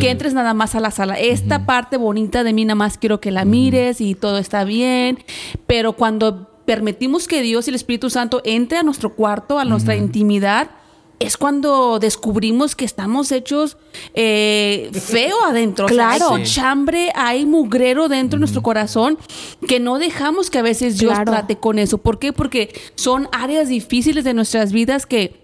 que 0.00 0.10
entres 0.10 0.32
nada 0.32 0.54
más 0.54 0.74
a 0.74 0.80
la 0.80 0.90
sala. 0.90 1.18
Esta 1.18 1.66
parte 1.66 1.81
bonita 1.96 2.44
de 2.44 2.52
mí 2.52 2.64
nada 2.64 2.74
más 2.76 2.98
quiero 2.98 3.20
que 3.20 3.30
la 3.30 3.44
mires 3.44 4.00
y 4.00 4.14
todo 4.14 4.38
está 4.38 4.64
bien, 4.64 5.18
pero 5.66 5.92
cuando 5.94 6.48
permitimos 6.64 7.26
que 7.28 7.42
Dios 7.42 7.66
y 7.66 7.70
el 7.70 7.74
Espíritu 7.76 8.08
Santo 8.10 8.40
entre 8.44 8.78
a 8.78 8.82
nuestro 8.82 9.14
cuarto, 9.14 9.58
a 9.58 9.64
nuestra 9.64 9.96
intimidad, 9.96 10.70
es 11.18 11.36
cuando 11.36 12.00
descubrimos 12.00 12.74
que 12.74 12.84
estamos 12.84 13.30
hechos 13.30 13.76
eh, 14.14 14.90
feo 14.92 15.36
adentro. 15.44 15.86
O 15.86 15.88
sea, 15.88 16.16
Claro. 16.16 16.34
hay 16.34 16.42
cochambre, 16.42 17.12
hay 17.14 17.46
mugrero 17.46 18.08
dentro 18.08 18.38
de 18.38 18.40
nuestro 18.40 18.62
corazón 18.62 19.18
que 19.68 19.78
no 19.78 19.98
dejamos 20.00 20.50
que 20.50 20.58
a 20.58 20.62
veces 20.62 20.98
Dios 20.98 21.12
Claro. 21.14 21.30
trate 21.30 21.56
con 21.56 21.78
eso. 21.78 21.98
¿Por 21.98 22.18
qué? 22.18 22.32
Porque 22.32 22.74
son 22.96 23.28
áreas 23.30 23.68
difíciles 23.68 24.24
de 24.24 24.34
nuestras 24.34 24.72
vidas 24.72 25.06
que 25.06 25.41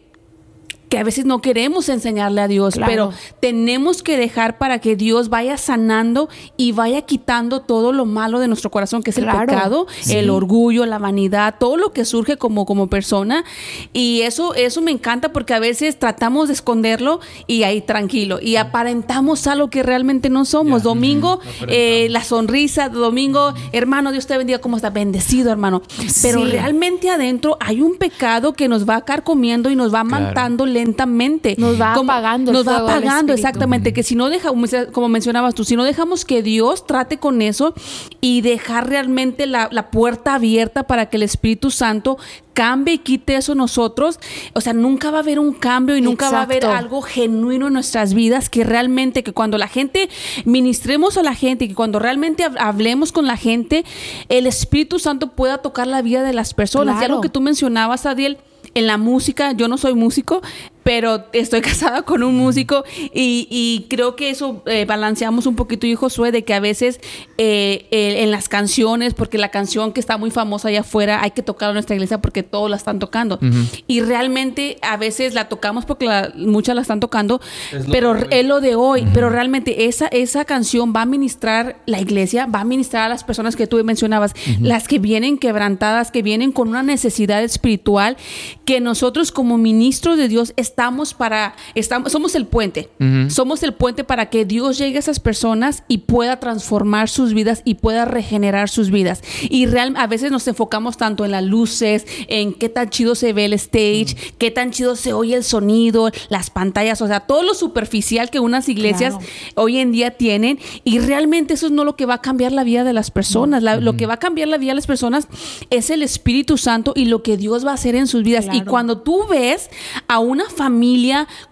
que 0.89 0.99
a 0.99 1.03
veces 1.05 1.25
no 1.25 1.41
queremos 1.41 1.89
enseñarle 1.89 2.41
a 2.41 2.49
Dios, 2.49 2.75
Claro. 2.75 2.91
pero 2.91 3.13
tenemos 3.41 4.03
que 4.03 4.17
dejar 4.17 4.59
para 4.59 4.79
que 4.79 4.97
Dios 4.97 5.29
vaya 5.29 5.57
sanando 5.57 6.29
y 6.57 6.73
vaya 6.73 7.03
quitando 7.03 7.61
todo 7.61 7.93
lo 7.93 8.05
malo 8.07 8.39
de 8.41 8.49
nuestro 8.49 8.71
corazón, 8.71 9.03
que 9.03 9.11
es 9.11 9.17
Claro. 9.19 9.41
el 9.41 9.47
pecado, 9.47 9.87
Sí. 10.01 10.17
el 10.17 10.31
orgullo, 10.31 10.87
la 10.87 10.99
vanidad, 10.99 11.57
todo 11.59 11.77
lo 11.77 11.93
que 11.93 12.05
surge 12.05 12.37
como, 12.37 12.65
como 12.67 12.87
persona. 12.89 13.45
Y 13.93 14.23
eso, 14.23 14.55
eso 14.55 14.81
me 14.81 14.91
encanta 14.91 15.33
porque 15.33 15.55
a 15.55 15.59
veces 15.61 15.99
tratamos 15.99 16.49
de 16.49 16.55
esconderlo 16.55 17.21
y 17.47 17.63
ahí 17.65 17.81
tranquilo. 17.81 18.39
Y 18.41 18.57
aparentamos 18.57 19.47
algo 19.47 19.71
que 19.71 19.83
realmente 19.83 20.31
no 20.31 20.45
somos. 20.45 20.83
Ya. 20.83 20.89
Domingo, 20.89 21.41
eh, 21.69 22.07
la 22.11 22.25
sonrisa, 22.25 22.89
domingo, 22.89 23.53
hermano, 23.73 24.13
Dios 24.13 24.27
te 24.27 24.37
bendiga, 24.39 24.59
¿cómo 24.61 24.77
está? 24.77 24.91
Bendecido, 24.91 25.51
hermano. 25.51 25.83
Pero 26.23 26.45
Sí. 26.45 26.51
realmente 26.51 27.11
adentro 27.11 27.57
hay 27.61 27.83
un 27.83 27.97
pecado 27.97 28.53
que 28.55 28.69
nos 28.69 28.89
va 28.89 29.05
carcomiendo 29.05 29.71
y 29.71 29.77
nos 29.77 29.93
va 29.95 30.03
Claro. 30.05 30.27
matando 30.27 30.65
lentamente. 30.85 31.55
Nos 31.59 31.81
va 31.81 31.95
apagando 31.95 32.51
el 32.51 32.57
Nos 32.57 32.67
va 32.69 32.79
apagando, 32.79 33.33
exactamente. 33.33 33.93
Que 33.93 34.03
si 34.03 34.15
no 34.15 34.29
dejamos, 34.31 34.71
como 34.93 35.09
mencionabas 35.09 35.55
tú, 35.55 35.65
si 35.65 35.77
no 35.77 35.85
dejamos 35.85 36.25
que 36.25 36.43
Dios 36.43 36.87
trate 36.87 37.19
con 37.19 37.43
eso 37.43 37.75
y 38.21 38.41
dejar 38.41 38.89
realmente 38.89 39.47
la, 39.47 39.69
la 39.73 39.91
puerta 39.91 40.35
abierta 40.35 40.85
para 40.85 41.07
que 41.07 41.17
el 41.17 41.23
Espíritu 41.25 41.71
Santo 41.71 42.19
cambie 42.55 42.95
y 42.95 42.99
quite 42.99 43.37
eso 43.37 43.55
nosotros, 43.55 44.19
o 44.53 44.61
sea, 44.61 44.73
nunca 44.73 45.13
va 45.13 45.19
a 45.19 45.21
haber 45.21 45.39
un 45.39 45.53
cambio 45.53 45.97
y 45.97 46.01
nunca 46.01 46.29
va 46.31 46.41
a 46.41 46.43
haber 46.43 46.65
algo 46.67 47.03
genuino 47.03 47.69
en 47.69 47.73
nuestras 47.73 48.15
vidas 48.15 48.51
que 48.51 48.65
realmente, 48.65 49.23
que 49.23 49.33
cuando 49.33 49.59
la 49.59 49.69
gente 49.69 50.09
ministremos 50.45 51.17
a 51.19 51.23
la 51.23 51.35
gente 51.37 51.67
y 51.67 51.69
que 51.69 51.75
cuando 51.77 52.01
realmente 52.01 52.45
hab- 52.45 52.57
hablemos 52.59 53.13
con 53.13 53.27
la 53.29 53.37
gente, 53.37 53.85
el 54.29 54.47
Espíritu 54.47 54.99
Santo 54.99 55.29
pueda 55.29 55.59
tocar 55.59 55.87
la 55.87 56.03
vida 56.03 56.23
de 56.23 56.33
las 56.33 56.53
personas. 56.55 56.97
Ya 56.97 57.01
Claro. 57.03 57.15
lo 57.17 57.21
que 57.21 57.29
tú 57.29 57.41
mencionabas, 57.41 58.07
Adiel, 58.07 58.39
en 58.79 58.87
la 58.87 58.97
música, 58.97 59.53
yo 59.53 59.69
no 59.69 59.77
soy 59.77 59.95
músico, 59.95 60.43
pero 60.89 61.27
estoy 61.35 61.61
casada 61.71 62.01
con 62.01 62.23
un 62.23 62.35
músico 62.35 62.83
y, 63.13 63.47
y 63.51 63.85
creo 63.91 64.17
que 64.17 64.31
eso 64.31 64.63
eh, 64.65 64.87
balanceamos 64.87 65.45
un 65.45 65.55
poquito. 65.55 65.87
Yo 65.87 65.93
y 65.93 65.97
Josué 65.97 66.33
de 66.33 66.45
que 66.45 66.55
a 66.55 66.61
veces 66.61 66.99
eh, 67.37 67.87
eh, 67.91 68.23
en 68.23 68.31
las 68.31 68.49
canciones, 68.49 69.13
porque 69.13 69.37
la 69.37 69.51
canción 69.51 69.93
que 69.93 70.01
está 70.01 70.17
muy 70.17 70.31
famosa 70.31 70.69
allá 70.69 70.81
afuera 70.81 71.23
hay 71.23 71.33
que 71.33 71.43
tocarla 71.43 71.73
en 71.73 71.75
nuestra 71.75 71.95
iglesia 71.95 72.23
porque 72.23 72.43
todos 72.43 72.71
la 72.71 72.77
están 72.77 73.01
tocando. 73.01 73.39
Y 73.87 74.01
realmente 74.01 74.79
a 74.81 74.97
veces 74.97 75.35
la 75.35 75.51
tocamos 75.51 75.85
porque 75.85 76.07
la- 76.07 76.33
muchas 76.35 76.75
la 76.75 76.81
están 76.81 77.01
tocando, 77.01 77.43
Es 77.71 77.85
pero 77.93 78.17
es 78.31 78.47
lo 78.47 78.63
de 78.63 78.75
hoy, 78.75 79.07
pero 79.13 79.29
realmente 79.29 79.85
esa, 79.89 80.07
esa 80.07 80.47
canción 80.47 80.95
va 80.97 81.03
a 81.03 81.07
ministrar 81.07 81.83
la 81.85 82.01
iglesia, 82.01 82.47
va 82.47 82.61
a 82.61 82.65
ministrar 82.65 83.03
a 83.05 83.09
las 83.11 83.25
personas 83.25 83.57
que 83.57 83.67
tú 83.67 83.77
mencionabas, 83.85 84.33
las 84.63 84.89
que 84.89 84.99
vienen 84.99 85.37
quebrantadas, 85.37 86.11
que 86.11 86.23
vienen 86.23 86.51
con 86.51 86.69
una 86.69 86.83
necesidad 86.83 87.45
espiritual, 87.45 88.17
que 88.65 88.81
nosotros 88.81 89.33
como 89.33 89.59
ministros 89.59 90.17
de 90.17 90.29
Dios 90.29 90.55
estamos 90.57 90.78
para, 91.17 91.55
estamos, 91.75 92.13
somos 92.13 92.35
el 92.37 92.47
puente, 92.47 92.89
somos 93.29 93.63
el 93.63 93.73
puente 93.75 94.05
para 94.05 94.31
que 94.31 94.45
Dios 94.45 94.79
llegue 94.79 94.97
a 94.97 95.01
esas 95.01 95.19
personas 95.19 95.83
y 95.89 95.99
pueda 95.99 96.39
transformar 96.39 97.09
sus 97.09 97.35
vidas 97.35 97.63
y 97.65 97.75
pueda 97.75 98.05
regenerar 98.05 98.69
sus 98.69 98.91
vidas. 98.91 99.23
Y 99.51 99.67
real, 99.67 99.95
a 99.97 100.07
veces 100.07 100.31
nos 100.31 100.47
enfocamos 100.47 100.97
tanto 100.97 101.25
en 101.25 101.33
las 101.33 101.43
luces, 101.43 102.07
en 102.29 102.55
qué 102.55 102.69
tan 102.69 102.91
chido 102.91 103.15
se 103.17 103.33
ve 103.33 103.47
el 103.47 103.55
stage, 103.55 104.17
qué 104.39 104.51
tan 104.51 104.71
chido 104.71 104.95
se 104.95 105.13
oye 105.13 105.35
el 105.35 105.45
sonido, 105.45 106.11
las 106.29 106.51
pantallas, 106.51 107.03
o 107.03 107.07
sea, 107.09 107.21
todo 107.21 107.43
lo 107.43 107.55
superficial 107.55 108.31
que 108.31 108.39
unas 108.41 108.69
iglesias 108.69 109.15
Claro. 109.17 109.27
hoy 109.57 109.79
en 109.79 109.91
día 109.93 110.13
tienen 110.13 110.59
y 110.85 110.99
realmente 111.01 111.55
eso 111.55 111.67
es 111.67 111.73
no 111.73 111.85
lo 111.85 111.97
que 111.97 112.07
va 112.07 112.15
a 112.15 112.23
cambiar 112.23 112.53
la 112.53 112.63
vida 112.65 112.85
de 112.85 112.93
las 112.93 113.11
personas. 113.11 113.63
La- 113.63 113.77
Lo 113.81 113.97
que 113.97 114.07
va 114.07 114.15
a 114.15 114.19
cambiar 114.19 114.49
la 114.49 114.59
vida 114.59 114.71
de 114.73 114.77
las 114.77 114.87
personas 114.87 115.27
es 115.71 115.91
el 115.91 116.03
Espíritu 116.03 116.57
Santo 116.57 116.93
y 116.95 117.07
lo 117.07 117.23
que 117.23 117.37
Dios 117.37 117.67
va 117.67 117.73
a 117.73 117.75
hacer 117.75 117.95
en 117.97 118.07
sus 118.07 118.23
vidas. 118.23 118.45
Y 118.47 118.51
Claro. 118.51 118.71
cuando 118.71 118.99
tú 118.99 119.27
ves 119.29 119.71
a 120.07 120.19
una 120.21 120.45
familia 120.51 120.68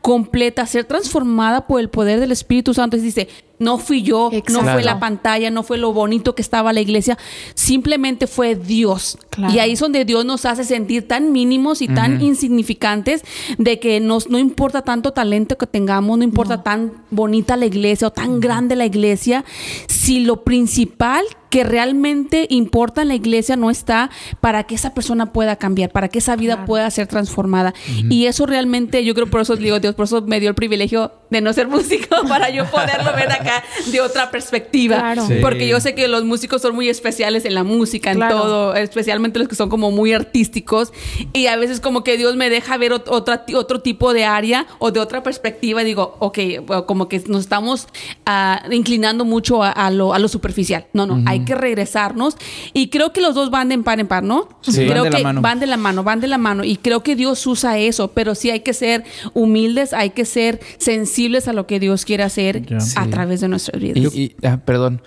completa 0.02 0.66
ser 0.66 0.84
transformada 0.84 1.66
por 1.66 1.80
el 1.80 1.90
poder 1.90 2.20
del 2.20 2.32
Espíritu 2.32 2.74
Santo, 2.74 2.96
es 2.96 3.02
dice, 3.02 3.28
No 3.58 3.78
fui 3.78 4.02
yo, 4.02 4.30
no 4.52 4.60
fue 4.60 4.82
la 4.82 4.98
pantalla, 4.98 5.50
no 5.50 5.62
fue 5.62 5.78
lo 5.78 5.92
bonito 5.92 6.34
que 6.34 6.42
estaba 6.42 6.72
la 6.72 6.80
iglesia, 6.80 7.16
simplemente 7.54 8.26
fue 8.26 8.54
Dios. 8.54 9.18
Claro. 9.30 9.52
Y 9.52 9.58
ahí 9.58 9.72
es 9.72 9.80
donde 9.80 10.04
Dios 10.04 10.24
nos 10.24 10.44
hace 10.44 10.64
sentir 10.64 11.08
tan 11.08 11.32
mínimos 11.32 11.82
y 11.82 11.88
tan 11.88 12.20
insignificantes 12.20 13.22
de 13.58 13.78
que 13.78 14.00
nos, 14.00 14.28
no 14.28 14.38
importa 14.38 14.82
tanto 14.82 15.12
talento 15.12 15.56
que 15.58 15.66
tengamos, 15.66 16.18
no 16.18 16.24
importa 16.24 16.62
tan 16.62 16.92
bonita 17.10 17.56
la 17.56 17.66
iglesia 17.66 18.08
o 18.08 18.10
tan 18.12 18.40
grande 18.40 18.76
la 18.76 18.86
iglesia, 18.86 19.44
si 19.88 20.20
lo 20.20 20.44
principal 20.44 21.24
que 21.50 21.64
realmente 21.64 22.46
importa 22.50 23.02
en 23.02 23.08
la 23.08 23.14
iglesia 23.14 23.56
no 23.56 23.70
está 23.70 24.10
para 24.40 24.64
que 24.64 24.74
esa 24.74 24.94
persona 24.94 25.32
pueda 25.32 25.56
cambiar, 25.56 25.90
para 25.90 26.08
que 26.08 26.18
esa 26.18 26.36
vida 26.36 26.54
Claro. 26.54 26.66
pueda 26.66 26.90
ser 26.90 27.06
transformada. 27.06 27.72
Y 28.10 28.26
eso 28.26 28.46
realmente, 28.46 29.04
yo 29.04 29.14
creo 29.14 29.28
por 29.28 29.40
eso 29.40 29.56
digo, 29.56 29.78
Dios, 29.80 29.94
por 29.94 30.04
eso 30.04 30.22
me 30.22 30.38
dio 30.40 30.48
el 30.50 30.54
privilegio 30.54 31.12
de 31.30 31.40
no 31.40 31.52
ser 31.52 31.68
músico, 31.68 32.08
para 32.28 32.50
yo 32.50 32.66
poderlo 32.66 33.12
ver 33.14 33.28
acá 33.46 33.64
de 33.90 34.00
otra 34.00 34.30
perspectiva. 34.30 34.96
Claro. 34.98 35.26
Sí. 35.26 35.34
Porque 35.40 35.66
yo 35.68 35.80
sé 35.80 35.94
que 35.94 36.08
los 36.08 36.24
músicos 36.24 36.62
son 36.62 36.74
muy 36.74 36.88
especiales 36.88 37.44
en 37.44 37.54
la 37.54 37.64
música, 37.64 38.10
en 38.10 38.16
Claro. 38.18 38.38
todo, 38.40 38.74
especialmente 38.74 39.38
los 39.38 39.48
que 39.48 39.54
son 39.54 39.68
como 39.68 39.90
muy 39.90 40.12
artísticos. 40.12 40.92
Y 41.32 41.46
a 41.46 41.56
veces 41.56 41.80
como 41.80 42.04
que 42.04 42.16
Dios 42.16 42.36
me 42.36 42.50
deja 42.50 42.76
ver 42.76 42.92
ot- 42.92 43.04
otra, 43.08 43.44
otro 43.54 43.80
tipo 43.80 44.12
de 44.12 44.24
área 44.24 44.66
o 44.78 44.90
de 44.90 45.00
otra 45.00 45.22
perspectiva 45.22 45.82
y 45.82 45.84
digo, 45.84 46.16
ok, 46.20 46.38
como 46.86 47.08
que 47.08 47.22
nos 47.26 47.40
estamos 47.42 47.86
ah, 48.24 48.62
inclinando 48.70 49.24
mucho 49.24 49.62
a, 49.62 49.70
a 49.70 49.90
lo, 49.90 50.14
a 50.14 50.18
lo 50.18 50.28
superficial. 50.28 50.86
No, 50.92 51.06
no, 51.06 51.22
hay 51.26 51.44
que 51.44 51.54
regresarnos. 51.54 52.36
Y 52.72 52.88
creo 52.88 53.12
que 53.12 53.20
los 53.20 53.34
dos 53.34 53.50
van 53.50 53.68
de 53.68 53.78
par 53.78 54.00
en 54.00 54.06
par, 54.06 54.22
¿no? 54.22 54.48
Sí. 54.62 54.86
Creo 54.86 55.04
Van 55.04 55.04
de 55.04 55.10
la 55.10 55.16
que 55.18 55.24
mano. 55.24 55.40
van 55.42 55.60
de 55.60 55.66
la 55.66 55.76
mano, 55.76 56.02
van 56.04 56.20
de 56.20 56.26
la 56.28 56.38
mano. 56.38 56.64
Y 56.64 56.76
creo 56.76 57.02
que 57.02 57.14
Dios 57.16 57.46
usa 57.46 57.78
eso, 57.78 58.08
pero 58.12 58.34
sí 58.34 58.50
hay 58.50 58.60
que 58.60 58.72
ser 58.74 59.04
humildes, 59.34 59.92
hay 59.92 60.10
que 60.10 60.24
ser 60.24 60.60
sensibles 60.78 61.48
a 61.48 61.52
lo 61.52 61.66
que 61.66 61.78
Dios 61.80 62.04
quiere 62.04 62.22
hacer 62.22 62.64
Ya. 62.66 62.76
a 62.78 62.80
Sí. 62.80 63.10
través 63.10 63.35
de 63.40 63.48
nuestras 63.48 63.80
vidas. 63.80 64.14
Y, 64.14 64.20
y- 64.22 64.36
ah, 64.46 64.58
perdón. 64.64 65.02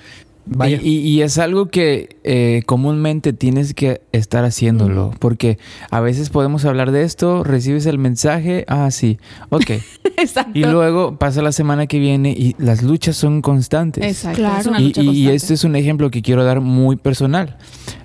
Vaya. 0.52 0.80
Y, 0.82 1.22
es 1.22 1.38
algo 1.38 1.68
que 1.68 2.18
eh, 2.24 2.64
comúnmente 2.66 3.34
tienes 3.34 3.76
que 3.76 4.02
estar 4.14 4.44
haciéndolo, 4.46 5.12
porque 5.20 5.60
a 5.92 6.00
veces 6.00 6.32
podemos 6.32 6.66
hablar 6.66 6.90
de 6.92 7.04
esto, 7.04 7.44
recibes 7.44 7.86
el 7.86 8.00
mensaje, 8.00 8.66
ah, 8.68 8.90
sí, 8.90 9.20
ok. 9.50 9.70
Exacto. 10.18 10.58
y 10.58 10.64
luego 10.64 11.18
pasa 11.20 11.44
la 11.44 11.52
semana 11.52 11.86
que 11.86 12.00
viene 12.00 12.32
y 12.32 12.56
las 12.58 12.82
luchas 12.82 13.16
son 13.16 13.44
constantes. 13.44 14.04
Exacto. 14.04 14.40
Claro. 14.40 14.60
es 14.62 14.66
una 14.66 14.82
Y, 14.82 14.86
lucha 14.86 15.02
y- 15.02 15.04
y 15.04 15.06
constante. 15.08 15.36
este 15.36 15.54
es 15.54 15.64
un 15.66 15.76
ejemplo 15.76 16.10
que 16.10 16.24
quiero 16.24 16.44
dar 16.44 16.62
muy 16.62 16.96
personal. 16.96 17.58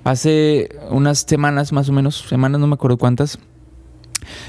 Hace 0.03 0.69
unas 0.91 1.19
semanas, 1.27 1.71
más 1.71 1.89
o 1.89 1.93
menos, 1.93 2.25
semanas, 2.29 2.61
no 2.61 2.67
me 2.67 2.75
acuerdo 2.75 2.97
cuántas, 2.97 3.39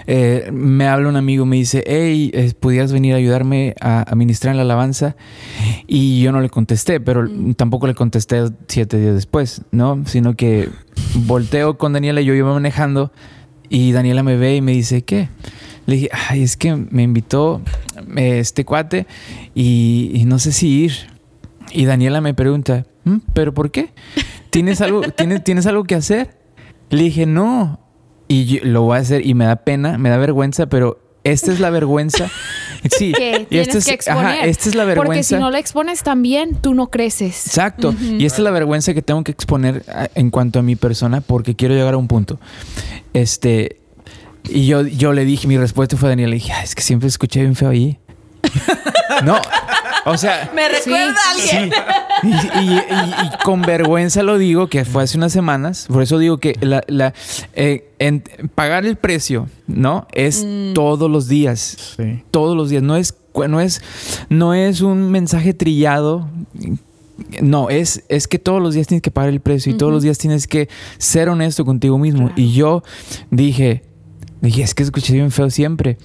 eh, 0.06 0.50
me 0.52 0.86
habla 0.86 1.08
un 1.08 1.16
amigo, 1.16 1.46
me 1.46 1.56
dice, 1.56 1.82
hey, 1.86 2.32
¿pudieras 2.60 2.92
venir 2.92 3.14
a 3.14 3.16
ayudarme 3.18 3.74
a, 3.80 4.10
a 4.10 4.14
ministrar 4.14 4.52
en 4.52 4.56
la 4.58 4.62
alabanza? 4.62 5.16
Y 5.86 6.20
yo 6.22 6.32
no 6.32 6.40
le 6.40 6.48
contesté, 6.50 7.00
pero 7.00 7.22
Mm. 7.24 7.54
tampoco 7.54 7.86
le 7.86 7.94
contesté 7.94 8.42
siete 8.68 8.98
días 8.98 9.14
después, 9.14 9.62
¿no? 9.72 10.02
Sino 10.06 10.34
que 10.36 10.68
volteo 11.14 11.78
con 11.78 11.92
Daniela, 11.92 12.20
yo 12.20 12.34
iba 12.34 12.52
manejando 12.52 13.12
y 13.68 13.92
Daniela 13.92 14.22
me 14.22 14.36
ve 14.36 14.56
y 14.56 14.60
me 14.60 14.72
dice, 14.72 15.02
¿qué? 15.02 15.28
Le 15.86 15.94
dije, 15.96 16.08
ay, 16.28 16.42
es 16.42 16.56
que 16.56 16.74
me 16.76 17.02
invitó 17.02 17.62
eh, 18.16 18.38
este 18.40 18.64
cuate 18.64 19.06
y, 19.54 20.10
y 20.14 20.24
no 20.24 20.38
sé 20.38 20.52
si 20.52 20.68
ir. 20.84 20.92
Y 21.72 21.84
Daniela 21.84 22.20
me 22.20 22.32
pregunta, 22.34 22.86
"¿Mm? 23.04 23.16
¿pero 23.32 23.52
por 23.54 23.70
qué? 23.70 23.90
¿Tienes 24.50 24.80
algo, 24.80 25.02
¿tienes, 25.02 25.44
¿Tienes 25.44 25.66
algo 25.66 25.84
que 25.84 25.94
hacer? 25.94 26.38
Le 26.90 27.02
dije, 27.04 27.26
no. 27.26 27.80
Y 28.28 28.44
yo 28.46 28.60
lo 28.64 28.82
voy 28.82 28.96
a 28.96 29.00
hacer 29.00 29.24
y 29.26 29.34
me 29.34 29.44
da 29.44 29.56
pena, 29.56 29.98
me 29.98 30.08
da 30.10 30.16
vergüenza, 30.16 30.66
pero 30.66 30.98
esta 31.24 31.52
es 31.52 31.60
la 31.60 31.70
vergüenza. 31.70 32.28
Sí, 32.98 33.12
Que 33.12 33.46
y 33.50 33.58
esta 33.58 33.78
es, 33.78 33.84
que 33.86 33.94
exponer. 33.94 34.24
ajá, 34.26 34.44
esta 34.46 34.68
es 34.68 34.74
la 34.76 34.84
vergüenza. 34.84 35.06
Porque 35.08 35.22
si 35.24 35.34
no 35.34 35.50
la 35.50 35.58
expones 35.58 36.04
también, 36.04 36.54
tú 36.60 36.72
no 36.74 36.88
creces. 36.88 37.46
Exacto. 37.48 37.92
Y 38.00 38.24
esta 38.26 38.36
es 38.38 38.44
la 38.44 38.52
vergüenza 38.52 38.94
que 38.94 39.02
tengo 39.02 39.24
que 39.24 39.32
exponer 39.32 39.82
a- 39.88 40.08
en 40.14 40.30
cuanto 40.30 40.60
a 40.60 40.62
mi 40.62 40.76
persona 40.76 41.20
porque 41.20 41.56
quiero 41.56 41.74
llegar 41.74 41.94
a 41.94 41.96
un 41.96 42.06
punto. 42.06 42.38
Este. 43.12 43.80
Y 44.48 44.66
yo, 44.66 44.86
yo 44.86 45.12
le 45.12 45.24
dije, 45.24 45.48
mi 45.48 45.58
respuesta 45.58 45.96
fue 45.96 46.08
a 46.08 46.10
Daniel, 46.10 46.30
le 46.30 46.36
dije, 46.36 46.52
"Ay, 46.52 46.62
es 46.62 46.76
que 46.76 46.82
siempre 46.82 47.08
escuché 47.08 47.40
bien 47.40 47.56
feo 47.56 47.70
ahí. 47.70 47.98
no, 49.24 49.40
o 50.04 50.16
sea, 50.16 50.50
Me 50.54 50.68
recuerda 50.68 51.14
a 51.14 51.30
alguien. 51.30 51.72
y, 52.22 52.28
y- 52.28 52.74
y- 52.74 52.78
y 52.78 53.38
con 53.44 53.62
vergüenza 53.62 54.22
lo 54.22 54.38
digo, 54.38 54.68
que 54.68 54.84
fue 54.84 55.02
hace 55.04 55.16
unas 55.18 55.32
semanas. 55.32 55.86
Por 55.88 56.02
eso 56.02 56.18
digo 56.18 56.38
que 56.38 56.56
la, 56.60 56.82
la- 56.88 57.12
eh, 57.54 57.90
en- 57.98 58.22
pagar 58.54 58.86
el 58.86 58.96
precio, 58.96 59.48
¿no? 59.66 60.06
Es 60.12 60.46
todos 60.74 61.10
los 61.10 61.28
días. 61.28 61.94
Sí. 61.96 62.22
Todos 62.30 62.56
los 62.56 62.70
días. 62.70 62.82
No 62.82 62.96
es, 62.96 63.14
no 63.48 63.60
es, 63.60 63.82
no 64.28 64.54
es 64.54 64.80
un 64.80 65.10
mensaje 65.10 65.54
trillado. 65.54 66.28
No, 67.40 67.70
es, 67.70 68.04
es 68.10 68.28
que 68.28 68.38
todos 68.38 68.60
los 68.62 68.74
días 68.74 68.86
tienes 68.86 69.00
que 69.02 69.10
pagar 69.10 69.30
el 69.30 69.40
precio 69.40 69.72
y 69.72 69.76
todos 69.78 69.90
los 69.92 70.02
días 70.02 70.18
tienes 70.18 70.46
que 70.46 70.68
ser 70.98 71.28
honesto 71.30 71.64
contigo 71.64 71.96
mismo. 71.98 72.30
Y 72.36 72.52
yo 72.52 72.82
dije, 73.30 73.82
dije, 74.42 74.62
es 74.62 74.74
que 74.74 74.82
escuché 74.82 75.14
bien 75.14 75.30
feo 75.30 75.48
siempre. 75.48 75.96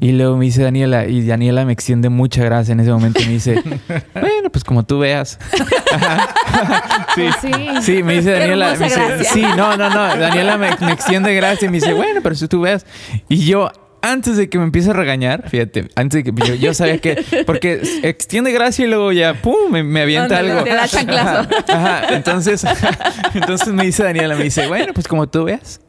Y 0.00 0.12
luego 0.12 0.36
me 0.36 0.46
dice 0.46 0.62
Daniela, 0.62 1.06
y 1.06 1.26
Daniela 1.26 1.66
me 1.66 1.74
extiende 1.74 2.08
mucha 2.08 2.42
gracia 2.42 2.72
en 2.72 2.80
ese 2.80 2.90
momento 2.90 3.20
y 3.20 3.26
me 3.26 3.32
dice, 3.32 3.62
bueno, 4.14 4.50
pues 4.50 4.64
como 4.64 4.84
tú 4.84 4.98
veas. 5.00 5.38
sí. 7.14 7.28
Sí. 7.40 7.52
Sí, 7.82 8.02
me 8.02 8.14
dice 8.14 8.30
Daniela. 8.30 8.74
me 8.78 8.86
dice, 8.86 9.24
sí, 9.24 9.42
no, 9.42 9.76
no, 9.76 9.90
no. 9.90 10.16
Daniela 10.16 10.56
me, 10.56 10.70
me 10.80 10.92
extiende 10.92 11.34
gracia 11.34 11.66
y 11.66 11.68
me 11.68 11.76
dice, 11.80 11.92
bueno, 11.92 12.20
pero 12.22 12.34
si 12.34 12.48
tú 12.48 12.62
veas. 12.62 12.86
Y 13.28 13.44
yo, 13.44 13.70
antes 14.02 14.36
de 14.36 14.48
que 14.48 14.58
me 14.58 14.64
empiece 14.64 14.90
a 14.90 14.92
regañar, 14.94 15.48
fíjate, 15.48 15.88
antes 15.94 16.24
de 16.24 16.32
que 16.32 16.46
yo, 16.46 16.54
yo 16.54 16.74
sabía 16.74 16.98
que, 16.98 17.44
porque 17.46 17.82
extiende 18.02 18.52
gracia 18.52 18.86
y 18.86 18.88
luego 18.88 19.12
ya, 19.12 19.34
pum, 19.34 19.70
me, 19.70 19.82
me 19.82 20.02
avienta 20.02 20.38
algo. 20.38 20.64
te 20.64 20.70
da 20.70 20.88
chanclazo. 20.88 21.48
Ajá, 21.68 21.98
Ajá, 21.98 22.14
entonces, 22.14 22.64
entonces 23.34 23.68
me 23.68 23.84
dice 23.84 24.02
Daniela, 24.02 24.36
me 24.36 24.44
dice, 24.44 24.66
bueno, 24.66 24.94
pues 24.94 25.06
como 25.06 25.28
tú 25.28 25.44
veas. 25.44 25.80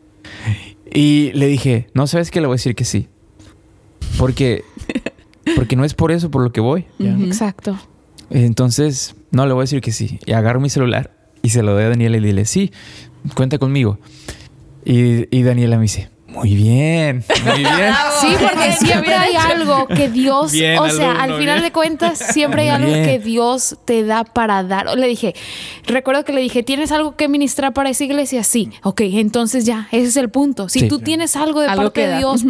Y 0.94 1.32
le 1.34 1.48
dije, 1.48 1.88
no 1.94 2.08
sabes 2.08 2.32
que 2.32 2.42
le 2.42 2.48
voy 2.48 2.56
a 2.56 2.58
decir 2.58 2.76
que 2.76 2.84
sí. 2.84 3.08
Porque, 4.18 4.64
porque 5.56 5.76
no 5.76 5.86
es 5.86 5.94
por 5.94 6.12
eso 6.12 6.32
por 6.32 6.44
lo 6.44 6.52
que 6.52 6.62
voy. 6.62 6.86
Exacto. 7.00 7.78
Entonces, 8.30 9.16
no, 9.32 9.46
le 9.46 9.54
voy 9.54 9.62
a 9.62 9.64
decir 9.64 9.82
que 9.82 9.92
sí. 9.92 10.20
Y 10.26 10.34
agarro 10.34 10.60
mi 10.60 10.70
celular 10.70 11.12
y 11.42 11.50
se 11.50 11.64
lo 11.64 11.74
doy 11.74 11.84
a 11.84 11.90
Daniela 11.90 12.18
y 12.18 12.20
le 12.22 12.28
dile, 12.28 12.46
sí, 12.46 12.72
cuenta 13.36 13.58
conmigo. 13.58 14.00
Y, 14.86 15.36
y 15.36 15.44
Daniela 15.44 15.78
me 15.78 15.84
dice, 15.84 16.10
muy 16.34 16.56
bien, 16.56 17.24
muy 17.46 17.60
bien. 17.60 17.94
Sí, 18.22 18.28
porque 18.40 18.72
siempre 18.74 19.14
hay 19.16 19.36
algo 19.36 19.88
que 19.88 20.10
Dios, 20.10 20.52
Bien, 20.52 20.78
o 20.80 20.88
sea, 20.90 21.12
alumno, 21.12 21.22
al 21.24 21.40
final 21.40 21.56
bien. 21.56 21.64
de 21.64 21.72
cuentas, 21.72 22.18
siempre 22.20 22.62
hay 22.62 22.68
Muy 22.68 22.76
algo 22.76 22.94
bien. 22.94 23.06
que 23.06 23.20
Dios 23.20 23.78
te 23.86 24.04
da 24.04 24.24
para 24.24 24.64
dar. 24.64 24.98
Le 24.98 25.08
dije, 25.08 25.34
recuerdo 25.88 26.24
que 26.24 26.34
le 26.34 26.42
dije, 26.42 26.62
¿tienes 26.64 26.92
algo 26.92 27.16
que 27.16 27.28
ministrar 27.28 27.74
para 27.74 27.90
esa 27.90 28.04
iglesia? 28.04 28.44
Sí. 28.44 28.70
Ok, 28.84 29.02
entonces 29.02 29.66
ya, 29.66 29.88
ese 29.92 30.08
es 30.08 30.18
el 30.18 30.30
punto. 30.30 30.70
Si 30.70 30.82
Sí. 30.82 30.88
tú 30.88 31.00
tienes 31.00 31.36
algo 31.36 31.62
de 31.62 31.68
Algo 31.68 31.84
parte 31.84 32.02
que 32.02 32.08
de. 32.08 32.18
Dios 32.18 32.44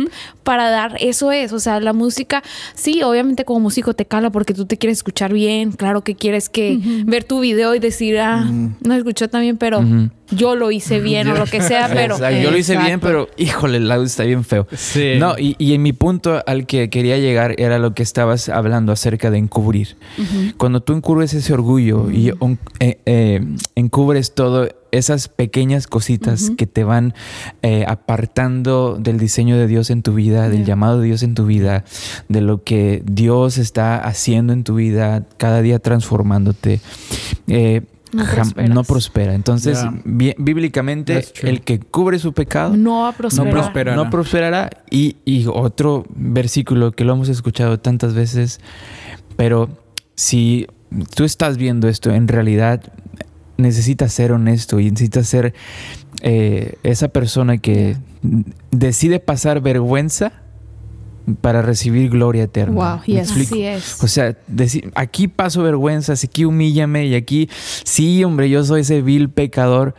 para 0.43 0.69
dar, 0.69 0.95
eso 0.99 1.31
es. 1.31 1.53
O 1.53 1.59
sea, 1.59 1.79
la 1.79 1.93
música, 1.93 2.43
sí, 2.75 3.01
obviamente 3.03 3.45
como 3.45 3.59
músico 3.61 3.93
te 3.93 4.05
cala 4.05 4.29
porque 4.29 4.53
tú 4.53 4.65
te 4.65 4.77
quieres 4.77 4.99
escuchar 4.99 5.31
bien. 5.33 5.71
Claro 5.71 6.03
que 6.03 6.15
quieres 6.15 6.49
que 6.49 6.77
ver 7.05 7.23
tu 7.23 7.39
video 7.39 7.73
y 7.75 7.79
decir, 7.79 8.19
ah, 8.19 8.45
no 8.81 8.93
escuchó 8.93 9.29
también, 9.29 9.57
pero. 9.57 9.81
Yo 10.31 10.55
lo 10.55 10.71
hice 10.71 10.99
bien 10.99 11.27
o 11.27 11.35
lo 11.35 11.45
que 11.45 11.61
sea, 11.61 11.87
pero. 11.93 12.15
Exacto, 12.15 12.39
Yo 12.41 12.51
lo 12.51 12.57
hice 12.57 12.77
bien, 12.77 12.99
pero 12.99 13.27
híjole, 13.37 13.77
el 13.77 13.91
audio 13.91 14.05
está 14.05 14.23
bien 14.23 14.43
feo. 14.43 14.67
Sí. 14.75 15.13
No, 15.17 15.35
y, 15.37 15.55
y 15.57 15.73
en 15.73 15.81
mi 15.83 15.93
punto 15.93 16.41
al 16.45 16.65
que 16.65 16.89
quería 16.89 17.17
llegar 17.17 17.55
era 17.59 17.79
lo 17.79 17.93
que 17.93 18.03
estabas 18.03 18.49
hablando 18.49 18.91
acerca 18.91 19.29
de 19.31 19.37
encubrir. 19.37 19.97
Cuando 20.57 20.81
tú 20.81 20.93
encubres 20.93 21.33
ese 21.33 21.53
orgullo 21.53 22.09
y 22.11 22.31
un- 22.39 22.59
eh, 22.79 22.99
eh, 23.05 23.41
encubres 23.75 24.33
todo 24.33 24.69
esas 24.91 25.29
pequeñas 25.29 25.87
cositas 25.87 26.51
que 26.57 26.67
te 26.67 26.83
van 26.83 27.13
eh, 27.61 27.85
apartando 27.87 28.97
del 28.99 29.17
diseño 29.19 29.57
de 29.57 29.65
Dios 29.67 29.89
en 29.89 30.01
tu 30.03 30.13
vida, 30.13 30.49
del 30.49 30.65
llamado 30.65 30.99
de 30.99 31.07
Dios 31.07 31.23
en 31.23 31.33
tu 31.33 31.45
vida, 31.45 31.85
de 32.27 32.41
lo 32.41 32.63
que 32.63 33.01
Dios 33.05 33.57
está 33.57 33.97
haciendo 33.99 34.51
en 34.51 34.63
tu 34.65 34.75
vida, 34.75 35.23
cada 35.37 35.61
día 35.61 35.79
transformándote. 35.79 36.81
eh, 37.47 37.81
No 38.13 38.23
jam- 38.25 38.35
prosperas. 38.35 38.69
no 38.69 38.83
prospera. 38.83 39.33
Entonces, 39.35 39.79
bíblicamente, 40.37 41.23
el 41.43 41.61
que 41.61 41.79
cubre 41.79 42.19
su 42.19 42.33
pecado 42.33 42.75
No 42.75 43.01
va 43.01 43.09
a 43.09 43.11
prosperar. 43.13 43.45
No 43.45 43.51
prospera. 43.51 43.95
no 43.95 44.09
prosperará. 44.09 44.69
Y, 44.89 45.17
y 45.25 45.45
otro 45.47 46.05
versículo 46.15 46.91
que 46.91 47.03
lo 47.05 47.13
hemos 47.13 47.29
escuchado 47.29 47.79
tantas 47.79 48.13
veces, 48.13 48.59
pero 49.37 49.69
si 50.15 50.67
tú 51.15 51.23
estás 51.23 51.57
viendo 51.57 51.87
esto, 51.87 52.11
en 52.11 52.27
realidad 52.27 52.83
necesitas 53.57 54.11
ser 54.11 54.31
honesto 54.31 54.79
y 54.79 54.89
necesitas 54.91 55.27
ser 55.27 55.53
eh, 56.21 56.75
esa 56.83 57.07
persona 57.09 57.57
que 57.59 57.97
decide 58.71 59.19
pasar 59.19 59.61
vergüenza 59.61 60.31
para 61.35 61.61
recibir 61.61 62.09
gloria 62.09 62.43
eterna. 62.43 62.73
Wow, 62.75 62.99
¿Me 63.07 63.21
yes. 63.21 63.31
Así 63.31 63.63
es. 63.63 64.03
O 64.03 64.07
sea, 64.07 64.37
deci- 64.51 64.91
aquí 64.95 65.27
paso 65.27 65.63
vergüenzas, 65.63 66.23
aquí 66.23 66.45
humíllame 66.45 67.07
y 67.07 67.15
aquí, 67.15 67.49
sí, 67.83 68.23
hombre, 68.23 68.49
yo 68.49 68.63
soy 68.63 68.81
ese 68.81 69.01
vil 69.01 69.29
pecador, 69.29 69.95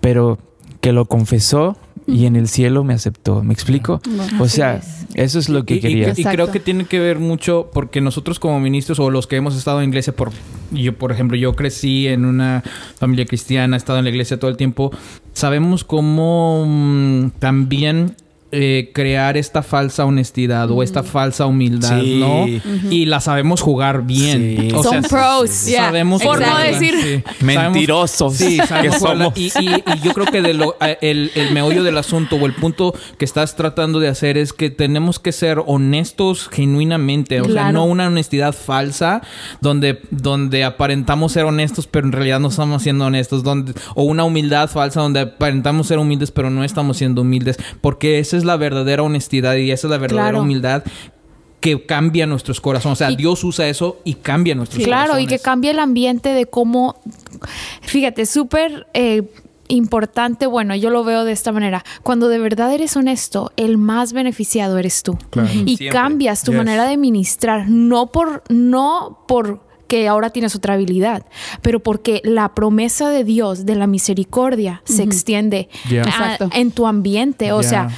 pero 0.00 0.38
que 0.80 0.92
lo 0.92 1.04
confesó 1.06 1.76
y 2.06 2.26
en 2.26 2.34
el 2.34 2.48
cielo 2.48 2.82
me 2.82 2.94
aceptó. 2.94 3.42
¿Me 3.44 3.54
explico? 3.54 4.00
o 4.40 4.48
sea, 4.48 4.76
es. 4.76 5.06
eso 5.14 5.38
es 5.38 5.48
lo 5.48 5.64
que 5.64 5.74
Y- 5.74 5.76
y- 5.76 5.80
quería. 5.80 6.12
Y, 6.16 6.24
creo 6.24 6.50
que 6.50 6.58
tiene 6.58 6.84
que 6.86 6.98
ver 6.98 7.20
mucho 7.20 7.70
porque 7.72 8.00
nosotros 8.00 8.40
como 8.40 8.58
ministros 8.58 8.98
o 8.98 9.08
los 9.08 9.28
que 9.28 9.36
hemos 9.36 9.56
estado 9.56 9.80
en 9.80 9.88
iglesia 9.90 10.12
por 10.14 10.30
yo 10.72 10.96
por 10.96 11.12
ejemplo 11.12 11.36
yo 11.36 11.54
crecí 11.54 12.08
en 12.08 12.24
una 12.24 12.64
familia 12.98 13.26
cristiana 13.26 13.76
he 13.76 13.78
estado 13.78 13.98
en 13.98 14.04
la 14.04 14.10
iglesia 14.10 14.38
todo 14.40 14.50
el 14.50 14.56
tiempo 14.56 14.90
sabemos 15.34 15.84
cómo 15.84 16.64
mm, 16.66 17.30
también 17.38 18.16
eh, 18.52 18.90
crear 18.94 19.36
esta 19.36 19.62
falsa 19.62 20.04
honestidad 20.04 20.70
o 20.70 20.82
esta 20.82 21.02
falsa 21.02 21.46
humildad, 21.46 22.00
Sí. 22.00 22.20
¿no? 22.20 22.46
Y 22.90 23.06
la 23.06 23.20
sabemos 23.20 23.60
jugar 23.60 24.02
bien. 24.04 24.56
Sí. 24.60 24.68
O 24.74 24.82
Son 24.82 25.02
sea, 25.02 25.10
pros. 25.10 25.64
Yeah. 25.66 25.86
Sabemos 25.86 26.22
Por 26.22 26.38
no 26.40 26.46
jugarla, 26.46 26.70
decir 26.70 26.94
sí. 27.02 27.44
Mentirosos 27.44 28.34
Sí, 28.36 28.58
sabemos 28.68 28.96
que 28.96 29.00
somos. 29.00 29.32
Y, 29.36 29.46
y- 29.58 29.82
y 29.96 30.00
yo 30.04 30.12
creo 30.12 30.26
que 30.26 30.42
de 30.42 30.54
lo- 30.54 30.76
eh, 30.80 30.98
el, 31.00 31.30
el 31.34 31.52
meollo 31.52 31.82
del 31.82 31.96
asunto 31.98 32.36
o 32.36 32.46
el 32.46 32.54
punto 32.54 32.94
que 33.18 33.24
estás 33.24 33.56
tratando 33.56 34.00
de 34.00 34.08
hacer 34.08 34.36
es 34.38 34.52
que 34.52 34.70
tenemos 34.70 35.18
que 35.18 35.32
ser 35.32 35.62
honestos 35.66 36.48
genuinamente. 36.52 37.40
O 37.40 37.48
sea, 37.50 37.72
no 37.72 37.84
una 37.84 38.06
honestidad 38.08 38.54
falsa 38.54 39.22
donde, 39.60 40.00
donde 40.10 40.64
aparentamos 40.64 41.32
ser 41.32 41.44
honestos, 41.44 41.86
pero 41.86 42.06
en 42.06 42.12
realidad 42.12 42.40
no 42.40 42.48
estamos 42.48 42.82
siendo 42.82 43.06
honestos. 43.06 43.42
Donde, 43.42 43.72
o 43.94 44.02
una 44.04 44.24
humildad 44.24 44.68
falsa 44.68 45.00
donde 45.00 45.20
aparentamos 45.20 45.86
ser 45.86 45.98
humildes, 45.98 46.30
pero 46.30 46.50
no 46.50 46.64
estamos 46.64 46.96
siendo 46.96 47.22
humildes. 47.22 47.56
Porque 47.80 48.18
esa 48.18 48.36
es 48.36 48.41
la 48.44 48.56
verdadera 48.56 49.02
honestidad 49.02 49.54
y 49.56 49.70
esa 49.70 49.86
es 49.86 49.90
la 49.90 49.98
verdadera 49.98 50.30
Claro. 50.30 50.42
humildad 50.42 50.82
que 51.60 51.86
cambia 51.86 52.26
nuestros 52.26 52.60
corazones. 52.60 52.96
O 52.96 52.98
sea, 53.04 53.10
Y- 53.12 53.16
Dios 53.16 53.44
usa 53.44 53.68
eso 53.68 53.98
y 54.04 54.14
cambia 54.14 54.54
nuestros 54.54 54.82
Claro, 54.84 55.12
y 55.18 55.22
que 55.22 55.36
corazones. 55.36 55.42
cambie 55.42 55.70
el 55.70 55.78
ambiente 55.78 56.30
de 56.30 56.46
cómo, 56.46 56.96
fíjate, 57.82 58.26
súper 58.26 58.86
eh, 58.94 59.22
importante, 59.68 60.46
bueno, 60.46 60.74
yo 60.74 60.90
lo 60.90 61.02
veo 61.04 61.24
de 61.24 61.32
esta 61.32 61.50
manera, 61.52 61.84
cuando 62.02 62.28
de 62.28 62.38
verdad 62.38 62.74
eres 62.74 62.96
honesto, 62.96 63.52
el 63.56 63.78
más 63.78 64.12
beneficiado 64.12 64.76
eres 64.76 65.02
tú. 65.02 65.16
Y 65.64 65.76
Siempre. 65.76 65.88
cambias 65.98 66.42
tu 66.42 66.50
Yes. 66.50 66.58
manera 66.58 66.84
de 66.86 66.96
ministrar, 66.96 67.68
no 67.70 68.08
por, 68.08 68.42
no 68.50 69.20
por 69.28 69.60
que 69.86 70.08
ahora 70.08 70.30
tienes 70.30 70.54
otra 70.56 70.74
habilidad, 70.74 71.24
pero 71.62 71.80
porque 71.80 72.20
la 72.24 72.54
promesa 72.54 73.08
de 73.10 73.24
Dios, 73.24 73.64
de 73.66 73.74
la 73.76 73.86
misericordia, 73.86 74.82
se 74.84 75.02
extiende 75.04 75.68
Yeah. 75.88 76.02
a- 76.02 76.08
Exacto. 76.08 76.50
en 76.54 76.70
tu 76.70 76.86
ambiente. 76.86 77.52
O 77.52 77.60
Yeah. 77.60 77.68
sea, 77.70 77.88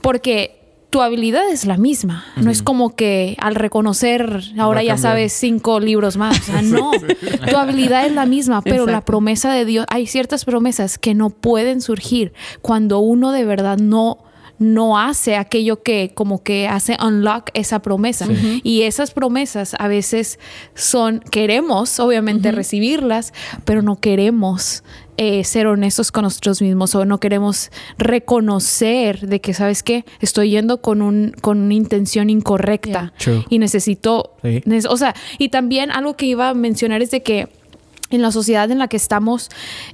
porque 0.00 0.60
tu 0.90 1.00
habilidad 1.02 1.48
es 1.48 1.66
la 1.66 1.76
misma. 1.76 2.24
No 2.36 2.50
es 2.50 2.62
como 2.62 2.96
que 2.96 3.36
al 3.38 3.54
reconocer 3.54 4.42
ahora 4.58 4.82
ya 4.82 4.98
sabes 4.98 5.32
cinco 5.32 5.78
libros 5.80 6.16
más. 6.16 6.40
O 6.40 6.42
sea, 6.42 6.62
no. 6.62 6.90
tu 7.48 7.56
habilidad 7.56 8.06
es 8.06 8.12
la 8.12 8.26
misma, 8.26 8.60
pero 8.62 8.86
la 8.86 9.04
promesa 9.04 9.52
de 9.52 9.64
Dios, 9.64 9.86
hay 9.88 10.06
ciertas 10.06 10.44
promesas 10.44 10.98
que 10.98 11.14
no 11.14 11.30
pueden 11.30 11.80
surgir 11.80 12.32
cuando 12.60 12.98
uno 12.98 13.30
de 13.30 13.44
verdad 13.44 13.78
no 13.78 14.18
no 14.60 14.98
hace 14.98 15.36
aquello 15.36 15.82
que 15.82 16.12
como 16.14 16.44
que 16.44 16.68
hace 16.68 16.96
unlock 17.02 17.48
esa 17.54 17.80
promesa. 17.80 18.28
Y 18.62 18.82
esas 18.82 19.10
promesas 19.10 19.74
a 19.78 19.88
veces 19.88 20.38
son 20.74 21.20
queremos 21.30 21.98
obviamente 21.98 22.52
recibirlas 22.52 23.32
pero 23.64 23.80
no 23.82 24.00
queremos 24.00 24.84
eh, 25.16 25.44
ser 25.44 25.66
honestos 25.66 26.12
con 26.12 26.24
nosotros 26.24 26.60
mismos 26.62 26.94
o 26.94 27.04
no 27.06 27.20
queremos 27.20 27.70
reconocer 27.98 29.26
de 29.26 29.40
que 29.40 29.54
sabes 29.54 29.82
qué 29.82 30.04
estoy 30.20 30.50
yendo 30.50 30.80
con 30.82 31.02
un 31.02 31.32
con 31.40 31.58
una 31.60 31.74
intención 31.74 32.28
incorrecta 32.30 33.12
y 33.48 33.58
necesito 33.58 34.36
Sí. 34.42 34.62
o 34.88 34.96
sea 34.96 35.14
y 35.38 35.48
también 35.48 35.90
algo 35.90 36.16
que 36.16 36.26
iba 36.26 36.50
a 36.50 36.54
mencionar 36.54 37.02
es 37.02 37.10
de 37.10 37.22
que 37.22 37.48
en 38.10 38.22
la 38.22 38.32
sociedad 38.32 38.70
en 38.70 38.78
la 38.78 38.88
que 38.88 38.96
estamos, 38.96 39.48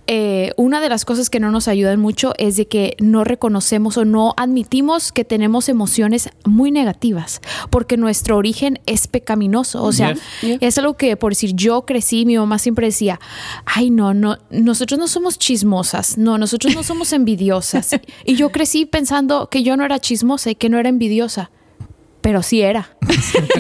eh, 0.07 0.53
una 0.57 0.81
de 0.81 0.89
las 0.89 1.05
cosas 1.05 1.31
que 1.31 1.41
no 1.41 1.51
nos 1.51 1.69
ayudan 1.69 2.01
mucho 2.01 2.33
es 2.39 2.57
de 2.57 2.67
que 2.67 2.97
no 2.99 3.25
reconocemos 3.25 3.97
o 3.99 4.05
no 4.05 4.35
admitimos 4.37 5.13
que 5.13 5.25
tenemos 5.25 5.69
emociones 5.69 6.31
muy 6.45 6.71
negativas, 6.71 7.41
porque 7.71 7.97
nuestro 7.97 8.37
origen 8.37 8.81
es 8.87 9.07
pecaminoso. 9.07 9.83
O 9.83 9.93
sea, 9.93 10.15
es 10.43 10.79
algo 10.79 10.97
que, 10.97 11.17
por 11.17 11.33
decir, 11.33 11.55
yo 11.55 11.83
crecí, 11.83 12.25
mi 12.25 12.39
mamá 12.39 12.59
siempre 12.59 12.87
decía, 12.87 13.21
ay, 13.65 13.91
no, 13.91 14.15
no, 14.15 14.39
nosotros 14.51 14.99
no 14.99 15.09
somos 15.09 15.39
chismosas, 15.39 16.19
no, 16.19 16.39
nosotros 16.39 16.75
no 16.75 16.83
somos 16.83 17.13
envidiosas. 17.13 17.91
y 18.25 18.35
yo 18.37 18.51
crecí 18.51 18.87
pensando 18.87 19.49
que 19.49 19.63
yo 19.63 19.77
no 19.77 19.85
era 19.85 19.99
chismosa 19.99 20.51
y 20.51 20.55
que 20.55 20.69
no 20.69 20.79
era 20.79 20.89
envidiosa 20.89 21.51
pero 22.27 22.43
sí 22.43 22.61
era. 22.61 22.89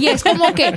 Y 0.01 0.09
es 0.09 0.25
como 0.25 0.53
que, 0.53 0.75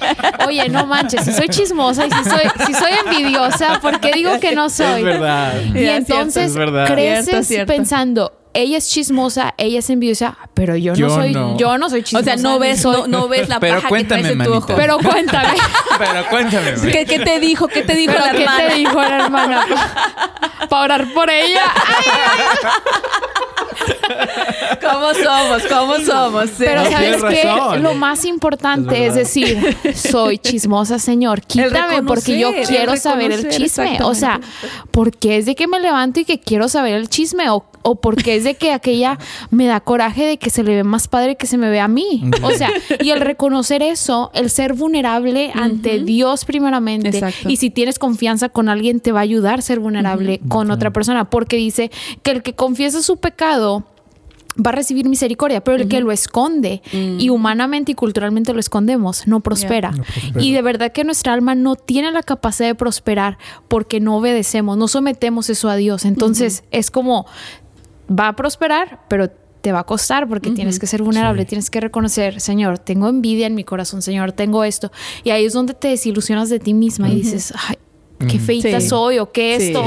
oye, 0.47 0.69
no 0.69 0.85
manches, 0.85 1.25
si 1.25 1.33
soy 1.33 1.49
chismosa 1.49 2.05
y 2.05 2.11
si 2.11 2.23
soy, 2.23 2.43
si 2.67 2.73
soy 2.75 2.91
envidiosa, 3.03 3.79
¿por 3.81 3.99
qué 3.99 4.11
digo 4.11 4.39
que 4.39 4.53
no 4.53 4.69
soy? 4.69 4.99
Es 4.99 5.03
verdad. 5.03 5.53
Y 5.73 5.87
entonces 5.87 6.51
es 6.51 6.55
verdad. 6.55 6.85
creces 6.85 7.25
Cierto, 7.25 7.43
cierto. 7.47 7.73
pensando, 7.73 8.38
ella 8.53 8.77
es 8.77 8.89
chismosa, 8.89 9.53
ella 9.57 9.79
es 9.79 9.89
envidiosa, 9.89 10.37
pero 10.53 10.75
yo, 10.75 10.93
Yo 10.95 11.07
no 11.07 11.15
soy, 11.15 11.31
no. 11.33 11.57
yo 11.57 11.77
no 11.77 11.89
soy 11.89 11.99
O 12.01 12.03
chismosa. 12.03 12.23
sea, 12.25 12.35
no 12.37 12.59
ves, 12.59 12.81
soy- 12.81 12.95
no, 13.01 13.07
no 13.07 13.27
ves 13.27 13.47
la 13.47 13.59
Pero 13.59 13.81
paja 13.81 13.95
que 13.95 14.03
traes 14.05 14.25
en 14.25 14.43
tu 14.43 14.53
ojo. 14.53 14.73
Pero 14.75 14.97
cuéntame, 14.97 15.53
Pero 15.97 16.25
cuéntame. 16.29 16.73
¿Qué, 16.91 17.05
qué 17.05 17.19
te 17.19 17.39
dijo? 17.39 17.67
¿Qué 17.67 17.83
te 17.83 17.93
dijo 17.95 18.13
¿pero 18.13 18.25
la 18.25 18.31
qué 18.31 18.41
hermana? 18.43 18.67
te 18.67 18.75
dijo 18.75 19.01
la 19.01 19.15
hermana? 19.25 19.65
Para 20.69 20.83
orar 20.83 21.13
por 21.13 21.29
ella. 21.29 21.61
¿Cómo 24.81 25.13
somos? 25.13 25.63
¿Cómo 25.69 25.95
somos? 25.99 26.49
Sí. 26.49 26.55
Pero 26.65 26.83
¿sabes 26.89 27.23
qué? 27.23 27.43
razón. 27.43 27.83
Lo 27.83 27.93
más 27.93 28.25
importante 28.25 29.05
Es 29.07 29.15
decir, 29.15 29.77
soy 29.95 30.37
chismosa, 30.37 30.99
Señor. 30.99 31.41
Quítame 31.41 32.03
porque 32.03 32.39
yo 32.39 32.49
el 32.49 32.67
quiero 32.67 32.95
saber 32.97 33.31
el 33.31 33.49
chisme. 33.49 33.99
O 34.03 34.13
sea, 34.15 34.39
porque 34.91 35.37
es 35.37 35.45
de 35.45 35.55
que 35.55 35.67
me 35.67 35.79
levanto 35.79 36.19
y 36.19 36.25
que 36.25 36.39
quiero 36.39 36.67
saber 36.69 36.93
el 36.93 37.09
chisme 37.09 37.49
o, 37.49 37.65
o 37.83 37.95
porque 37.95 38.35
es 38.39 38.43
de 38.43 38.55
que 38.55 38.73
aquella 38.73 39.17
me 39.49 39.65
da 39.65 39.79
coraje 39.79 40.25
de 40.25 40.37
que 40.37 40.49
se 40.49 40.63
le 40.63 40.75
ve 40.75 40.83
más 40.83 41.07
padre 41.07 41.35
que 41.35 41.47
se 41.47 41.57
me 41.57 41.69
ve 41.69 41.79
a 41.79 41.87
mí. 41.87 42.23
O 42.43 42.51
sea, 42.51 42.71
y 43.01 43.11
el 43.11 43.21
reconocer 43.21 43.81
eso, 43.81 44.31
el 44.33 44.49
ser 44.49 44.73
vulnerable 44.73 45.51
ante 45.53 45.99
Dios 45.99 46.45
primeramente. 46.45 47.09
Exacto. 47.09 47.49
Y 47.49 47.57
si 47.57 47.69
tienes 47.69 47.99
confianza 47.99 48.49
con 48.49 48.69
alguien, 48.69 48.99
te 48.99 49.11
va 49.11 49.19
a 49.19 49.23
ayudar 49.23 49.59
a 49.59 49.61
ser 49.61 49.79
vulnerable 49.79 50.41
con 50.47 50.71
otra 50.71 50.91
persona. 50.91 51.29
Porque 51.29 51.57
dice 51.57 51.91
que 52.23 52.31
el 52.31 52.43
que 52.43 52.53
confiesa 52.55 53.01
su 53.01 53.17
pecado 53.17 53.85
va 54.65 54.71
a 54.71 54.73
recibir 54.73 55.07
misericordia, 55.07 55.63
pero 55.63 55.77
el 55.77 55.87
que 55.87 56.01
lo 56.01 56.11
esconde 56.11 56.81
y 56.91 57.29
humanamente 57.29 57.93
y 57.93 57.95
culturalmente 57.95 58.53
lo 58.53 58.59
escondemos, 58.59 59.27
no 59.27 59.39
prospera. 59.39 59.93
Y 60.37 60.53
de 60.53 60.61
verdad 60.61 60.91
que 60.91 61.03
nuestra 61.03 61.33
alma 61.33 61.55
no 61.55 61.75
tiene 61.75 62.11
la 62.11 62.23
capacidad 62.23 62.67
de 62.67 62.75
prosperar 62.75 63.37
porque 63.67 63.99
no 63.99 64.17
obedecemos, 64.17 64.77
no 64.77 64.87
sometemos 64.87 65.49
eso 65.49 65.69
a 65.69 65.75
Dios. 65.75 66.05
Entonces 66.05 66.63
es 66.71 66.91
como 66.91 67.25
va 68.09 68.29
a 68.29 68.35
prosperar, 68.35 69.01
pero 69.09 69.29
te 69.61 69.71
va 69.73 69.79
a 69.79 69.83
costar 69.83 70.27
porque 70.29 70.51
tienes 70.51 70.79
que 70.79 70.87
ser 70.87 71.03
vulnerable, 71.03 71.43
tienes 71.45 71.69
que 71.69 71.81
reconocer, 71.81 72.39
Señor, 72.39 72.79
tengo 72.79 73.09
envidia 73.09 73.45
en 73.45 73.55
mi 73.55 73.63
corazón, 73.65 74.01
Señor, 74.01 74.31
tengo 74.31 74.63
esto. 74.63 74.89
Y 75.25 75.31
ahí 75.31 75.45
es 75.45 75.53
donde 75.53 75.73
te 75.73 75.89
desilusionas 75.89 76.49
de 76.49 76.59
ti 76.59 76.73
misma 76.73 77.09
y 77.09 77.15
dices, 77.15 77.53
ay, 77.67 77.75
qué 78.27 78.39
feita 78.39 78.79
Sí. 78.81 78.87
soy 78.89 79.19
o 79.19 79.31
qué 79.33 79.57
Sí. 79.59 79.67
esto. 79.67 79.83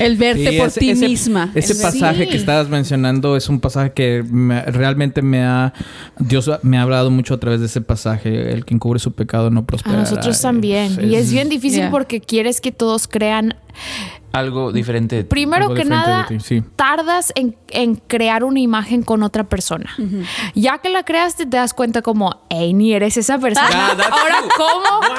El 0.00 0.16
verte 0.16 0.50
Sí, 0.50 0.58
por 0.58 0.66
ese- 0.68 0.80
ti 0.80 0.90
ese- 0.90 1.08
misma. 1.08 1.50
Ese 1.54 1.74
pasaje 1.76 2.24
Sí. 2.24 2.30
que 2.30 2.36
estabas 2.36 2.68
mencionando 2.68 3.36
es 3.36 3.48
un 3.48 3.60
pasaje 3.60 3.92
que 3.92 4.24
me- 4.28 4.62
realmente 4.64 5.22
me 5.22 5.42
ha... 5.44 5.72
Dios 6.18 6.50
me 6.62 6.78
ha 6.78 6.82
hablado 6.82 7.10
mucho 7.12 7.34
a 7.34 7.38
través 7.40 7.60
de 7.60 7.66
ese 7.66 7.80
pasaje. 7.80 8.52
El 8.52 8.64
que 8.64 8.74
encubre 8.74 8.98
su 8.98 9.12
pecado 9.12 9.50
no 9.50 9.60
A 9.60 9.66
prospera. 9.66 9.98
nosotros 9.98 10.40
también. 10.40 10.98
y 11.00 11.14
es 11.14 11.32
bien 11.32 11.48
difícil 11.48 11.78
Yeah. 11.82 11.90
porque 11.92 12.20
quieres 12.20 12.60
que 12.60 12.72
todos 12.72 13.06
crean 13.06 13.54
Algo 14.32 14.72
diferente. 14.72 15.24
Primero 15.24 15.64
Algo 15.64 15.74
que 15.74 15.82
diferente 15.82 16.08
nada, 16.10 16.26
de 16.28 16.38
ti, 16.38 16.44
sí. 16.44 16.62
tardas 16.76 17.32
en, 17.36 17.56
en 17.70 17.96
crear 17.96 18.44
una 18.44 18.60
imagen 18.60 19.02
con 19.02 19.22
otra 19.22 19.44
persona. 19.44 19.94
Ya 20.54 20.78
que 20.78 20.88
la 20.88 21.02
creaste, 21.04 21.44
te 21.46 21.56
das 21.56 21.74
cuenta 21.74 22.02
como, 22.02 22.40
hey, 22.48 22.72
ni 22.72 22.94
eres 22.94 23.16
esa 23.16 23.38
persona. 23.38 23.68
Ah, 23.72 23.94
that's 23.96 24.10
Ahora, 24.12 24.36
true. 24.38 24.50
¿cómo? 24.56 25.16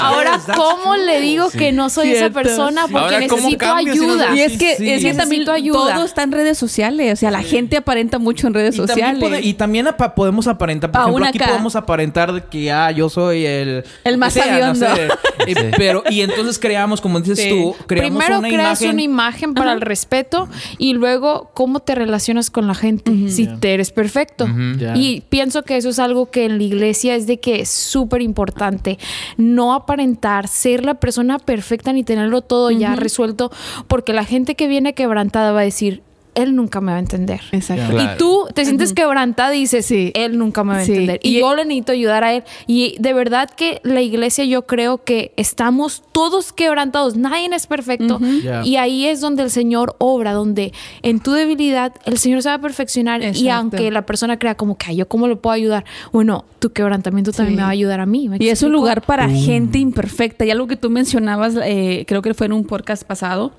Ahora, 0.00 0.36
yes, 0.36 0.56
¿cómo 0.56 0.94
true. 0.94 1.06
le 1.06 1.20
digo 1.20 1.50
Sí. 1.50 1.58
que 1.58 1.72
no 1.72 1.90
soy 1.90 2.10
esa 2.10 2.18
Cierto. 2.18 2.34
persona? 2.34 2.82
Porque 2.82 2.98
Ahora, 3.16 3.26
¿cómo 3.28 3.42
necesito 3.42 3.64
si 3.64 3.84
no 3.84 3.92
ayuda. 3.92 4.24
sabes 4.26 4.38
Y 4.38 4.42
es 4.42 4.58
que, 4.58 4.76
Sí, 4.76 4.90
es 4.90 5.02
que 5.02 5.14
también 5.14 5.40
Necesito 5.42 5.52
ayuda. 5.52 5.94
todo 5.94 6.04
está 6.04 6.22
en 6.22 6.32
redes 6.32 6.58
sociales. 6.58 7.12
O 7.12 7.16
sea, 7.16 7.30
la 7.30 7.42
gente 7.42 7.76
aparenta 7.76 8.18
mucho 8.18 8.46
en 8.46 8.54
redes 8.54 8.74
Y 8.76 8.78
también, 8.86 9.16
sociales. 9.16 9.22
pode- 9.22 9.42
y 9.44 9.54
también 9.54 9.88
apa- 9.88 10.14
podemos 10.14 10.46
aparentar, 10.46 10.90
por 10.90 11.00
Pa' 11.00 11.08
ejemplo, 11.08 11.26
aquí 11.26 11.38
acá. 11.38 11.46
podemos 11.48 11.76
aparentar 11.76 12.48
que 12.48 12.70
ah, 12.72 12.90
yo 12.90 13.08
soy 13.08 13.44
el 13.44 13.84
El 14.04 14.18
más 14.18 14.34
que 14.34 14.40
sea, 14.42 14.68
no 14.68 14.74
sabiondo. 14.74 14.96
sé. 14.96 15.08
Eh, 15.48 15.70
pero 15.76 16.04
y 16.08 16.20
entonces 16.20 16.58
creamos, 16.58 17.00
como 17.00 17.18
dices 17.20 17.38
Sí. 17.38 17.48
tú, 17.50 17.74
creamos 17.86 18.18
Primero 18.22 18.38
una 18.38 18.48
creas 18.52 18.80
imagen. 18.80 18.94
una 18.94 19.02
imagen 19.02 19.54
para 19.54 19.72
el 19.72 19.80
respeto 19.80 20.48
y 20.78 20.94
luego 20.94 21.50
cómo 21.54 21.80
te 21.80 21.94
relacionas 21.94 22.50
con 22.50 22.66
la 22.66 22.74
gente. 22.74 23.28
Si 23.28 23.46
te 23.46 23.74
eres 23.74 23.90
perfecto. 23.90 24.48
Y 24.94 25.22
pienso 25.28 25.62
que 25.62 25.76
eso 25.76 25.90
es 25.90 25.98
algo 25.98 26.30
que 26.30 26.44
en 26.44 26.58
la 26.58 26.64
iglesia 26.64 27.14
es 27.14 27.26
de 27.26 27.40
que 27.40 27.60
es 27.60 27.68
súper 27.68 28.22
importante. 28.22 28.98
No 29.36 29.74
aparentar 29.74 30.48
ser 30.48 30.84
la 30.84 30.94
persona 30.94 31.38
perfecta 31.38 31.92
ni 31.92 32.04
tenerlo 32.04 32.42
todo 32.42 32.70
ya 32.70 32.96
resuelto, 32.96 33.50
porque 33.88 34.12
la 34.12 34.24
gente 34.24 34.54
que 34.54 34.68
viene 34.68 34.94
quebrantada 34.94 35.52
va 35.52 35.60
a 35.60 35.64
decir, 35.64 36.02
él 36.34 36.56
nunca 36.56 36.80
me 36.80 36.92
va 36.92 36.96
a 36.96 37.00
entender. 37.00 37.40
Exacto. 37.52 37.90
Claro. 37.90 38.14
Y 38.14 38.18
tú 38.18 38.46
te 38.54 38.64
sientes 38.64 38.92
quebrantada 38.92 39.54
y 39.54 39.60
dices, 39.60 39.84
Sí. 39.86 40.12
él 40.14 40.38
nunca 40.38 40.64
me 40.64 40.72
va 40.74 40.78
a 40.80 40.84
Sí. 40.84 40.92
entender. 40.92 41.20
Y, 41.22 41.36
Y- 41.36 41.40
yo 41.40 41.54
le 41.54 41.64
necesito 41.64 41.92
ayudar 41.92 42.24
a 42.24 42.32
él. 42.34 42.44
Y 42.66 42.96
de 42.98 43.12
verdad 43.12 43.50
que 43.50 43.80
la 43.84 44.00
iglesia 44.00 44.44
yo 44.44 44.66
creo 44.66 45.04
que 45.04 45.32
estamos 45.36 46.02
todos 46.12 46.52
quebrantados. 46.52 47.16
Nadie 47.16 47.48
es 47.52 47.66
perfecto. 47.66 48.18
Y 48.64 48.76
ahí 48.76 49.06
es 49.06 49.20
donde 49.20 49.42
el 49.42 49.50
Señor 49.50 49.94
obra, 49.98 50.32
donde 50.32 50.72
en 51.02 51.20
tu 51.20 51.32
debilidad 51.32 51.92
el 52.06 52.18
Señor 52.18 52.42
se 52.42 52.48
va 52.48 52.54
a 52.56 52.60
perfeccionar. 52.60 53.22
Y 53.36 53.48
aunque 53.50 53.90
la 53.90 54.06
persona 54.06 54.38
crea 54.38 54.54
como 54.54 54.76
que, 54.78 54.86
"Ay, 54.90 54.96
¿yo 54.96 55.08
cómo 55.08 55.28
lo 55.28 55.40
puedo 55.40 55.52
ayudar? 55.54 55.84
Bueno, 56.12 56.44
tu 56.60 56.72
quebrantamiento 56.72 57.32
también 57.32 57.54
Sí. 57.54 57.56
me 57.56 57.62
va 57.62 57.68
a 57.68 57.72
ayudar 57.72 58.00
a 58.00 58.06
mí. 58.06 58.28
¿me 58.28 58.36
Y 58.40 58.48
es 58.48 58.62
un 58.62 58.72
lugar 58.72 59.02
para 59.02 59.28
gente 59.28 59.78
imperfecta. 59.78 60.44
Y 60.44 60.50
algo 60.50 60.66
que 60.66 60.76
tú 60.76 60.88
mencionabas, 60.90 61.54
eh, 61.62 62.04
creo 62.06 62.22
que 62.22 62.32
fue 62.34 62.46
en 62.46 62.52
un 62.52 62.64
podcast 62.64 63.04
pasado, 63.04 63.52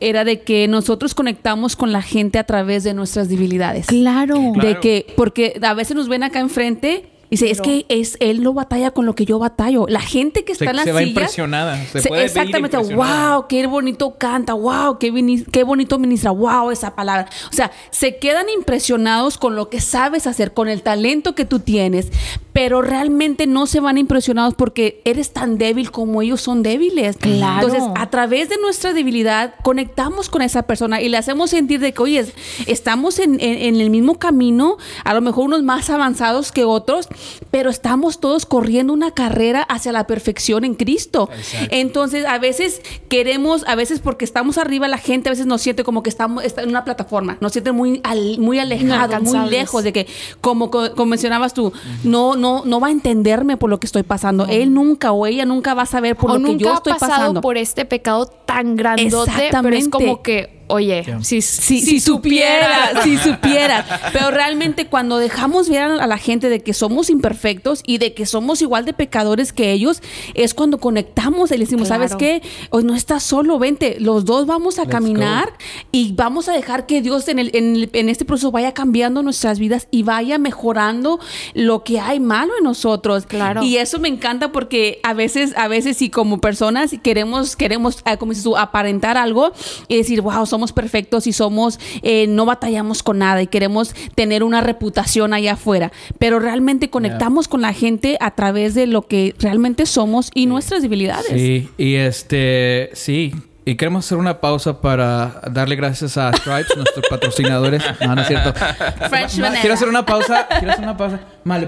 era 0.00 0.24
de 0.24 0.40
que 0.40 0.66
nosotros 0.68 1.14
conectamos 1.14 1.76
con 1.76 1.92
la 1.92 2.02
gente 2.02 2.38
a 2.38 2.44
través 2.44 2.84
de 2.84 2.94
nuestras 2.94 3.28
debilidades. 3.28 3.86
Claro. 3.86 4.52
De 4.60 4.80
que, 4.80 5.06
porque 5.16 5.60
a 5.62 5.74
veces 5.74 5.96
nos 5.96 6.08
ven 6.08 6.22
acá 6.22 6.40
enfrente 6.40 7.04
y 7.30 7.36
dice, 7.36 7.50
es 7.50 7.60
que 7.60 7.86
es, 7.88 8.16
él 8.20 8.42
no 8.42 8.52
batalla 8.52 8.90
con 8.90 9.06
lo 9.06 9.14
que 9.14 9.24
yo 9.24 9.38
batallo. 9.38 9.86
La 9.88 10.00
gente 10.00 10.44
que 10.44 10.50
está 10.52 10.64
Se, 10.64 10.70
en 10.70 10.76
las 10.76 10.84
se 10.84 10.92
va 10.92 10.98
sillas, 10.98 11.10
impresionada. 11.10 11.76
Se 11.86 12.00
se- 12.02 12.08
puede 12.08 12.22
ver 12.22 12.28
exactamente, 12.30 12.76
impresionada. 12.76 13.36
wow, 13.36 13.46
qué 13.48 13.66
bonito 13.68 14.14
canta, 14.18 14.54
wow, 14.54 14.98
qué, 14.98 15.44
qué 15.52 15.62
bonito 15.62 15.98
ministra, 16.00 16.32
wow, 16.32 16.70
esa 16.72 16.94
palabra. 16.96 17.28
O 17.50 17.52
sea, 17.54 17.70
se 17.90 18.16
quedan 18.18 18.48
impresionados 18.48 19.38
con 19.38 19.54
lo 19.54 19.68
que 19.70 19.80
sabes 19.80 20.26
hacer, 20.26 20.52
con 20.54 20.68
el 20.68 20.82
talento 20.82 21.34
que 21.36 21.44
tú 21.44 21.60
tienes, 21.60 22.08
pero 22.52 22.82
realmente 22.82 23.46
no 23.46 23.66
se 23.66 23.78
van 23.78 23.96
impresionados 23.96 24.54
porque 24.54 25.00
eres 25.04 25.32
tan 25.32 25.56
débil 25.56 25.92
como 25.92 26.22
ellos 26.22 26.40
son 26.40 26.64
débiles. 26.64 27.16
Claro. 27.16 27.66
Entonces, 27.68 27.88
a 27.96 28.10
través 28.10 28.48
de 28.48 28.56
nuestra 28.58 28.92
debilidad, 28.92 29.54
conectamos 29.62 30.28
con 30.28 30.42
esa 30.42 30.62
persona 30.64 31.00
y 31.00 31.08
le 31.08 31.16
hacemos 31.16 31.50
sentir 31.50 31.78
de 31.78 31.92
que, 31.92 32.02
oye, 32.02 32.26
estamos 32.66 33.18
en, 33.20 33.34
en- 33.40 33.58
en 33.74 33.80
el 33.80 33.90
mismo 33.90 34.18
camino, 34.18 34.78
a 35.04 35.14
lo 35.14 35.20
mejor 35.20 35.44
unos 35.44 35.62
más 35.62 35.90
avanzados 35.90 36.50
que 36.50 36.64
otros, 36.64 37.08
pero 37.50 37.70
estamos 37.70 38.20
todos 38.20 38.46
corriendo 38.46 38.92
una 38.92 39.10
carrera 39.12 39.62
hacia 39.62 39.92
la 39.92 40.06
perfección 40.06 40.64
en 40.64 40.74
Cristo. 40.74 41.28
Entonces, 41.70 42.24
a 42.26 42.38
veces 42.38 42.80
queremos, 43.08 43.64
a 43.66 43.74
veces 43.74 44.00
porque 44.00 44.24
estamos 44.24 44.58
arriba, 44.58 44.88
la 44.88 44.98
gente 44.98 45.28
a 45.28 45.32
veces 45.32 45.46
nos 45.46 45.60
siente 45.62 45.84
como 45.84 46.02
que 46.02 46.10
estamos 46.10 46.44
está 46.44 46.62
en 46.62 46.68
una 46.70 46.84
plataforma, 46.84 47.36
nos 47.40 47.52
siente 47.52 47.72
muy, 47.72 48.00
al- 48.04 48.38
muy 48.38 48.58
alejados, 48.58 49.22
muy 49.22 49.50
lejos 49.50 49.84
de 49.84 49.92
que, 49.92 50.06
como, 50.40 50.70
co- 50.70 50.92
como 50.94 51.10
mencionabas 51.10 51.54
tú, 51.54 51.72
no, 52.04 52.36
no, 52.36 52.62
no 52.64 52.80
va 52.80 52.88
a 52.88 52.90
entenderme 52.90 53.56
por 53.56 53.70
lo 53.70 53.80
que 53.80 53.86
estoy 53.86 54.02
pasando. 54.02 54.46
Él 54.46 54.72
nunca 54.72 55.12
o 55.12 55.26
ella 55.26 55.44
nunca 55.44 55.74
va 55.74 55.82
a 55.82 55.86
saber 55.86 56.16
por 56.16 56.30
o 56.30 56.34
lo 56.34 56.40
que 56.44 56.52
nunca 56.52 56.62
yo 56.64 56.70
ha 56.72 56.74
estoy 56.76 56.92
pasado 56.94 57.10
pasando. 57.12 57.40
por 57.40 57.56
este 57.56 57.84
pecado 57.84 58.26
tan 58.26 58.76
grandote, 58.76 59.10
pero 59.26 59.28
es 59.28 59.36
Exactamente. 59.46 59.90
como 59.90 60.22
que, 60.22 60.59
oye, 60.70 61.04
si, 61.22 61.40
Si, 61.42 61.80
si 61.80 62.00
supiera, 62.00 63.02
si 63.02 63.16
supiera. 63.18 63.84
Pero 64.12 64.30
realmente 64.30 64.86
cuando 64.86 65.18
dejamos 65.18 65.68
ver 65.68 65.82
a 65.82 66.06
la 66.06 66.18
gente 66.18 66.48
de 66.48 66.60
que 66.60 66.72
somos 66.74 67.10
imperfectos 67.10 67.82
y 67.86 67.98
de 67.98 68.12
que 68.14 68.26
somos 68.26 68.62
igual 68.62 68.84
de 68.84 68.92
pecadores 68.92 69.52
que 69.52 69.72
ellos, 69.72 70.02
es 70.34 70.54
cuando 70.54 70.78
conectamos 70.78 71.50
y 71.50 71.54
le 71.54 71.64
decimos, 71.64 71.88
Claro. 71.88 72.08
¿sabes 72.08 72.16
qué? 72.16 72.42
Hoy 72.70 72.84
no 72.84 72.94
estás 72.94 73.22
solo, 73.22 73.58
vente, 73.58 73.96
los 74.00 74.24
dos 74.24 74.46
vamos 74.46 74.78
a 74.78 74.82
Let's 74.82 74.92
caminar 74.92 75.52
y 75.92 76.12
vamos 76.12 76.48
a 76.48 76.52
dejar 76.52 76.86
que 76.86 77.02
Dios 77.02 77.28
en, 77.28 77.38
el, 77.38 77.50
en, 77.54 77.74
el- 77.76 77.90
en 77.92 78.08
este 78.08 78.24
proceso 78.24 78.50
vaya 78.50 78.72
cambiando 78.72 79.22
nuestras 79.22 79.58
vidas 79.58 79.88
y 79.90 80.02
vaya 80.02 80.38
mejorando 80.38 81.18
lo 81.54 81.82
que 81.84 82.00
hay 82.00 82.20
malo 82.20 82.52
en 82.58 82.64
nosotros. 82.64 83.26
Claro. 83.26 83.62
Y 83.62 83.76
eso 83.78 83.98
me 83.98 84.08
encanta 84.08 84.52
porque 84.52 85.00
a 85.02 85.14
veces, 85.14 85.54
a 85.56 85.68
veces 85.68 85.96
sí 85.96 86.10
como 86.10 86.40
personas 86.40 86.92
queremos, 87.02 87.56
queremos, 87.56 87.98
ah, 88.04 88.16
como 88.16 88.32
dices 88.32 88.44
tú, 88.44 88.56
aparentar 88.56 89.16
algo 89.16 89.52
y 89.88 89.96
decir, 89.96 90.20
wow, 90.20 90.44
somos 90.46 90.59
perfectos 90.72 91.26
y 91.26 91.32
somos, 91.32 91.80
eh, 92.02 92.26
no 92.28 92.44
batallamos 92.46 93.02
con 93.02 93.18
nada 93.18 93.42
y 93.42 93.46
queremos 93.46 93.94
tener 94.14 94.44
una 94.44 94.60
reputación 94.60 95.32
allá 95.34 95.54
afuera. 95.54 95.92
Pero 96.18 96.38
realmente 96.38 96.90
conectamos 96.90 97.48
con 97.48 97.62
la 97.62 97.72
gente 97.72 98.16
a 98.20 98.32
través 98.32 98.74
de 98.74 98.86
lo 98.86 99.02
que 99.02 99.34
realmente 99.38 99.86
somos 99.86 100.30
y 100.34 100.46
nuestras 100.46 100.82
debilidades. 100.82 101.32
Sí, 101.32 101.68
y 101.76 101.94
este, 101.94 102.90
sí. 102.92 103.34
Y 103.64 103.76
queremos 103.76 104.06
hacer 104.06 104.18
una 104.18 104.40
pausa 104.40 104.80
para 104.80 105.42
darle 105.50 105.76
gracias 105.76 106.16
a 106.16 106.32
Stripes, 106.32 106.76
nuestros 106.76 107.04
patrocinadores. 107.08 107.82
No, 108.00 108.14
no 108.14 108.22
es 108.22 108.28
cierto. 108.28 108.52
Quiero 109.60 109.74
hacer 109.74 109.88
una 109.88 110.04
pausa. 110.04 110.48
Quiero 110.48 110.72
hacer 110.72 110.84
una 110.84 110.96
pausa. 110.96 111.20
Mal. 111.44 111.66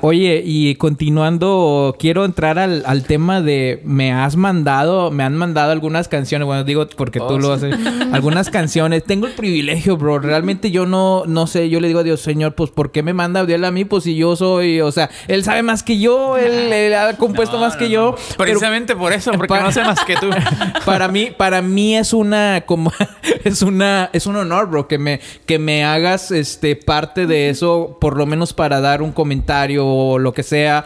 Oye, 0.00 0.40
y 0.46 0.76
continuando, 0.76 1.96
quiero 1.98 2.24
entrar 2.24 2.58
al, 2.60 2.84
al 2.86 3.02
tema 3.02 3.42
de 3.42 3.82
me 3.84 4.12
has 4.12 4.36
mandado, 4.36 5.10
me 5.10 5.24
han 5.24 5.36
mandado 5.36 5.72
algunas 5.72 6.06
canciones, 6.06 6.46
bueno, 6.46 6.62
digo 6.64 6.86
porque 6.96 7.18
tú 7.18 7.24
Oh, 7.34 7.38
lo 7.38 7.58
sí. 7.58 7.66
haces, 7.66 7.86
algunas 8.12 8.48
canciones. 8.50 9.02
Tengo 9.04 9.26
el 9.26 9.32
privilegio, 9.34 9.96
bro. 9.98 10.20
Realmente 10.20 10.70
yo 10.70 10.86
no, 10.86 11.24
no 11.26 11.46
sé, 11.48 11.68
yo 11.68 11.80
le 11.80 11.88
digo 11.88 12.00
a 12.00 12.02
Dios, 12.04 12.20
Señor, 12.20 12.54
pues 12.54 12.70
¿por 12.70 12.92
qué 12.92 13.02
me 13.02 13.12
manda 13.12 13.44
Dios 13.44 13.60
a 13.62 13.70
mí? 13.72 13.84
Pues 13.84 14.04
si 14.04 14.14
yo 14.14 14.36
soy, 14.36 14.80
o 14.80 14.92
sea, 14.92 15.10
Él 15.26 15.42
sabe 15.42 15.62
más 15.64 15.82
que 15.82 15.98
yo, 15.98 16.38
Él, 16.38 16.72
él 16.72 16.94
ha 16.94 17.16
compuesto 17.18 17.56
No, 17.56 17.62
más 17.64 17.74
no, 17.74 17.78
que 17.80 17.84
no. 17.86 17.90
yo. 17.90 18.14
pero- 18.38 18.38
Precisamente 18.38 18.94
por 18.96 19.12
eso, 19.12 19.32
porque 19.32 19.48
Pa- 19.48 19.60
no 19.60 19.72
sé 19.72 19.82
más 19.82 20.02
que 20.04 20.14
tú. 20.16 20.30
para 20.86 21.08
mí, 21.08 21.30
para 21.36 21.60
mí 21.62 21.96
es 21.96 22.14
una 22.14 22.62
como 22.64 22.90
es 23.44 23.62
una 23.62 24.10
es 24.12 24.26
un 24.26 24.36
honor, 24.36 24.68
bro, 24.68 24.88
que 24.88 24.98
me 24.98 25.20
que 25.46 25.58
me 25.58 25.84
hagas 25.84 26.30
este 26.30 26.76
parte 26.76 27.26
de 27.26 27.50
eso, 27.50 27.98
por 28.00 28.16
lo 28.16 28.26
menos 28.26 28.52
para 28.52 28.80
dar 28.80 29.02
un 29.02 29.12
comentario 29.12 29.86
o 29.86 30.18
lo 30.18 30.32
que 30.32 30.42
sea. 30.42 30.84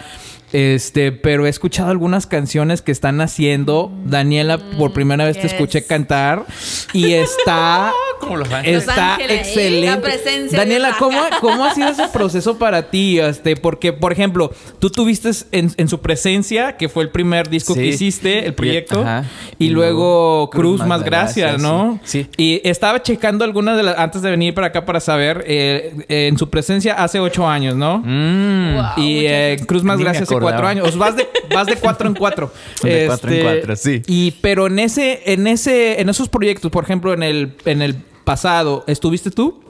Este, 0.55 1.11
pero 1.11 1.47
he 1.47 1.49
escuchado 1.49 1.91
algunas 1.91 2.29
canciones 2.29 2.81
que 2.81 2.93
están 2.93 3.21
haciendo. 3.21 3.91
Daniela, 4.05 4.59
por 4.79 4.93
primera 4.93 5.25
vez 5.25 5.37
te 5.37 5.49
escuché 5.49 5.85
cantar 5.85 6.47
y 6.93 7.13
está 7.15 7.91
Como 8.21 8.37
los 8.37 8.53
ángeles. 8.53 8.83
Está 8.87 9.15
Ángeles, 9.15 9.49
excelente. 9.49 9.87
la 9.87 10.01
presencia 10.01 10.57
Daniela, 10.59 10.89
de- 10.91 10.95
¿cómo, 11.01 11.21
¿cómo 11.41 11.65
ha 11.65 11.75
sido 11.75 11.89
ese 11.89 12.07
proceso 12.07 12.57
para 12.57 12.89
ti? 12.91 13.19
Este, 13.19 13.57
porque, 13.57 13.93
por 13.93 14.13
ejemplo, 14.13 14.53
tú 14.79 14.91
tuviste 14.91 15.31
en, 15.51 15.73
en 15.77 15.89
su 15.89 16.01
presencia, 16.01 16.77
que 16.77 16.89
fue 16.89 17.03
el 17.03 17.11
primer 17.11 17.49
disco 17.49 17.75
Sí. 17.75 17.81
que 17.81 17.87
hiciste, 17.89 18.47
el 18.47 18.55
proyecto, 18.55 19.01
Ajá. 19.01 19.25
y, 19.59 19.67
Y 19.67 19.71
luego 19.71 19.85
luego 19.95 20.51
Cruz, 20.51 20.87
más 20.87 21.03
gracias, 21.03 21.61
¿no? 21.61 21.99
sí. 22.05 22.25
Sí. 22.25 22.29
Y 22.37 22.61
estaba 22.69 23.03
checando 23.03 23.45
algunas 23.45 23.77
de 23.77 23.83
las, 23.83 23.99
antes 23.99 24.23
de 24.23 24.31
venir 24.31 24.55
para 24.55 24.69
acá 24.69 24.85
para 24.87 25.01
saber, 25.01 25.45
eh, 25.49 26.05
en 26.09 26.39
su 26.39 26.49
presencia 26.49 26.95
hace 26.95 27.19
ocho 27.19 27.47
años, 27.49 27.75
¿no? 27.75 27.99
Mm. 28.05 28.75
Wow. 28.77 28.85
Y 29.05 29.27
eh, 29.27 29.57
Cruz 29.67 29.83
más 29.83 29.99
gracias. 29.99 30.29
Cuatro 30.51 30.67
años. 30.67 30.95
O 30.95 30.99
vas 30.99 31.17
de, 31.17 31.29
vas 31.55 31.67
de 31.67 31.77
cuatro 31.77 32.09
en 32.09 32.15
cuatro. 32.15 32.53
Este, 32.77 32.89
De 32.89 33.07
cuatro 33.07 33.31
en 33.31 33.43
cuatro, 33.43 33.77
sí. 33.77 34.03
Y 34.07 34.31
pero 34.41 34.67
en 34.67 34.79
ese, 34.79 35.23
en 35.33 35.47
ese, 35.47 36.01
en 36.01 36.09
esos 36.09 36.29
proyectos, 36.29 36.71
por 36.71 36.85
ejemplo, 36.85 37.13
en 37.13 37.23
el, 37.23 37.57
en 37.65 37.83
el 37.83 37.95
pasado, 38.25 38.85
¿estuviste 38.87 39.31
tú? 39.31 39.63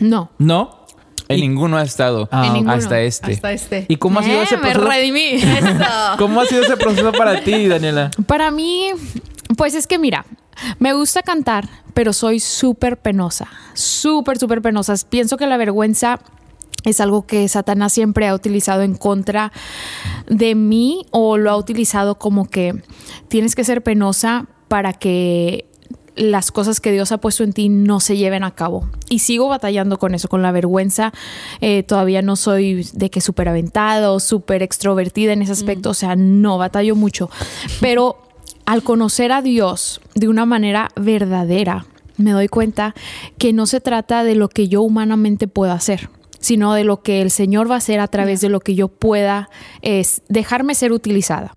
No. 0.00 0.30
¿No? 0.38 0.86
En 1.28 1.38
Y- 1.38 1.42
ninguno 1.42 1.76
ha 1.76 1.82
estado. 1.82 2.28
Ah, 2.30 2.46
En 2.46 2.52
ninguno. 2.52 2.72
Hasta 2.74 3.00
este. 3.00 3.32
Hasta 3.32 3.52
este. 3.52 3.86
¿Y 3.88 3.96
cómo 3.96 4.20
ha 4.20 4.22
sido 4.22 4.40
Eh, 4.40 4.44
ese 4.44 4.56
me 4.58 4.70
proceso? 4.72 4.88
redimí. 4.88 5.40
¿Cómo 6.18 6.40
ha 6.40 6.46
sido 6.46 6.62
ese 6.62 6.76
proceso 6.76 7.10
para 7.12 7.42
ti, 7.42 7.66
Daniela? 7.66 8.10
Para 8.26 8.50
mí, 8.52 8.90
pues 9.56 9.74
es 9.74 9.86
que 9.88 9.98
mira, 9.98 10.24
me 10.78 10.92
gusta 10.92 11.22
cantar, 11.22 11.68
pero 11.94 12.12
soy 12.12 12.38
súper 12.38 12.96
penosa, 12.98 13.48
súper, 13.74 14.38
súper 14.38 14.62
penosa. 14.62 14.94
Pienso 15.10 15.36
que 15.36 15.46
la 15.46 15.56
vergüenza 15.56 16.20
es 16.86 17.00
algo 17.00 17.26
que 17.26 17.46
Satanás 17.48 17.92
siempre 17.92 18.28
ha 18.28 18.34
utilizado 18.34 18.82
en 18.82 18.94
contra 18.94 19.52
de 20.28 20.54
mí 20.54 21.04
o 21.10 21.36
lo 21.36 21.50
ha 21.50 21.56
utilizado 21.56 22.16
como 22.16 22.48
que 22.48 22.80
tienes 23.28 23.54
que 23.54 23.64
ser 23.64 23.82
penosa 23.82 24.46
para 24.68 24.92
que 24.92 25.66
las 26.14 26.50
cosas 26.50 26.80
que 26.80 26.92
Dios 26.92 27.12
ha 27.12 27.18
puesto 27.18 27.42
en 27.42 27.52
ti 27.52 27.68
no 27.68 28.00
se 28.00 28.16
lleven 28.16 28.42
a 28.44 28.52
cabo. 28.52 28.88
Y 29.10 29.18
sigo 29.18 29.48
batallando 29.48 29.98
con 29.98 30.14
eso, 30.14 30.28
con 30.28 30.42
la 30.42 30.52
vergüenza. 30.52 31.12
Eh, 31.60 31.82
todavía 31.82 32.22
no 32.22 32.36
soy 32.36 32.88
de 32.94 33.10
que 33.10 33.20
súper 33.20 33.48
aventada 33.48 34.10
o 34.12 34.20
súper 34.20 34.62
extrovertida 34.62 35.32
en 35.32 35.42
ese 35.42 35.52
aspecto. 35.52 35.90
O 35.90 35.94
sea, 35.94 36.16
no, 36.16 36.56
batallo 36.56 36.96
mucho. 36.96 37.28
Pero 37.80 38.16
al 38.64 38.82
conocer 38.82 39.30
a 39.30 39.42
Dios 39.42 40.00
de 40.14 40.28
una 40.28 40.46
manera 40.46 40.90
verdadera, 40.96 41.84
me 42.16 42.30
doy 42.30 42.48
cuenta 42.48 42.94
que 43.36 43.52
no 43.52 43.66
se 43.66 43.82
trata 43.82 44.24
de 44.24 44.36
lo 44.36 44.48
que 44.48 44.68
yo 44.68 44.80
humanamente 44.80 45.48
puedo 45.48 45.72
hacer 45.72 46.08
sino 46.46 46.74
de 46.74 46.84
lo 46.84 47.02
que 47.02 47.22
el 47.22 47.32
Señor 47.32 47.68
va 47.68 47.74
a 47.74 47.78
hacer 47.78 47.98
a 47.98 48.06
través 48.06 48.40
de 48.40 48.48
lo 48.48 48.60
que 48.60 48.76
yo 48.76 48.86
pueda 48.86 49.50
es 49.82 50.22
dejarme 50.28 50.76
ser 50.76 50.92
utilizada. 50.92 51.56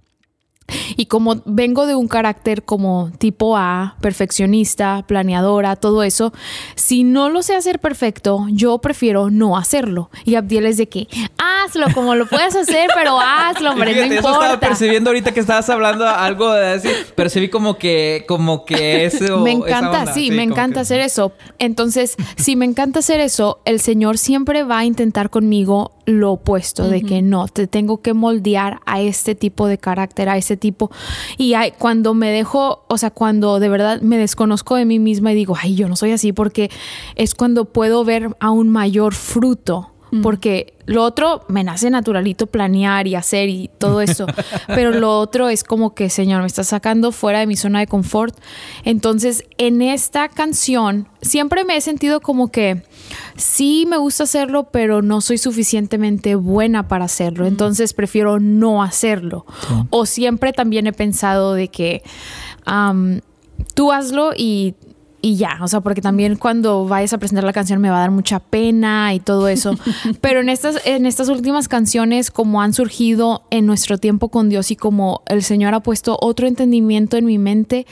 Y 0.98 1.06
como 1.08 1.41
vengo 1.46 1.86
de 1.88 1.96
un 1.96 2.08
carácter 2.08 2.64
como 2.64 3.12
tipo 3.18 3.58
A, 3.58 3.96
perfeccionista, 4.02 5.04
planeadora, 5.08 5.76
todo 5.76 6.04
eso, 6.04 6.32
si 6.76 7.04
no 7.04 7.30
lo 7.30 7.41
sé 7.44 7.56
hacer 7.56 7.80
perfecto, 7.80 8.46
yo 8.52 8.78
prefiero 8.80 9.30
no 9.30 9.58
hacerlo. 9.58 10.10
Y 10.26 10.36
Abdiel 10.36 10.66
es 10.66 10.78
de 10.78 10.88
que, 10.88 11.08
hazlo 11.38 11.88
como 11.94 12.16
lo 12.16 12.28
puedes 12.28 12.56
hacer, 12.56 12.90
pero 12.96 13.20
hazlo, 13.20 13.72
hombre, 13.72 13.94
Fíjate, 13.94 14.10
no 14.10 14.14
eso 14.20 14.28
estaba 14.30 14.46
importa. 14.46 14.68
percibiendo 14.68 15.10
ahorita 15.10 15.34
que 15.34 15.40
estabas 15.40 15.70
hablando 15.70 16.08
algo 16.08 16.52
de 16.54 16.68
así. 16.74 16.90
Percibí 17.16 17.50
como 17.50 17.78
que, 17.78 18.26
como 18.28 18.66
que 18.66 19.06
eso. 19.06 19.40
me 19.44 19.52
encanta, 19.52 20.02
onda. 20.02 20.14
sí, 20.14 20.32
me 20.32 20.44
encanta 20.44 20.76
que- 20.76 20.80
hacer 20.82 21.00
eso. 21.02 21.34
Entonces, 21.58 22.16
si 22.38 22.56
me 22.56 22.66
encanta 22.66 23.00
hacer 23.00 23.20
eso, 23.20 23.60
el 23.66 23.80
Señor 23.80 24.18
siempre 24.18 24.64
va 24.64 24.80
a 24.80 24.86
intentar 24.86 25.30
conmigo 25.30 25.91
lo 26.06 26.32
opuesto, 26.32 26.88
de 26.90 27.04
que 27.04 27.22
no, 27.22 27.48
te 27.48 27.68
tengo 27.68 28.02
que 28.02 28.14
moldear 28.14 28.80
a 28.88 29.00
este 29.00 29.36
tipo 29.36 29.68
de 29.68 29.78
carácter, 29.78 30.28
a 30.28 30.38
este 30.38 30.58
tipo. 30.60 30.91
Y 31.38 31.56
hay, 31.56 31.72
cuando 31.72 32.14
me 32.14 32.31
dejo, 32.31 32.86
o 32.88 32.98
sea, 32.98 33.10
cuando 33.10 33.60
de 33.60 33.69
verdad 33.69 34.02
me 34.02 34.18
desconozco 34.18 34.76
de 34.76 34.86
mí 34.86 34.99
misma 34.99 35.31
y 35.31 35.36
digo, 35.36 35.56
ay, 35.60 35.76
yo 35.76 35.90
no 35.90 35.95
soy 35.95 36.11
así, 36.11 36.34
porque 36.34 36.69
es 37.15 37.34
cuando 37.34 37.65
puedo 37.65 38.06
ver 38.06 38.36
aún 38.40 38.69
mayor 38.69 39.15
fruto. 39.15 39.91
Porque 40.23 40.73
lo 40.86 41.03
otro 41.03 41.45
me 41.48 41.64
nace 41.64 41.90
naturalito 41.90 42.48
planear 42.48 43.07
y 43.07 43.15
hacer 43.15 43.49
y 43.49 43.69
todo 43.77 44.02
eso. 44.02 44.26
pero 44.68 44.91
lo 44.91 45.19
otro 45.19 45.49
es 45.49 45.64
como 45.64 45.94
que, 45.94 46.10
Señor, 46.10 46.41
me 46.41 46.48
está 46.48 46.64
sacando 46.64 47.11
fuera 47.11 47.40
de 47.40 47.48
mi 47.48 47.56
zona 47.56 47.80
de 47.80 47.88
confort. 47.88 48.36
Entonces, 48.84 49.44
en 49.57 49.81
esta 49.81 50.30
canción, 50.30 51.07
siempre 51.22 51.64
me 51.64 51.77
he 51.77 51.81
sentido 51.81 52.22
como 52.22 52.49
que 52.52 52.84
sí 53.36 53.86
me 53.88 53.98
gusta 53.98 54.23
hacerlo, 54.23 54.69
pero 54.72 55.02
no 55.02 55.22
soy 55.22 55.38
suficientemente 55.38 56.36
buena 56.36 56.88
para 56.88 57.06
hacerlo. 57.06 57.45
Entonces, 57.45 57.94
prefiero 57.94 58.40
no 58.40 58.81
hacerlo. 58.84 59.45
O 59.90 60.06
siempre 60.06 60.53
también 60.53 60.88
he 60.88 60.94
pensado 60.94 61.53
de 61.53 61.68
que 61.68 62.03
tú 63.73 63.91
hazlo 63.91 64.31
y 64.36 64.76
y 65.22 65.36
ya, 65.36 65.58
o 65.62 65.68
sea, 65.68 65.82
porque 65.82 66.02
también 66.02 66.36
cuando 66.36 66.86
vayas 66.86 67.14
a 67.14 67.18
presentar 67.18 67.44
la 67.44 67.54
canción 67.54 67.82
me 67.82 67.90
va 67.90 67.98
a 67.98 68.02
dar 68.02 68.12
mucha 68.12 68.40
pena 68.40 69.14
y 69.14 69.20
todo 69.20 69.48
eso. 69.48 69.76
Pero 70.22 70.40
en 70.40 70.50
estas, 70.50 70.86
en 70.86 71.06
estas 71.06 71.30
últimas 71.30 71.68
canciones, 71.68 72.32
como 72.32 72.62
han 72.62 72.74
surgido 72.74 73.44
en 73.50 73.66
nuestro 73.66 73.98
tiempo 73.98 74.30
con 74.30 74.50
Dios 74.50 74.72
y 74.72 74.76
como 74.76 75.22
el 75.28 75.44
Señor 75.44 75.74
ha 75.74 75.82
puesto 75.82 76.18
otro 76.22 76.48
entendimiento 76.48 77.18
en 77.18 77.26
mi 77.26 77.38
mente, 77.38 77.86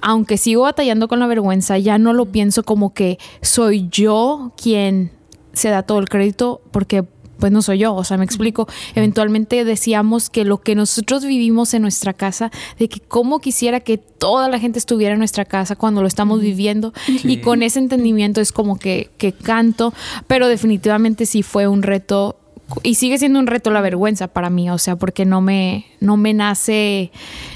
aunque 0.00 0.38
sigo 0.38 0.62
batallando 0.62 1.08
con 1.08 1.18
la 1.18 1.26
vergüenza, 1.26 1.76
ya 1.76 1.98
no 1.98 2.12
lo 2.12 2.26
pienso 2.26 2.62
como 2.62 2.94
que 2.94 3.18
soy 3.42 3.88
yo 3.90 4.52
quien 4.60 5.10
se 5.52 5.68
da 5.68 5.82
todo 5.82 5.98
el 5.98 6.08
crédito, 6.08 6.62
porque 6.70 7.04
pues 7.38 7.52
no 7.52 7.62
soy 7.62 7.78
yo, 7.78 7.94
o 7.94 8.04
sea, 8.04 8.16
me 8.16 8.24
explico. 8.24 8.66
Eventualmente 8.94 9.64
decíamos 9.64 10.30
que 10.30 10.44
lo 10.44 10.58
que 10.58 10.74
nosotros 10.74 11.24
vivimos 11.24 11.72
en 11.74 11.82
nuestra 11.82 12.12
casa, 12.12 12.50
de 12.78 12.88
que 12.88 13.00
cómo 13.00 13.38
quisiera 13.40 13.80
que 13.80 13.98
toda 13.98 14.48
la 14.48 14.58
gente 14.58 14.78
estuviera 14.78 15.12
en 15.14 15.18
nuestra 15.18 15.44
casa 15.44 15.76
cuando 15.76 16.02
lo 16.02 16.08
estamos 16.08 16.40
viviendo 16.40 16.92
y 17.24 17.38
con 17.38 17.62
ese 17.62 17.78
entendimiento 17.78 18.40
es 18.40 18.52
como 18.52 18.78
que, 18.78 19.10
que 19.18 19.32
canto, 19.32 19.92
pero 20.26 20.48
definitivamente 20.48 21.26
sí 21.26 21.42
fue 21.42 21.68
un 21.68 21.82
reto 21.82 22.36
y 22.82 22.96
sigue 22.96 23.16
siendo 23.16 23.38
un 23.38 23.46
reto 23.46 23.70
la 23.70 23.80
vergüenza 23.80 24.28
para 24.28 24.50
mí, 24.50 24.68
o 24.68 24.76
sea, 24.76 24.96
porque 24.96 25.24
no 25.24 25.40
me, 25.40 25.86
no 26.00 26.18
me 26.18 26.34
nace 26.34 27.10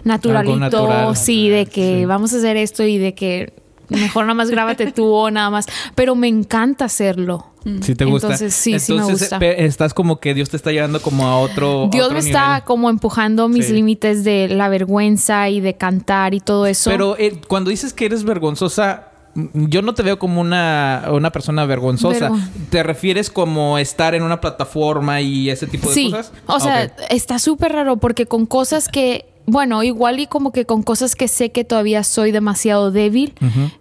naturalito, 0.04 0.56
natural. 0.58 1.16
sí, 1.16 1.48
de 1.50 1.66
que 1.66 1.98
Sí. 2.00 2.04
vamos 2.06 2.32
a 2.32 2.36
hacer 2.38 2.56
esto 2.56 2.82
y 2.84 2.96
de 2.98 3.14
que 3.14 3.52
mejor 3.92 4.24
nada 4.24 4.34
más 4.34 4.50
grábate 4.50 4.92
tú 4.92 5.06
o 5.12 5.30
nada 5.30 5.50
más, 5.50 5.66
pero 5.94 6.14
me 6.14 6.28
encanta 6.28 6.84
hacerlo. 6.86 7.46
Si 7.80 7.94
te 7.94 8.04
gusta. 8.04 8.26
Entonces, 8.26 8.54
sí, 8.54 8.78
sí 8.80 8.92
me 8.92 8.98
Entonces, 9.02 9.30
gusta. 9.30 9.46
estás 9.46 9.94
como 9.94 10.18
que 10.18 10.34
Dios 10.34 10.50
te 10.50 10.56
está 10.56 10.72
llevando 10.72 11.00
como 11.00 11.26
a 11.28 11.38
otro. 11.38 11.84
a 11.84 11.88
Dios 11.90 12.06
otro 12.06 12.14
me 12.20 12.26
está 12.26 12.48
nivel. 12.48 12.64
como 12.64 12.90
empujando 12.90 13.48
mis 13.48 13.66
Sí. 13.66 13.72
límites 13.74 14.24
de 14.24 14.48
la 14.48 14.68
vergüenza 14.68 15.48
y 15.48 15.60
de 15.60 15.74
cantar 15.74 16.34
y 16.34 16.40
todo 16.40 16.66
eso. 16.66 16.90
Pero 16.90 17.16
eh, 17.18 17.40
cuando 17.46 17.70
dices 17.70 17.92
que 17.92 18.06
eres 18.06 18.24
vergonzosa, 18.24 19.10
mm, 19.36 19.66
yo 19.68 19.80
no 19.80 19.94
te 19.94 20.02
veo 20.02 20.18
como 20.18 20.40
una, 20.40 21.04
una 21.12 21.30
persona 21.30 21.64
vergonzosa. 21.64 22.30
Vergon- 22.30 22.48
¿Te 22.70 22.82
refieres 22.82 23.30
como 23.30 23.78
estar 23.78 24.16
en 24.16 24.24
una 24.24 24.40
plataforma 24.40 25.20
y 25.20 25.48
ese 25.48 25.68
tipo 25.68 25.88
de 25.88 25.94
sí, 25.94 26.10
cosas? 26.10 26.32
o 26.46 26.58
sea, 26.58 26.82
está 27.10 27.38
súper 27.38 27.72
raro 27.74 27.96
porque 27.98 28.26
con 28.26 28.44
cosas 28.46 28.88
que, 28.88 29.26
bueno, 29.46 29.82
igual 29.82 30.20
y 30.20 30.26
como 30.26 30.52
que 30.52 30.66
con 30.66 30.82
cosas 30.82 31.16
que 31.16 31.28
sé 31.28 31.50
que 31.50 31.64
todavía 31.64 32.04
soy 32.04 32.32
demasiado 32.32 32.90
débil, 32.90 33.34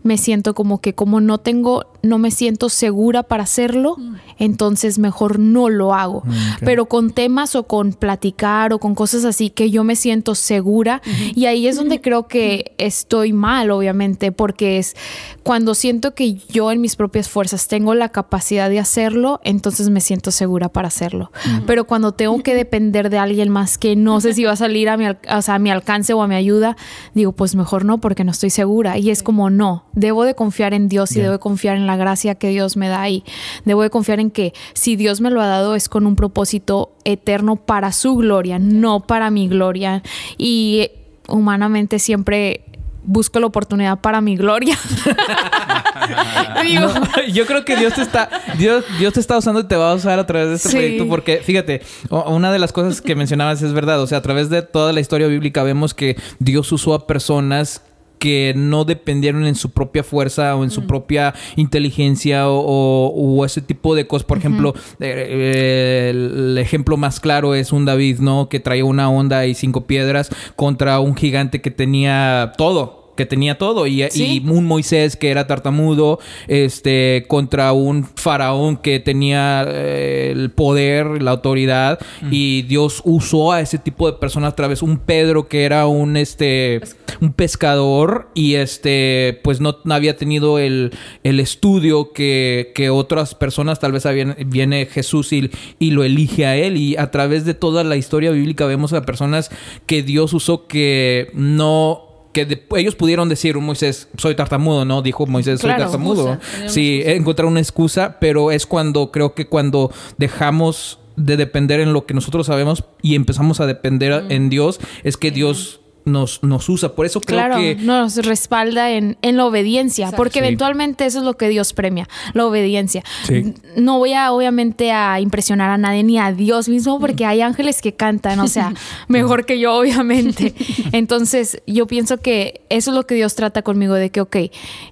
me 0.03 0.17
siento 0.17 0.53
como 0.53 0.81
que 0.81 0.93
como 0.93 1.21
no 1.21 1.37
tengo, 1.37 1.85
no 2.03 2.17
me 2.17 2.31
siento 2.31 2.69
segura 2.69 3.23
para 3.23 3.43
hacerlo, 3.43 3.95
entonces 4.39 4.99
mejor 4.99 5.39
no 5.39 5.69
lo 5.69 5.93
hago. 5.93 6.23
Pero 6.61 6.85
con 6.87 7.11
temas 7.11 7.55
o 7.55 7.63
con 7.67 7.93
platicar 7.93 8.73
o 8.73 8.79
con 8.79 8.95
cosas 8.95 9.25
así 9.25 9.49
que 9.49 9.69
yo 9.71 9.83
me 9.83 9.95
siento 9.95 10.35
segura 10.35 11.01
y 11.35 11.45
ahí 11.45 11.67
es 11.67 11.75
donde 11.75 12.01
creo 12.01 12.27
que 12.27 12.73
estoy 12.77 13.33
mal, 13.33 13.71
obviamente, 13.71 14.31
porque 14.31 14.77
es 14.79 14.95
cuando 15.43 15.75
siento 15.75 16.13
que 16.15 16.33
yo 16.49 16.71
en 16.71 16.81
mis 16.81 16.95
propias 16.95 17.29
fuerzas 17.29 17.67
tengo 17.67 17.93
la 17.95 18.09
capacidad 18.09 18.69
de 18.69 18.79
hacerlo, 18.79 19.39
entonces 19.43 19.89
me 19.89 20.01
siento 20.01 20.31
segura 20.31 20.69
para 20.69 20.87
hacerlo. 20.87 21.31
Pero 21.67 21.85
cuando 21.85 22.13
tengo 22.13 22.41
que 22.43 22.55
depender 22.55 23.09
de 23.09 23.17
alguien 23.17 23.49
más 23.49 23.77
que 23.77 23.95
no 23.95 24.21
sé 24.21 24.33
si 24.33 24.43
va 24.43 24.51
a 24.53 24.55
salir 24.55 24.89
a 24.89 24.97
mi, 24.97 25.05
al- 25.05 25.19
o 25.35 25.41
sea, 25.41 25.55
a 25.55 25.59
mi 25.59 25.69
alcance 25.71 26.13
o 26.13 26.21
a 26.21 26.27
mi 26.27 26.35
ayuda, 26.35 26.75
digo, 27.13 27.31
pues 27.31 27.55
mejor 27.55 27.85
no, 27.85 27.99
porque 27.99 28.23
no 28.23 28.31
estoy 28.31 28.49
segura. 28.49 28.97
Y 28.97 29.09
es 29.09 29.23
como, 29.23 29.49
no, 29.49 29.85
debo 29.93 30.23
de 30.23 30.35
confiar 30.35 30.73
en 30.73 30.87
Dios 30.87 31.11
y 31.15 31.21
debo 31.21 31.33
de 31.33 31.39
confiar 31.39 31.75
en 31.77 31.87
la 31.87 31.90
gracia 31.95 32.35
que 32.35 32.49
Dios 32.49 32.77
me 32.77 32.89
da 32.89 33.07
y 33.09 33.23
debo 33.65 33.81
de 33.83 33.89
confiar 33.89 34.19
en 34.19 34.31
que 34.31 34.53
si 34.73 34.95
Dios 34.95 35.21
me 35.21 35.29
lo 35.31 35.41
ha 35.41 35.47
dado 35.47 35.75
es 35.75 35.89
con 35.89 36.05
un 36.05 36.15
propósito 36.15 36.93
eterno 37.03 37.55
para 37.55 37.91
su 37.91 38.15
gloria, 38.15 38.59
no 38.59 39.01
para 39.01 39.29
mi 39.31 39.47
gloria. 39.47 40.03
Y 40.37 40.89
humanamente 41.27 41.99
siempre 41.99 42.65
busco 43.03 43.39
la 43.39 43.47
oportunidad 43.47 43.99
para 43.99 44.21
mi 44.21 44.35
gloria. 44.35 44.77
Digo, 46.63 46.81
No, 46.87 47.23
yo 47.31 47.45
creo 47.45 47.65
que 47.65 47.75
Dios 47.75 47.93
te 47.93 48.01
está 48.01 48.29
Dios, 48.57 48.83
Dios 48.99 49.13
te 49.13 49.19
está 49.19 49.37
usando 49.37 49.59
y 49.61 49.63
te 49.67 49.75
va 49.75 49.91
a 49.91 49.95
usar 49.95 50.19
a 50.19 50.25
través 50.25 50.49
de 50.49 50.55
este 50.55 50.69
Sí. 50.69 50.75
proyecto 50.75 51.07
porque 51.07 51.37
fíjate, 51.37 51.81
una 52.09 52.51
de 52.51 52.59
las 52.59 52.71
cosas 52.71 53.01
que 53.01 53.15
mencionabas 53.15 53.61
es 53.61 53.73
verdad, 53.73 54.01
o 54.01 54.07
sea, 54.07 54.19
a 54.19 54.21
través 54.21 54.49
de 54.49 54.61
toda 54.61 54.93
la 54.93 54.99
historia 54.99 55.27
bíblica 55.27 55.63
vemos 55.63 55.93
que 55.93 56.15
Dios 56.39 56.71
usó 56.71 56.93
a 56.93 57.07
personas 57.07 57.81
que 58.21 58.53
no 58.55 58.85
dependieron 58.85 59.47
en 59.47 59.55
su 59.55 59.71
propia 59.71 60.03
fuerza 60.03 60.55
o 60.55 60.63
en 60.63 60.69
su 60.69 60.85
propia 60.85 61.33
inteligencia 61.55 62.47
o, 62.47 62.59
o- 62.59 63.07
o 63.39 63.45
ese 63.45 63.61
tipo 63.61 63.95
de 63.95 64.05
cosas. 64.05 64.25
Por 64.27 64.37
ejemplo, 64.37 64.75
eh, 64.99 66.09
el 66.11 66.55
ejemplo 66.59 66.97
más 66.97 67.19
claro 67.19 67.55
es 67.55 67.71
un 67.71 67.85
David, 67.85 68.19
¿no? 68.19 68.47
Que 68.47 68.59
traía 68.59 68.85
una 68.85 69.09
onda 69.09 69.47
y 69.47 69.55
cinco 69.55 69.85
piedras 69.87 70.29
contra 70.55 70.99
un 70.99 71.15
gigante 71.15 71.61
que 71.61 71.71
tenía 71.71 72.53
todo. 72.57 73.00
Que 73.21 73.25
tenía 73.27 73.59
todo. 73.59 73.85
Y, 73.85 74.01
Sí. 74.09 74.41
y 74.43 74.49
un 74.49 74.65
Moisés 74.65 75.15
que 75.15 75.29
era 75.29 75.45
tartamudo. 75.45 76.17
Este. 76.47 77.25
Contra 77.27 77.71
un 77.71 78.03
faraón 78.03 78.77
que 78.77 78.99
tenía 78.99 79.63
eh, 79.67 80.31
el 80.33 80.49
poder, 80.49 81.21
la 81.21 81.31
autoridad. 81.31 81.99
Y 82.31 82.63
Dios 82.63 83.01
usó 83.05 83.51
a 83.51 83.61
ese 83.61 83.77
tipo 83.77 84.11
de 84.11 84.17
personas 84.17 84.53
a 84.53 84.55
través. 84.55 84.81
Un 84.81 84.97
Pedro 84.97 85.47
que 85.47 85.65
era 85.65 85.85
un 85.85 86.17
este. 86.17 86.81
Un 87.19 87.33
pescador. 87.33 88.29
Y 88.33 88.55
este. 88.55 89.39
Pues 89.43 89.61
no, 89.61 89.77
no 89.83 89.93
había 89.93 90.17
tenido 90.17 90.57
el, 90.57 90.91
el 91.23 91.39
estudio 91.39 92.11
que, 92.13 92.71
que 92.73 92.89
otras 92.89 93.35
personas 93.35 93.79
tal 93.79 93.91
vez 93.91 94.07
habían. 94.07 94.35
Viene 94.47 94.87
Jesús 94.87 95.31
y, 95.31 95.51
y 95.77 95.91
lo 95.91 96.03
elige 96.03 96.47
a 96.47 96.57
él. 96.57 96.75
Y 96.77 96.97
a 96.97 97.11
través 97.11 97.45
de 97.45 97.53
toda 97.53 97.83
la 97.83 97.97
historia 97.97 98.31
bíblica 98.31 98.65
vemos 98.65 98.93
a 98.93 99.03
personas 99.03 99.51
que 99.85 100.01
Dios 100.01 100.33
usó 100.33 100.65
que 100.65 101.29
no 101.33 102.07
que 102.33 102.45
de- 102.45 102.63
ellos 102.77 102.95
pudieron 102.95 103.27
decir, 103.29 103.57
un 103.57 103.65
Moisés, 103.65 104.07
soy 104.17 104.35
tartamudo, 104.35 104.85
¿no? 104.85 105.01
Dijo 105.01 105.25
Moisés, 105.27 105.59
soy 105.59 105.69
Claro, 105.69 105.83
tartamudo. 105.83 106.33
excusa, 106.33 106.69
Sí, 106.69 107.01
encontrar 107.05 107.45
una 107.47 107.59
excusa, 107.59 108.17
pero 108.19 108.51
es 108.51 108.65
cuando 108.65 109.11
creo 109.11 109.33
que 109.33 109.47
cuando 109.47 109.91
dejamos 110.17 110.99
de 111.17 111.35
depender 111.37 111.81
en 111.81 111.91
lo 111.93 112.05
que 112.05 112.13
nosotros 112.13 112.47
sabemos 112.47 112.85
y 113.01 113.15
empezamos 113.15 113.59
a 113.59 113.65
depender 113.67 114.23
en 114.29 114.49
Dios, 114.49 114.79
es 115.03 115.17
que 115.17 115.29
Dios 115.31 115.80
nos, 116.05 116.41
nos 116.43 116.67
usa. 116.69 116.95
Por 116.95 117.05
eso 117.05 117.21
creo 117.21 117.39
claro, 117.39 117.57
que... 117.57 117.75
nos 117.75 118.17
respalda 118.17 118.91
en, 118.91 119.17
en 119.21 119.37
la 119.37 119.45
obediencia, 119.45 120.05
Exacto. 120.05 120.17
porque 120.17 120.39
Sí. 120.39 120.45
eventualmente 120.45 121.05
eso 121.05 121.19
es 121.19 121.25
lo 121.25 121.35
que 121.35 121.49
Dios 121.49 121.73
premia, 121.73 122.07
la 122.33 122.45
obediencia. 122.45 123.03
Sí. 123.23 123.53
No 123.75 123.99
voy 123.99 124.13
a, 124.13 124.31
obviamente, 124.31 124.91
a 124.91 125.19
impresionar 125.19 125.69
a 125.69 125.77
nadie 125.77 126.03
ni 126.03 126.17
a 126.17 126.31
Dios 126.31 126.69
mismo, 126.69 126.99
porque 126.99 127.25
hay 127.25 127.41
ángeles 127.41 127.81
que 127.81 127.93
cantan, 127.93 128.39
o 128.39 128.47
sea, 128.47 128.73
mejor 129.07 129.45
que 129.45 129.59
yo, 129.59 129.73
obviamente. 129.75 130.53
Entonces, 130.91 131.61
yo 131.67 131.87
pienso 131.87 132.17
que 132.17 132.61
eso 132.69 132.91
es 132.91 132.95
lo 132.95 133.05
que 133.05 133.15
Dios 133.15 133.35
trata 133.35 133.61
conmigo, 133.61 133.93
de 133.95 134.09
que, 134.09 134.21
ok, 134.21 134.37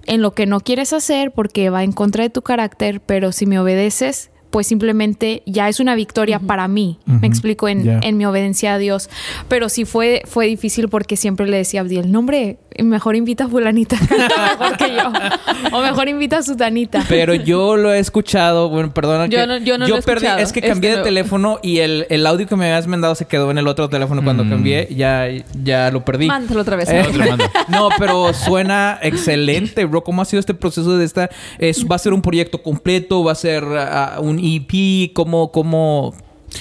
en 0.06 0.22
lo 0.22 0.34
que 0.34 0.46
no 0.46 0.60
quieres 0.60 0.94
hacer, 0.94 1.32
porque 1.32 1.70
va 1.70 1.84
en 1.84 1.92
contra 1.92 2.24
de 2.24 2.30
tu 2.30 2.42
carácter, 2.42 3.02
pero 3.02 3.32
si 3.32 3.46
me 3.46 3.60
obedeces, 3.60 4.30
pues 4.50 4.68
simplemente 4.68 5.44
ya 5.46 5.70
es 5.70 5.80
una 5.80 5.96
victoria 5.96 6.40
para 6.40 6.68
mí. 6.68 6.98
Me 7.06 7.28
explico 7.28 7.68
en, 7.68 8.00
en 8.04 8.18
mi 8.18 8.26
obediencia 8.26 8.74
a 8.74 8.78
Dios. 8.78 9.10
Pero 9.48 9.70
sí 9.70 9.86
fue, 9.86 10.24
fue 10.26 10.48
difícil 10.48 10.90
porque 10.90 11.16
siempre 11.18 11.48
le 11.48 11.58
decía 11.58 11.82
a 11.82 11.84
Abdiel, 11.84 12.12
no 12.12 12.20
hombre, 12.20 12.58
mejor 12.84 13.16
invita 13.16 13.46
a 13.46 13.48
fulanita, 13.48 13.98
canta 14.10 14.56
mejor 14.58 14.78
que 14.78 14.94
yo. 14.96 15.78
O 15.78 15.82
mejor 15.82 16.08
invita 16.10 16.38
a 16.40 16.44
sutanita. 16.44 17.04
Pero 17.08 17.34
yo 17.36 17.78
lo 17.78 17.94
he 17.94 18.00
escuchado, 18.00 18.70
bueno, 18.70 18.94
perdona 18.94 19.28
Yo 19.28 19.40
que 19.40 19.48
no- 19.48 19.58
yo 19.60 19.78
no 19.78 19.88
lo 19.88 19.98
he 19.98 20.02
perdí, 20.02 20.26
escuchado, 20.26 20.40
es 20.40 20.52
que 20.54 20.60
este 20.60 20.70
cambié 20.72 20.90
de 20.92 20.96
nuevo. 20.98 21.06
teléfono 21.06 21.60
y 21.62 21.80
el, 21.80 22.08
el 22.10 22.26
audio 22.26 22.48
que 22.48 22.56
me 22.56 22.66
habías 22.66 22.88
mandado 22.88 23.14
se 23.16 23.26
quedó 23.26 23.52
en 23.52 23.58
el 23.58 23.68
otro 23.68 23.90
teléfono 23.90 24.24
cuando 24.24 24.44
Mm. 24.46 24.50
cambié, 24.50 24.88
ya, 24.96 25.28
ya 25.64 25.92
lo 25.92 26.04
perdí. 26.06 26.28
Mándalo 26.28 26.62
otra 26.62 26.76
vez. 26.76 26.90
Eh, 26.90 27.06
mando. 27.18 27.46
no, 27.68 27.90
pero 28.00 28.34
suena 28.34 28.98
excelente, 29.02 29.86
bro. 29.86 30.04
¿Cómo 30.04 30.22
ha 30.22 30.26
sido 30.26 30.40
este 30.40 30.54
proceso 30.54 30.98
de 30.98 31.06
esta? 31.06 31.30
Es, 31.60 31.86
¿Va 31.86 31.96
a 31.96 32.00
ser 32.00 32.14
un 32.14 32.22
proyecto 32.22 32.64
completo? 32.64 33.24
¿Va 33.24 33.34
a 33.34 33.36
ser 33.36 33.64
ah, 33.78 34.18
un 34.22 34.39
EP? 34.42 35.14
¿Cómo, 35.14 35.52
cómo, 35.52 36.14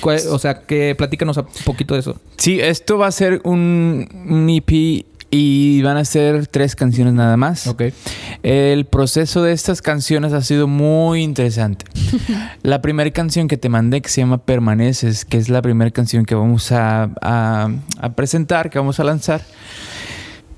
o 0.04 0.38
sea, 0.38 0.62
que 0.62 0.94
platícanos 0.96 1.36
un 1.36 1.46
poquito 1.64 1.94
de 1.94 2.00
eso. 2.00 2.20
Sí, 2.36 2.60
esto 2.60 2.98
va 2.98 3.06
a 3.08 3.12
ser 3.12 3.40
un, 3.44 4.08
un 4.28 4.48
EP 4.50 5.04
Y 5.30 5.82
van 5.82 5.96
a 5.98 6.04
ser 6.06 6.46
tres 6.46 6.74
canciones 6.74 7.12
nada 7.12 7.36
más. 7.36 7.66
Ok. 7.66 7.82
El 8.42 8.86
proceso 8.86 9.42
de 9.42 9.52
estas 9.52 9.82
canciones 9.82 10.32
ha 10.32 10.40
sido 10.40 10.66
muy 10.66 11.22
interesante. 11.22 11.84
la 12.62 12.80
primera 12.80 13.10
canción 13.10 13.46
que 13.48 13.58
te 13.58 13.68
mandé, 13.68 14.00
que 14.00 14.08
se 14.08 14.22
llama 14.22 14.38
Permaneces, 14.38 15.24
que 15.26 15.36
es 15.36 15.48
la 15.50 15.60
primera 15.60 15.90
canción 15.90 16.24
que 16.24 16.34
vamos 16.34 16.72
a, 16.72 17.10
a- 17.20 17.68
a 18.00 18.12
presentar, 18.14 18.70
que 18.70 18.78
vamos 18.78 19.00
a 19.00 19.04
lanzar. 19.04 19.42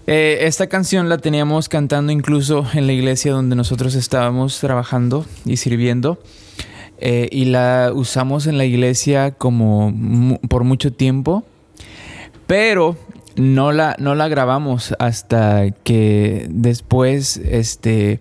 Eh, 0.06 0.38
esta 0.46 0.66
canción 0.68 1.08
la 1.08 1.18
teníamos 1.18 1.68
cantando 1.68 2.10
incluso 2.12 2.66
en 2.74 2.86
la 2.86 2.92
iglesia 2.92 3.32
donde 3.32 3.54
nosotros 3.54 3.94
estábamos 3.94 4.58
trabajando 4.60 5.24
y 5.44 5.56
sirviendo. 5.56 6.18
Eh, 7.00 7.28
y 7.32 7.46
la 7.46 7.92
usamos 7.94 8.46
en 8.46 8.58
la 8.58 8.64
iglesia 8.64 9.32
como 9.32 9.92
por 10.48 10.64
mucho 10.64 10.92
tiempo. 10.92 11.44
Pero 12.46 12.96
no 13.36 13.72
la, 13.72 13.96
no 13.98 14.14
la 14.14 14.28
grabamos 14.28 14.94
hasta 14.98 15.70
que 15.70 16.46
después 16.50 17.38
este, 17.38 18.20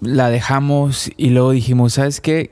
la 0.00 0.30
dejamos 0.30 1.10
y 1.16 1.30
luego 1.30 1.52
dijimos, 1.52 1.94
¿sabes 1.94 2.20
qué? 2.20 2.50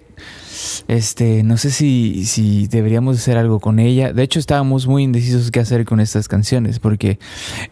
Este, 0.89 1.43
no 1.43 1.59
sé 1.59 1.70
si, 1.70 2.24
si 2.24 2.66
deberíamos 2.68 3.18
hacer 3.18 3.36
algo 3.36 3.60
con 3.60 3.78
ella. 3.78 4.12
De 4.12 4.23
hecho, 4.23 4.39
estábamos 4.39 4.86
muy 4.86 5.02
indecisos 5.02 5.51
qué 5.51 5.60
hacer 5.60 5.85
con 5.85 6.01
estas 6.01 6.28
canciones, 6.28 6.78
porque 6.78 7.18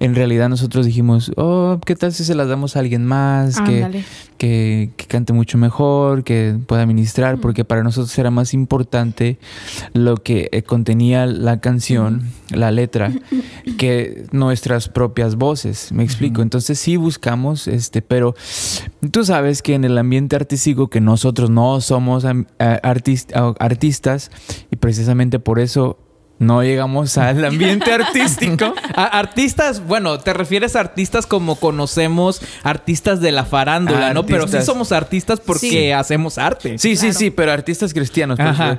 en 0.01 0.15
realidad 0.15 0.49
nosotros 0.49 0.85
dijimos, 0.85 1.33
oh, 1.37 1.79
¿qué 1.87 1.97
tal 1.97 2.13
si 2.13 2.25
se 2.25 2.35
las 2.35 2.49
damos 2.49 2.77
a 2.77 2.81
alguien 2.81 3.05
más? 3.05 3.59
Ándale. 3.59 4.05
Que, 4.39 4.91
que 4.97 5.07
cante 5.07 5.33
mucho 5.33 5.59
mejor, 5.59 6.25
que 6.25 6.57
pueda 6.67 6.87
ministrar, 6.87 7.39
porque 7.41 7.65
para 7.65 7.83
nosotros 7.83 8.17
era 8.19 8.31
más 8.31 8.55
importante 8.55 9.39
lo 9.93 10.17
que 10.17 10.49
eh, 10.53 10.63
contenía 10.63 11.27
la 11.27 11.61
canción, 11.61 12.23
la 12.51 12.71
letra, 12.71 13.13
que 13.79 14.27
nuestras 14.33 14.89
propias 14.89 15.37
voces. 15.37 15.93
Me 15.93 16.05
explico. 16.05 16.43
Entonces 16.43 16.79
sí 16.79 16.97
buscamos, 16.97 17.69
este, 17.69 18.03
pero 18.03 18.35
tú 19.11 19.25
sabes 19.25 19.63
que 19.63 19.75
en 19.75 19.85
el 19.85 19.97
ambiente 19.99 20.37
artístico 20.37 20.89
que 20.89 21.01
nosotros 21.01 21.51
no 21.51 21.81
somos 21.81 22.25
artistas 22.59 24.31
y 24.71 24.77
precisamente 24.77 25.39
por 25.39 25.59
eso 25.59 25.99
no 26.45 26.63
llegamos 26.63 27.17
al 27.19 27.45
ambiente 27.45 27.93
artístico. 27.93 28.75
A- 28.95 29.05
artistas, 29.19 29.85
bueno, 29.87 30.19
te 30.19 30.33
refieres 30.33 30.77
a 30.77 30.81
artistas 30.81 31.27
como 31.27 31.57
conocemos, 31.57 32.41
artistas 32.63 33.21
de 33.21 33.33
la 33.33 33.45
farándula, 33.45 34.13
¿no? 34.15 34.25
Pero 34.27 34.47
sí 34.49 34.61
somos 34.63 34.93
artistas 34.93 35.41
porque 35.41 35.69
Sí. 35.69 35.91
hacemos 35.91 36.39
arte. 36.39 36.79
Sí, 36.79 36.97
sí, 36.97 37.13
sí, 37.13 37.31
pero 37.31 37.53
artistas 37.53 37.93
cristianos. 37.95 38.39
Ajá. 38.39 38.79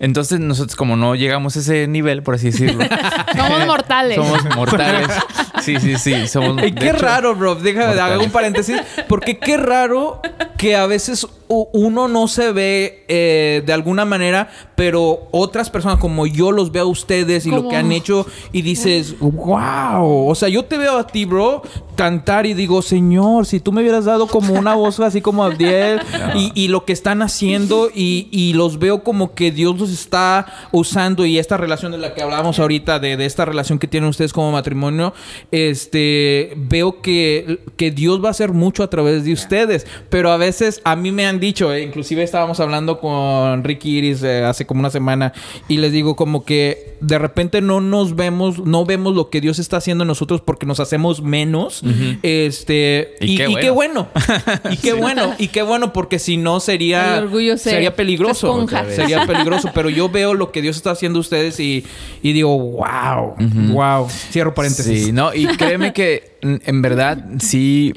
Entonces 0.00 0.40
nosotros 0.40 0.76
como 0.76 0.96
no 0.96 1.14
llegamos 1.14 1.56
a 1.56 1.60
ese 1.60 1.86
nivel, 1.86 2.22
por 2.22 2.34
así 2.36 2.46
decirlo. 2.50 2.84
Somos 3.36 3.66
mortales. 3.66 4.16
Somos 4.16 4.44
mortales. 4.56 5.08
Sí, 5.60 5.78
sí, 5.78 5.96
sí. 5.98 6.26
Somos, 6.26 6.56
Y 6.62 6.70
de 6.70 6.74
qué 6.74 6.88
hecho, 6.88 6.96
raro, 7.00 7.34
bro. 7.34 7.54
Déjame 7.54 8.00
hago 8.00 8.24
un 8.24 8.30
paréntesis. 8.30 8.80
Porque 9.08 9.38
qué 9.38 9.58
raro 9.58 10.22
que 10.56 10.74
a 10.74 10.86
veces 10.86 11.26
uno 11.48 12.08
no 12.08 12.28
se 12.28 12.50
ve 12.52 13.04
eh, 13.08 13.62
de 13.66 13.72
alguna 13.74 14.06
manera, 14.06 14.48
pero 14.74 15.28
otras 15.32 15.68
personas 15.68 15.98
como 15.98 16.26
yo 16.26 16.50
los 16.50 16.72
veo 16.72 16.84
a 16.84 16.86
ustedes 17.00 17.46
y 17.46 17.50
lo 17.50 17.68
que 17.68 17.76
han 17.76 17.92
hecho 17.92 18.26
y 18.52 18.62
dices, 18.62 19.18
wow. 19.18 20.28
O 20.28 20.34
sea, 20.34 20.48
yo 20.48 20.64
te 20.64 20.78
veo 20.78 20.98
a 20.98 21.06
ti, 21.06 21.24
bro, 21.24 21.62
cantar 22.00 22.46
y 22.46 22.54
digo, 22.54 22.80
Señor, 22.80 23.44
si 23.44 23.60
tú 23.60 23.72
me 23.72 23.82
hubieras 23.82 24.06
dado 24.06 24.26
como 24.26 24.54
una 24.54 24.74
voz 24.74 24.98
así 25.00 25.20
como 25.20 25.44
Abdiel 25.44 26.00
y, 26.34 26.50
y 26.54 26.68
lo 26.68 26.86
que 26.86 26.94
están 26.94 27.20
haciendo 27.20 27.90
y, 27.94 28.26
y 28.30 28.54
los 28.54 28.78
veo 28.78 29.02
como 29.04 29.34
que 29.34 29.50
Dios 29.50 29.78
los 29.78 29.90
está 29.90 30.46
usando 30.72 31.26
y 31.26 31.38
esta 31.38 31.58
relación 31.58 31.92
de 31.92 31.98
la 31.98 32.14
que 32.14 32.22
hablábamos 32.22 32.58
ahorita, 32.58 33.00
de, 33.00 33.18
de 33.18 33.26
esta 33.26 33.44
relación 33.44 33.78
que 33.78 33.86
tienen 33.86 34.08
ustedes 34.08 34.32
como 34.32 34.50
matrimonio, 34.50 35.12
este, 35.50 36.54
veo 36.56 37.02
que, 37.02 37.60
que 37.76 37.90
Dios 37.90 38.24
va 38.24 38.28
a 38.28 38.30
hacer 38.30 38.54
mucho 38.54 38.82
a 38.82 38.88
través 38.88 39.26
de 39.26 39.34
ustedes, 39.34 39.86
pero 40.08 40.32
a 40.32 40.38
veces 40.38 40.80
a 40.84 40.96
mí 40.96 41.12
me 41.12 41.26
han 41.26 41.38
dicho, 41.38 41.70
eh, 41.70 41.82
inclusive 41.82 42.22
estábamos 42.22 42.60
hablando 42.60 42.98
con 42.98 43.62
Ricky 43.62 43.98
Iris 43.98 44.22
eh, 44.22 44.42
hace 44.42 44.64
como 44.64 44.80
una 44.80 44.88
semana 44.88 45.34
y 45.68 45.76
les 45.76 45.92
digo 45.92 46.16
como 46.16 46.46
que 46.46 46.96
de 47.00 47.18
repente 47.18 47.60
no 47.60 47.80
nos 47.80 48.14
vemos, 48.14 48.58
no 48.64 48.84
vemos 48.84 49.14
lo 49.14 49.30
que 49.30 49.40
Dios 49.40 49.58
está 49.58 49.78
haciendo 49.78 50.04
en 50.04 50.08
nosotros 50.08 50.40
porque 50.40 50.66
nos 50.66 50.80
hacemos 50.80 51.22
menos, 51.22 51.82
este, 52.22 53.14
Y 53.20 53.32
y, 53.32 53.36
qué 53.36 53.50
y 53.50 53.54
qué 53.56 53.70
bueno, 53.70 54.08
y 54.70 54.76
qué 54.76 54.92
bueno, 54.92 55.34
y 55.38 55.48
qué 55.48 55.62
bueno 55.62 55.92
porque 55.92 56.18
si 56.18 56.36
no 56.36 56.60
sería, 56.60 57.18
El 57.18 57.24
orgullo 57.24 57.56
se- 57.56 57.70
sería 57.70 57.94
peligroso, 57.96 58.66
se 58.68 58.94
sería 58.96 59.26
peligroso, 59.26 59.70
pero 59.74 59.88
yo 59.90 60.08
veo 60.08 60.34
lo 60.34 60.52
que 60.52 60.62
Dios 60.62 60.76
está 60.76 60.90
haciendo 60.92 61.18
ustedes 61.18 61.58
y, 61.60 61.84
y 62.22 62.32
digo, 62.32 62.56
wow, 62.58 63.34
wow, 63.72 64.08
cierro 64.30 64.54
paréntesis. 64.54 65.06
Sí, 65.06 65.12
no, 65.12 65.34
y 65.34 65.46
créeme 65.46 65.92
que 65.92 66.38
en 66.42 66.82
verdad 66.82 67.24
sí. 67.40 67.94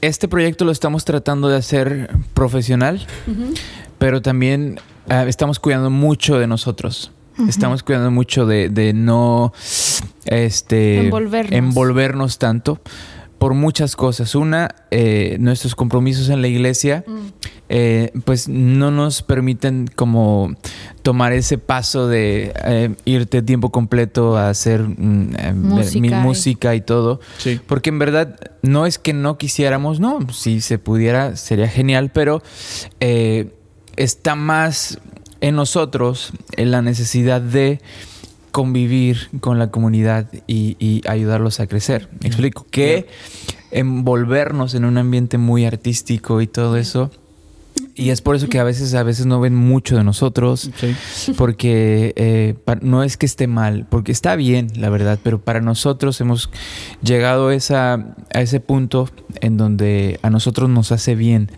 Este 0.00 0.28
proyecto 0.28 0.64
lo 0.64 0.70
estamos 0.72 1.04
tratando 1.04 1.48
de 1.48 1.56
hacer 1.56 2.10
profesional, 2.34 3.04
pero 3.98 4.22
también 4.22 4.78
ah, 5.08 5.24
estamos 5.26 5.58
cuidando 5.58 5.90
mucho 5.90 6.38
de 6.38 6.46
nosotros. 6.46 7.10
Estamos 7.46 7.82
cuidando 7.82 8.10
mucho 8.10 8.46
de, 8.46 8.68
de 8.68 8.92
no 8.92 9.52
este, 10.24 11.00
Envolvernos. 11.04 11.52
envolvernos 11.52 12.38
tanto 12.38 12.80
por 13.38 13.54
muchas 13.54 13.94
cosas. 13.94 14.34
Una, 14.34 14.74
eh, 14.90 15.36
nuestros 15.38 15.76
compromisos 15.76 16.28
en 16.28 16.42
la 16.42 16.48
iglesia, 16.48 17.04
eh, 17.68 18.10
pues 18.24 18.48
no 18.48 18.90
nos 18.90 19.22
permiten 19.22 19.88
como 19.94 20.56
tomar 21.02 21.32
ese 21.32 21.56
paso 21.56 22.08
de 22.08 22.52
eh, 22.64 22.94
irte 23.04 23.42
tiempo 23.42 23.70
completo 23.70 24.36
a 24.36 24.48
hacer 24.50 24.82
mm, 24.82 25.34
eh, 25.38 25.52
Música 25.52 26.00
mi 26.00 26.08
y- 26.08 26.14
música 26.14 26.74
y 26.74 26.80
todo. 26.80 27.20
Sí. 27.38 27.60
Porque 27.64 27.90
en 27.90 28.00
verdad 28.00 28.34
no 28.62 28.86
es 28.86 28.98
que 28.98 29.12
no 29.12 29.38
quisiéramos, 29.38 30.00
no, 30.00 30.18
si 30.32 30.60
se 30.60 30.78
pudiera 30.80 31.36
sería 31.36 31.68
genial, 31.68 32.10
pero 32.12 32.42
eh, 32.98 33.52
está 33.96 34.34
más 34.34 34.98
en 35.40 35.56
nosotros 35.56 36.32
en 36.56 36.70
la 36.70 36.82
necesidad 36.82 37.40
de 37.40 37.80
convivir 38.52 39.28
con 39.40 39.58
la 39.58 39.70
comunidad 39.70 40.26
y, 40.46 40.76
y 40.78 41.02
ayudarlos 41.08 41.60
a 41.60 41.66
crecer. 41.66 42.08
Me 42.20 42.28
explico 42.28 42.66
que 42.70 43.06
envolvernos 43.70 44.74
en 44.74 44.84
un 44.84 44.98
ambiente 44.98 45.38
muy 45.38 45.64
artístico 45.64 46.40
y 46.40 46.46
todo 46.46 46.76
eso. 46.76 47.10
Y 47.94 48.10
es 48.10 48.22
por 48.22 48.34
eso 48.34 48.48
que 48.48 48.58
a 48.58 48.64
veces, 48.64 48.94
a 48.94 49.02
veces 49.04 49.26
no 49.26 49.38
ven 49.40 49.54
mucho 49.54 49.96
de 49.96 50.02
nosotros, 50.04 50.70
Sí. 50.76 51.32
porque 51.36 52.12
eh, 52.16 52.54
no 52.80 53.02
es 53.04 53.16
que 53.16 53.26
esté 53.26 53.46
mal, 53.46 53.86
porque 53.88 54.10
está 54.10 54.34
bien, 54.34 54.68
la 54.76 54.88
verdad, 54.88 55.18
pero 55.22 55.40
para 55.40 55.60
nosotros 55.60 56.20
hemos 56.20 56.50
llegado 57.02 57.50
esa, 57.52 58.14
a 58.34 58.40
ese 58.40 58.58
punto 58.60 59.08
en 59.40 59.56
donde 59.56 60.18
a 60.22 60.30
nosotros 60.30 60.68
nos 60.70 60.90
hace 60.90 61.14
bien 61.14 61.50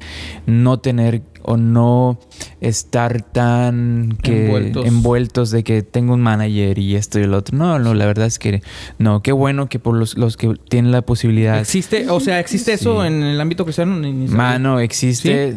no 0.47 0.78
tener 0.78 1.23
o 1.51 1.56
no 1.56 2.18
estar 2.60 3.22
tan 3.22 4.16
que 4.22 4.44
Envueltos. 4.47 4.86
envueltos. 4.86 5.51
de 5.51 5.64
que 5.64 5.82
tengo 5.82 6.14
un 6.14 6.20
manager 6.20 6.78
y 6.78 6.97
esto 6.97 7.18
y 7.18 7.22
el 7.22 7.35
otro. 7.35 7.56
No, 7.56 7.78
no, 7.78 7.94
la 7.94 8.06
verdad 8.06 8.27
es 8.27 8.39
que 8.39 8.62
no, 8.98 9.22
qué 9.22 9.32
bueno 9.32 9.68
que 9.68 9.78
por 9.78 9.97
los, 9.97 10.16
los 10.16 10.36
que 10.36 10.55
tienen 10.68 10.93
la 10.93 11.02
posibilidad. 11.02 11.59
Existe, 11.59 12.09
o 12.10 12.20
sea, 12.20 12.39
existe 12.40 12.72
eso 12.72 13.05
en 13.05 13.22
el 13.22 13.40
ámbito 13.40 13.64
cristiano. 13.64 13.97
Mano, 14.28 14.81
existe. 14.81 15.56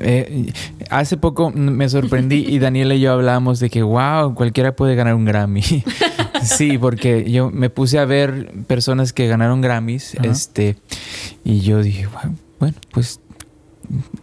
eh, 0.00 0.52
hace 0.90 1.16
poco 1.16 1.50
me 1.50 1.88
sorprendí 1.88 2.44
y 2.48 2.58
Daniela 2.58 2.94
y 2.94 3.00
yo 3.00 3.12
hablábamos 3.12 3.60
de 3.60 3.70
que, 3.70 3.82
wow, 3.82 4.34
cualquiera 4.34 4.74
puede 4.76 4.94
ganar 4.94 5.14
un 5.14 5.24
Grammy. 5.24 5.62
sí, 6.42 6.78
porque 6.78 7.30
yo 7.30 7.50
me 7.50 7.70
puse 7.70 7.98
a 7.98 8.04
ver 8.04 8.52
personas 8.66 9.12
que 9.12 9.26
ganaron 9.26 9.60
Grammys, 9.60 10.16
Ajá. 10.18 10.28
este, 10.28 10.76
y 11.44 11.60
yo 11.60 11.82
dije, 11.82 12.06
"Wow, 12.06 12.34
bueno, 12.60 12.74
pues 12.92 13.20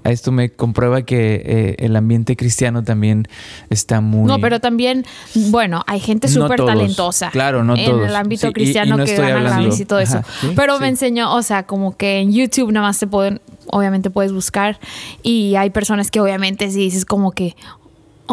esto 0.03 0.31
me 0.31 0.49
comprueba 0.51 1.01
que 1.03 1.41
eh, 1.45 1.75
el 1.79 1.95
ambiente 1.95 2.35
cristiano 2.35 2.83
también 2.83 3.27
está 3.69 4.01
muy... 4.01 4.27
No, 4.27 4.39
pero 4.39 4.59
también, 4.59 5.05
bueno, 5.49 5.83
hay 5.87 5.99
gente 5.99 6.27
súper 6.27 6.63
talentosa. 6.63 7.29
Claro, 7.31 7.63
no 7.63 7.75
en 7.75 7.85
todos. 7.85 8.07
el 8.07 8.15
ámbito 8.15 8.41
Sí, 8.41 8.47
y- 8.47 8.49
y 8.49 8.53
cristiano 8.53 8.97
no 8.97 9.05
que 9.05 9.15
gana 9.15 9.41
Grammys 9.41 9.79
y 9.79 9.85
todo 9.85 9.99
eso. 9.99 10.21
Sí, 10.41 10.51
Pero 10.55 10.75
sí. 10.77 10.81
me 10.81 10.87
enseñó, 10.89 11.33
o 11.35 11.41
sea, 11.43 11.63
como 11.63 11.95
que 11.97 12.19
en 12.19 12.31
YouTube 12.31 12.71
nada 12.71 12.87
más 12.87 12.99
te 12.99 13.07
pueden, 13.07 13.41
obviamente 13.67 14.09
puedes 14.09 14.31
buscar 14.31 14.79
y 15.23 15.55
hay 15.55 15.69
personas 15.69 16.11
que 16.11 16.19
obviamente 16.19 16.69
sí 16.71 16.79
dices 16.79 17.05
como 17.05 17.31
que, 17.31 17.55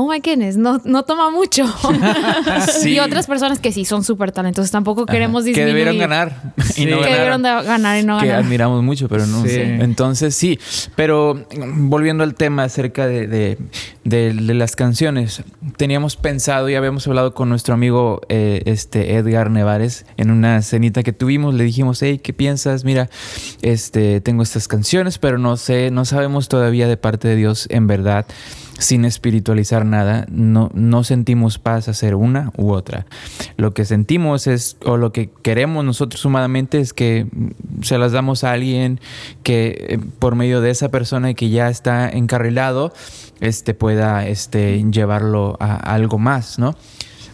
oh 0.01 0.09
my 0.09 0.21
goodness, 0.21 0.57
no, 0.57 0.81
no 0.85 1.03
toma 1.03 1.31
mucho. 1.31 1.65
Sí. 2.81 2.91
Y 2.95 2.99
otras 3.01 3.27
personas 3.27 3.59
que 3.59 3.73
sí 3.73 3.85
son 3.85 4.05
súper 4.05 4.31
talentosas. 4.33 4.71
Tampoco 4.71 5.07
queremos 5.07 5.43
que 5.43 5.49
disminuir. 5.51 5.75
debieron 5.75 5.99
ganar 5.99 6.53
y 6.57 6.63
Sí. 6.63 6.87
no 6.87 7.01
Que 7.01 7.11
debieron 7.13 7.43
de 7.43 7.49
ganar 7.49 7.99
y 7.99 8.05
no 8.05 8.19
que 8.19 8.27
ganar. 8.27 8.45
admiramos 8.45 8.83
mucho, 8.83 9.09
pero 9.09 9.27
no. 9.27 9.43
Sí. 9.45 9.59
Entonces, 9.61 10.35
sí. 10.37 10.59
Pero 10.97 11.35
mm, 11.57 11.89
volviendo 11.89 12.23
al 12.25 12.35
tema 12.35 12.65
acerca 12.65 13.07
de, 13.07 13.27
de- 13.27 13.59
de, 14.05 14.33
de 14.33 14.55
las 14.55 14.75
canciones. 14.77 15.43
Teníamos 15.77 16.17
pensado 16.17 16.69
y 16.71 16.75
habíamos 16.77 17.07
hablado 17.07 17.35
con 17.35 17.49
nuestro 17.51 17.75
amigo 17.75 18.21
eh, 18.31 18.63
este 18.65 19.17
Edgar 19.17 19.51
Nevares 19.51 20.07
en 20.17 20.31
una 20.31 20.63
cenita 20.63 21.03
que 21.03 21.13
tuvimos. 21.13 21.55
Le 21.55 21.65
dijimos, 21.65 22.01
hey, 22.03 22.19
¿qué 22.23 22.33
piensas? 22.33 22.85
Mira, 22.85 23.11
este, 23.61 24.21
tengo 24.23 24.43
estas 24.43 24.67
canciones, 24.69 25.19
pero 25.19 25.37
no 25.39 25.57
sé, 25.59 25.91
no 25.91 26.05
sabemos 26.05 26.49
todavía 26.49 26.89
de 26.89 26.97
parte 26.97 27.29
de 27.29 27.37
Dios 27.37 27.67
en 27.71 27.87
verdad 27.87 28.25
sin 28.79 29.05
espiritualizar 29.05 29.85
nada, 29.85 30.25
no, 30.31 30.71
no 30.73 31.05
sentimos 31.05 31.59
paz 31.59 31.89
hacer 31.89 32.15
una 32.15 32.53
u 32.57 32.71
otra. 32.71 33.07
Lo 33.57 33.75
que 33.75 33.85
sentimos 33.85 34.47
es, 34.47 34.77
o 34.85 34.97
lo 34.97 35.13
que 35.13 35.31
queremos 35.43 35.85
nosotros 35.85 36.25
humanamente 36.25 36.79
es 36.79 36.93
que 36.93 37.27
se 37.83 37.99
las 37.99 38.13
damos 38.13 38.45
a 38.45 38.53
alguien 38.53 39.01
que 39.43 39.87
eh, 39.89 39.99
por 40.19 40.37
medio 40.37 40.61
de 40.61 40.71
esa 40.71 40.91
persona 40.91 41.35
que 41.35 41.51
ya 41.51 41.69
está 41.69 42.09
encarrilado, 42.09 42.93
este 43.41 43.75
pueda 43.75 44.27
este, 44.27 44.85
llevarlo 44.91 45.57
a 45.61 45.75
algo 45.77 46.19
más, 46.19 46.59
¿no? 46.59 46.77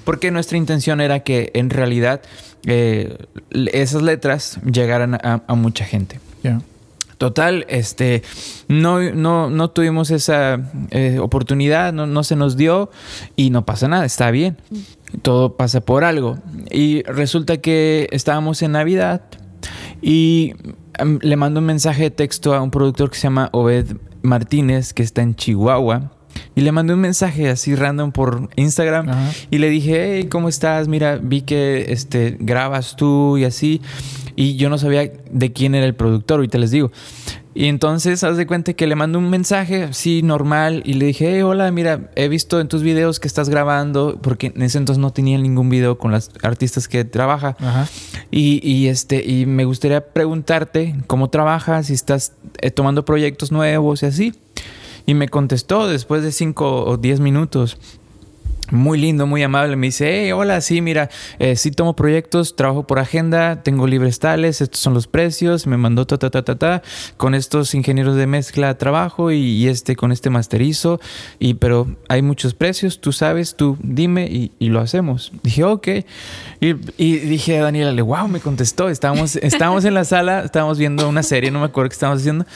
Porque 0.05 0.31
nuestra 0.31 0.59
intención 0.59 1.01
era 1.01 1.21
que 1.21 1.51
en 1.55 1.71
realidad 1.71 2.23
eh, 2.67 3.17
esas 3.51 4.03
letras 4.03 4.59
llegaran 4.65 5.15
a, 5.15 5.55
mucha 5.55 5.85
gente. 5.85 6.21
Total, 7.25 7.65
este, 7.71 8.23
no, 8.69 9.01
no, 9.01 9.49
no 9.49 9.71
tuvimos 9.71 10.11
esa 10.11 10.61
eh, 10.91 11.19
oportunidad, 11.19 11.95
no, 11.95 12.07
no 12.07 12.23
se 12.23 12.37
nos 12.37 12.59
dio 12.59 12.91
y 13.35 13.49
no 13.49 13.65
pasa 13.65 13.89
nada, 13.89 14.05
está 14.05 14.31
bien. 14.31 14.59
Todo 15.23 15.57
pasa 15.57 15.81
por 15.81 16.05
algo. 16.05 16.37
Y 16.71 17.03
resulta 17.05 17.63
que 17.63 18.09
estábamos 18.13 18.61
en 18.61 18.73
Navidad 18.73 19.23
y 20.03 20.53
em, 20.99 21.19
le 21.23 21.37
mando 21.37 21.61
un 21.61 21.67
mensaje 21.67 22.03
de 22.03 22.11
texto 22.11 22.53
a 22.53 22.61
un 22.61 22.71
productor 22.71 23.09
que 23.09 23.17
se 23.17 23.23
llama 23.23 23.49
Obed 23.53 23.97
Martínez, 24.21 24.93
que 24.93 25.03
está 25.03 25.23
en 25.23 25.35
Chihuahua. 25.35 26.13
Y 26.55 26.61
le 26.61 26.73
mandé 26.73 26.93
un 26.93 27.01
mensaje 27.01 27.49
así 27.49 27.75
random 27.75 28.13
por 28.13 28.51
Instagram 28.57 29.09
Ajá. 29.09 29.31
y 29.51 29.57
le 29.57 29.71
dije, 29.71 30.19
hey, 30.19 30.25
¿cómo 30.25 30.51
estás? 30.51 30.89
Mira, 30.89 31.17
vi 31.17 31.41
que 31.41 31.87
este, 31.89 32.37
grabas 32.39 32.97
tú 32.97 33.39
y 33.39 33.45
así. 33.45 33.81
Y 34.37 34.57
yo 34.57 34.69
no 34.69 34.79
sabía 34.79 35.11
de 35.31 35.53
quién 35.53 35.75
era 35.75 35.87
el 35.87 35.95
productor, 35.95 36.37
ahorita 36.37 36.59
les 36.59 36.71
digo. 36.71 36.91
Y 37.57 37.67
entonces, 37.67 38.25
haz 38.25 38.37
de 38.37 38.49
cuenta 38.49 38.73
que 38.73 38.89
le 38.89 38.97
mando 38.97 39.21
un 39.21 39.31
mensaje 39.31 39.85
así 39.85 40.23
normal 40.23 40.83
y 40.85 40.95
le 40.95 41.07
dije, 41.07 41.35
hey, 41.37 41.43
hola, 41.43 41.71
mira, 41.71 42.11
he 42.17 42.27
visto 42.27 42.61
en 42.61 42.67
tus 42.67 42.83
videos 42.83 43.21
que 43.21 43.29
estás 43.29 43.49
grabando, 43.49 44.19
porque 44.21 44.53
en 44.57 44.63
ese 44.63 44.79
entonces 44.79 45.01
no 45.01 45.13
tenía 45.13 45.39
ningún 45.39 45.71
video 45.71 45.97
con 45.97 46.11
las 46.11 46.33
artistas 46.43 46.89
que 46.89 47.05
trabaja. 47.05 47.57
Ajá. 47.61 47.89
Y, 48.33 48.61
y, 48.69 48.89
este, 48.89 49.25
y 49.25 49.47
me 49.47 49.65
gustaría 49.65 50.13
preguntarte 50.13 50.97
cómo 51.07 51.31
trabajas, 51.31 51.87
si 51.87 51.93
estás 51.93 52.33
eh, 52.61 52.73
tomando 52.73 53.05
proyectos 53.05 53.53
nuevos 53.53 54.03
y 54.03 54.07
así. 54.07 54.35
Y 55.07 55.15
me 55.15 55.29
contestó 55.29 55.87
después 55.87 56.25
de 56.25 56.33
cinco 56.33 56.85
o 56.85 56.97
diez 56.97 57.21
minutos. 57.21 57.79
Muy 58.71 58.99
lindo, 58.99 59.27
muy 59.27 59.43
amable. 59.43 59.77
Me 59.77 59.89
dice, 59.89 60.25
hey, 60.25 60.33
hola, 60.33 60.61
sí, 60.61 60.81
mira, 60.81 61.11
eh, 61.39 61.57
sí 61.57 61.71
tomo 61.71 61.95
proyectos, 61.95 62.57
trabajo 62.57 62.87
por 62.87 62.99
agenda, 62.99 63.63
tengo 63.63 63.87
libres 63.87 64.19
tales, 64.19 64.61
estos 64.61 64.81
son 64.81 64.95
los 64.95 65.07
precios. 65.07 65.67
Me 65.67 65.77
mandó 65.77 66.07
ta, 66.07 66.19
ta, 66.19 66.31
ta, 66.31 66.45
ta, 66.45 66.57
ta. 66.57 66.83
Con 67.17 67.35
estos 67.35 67.75
ingenieros 67.75 68.17
de 68.17 68.27
mezcla 68.27 68.77
trabajo 68.79 69.31
y, 69.31 69.39
y 69.39 69.69
este 69.69 69.97
con 69.97 70.13
este 70.13 70.31
masterizo. 70.31 71.01
Y, 71.39 71.55
pero 71.55 71.95
hay 72.09 72.23
muchos 72.23 72.55
precios, 72.55 73.01
tú 73.01 73.13
sabes, 73.13 73.55
tú 73.55 73.77
dime 73.83 74.27
y, 74.27 74.53
y 74.59 74.69
lo 74.69 74.81
hacemos. 74.81 75.33
Dije, 75.43 75.65
ok. 75.65 75.89
Y, 76.61 76.75
y 76.97 77.17
dije 77.19 77.59
a 77.59 77.65
Daniela, 77.65 78.03
wow, 78.03 78.29
me 78.29 78.41
contestó. 78.41 78.89
Estábamos, 78.89 79.37
estábamos 79.43 79.85
en 79.85 79.95
la 79.95 80.05
sala, 80.05 80.41
estábamos 80.41 80.79
viendo 80.79 81.09
una 81.09 81.23
serie, 81.23 81.51
no 81.51 81.61
me 81.61 81.67
acuerdo 81.67 81.91
qué 81.91 81.95
estábamos 81.95 82.23
haciendo. 82.23 82.47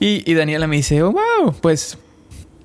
Y, 0.00 0.28
y 0.30 0.34
Daniela 0.34 0.66
me 0.66 0.76
dice, 0.76 1.02
oh, 1.02 1.12
wow, 1.12 1.54
pues, 1.60 1.98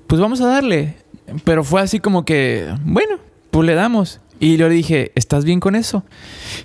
pues 0.06 0.20
vamos 0.20 0.40
a 0.40 0.46
darle. 0.46 1.03
Pero 1.44 1.64
fue 1.64 1.80
así 1.80 2.00
como 2.00 2.24
que, 2.24 2.68
bueno, 2.84 3.18
pues 3.50 3.66
le 3.66 3.74
damos. 3.74 4.20
Y 4.40 4.56
yo 4.56 4.68
le 4.68 4.74
dije, 4.74 5.12
¿estás 5.14 5.44
bien 5.44 5.60
con 5.60 5.74
eso? 5.74 6.04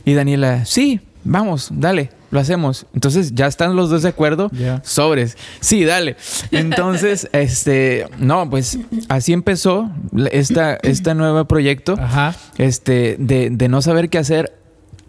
Y 0.06 0.14
Daniela, 0.14 0.66
sí, 0.66 1.02
vamos, 1.24 1.70
dale, 1.72 2.10
lo 2.32 2.40
hacemos. 2.40 2.86
Entonces 2.94 3.34
ya 3.36 3.48
están 3.48 3.76
los 3.76 3.90
dos 3.90 4.04
de 4.04 4.10
acuerdo. 4.10 4.52
Sobres. 4.84 5.38
Sí, 5.60 5.84
dale. 5.86 6.16
Entonces, 6.52 7.30
este, 7.34 8.08
no, 8.18 8.50
pues 8.50 8.80
así 9.08 9.34
empezó 9.34 9.90
esta, 10.32 10.76
este 10.82 11.14
nuevo 11.16 11.46
proyecto. 11.46 11.96
Ajá. 12.00 12.36
Este, 12.58 13.16
de, 13.20 13.50
de 13.50 13.70
no 13.70 13.82
saber 13.82 14.10
qué 14.10 14.18
hacer, 14.18 14.59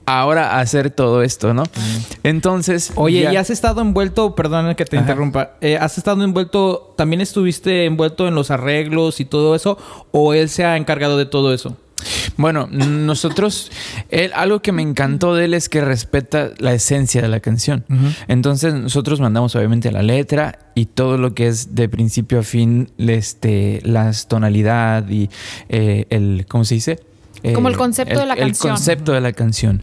ahora 0.06 0.58
hacer 0.60 0.90
todo 0.90 1.22
esto, 1.22 1.54
¿no? 1.54 1.62
Entonces. 2.22 2.92
Oye, 2.96 3.22
ya- 3.22 3.32
¿y 3.32 3.36
has 3.36 3.50
estado 3.50 3.80
envuelto, 3.80 4.34
perdón 4.34 4.74
que 4.74 4.84
te 4.84 4.96
Ajá. 4.96 5.04
interrumpa, 5.04 5.52
eh, 5.60 5.76
has 5.78 5.98
estado 5.98 6.22
envuelto, 6.24 6.94
también 6.96 7.20
estuviste 7.20 7.84
envuelto 7.84 8.28
en 8.28 8.34
los 8.34 8.50
arreglos 8.50 9.20
y 9.20 9.24
todo 9.24 9.54
eso, 9.54 9.78
o 10.10 10.34
él 10.34 10.48
se 10.48 10.64
ha 10.64 10.76
encargado 10.76 11.16
de 11.16 11.26
todo 11.26 11.52
eso? 11.54 11.76
Bueno, 12.38 12.66
nosotros, 12.70 13.70
él, 14.08 14.30
algo 14.34 14.60
que 14.62 14.72
me 14.72 14.80
encantó 14.80 15.34
de 15.34 15.44
él 15.44 15.52
es 15.52 15.68
que 15.68 15.82
respeta 15.82 16.50
la 16.58 16.72
esencia 16.72 17.20
de 17.20 17.28
la 17.28 17.40
canción. 17.40 17.84
Entonces 18.28 18.72
nosotros 18.72 19.20
mandamos 19.20 19.54
obviamente 19.54 19.92
la 19.92 20.02
letra 20.02 20.58
y 20.74 20.86
todo 20.86 21.18
lo 21.18 21.34
que 21.34 21.48
es 21.48 21.74
de 21.74 21.90
principio 21.90 22.38
a 22.38 22.42
fin, 22.42 22.90
este, 22.96 23.80
las 23.84 24.28
tonalidad 24.28 25.06
y 25.10 25.28
eh, 25.68 26.06
el, 26.08 26.46
¿cómo 26.48 26.64
se 26.64 26.76
dice? 26.76 27.00
Como 27.54 27.68
el 27.68 27.76
concepto 27.76 28.18
de 28.20 28.26
la 28.26 28.34
El 28.34 28.40
canción. 28.40 28.74
concepto 28.74 29.12
de 29.12 29.20
la 29.20 29.32
canción. 29.32 29.82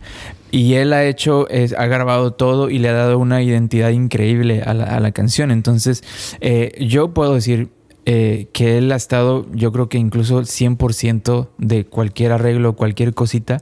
Y 0.52 0.76
él 0.76 0.94
ha 0.94 1.04
hecho, 1.06 1.50
es- 1.50 1.74
ha 1.74 1.86
grabado 1.88 2.32
todo 2.32 2.70
y 2.70 2.80
le 2.80 2.90
ha 2.90 2.94
dado 2.94 3.18
una 3.20 3.42
identidad 3.42 3.90
increíble 3.90 4.62
a 4.64 4.74
la, 4.74 4.86
a 4.86 5.00
la 5.00 5.12
canción. 5.12 5.52
Entonces, 5.52 6.04
eh, 6.40 6.72
yo 6.80 7.14
puedo 7.14 7.34
decir 7.34 7.70
eh, 8.10 8.48
que 8.54 8.78
él 8.78 8.90
ha 8.94 8.96
estado, 8.96 9.46
yo 9.54 9.74
creo 9.74 9.90
que 9.90 9.98
incluso 9.98 10.46
100% 10.46 11.50
de 11.58 11.86
cualquier 11.86 12.32
arreglo, 12.32 12.74
cualquier 12.74 13.14
cosita. 13.14 13.62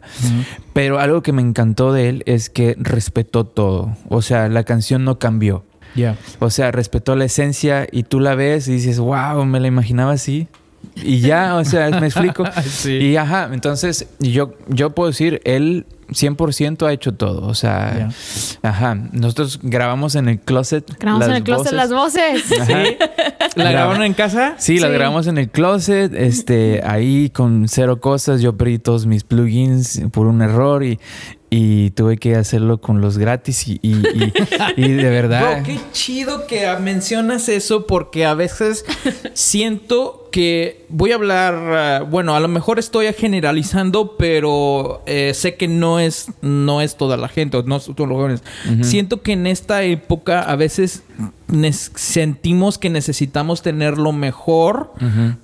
Pero 0.73 0.99
algo 0.99 1.23
que 1.23 1.31
me 1.31 1.41
encantó 1.41 1.91
de 1.93 2.09
él 2.09 2.23
es 2.27 2.49
que 2.51 2.75
respetó 2.77 3.45
todo. 3.45 3.97
O 4.09 4.21
sea, 4.21 4.47
la 4.49 4.63
canción 4.63 5.03
no 5.03 5.17
cambió. 5.17 5.63
Ya. 5.95 6.15
O 6.39 6.49
sea, 6.51 6.71
respetó 6.71 7.15
la 7.15 7.25
esencia 7.25 7.87
y 7.91 8.03
tú 8.03 8.19
la 8.19 8.35
ves 8.35 8.67
y 8.67 8.73
dices, 8.73 8.99
wow, 8.99 9.45
me 9.45 9.59
la 9.59 9.67
imaginaba 9.67 10.11
así. 10.11 10.47
Y 10.95 11.19
ya, 11.19 11.55
o 11.55 11.65
sea, 11.65 11.89
me 11.99 12.07
explico. 12.07 12.43
Sí. 12.63 12.91
Y 12.93 13.17
ajá, 13.17 13.49
entonces 13.51 14.07
yo, 14.19 14.53
yo 14.69 14.91
puedo 14.91 15.09
decir, 15.09 15.41
él 15.43 15.85
100% 16.09 16.85
ha 16.87 16.93
hecho 16.93 17.13
todo. 17.13 17.47
O 17.47 17.53
sea, 17.55 18.09
ajá, 18.61 18.95
nosotros 19.11 19.59
grabamos 19.63 20.15
en 20.15 20.29
el 20.29 20.39
closet. 20.39 20.85
Grabamos 20.99 21.27
en 21.27 21.33
el 21.35 21.43
closet 21.43 21.73
voces. 21.73 21.73
las 21.73 21.91
voces. 21.91 22.59
Ajá. 22.61 22.83
¿La 23.55 23.63
Graba- 23.63 23.71
grabaron 23.71 24.03
en 24.03 24.13
casa? 24.13 24.55
Sí, 24.57 24.79
la 24.79 24.87
Sí. 24.87 24.93
grabamos 24.93 25.27
en 25.27 25.37
el 25.37 25.49
closet, 25.49 26.13
este, 26.13 26.81
ahí 26.85 27.29
con 27.29 27.67
cero 27.67 27.99
cosas. 27.99 28.41
Yo 28.41 28.55
perdí 28.55 28.79
todos 28.79 29.05
mis 29.05 29.23
plugins 29.23 30.01
por 30.11 30.27
un 30.27 30.41
error 30.41 30.83
y, 30.83 30.99
y 31.57 31.91
tuve 31.91 32.17
que 32.17 32.35
hacerlo 32.35 32.81
con 32.81 32.99
los 33.01 33.17
gratis 33.17 33.67
y, 33.67 33.79
y, 33.81 33.91
y- 33.93 34.33
y 34.83 34.91
de 34.91 35.09
verdad. 35.09 35.55
Bro, 35.61 35.63
qué 35.63 35.79
chido 35.93 36.47
que 36.47 36.67
mencionas 36.81 37.47
eso 37.49 37.85
porque 37.87 38.25
a 38.25 38.33
veces 38.33 38.83
siento 39.33 40.27
que 40.31 40.85
voy 40.89 41.13
a 41.13 41.15
hablar, 41.15 41.53
ah, 41.55 42.01
bueno, 42.09 42.35
a 42.35 42.41
lo 42.41 42.49
mejor 42.49 42.77
estoy 42.77 43.07
generalizando, 43.13 44.17
pero 44.17 45.01
eh, 45.05 45.31
sé 45.33 45.55
que 45.55 45.69
no 45.69 45.99
es, 46.01 46.27
no 46.41 46.81
es 46.81 46.97
toda 46.97 47.15
la 47.15 47.29
gente, 47.29 47.61
no 47.65 47.79
son 47.79 47.95
todos 47.95 48.09
los 48.09 48.17
jóvenes. 48.17 48.43
Siento 48.81 49.21
que 49.21 49.31
en 49.31 49.47
esta 49.47 49.83
época 49.83 50.41
a 50.41 50.55
veces 50.57 51.03
sentimos 51.95 52.77
que 52.77 52.89
necesitamos 52.89 53.61
tener 53.61 53.97
lo 53.97 54.11
mejor 54.11 54.91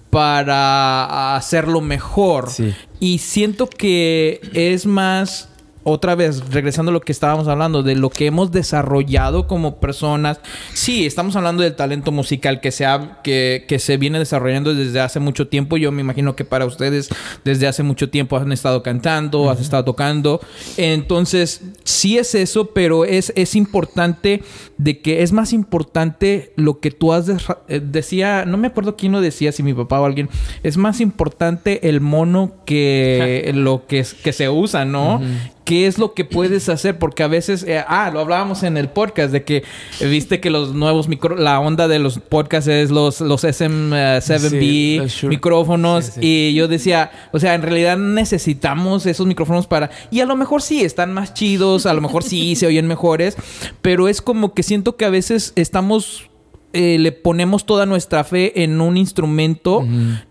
para 0.09 1.35
hacerlo 1.37 1.79
mejor. 1.81 2.49
Sí. 2.49 2.73
Y 2.99 3.19
siento 3.19 3.67
que 3.67 4.41
es 4.53 4.85
más, 4.85 5.49
otra 5.83 6.15
vez, 6.15 6.49
regresando 6.51 6.89
a 6.91 6.93
lo 6.93 7.01
que 7.01 7.11
estábamos 7.11 7.47
hablando, 7.47 7.83
de 7.83 7.95
lo 7.95 8.09
que 8.09 8.25
hemos 8.27 8.51
desarrollado 8.51 9.47
como 9.47 9.79
personas. 9.79 10.39
Sí, 10.73 11.05
estamos 11.05 11.35
hablando 11.35 11.63
del 11.63 11.75
talento 11.75 12.11
musical 12.11 12.61
que 12.61 12.71
se, 12.71 12.85
ha- 12.85 13.19
que, 13.23 13.65
que 13.67 13.79
se 13.79 13.97
viene 13.97 14.19
desarrollando 14.19 14.73
desde 14.75 14.99
hace 14.99 15.19
mucho 15.19 15.47
tiempo. 15.47 15.77
Yo 15.77 15.91
me 15.91 16.01
imagino 16.01 16.35
que 16.35 16.45
para 16.45 16.65
ustedes 16.65 17.09
desde 17.43 17.67
hace 17.67 17.83
mucho 17.83 18.09
tiempo 18.09 18.37
han 18.37 18.51
estado 18.51 18.83
cantando, 18.83 19.49
has 19.49 19.59
estado 19.61 19.83
tocando. 19.85 20.39
Entonces, 20.77 21.61
sí 21.83 22.17
es 22.17 22.35
eso, 22.35 22.71
pero 22.73 23.05
es, 23.05 23.31
es 23.35 23.55
importante 23.55 24.43
de 24.77 24.99
que 25.01 25.23
es 25.23 25.31
más 25.31 25.53
importante 25.53 26.53
lo 26.55 26.79
que 26.79 26.91
tú 26.91 27.13
has... 27.13 27.29
eh, 27.67 27.81
decía, 27.83 28.45
no 28.45 28.57
me 28.57 28.67
acuerdo 28.67 28.95
quién 28.95 29.11
lo 29.11 29.21
decía, 29.21 29.51
si 29.51 29.63
mi 29.63 29.73
papá 29.73 29.99
o 30.01 30.05
alguien, 30.05 30.29
es 30.63 30.77
más 30.77 31.01
importante 31.01 31.87
el 31.89 32.01
mono 32.01 32.53
que 32.65 33.51
lo 33.55 33.85
que, 33.87 34.05
que 34.23 34.33
se 34.33 34.49
usa, 34.49 34.85
¿no? 34.85 35.21
¿Qué 35.63 35.85
es 35.87 35.97
lo 35.99 36.13
que 36.13 36.25
puedes 36.25 36.69
hacer? 36.69 36.97
Porque 36.97 37.21
a 37.23 37.27
veces, 37.27 37.63
eh, 37.67 37.83
ah, 37.87 38.09
lo 38.11 38.19
hablábamos 38.19 38.63
en 38.63 38.77
el 38.77 38.89
podcast 38.89 39.31
de 39.31 39.43
que 39.43 39.57
eh, 39.99 40.05
viste 40.07 40.39
que 40.39 40.49
los 40.49 40.73
nuevos 40.73 41.07
micro, 41.07 41.35
la 41.35 41.59
onda 41.59 41.87
de 41.87 41.99
los 41.99 42.17
podcasts 42.19 42.67
es 42.67 42.89
los, 42.89 43.21
los 43.21 43.43
SM7B 43.43 44.49
Sí, 44.59 44.97
los 44.99 45.11
Shure. 45.11 45.29
micrófonos 45.29 46.05
Sí, 46.05 46.11
sí. 46.13 46.19
y 46.23 46.53
yo 46.55 46.67
decía, 46.67 47.11
o 47.31 47.39
sea, 47.39 47.53
en 47.53 47.61
realidad 47.61 47.97
necesitamos 47.97 49.05
esos 49.05 49.27
micrófonos 49.27 49.67
para 49.67 49.91
y 50.09 50.19
a 50.21 50.25
lo 50.25 50.35
mejor 50.35 50.61
sí 50.61 50.81
están 50.83 51.13
más 51.13 51.33
chidos, 51.33 51.85
a 51.85 51.93
lo 51.93 52.01
mejor 52.01 52.23
sí 52.23 52.55
se 52.55 52.65
oyen 52.67 52.87
mejores, 52.87 53.35
pero 53.81 54.07
es 54.07 54.21
como 54.21 54.53
que 54.53 54.63
siento 54.63 54.95
que 54.97 55.05
a 55.05 55.09
veces 55.09 55.53
estamos 55.55 56.29
eh, 56.73 56.97
le 56.99 57.11
ponemos 57.11 57.65
toda 57.65 57.85
nuestra 57.85 58.23
fe 58.23 58.63
en 58.63 58.79
un 58.79 58.95
instrumento 58.97 59.85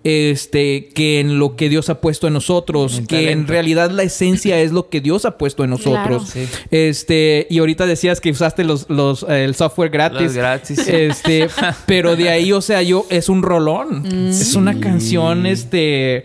este 0.04 0.88
que 0.94 1.20
en 1.20 1.38
lo 1.38 1.56
que 1.56 1.68
Dios 1.68 1.90
ha 1.90 2.00
puesto 2.00 2.26
en 2.26 2.32
nosotros 2.32 2.98
el 2.98 3.06
que 3.06 3.30
en 3.30 3.46
realidad 3.46 3.90
la 3.90 4.02
esencia 4.04 4.58
es 4.60 4.72
lo 4.72 4.88
que 4.88 5.00
Dios 5.00 5.24
ha 5.24 5.36
puesto 5.36 5.64
en 5.64 5.70
nosotros. 5.70 6.28
Sí. 6.30 6.46
este 6.70 7.46
y 7.50 7.58
ahorita 7.58 7.86
decías 7.86 8.20
que 8.20 8.30
usaste 8.30 8.64
los, 8.64 8.88
los 8.88 9.22
eh, 9.28 9.44
el 9.44 9.54
software 9.54 9.90
gratis. 9.90 10.20
Los 10.22 10.34
gratis, 10.34 10.80
sí. 10.82 10.90
este 10.92 11.48
pero 11.86 12.16
de 12.16 12.30
ahí 12.30 12.52
o 12.52 12.60
sea 12.60 12.82
yo 12.82 13.06
es 13.10 13.28
un 13.28 13.42
rolón. 13.42 14.06
Es 14.30 14.54
una 14.54 14.72
Sí. 14.74 14.80
canción 14.80 15.46
este 15.46 16.24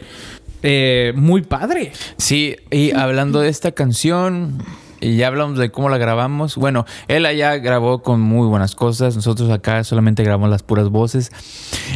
eh, 0.64 1.14
muy 1.16 1.42
padre. 1.42 1.92
Sí, 2.18 2.56
y 2.72 2.92
hablando 2.92 3.42
de 3.42 3.50
esta 3.50 3.72
canción, 3.74 4.58
y 5.06 5.18
ya 5.18 5.28
hablamos 5.28 5.58
de 5.60 5.70
cómo 5.70 5.90
la 5.90 5.98
grabamos. 5.98 6.56
Bueno, 6.56 6.86
él 7.08 7.26
allá 7.26 7.58
grabó 7.58 8.02
con 8.02 8.22
muy 8.22 8.48
buenas 8.48 8.76
cosas, 8.76 9.16
nosotros 9.16 9.52
acá 9.52 9.84
solamente 9.84 10.24
grabamos 10.24 10.50
las 10.50 10.64
puras 10.64 10.90
voces. 10.90 11.32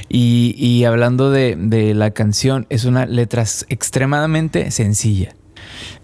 Y, 0.10 0.54
y 0.58 0.86
hablando 0.86 1.32
de, 1.32 1.56
de 1.58 1.96
la 1.96 2.12
canción, 2.12 2.68
es 2.70 2.86
una 2.86 3.06
letra 3.08 3.44
extremadamente 3.70 4.70
sencilla. 4.70 5.34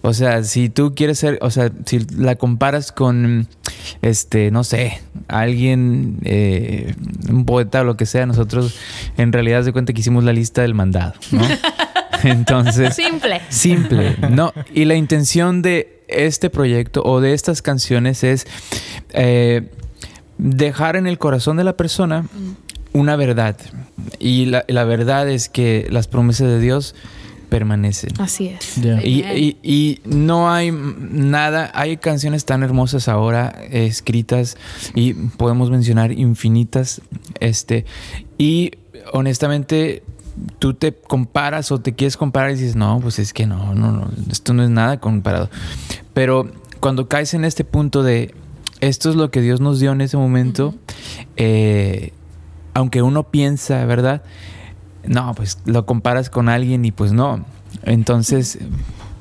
O 0.02 0.14
sea, 0.14 0.44
si 0.44 0.70
tú 0.70 0.94
quieres 0.96 1.20
ser, 1.20 1.38
o 1.42 1.50
sea, 1.52 1.72
si 1.86 2.00
la 2.16 2.36
comparas 2.36 2.92
con, 2.92 3.48
este, 4.02 4.52
no 4.52 4.64
sé, 4.64 5.02
alguien, 5.28 6.20
eh, 6.24 6.94
un 7.30 7.46
poeta 7.46 7.82
o 7.82 7.84
lo 7.84 7.98
que 7.98 8.06
sea, 8.06 8.26
nosotros 8.26 8.76
en 9.18 9.32
realidad 9.32 9.64
se 9.64 9.74
cuenta 9.74 9.94
que 9.94 10.02
hicimos 10.02 10.24
la 10.24 10.34
lista 10.34 10.62
del 10.62 10.74
mandado, 10.74 11.14
¿no? 11.32 11.42
Entonces, 12.24 12.96
Simple. 12.96 13.42
Simple, 13.50 14.16
no. 14.32 14.54
Y 14.74 14.86
la 14.86 14.96
intención 14.96 15.62
de 15.62 15.95
este 16.08 16.50
proyecto 16.50 17.02
o 17.04 17.22
de 17.22 17.34
estas 17.34 17.62
canciones 17.62 18.24
es 18.24 18.48
eh, 19.14 19.70
dejar 20.38 20.96
en 20.96 21.08
el 21.08 21.18
corazón 21.18 21.58
de 21.58 21.64
la 21.64 21.78
persona 21.78 22.28
una 22.94 23.16
verdad. 23.16 23.58
Y 24.20 24.46
la, 24.46 24.66
la 24.68 24.84
verdad 24.86 25.30
es 25.30 25.50
que 25.50 25.88
las 25.90 26.08
promesas 26.08 26.48
de 26.48 26.60
Dios 26.60 26.96
permanecen. 27.50 28.10
Así 28.20 28.48
es. 28.48 28.78
Y, 29.04 29.24
y- 29.24 29.58
y 29.62 30.00
no 30.06 30.52
hay 30.52 30.72
nada, 30.72 31.72
hay 31.74 31.98
canciones 31.98 32.44
tan 32.46 32.64
hermosas 32.64 33.08
ahora 33.08 33.54
eh, 33.70 33.86
escritas 33.86 34.58
y 34.96 35.14
podemos 35.14 35.70
mencionar 35.70 36.12
infinitas. 36.12 37.02
Este, 37.40 37.86
y 38.38 38.72
honestamente, 39.14 40.04
tú 40.60 40.74
te 40.74 40.94
comparas 40.94 41.72
o 41.72 41.80
te 41.80 41.94
quieres 41.94 42.18
comparar 42.18 42.52
y 42.52 42.56
dices, 42.56 42.76
no, 42.76 43.00
pues 43.00 43.20
es 43.20 43.34
que 43.34 43.46
no, 43.46 43.74
no, 43.74 43.92
no, 43.92 44.10
esto 44.30 44.54
no 44.54 44.64
es 44.64 44.70
nada 44.70 45.00
comparado. 45.00 45.50
Pero 46.14 46.50
cuando 46.80 47.08
caes 47.08 47.34
en 47.34 47.46
este 47.46 47.64
punto 47.64 48.04
de 48.04 48.34
esto 48.82 49.10
es 49.10 49.16
lo 49.16 49.32
que 49.32 49.42
Dios 49.42 49.62
nos 49.62 49.80
dio 49.80 49.92
en 49.92 50.02
ese 50.02 50.18
momento, 50.18 50.76
eh, 51.38 52.12
aunque 52.74 53.02
uno 53.02 53.24
piensa, 53.24 53.86
¿verdad? 53.86 54.24
No, 55.06 55.34
pues 55.34 55.60
lo 55.66 55.86
comparas 55.86 56.30
con 56.30 56.50
alguien 56.50 56.84
y 56.86 56.92
pues 56.92 57.14
no. 57.14 57.46
Entonces, 57.84 58.60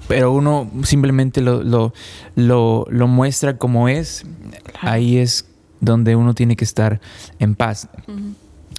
pero 0.08 0.32
uno 0.32 0.70
simplemente 0.82 1.40
lo, 1.40 1.62
lo, 1.62 1.92
lo, 2.34 2.86
lo 2.90 3.06
muestra 3.06 3.58
como 3.58 3.88
es. 3.88 4.24
Ahí 4.80 5.18
es 5.18 5.46
donde 5.80 6.16
uno 6.16 6.34
tiene 6.34 6.56
que 6.56 6.64
estar 6.64 7.00
en 7.38 7.54
paz. 7.54 7.88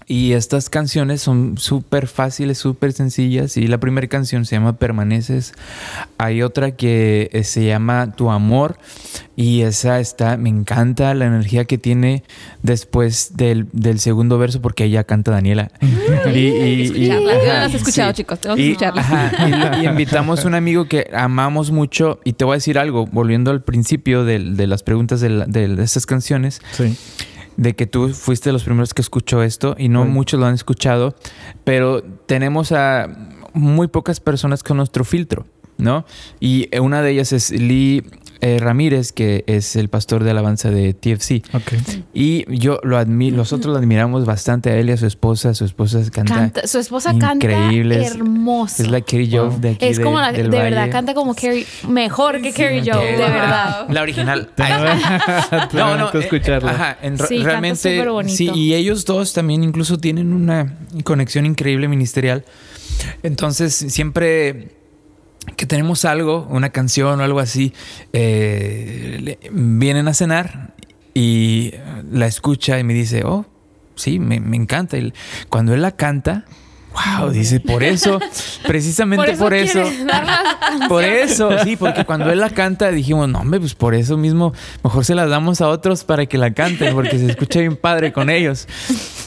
Y 0.07 0.34
estas 0.34 0.69
canciones 0.69 1.22
son 1.23 1.57
súper 1.57 2.06
fáciles, 2.06 2.60
súper 2.60 2.94
sencillas. 2.94 3.57
Y 3.57 3.65
la 3.68 3.80
primera 3.80 4.06
canción 4.07 4.45
se 4.45 4.56
llama 4.56 4.77
Permaneces. 4.77 5.53
Hay 6.19 6.44
otra 6.44 6.72
que 6.72 7.30
eh, 7.34 7.44
se 7.44 7.65
llama 7.65 8.11
Tu 8.15 8.30
Amor. 8.30 8.77
Y 9.36 9.61
esa 9.64 9.99
está, 9.99 10.38
me 10.38 10.49
encanta 10.49 11.14
la 11.15 11.26
energía 11.26 11.65
que 11.65 11.80
tiene 11.80 12.23
después 12.61 13.36
del, 13.36 13.68
del 13.73 13.99
segundo 13.99 14.38
verso, 14.38 14.61
porque 14.61 14.84
ahí 14.84 14.91
ya 14.91 15.03
canta 15.06 15.32
Daniela. 15.32 15.72
y, 16.34 16.40
y- 16.40 16.45
y- 16.48 16.82
Escucharla. 16.84 17.34
Ya 17.34 17.38
ajá, 17.40 17.53
la 17.60 17.65
has 17.65 17.73
escuchado, 17.73 18.11
sí. 18.11 18.15
chicos. 18.18 18.40
Tenemos 18.40 18.57
que 18.57 18.64
Y, 18.65 18.72
escucharla. 18.72 19.02
ajá, 19.02 19.32
y- 19.82 19.84
y 19.84 19.88
invitamos 19.88 20.45
a 20.45 20.48
un 20.48 20.53
amigo 20.56 20.86
que 20.88 21.10
amamos 21.14 21.72
mucho. 21.72 22.19
Y 22.23 22.34
te 22.34 22.45
voy 22.45 22.53
a 22.53 22.57
decir 22.57 22.77
algo, 22.77 23.07
volviendo 23.07 23.49
al 23.49 23.64
principio 23.64 24.23
del- 24.23 24.56
de, 24.56 24.68
las 24.68 24.84
preguntas 24.84 25.19
de, 25.19 25.30
la- 25.30 25.45
de 25.48 25.82
estas 25.84 26.06
canciones 26.06 26.61
sí 26.73 26.95
de 27.57 27.76
que 27.76 27.88
tú 27.88 28.10
fuiste 28.10 28.49
de 28.49 28.53
los 28.53 28.64
primeros 28.64 28.94
que 28.94 29.02
escuchó 29.02 29.44
esto 29.44 29.76
y 29.77 29.90
no 29.90 30.06
muchos 30.06 30.40
lo 30.40 30.45
han 30.45 30.53
escuchado, 30.53 31.15
pero 31.64 32.03
tenemos 32.03 32.72
a 32.72 33.07
muy 33.53 33.88
pocas 33.88 34.19
personas 34.19 34.64
con 34.64 34.77
nuestro 34.77 35.06
filtro, 35.06 35.45
¿no? 35.77 36.06
Y 36.40 36.69
una 36.77 37.02
de 37.02 37.11
ellas 37.11 37.32
es 37.32 37.52
Lee 37.52 38.03
eh, 38.41 38.57
Ramírez, 38.60 39.12
que 39.12 39.44
es 39.48 39.76
el 39.76 39.90
pastor 39.90 40.24
de 40.24 40.32
alabanza 40.32 40.70
de 40.72 40.94
TFC. 40.94 41.41
Y 42.14 42.45
yo 42.60 42.80
lo 42.84 42.98
admiro, 42.98 43.38
nosotros 43.38 43.74
lo 43.74 43.80
admiramos 43.80 44.26
bastante 44.26 44.70
a 44.70 44.78
él 44.78 44.90
y 44.90 44.91
a 44.94 44.98
su 44.98 45.06
esposa. 45.06 45.53
Su 45.53 45.66
esposa 45.66 45.99
canta, 46.12 46.36
Canta- 46.36 46.68
su 46.68 46.80
esposa 46.80 47.14
increíble. 47.14 47.95
canta 47.95 48.07
Es- 48.10 48.16
hermoso. 48.16 48.84
es 48.84 48.90
la 48.90 49.02
Kerry 49.02 49.30
Joe 49.32 49.49
de 49.60 49.70
aquí 49.72 49.86
Es 49.86 49.98
de- 49.98 50.03
como 50.03 50.20
la, 50.20 50.32
de 50.32 50.44
verdad, 50.44 50.80
Valle. 50.82 50.91
canta 50.91 51.14
como 51.14 51.34
Carrie, 51.36 51.66
mejor 51.88 52.41
que 52.41 52.52
Carrie 52.52 52.82
Joe, 52.86 53.03
de 53.06 53.18
Wow. 53.18 53.28
verdad. 53.32 53.90
La 53.90 54.02
original. 54.02 54.49
no 55.74 55.98
no 55.98 56.07
eh, 56.14 56.20
escucharla 56.20 56.72
Ajá, 56.72 56.98
en- 57.02 57.18
Sí, 57.18 57.40
realmente 57.40 58.03
sí, 58.28 58.52
y 58.53 58.74
ellos 58.74 59.06
dos 59.06 59.34
también 59.34 59.64
incluso 59.64 59.98
tienen 59.98 60.34
una 60.34 60.78
conexión 61.03 61.45
increíble 61.45 61.88
ministerial. 61.88 62.44
Entonces, 63.24 63.74
siempre 63.76 64.70
que 65.55 65.65
tenemos 65.65 66.05
algo, 66.05 66.47
una 66.49 66.69
canción 66.69 67.19
o 67.19 67.23
algo 67.23 67.39
así, 67.39 67.73
eh, 68.13 69.38
vienen 69.51 70.07
a 70.07 70.13
cenar 70.13 70.73
y 71.13 71.73
la 72.11 72.27
escucha 72.27 72.77
y 72.80 72.84
me 72.84 72.93
dice, 72.93 73.23
oh, 73.23 73.45
sí, 73.95 74.19
me, 74.19 74.39
me 74.39 74.57
encanta. 74.57 74.97
Y 74.97 75.13
cuando 75.49 75.73
él 75.73 75.81
la 75.81 75.91
canta, 75.91 76.45
wow, 76.95 77.30
dice, 77.30 77.59
por 77.59 77.84
eso, 77.84 78.19
precisamente 78.67 79.35
por 79.38 79.53
eso. 79.53 79.84
Por 80.88 81.03
eso, 81.03 81.49
sí, 81.63 81.76
porque 81.76 82.05
cuando 82.05 82.31
él 82.31 82.39
la 82.39 82.49
canta 82.49 82.91
dijimos, 82.91 83.30
no, 83.30 83.39
hombre, 83.39 83.59
pues 83.59 83.76
por 83.76 83.95
eso 83.95 84.17
mismo, 84.17 84.53
mejor 84.84 85.05
se 85.05 85.15
las 85.15 85.30
damos 85.30 85.61
a 85.61 85.69
otros 85.69 86.03
para 86.03 86.26
que 86.26 86.38
la 86.38 86.53
canten, 86.53 86.93
porque 86.93 87.17
se 87.17 87.27
escucha 87.31 87.59
bien 87.59 87.76
padre 87.76 88.11
con 88.11 88.30
ellos. 88.30 88.67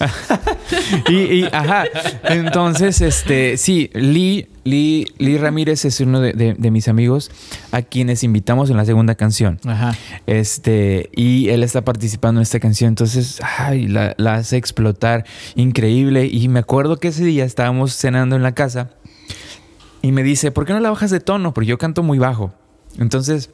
y, 1.09 1.16
y, 1.16 1.45
ajá, 1.53 1.85
entonces, 2.24 3.01
este, 3.01 3.57
sí, 3.57 3.90
Lee, 3.95 4.49
Lee, 4.69 5.07
Lee 5.19 5.39
Ramírez 5.39 5.85
es 5.85 6.01
uno 6.01 6.20
de, 6.20 6.32
de- 6.32 6.55
de 6.55 6.70
mis 6.70 6.89
amigos 6.89 7.31
a 7.73 7.82
quienes 7.82 8.23
invitamos 8.24 8.70
en 8.70 8.77
la 8.77 8.85
segunda 8.85 9.15
canción. 9.15 9.59
ajá 9.65 9.97
Este, 10.27 11.11
y 11.15 11.49
él 11.49 11.62
está 11.62 11.82
participando 11.85 12.40
en 12.40 12.43
esta 12.43 12.61
canción, 12.61 12.89
entonces, 12.89 13.40
ay, 13.59 13.89
la, 13.89 14.15
la 14.19 14.35
hace 14.35 14.57
explotar 14.57 15.24
increíble. 15.55 16.27
Y 16.27 16.49
me 16.49 16.59
acuerdo 16.61 16.99
que 16.99 17.09
ese 17.09 17.24
día 17.24 17.45
estábamos 17.45 17.95
cenando 17.95 18.36
en 18.36 18.43
la 18.43 18.53
casa 18.53 18.90
y 20.03 20.12
me 20.12 20.23
dice, 20.23 20.51
¿por 20.51 20.65
qué 20.66 20.73
no 20.73 20.81
la 20.81 20.90
bajas 20.90 21.11
de 21.11 21.20
tono? 21.20 21.53
Porque 21.55 21.66
yo 21.69 21.78
canto 21.78 22.03
muy 22.03 22.19
bajo. 22.19 22.53
Entonces 22.99 23.51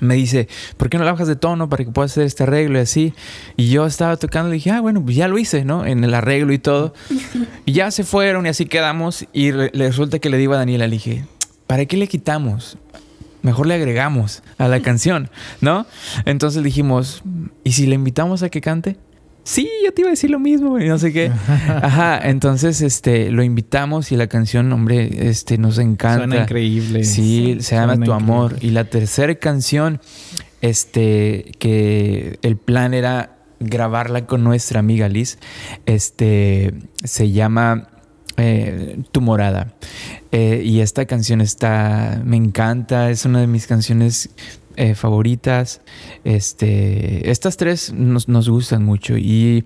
me 0.00 0.14
dice, 0.14 0.48
¿por 0.76 0.88
qué 0.90 0.98
no 0.98 1.04
la 1.04 1.12
bajas 1.12 1.28
de 1.28 1.36
tono 1.36 1.68
para 1.68 1.84
que 1.84 1.90
puedas 1.90 2.12
hacer 2.12 2.24
este 2.24 2.44
arreglo 2.44 2.78
y 2.78 2.82
así? 2.82 3.14
Y 3.56 3.70
yo 3.70 3.84
estaba 3.86 4.16
tocando 4.16 4.50
y 4.50 4.54
dije, 4.54 4.70
ah, 4.70 4.80
bueno, 4.80 5.02
pues 5.04 5.16
ya 5.16 5.26
lo 5.28 5.38
hice, 5.38 5.64
¿no? 5.64 5.84
En 5.86 6.04
el 6.04 6.14
arreglo 6.14 6.52
y 6.52 6.58
todo. 6.58 6.94
Y 7.66 7.72
ya 7.72 7.90
se 7.90 8.04
fueron 8.04 8.46
y 8.46 8.48
así 8.48 8.66
quedamos. 8.66 9.26
Y 9.32 9.50
re- 9.50 9.70
le 9.74 9.88
resulta 9.88 10.18
que 10.18 10.30
le 10.30 10.38
digo 10.38 10.54
a 10.54 10.58
Daniela, 10.58 10.86
le 10.86 10.92
dije, 10.94 11.24
¿para 11.66 11.84
qué 11.86 11.96
le 11.96 12.06
quitamos? 12.08 12.78
Mejor 13.42 13.66
le 13.66 13.74
agregamos 13.74 14.42
a 14.56 14.68
la 14.68 14.80
canción, 14.82 15.30
¿no? 15.60 15.86
Entonces 16.24 16.62
dijimos, 16.62 17.22
¿y 17.64 17.72
si 17.72 17.86
le 17.86 17.94
invitamos 17.94 18.42
a 18.42 18.48
que 18.48 18.60
cante? 18.60 18.96
Sí, 19.48 19.66
yo 19.82 19.94
te 19.94 20.02
iba 20.02 20.10
a 20.10 20.12
decir 20.12 20.28
lo 20.28 20.38
mismo 20.38 20.78
y 20.78 20.88
no 20.88 20.98
sé 20.98 21.10
qué. 21.10 21.32
Ajá, 21.68 22.18
entonces 22.28 22.82
este 22.82 23.30
lo 23.30 23.42
invitamos 23.42 24.12
y 24.12 24.16
la 24.16 24.26
canción, 24.26 24.70
hombre, 24.74 25.30
este 25.30 25.56
nos 25.56 25.78
encanta. 25.78 26.18
suena 26.18 26.42
increíble 26.42 27.02
Sí, 27.04 27.56
se 27.60 27.74
llama 27.74 27.96
Tu 27.96 28.12
Amor. 28.12 28.56
Y 28.60 28.72
la 28.72 28.84
tercera 28.84 29.34
canción, 29.36 30.02
este, 30.60 31.52
que 31.58 32.38
el 32.42 32.58
plan 32.58 32.92
era 32.92 33.38
grabarla 33.58 34.26
con 34.26 34.44
nuestra 34.44 34.80
amiga 34.80 35.08
Liz, 35.08 35.38
este, 35.86 36.74
se 37.02 37.30
llama 37.30 37.88
eh, 38.36 38.98
Tu 39.12 39.22
Morada. 39.22 39.72
Eh, 40.30 40.60
y 40.62 40.80
esta 40.80 41.06
canción 41.06 41.40
está, 41.40 42.20
me 42.22 42.36
encanta, 42.36 43.08
es 43.08 43.24
una 43.24 43.40
de 43.40 43.46
mis 43.46 43.66
canciones 43.66 44.28
eh, 44.78 44.94
favoritas. 44.94 45.80
Este, 46.24 47.30
estas 47.30 47.56
tres 47.56 47.92
nos, 47.92 48.28
nos 48.28 48.48
gustan 48.48 48.84
mucho. 48.84 49.18
Y, 49.18 49.64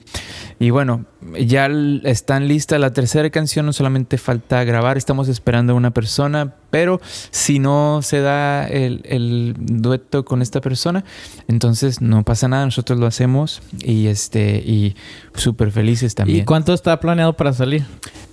y 0.59 0.71
bueno, 0.71 1.05
ya 1.39 1.69
están 2.05 2.49
listas 2.49 2.81
la 2.81 2.93
tercera 2.93 3.29
canción, 3.31 3.67
no 3.67 3.73
solamente 3.73 4.17
falta 4.17 4.65
grabar, 4.65 4.97
estamos 4.97 5.29
esperando 5.29 5.75
a 5.75 5.77
una 5.77 5.91
persona, 5.93 6.55
pero 6.71 7.01
si 7.31 7.59
no 7.59 8.01
se 8.03 8.21
da 8.21 8.67
el, 8.67 9.03
el 9.05 9.55
dueto 9.59 10.25
con 10.25 10.41
esta 10.41 10.61
persona, 10.61 11.05
entonces 11.47 12.01
no 12.01 12.25
pasa 12.25 12.49
nada, 12.49 12.65
nosotros 12.65 12.99
lo 12.99 13.07
hacemos 13.07 13.61
y 13.79 14.07
este 14.07 14.57
y 14.65 14.97
súper 15.35 15.71
felices 15.71 16.13
¿Y 16.13 16.17
también. 16.17 16.45
cuánto 16.47 16.73
está 16.73 16.99
planeado 16.99 17.35
para 17.35 17.53
salir? 17.53 17.85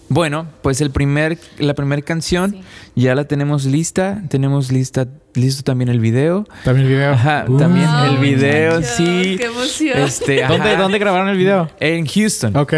Bueno, 0.10 0.48
pues 0.64 0.82
el 0.82 0.90
primer, 0.92 1.38
la 1.60 1.76
primera 1.76 2.02
canción 2.02 2.52
Sí. 2.52 2.62
ya 2.96 3.14
la 3.16 3.26
tenemos 3.26 3.66
lista, 3.66 4.24
tenemos 4.30 4.72
lista, 4.72 5.08
listo 5.36 5.62
también 5.64 5.90
el 5.90 6.00
video. 6.00 6.46
También 6.64 6.88
el 6.88 6.94
video. 6.94 7.12
Ajá, 7.14 7.46
también 7.58 7.88
el 8.10 8.18
video, 8.18 8.82
sí. 8.82 9.36
qué 9.38 9.46
emoción. 9.46 10.00
Este, 10.00 10.44
¿Dónde. 10.48 10.76
¿Dónde 10.76 10.98
grabaron 10.98 11.30
el 11.30 11.38
video? 11.38 11.70
En 11.80 12.08
Houston. 12.08 12.56
Ok. 12.58 12.74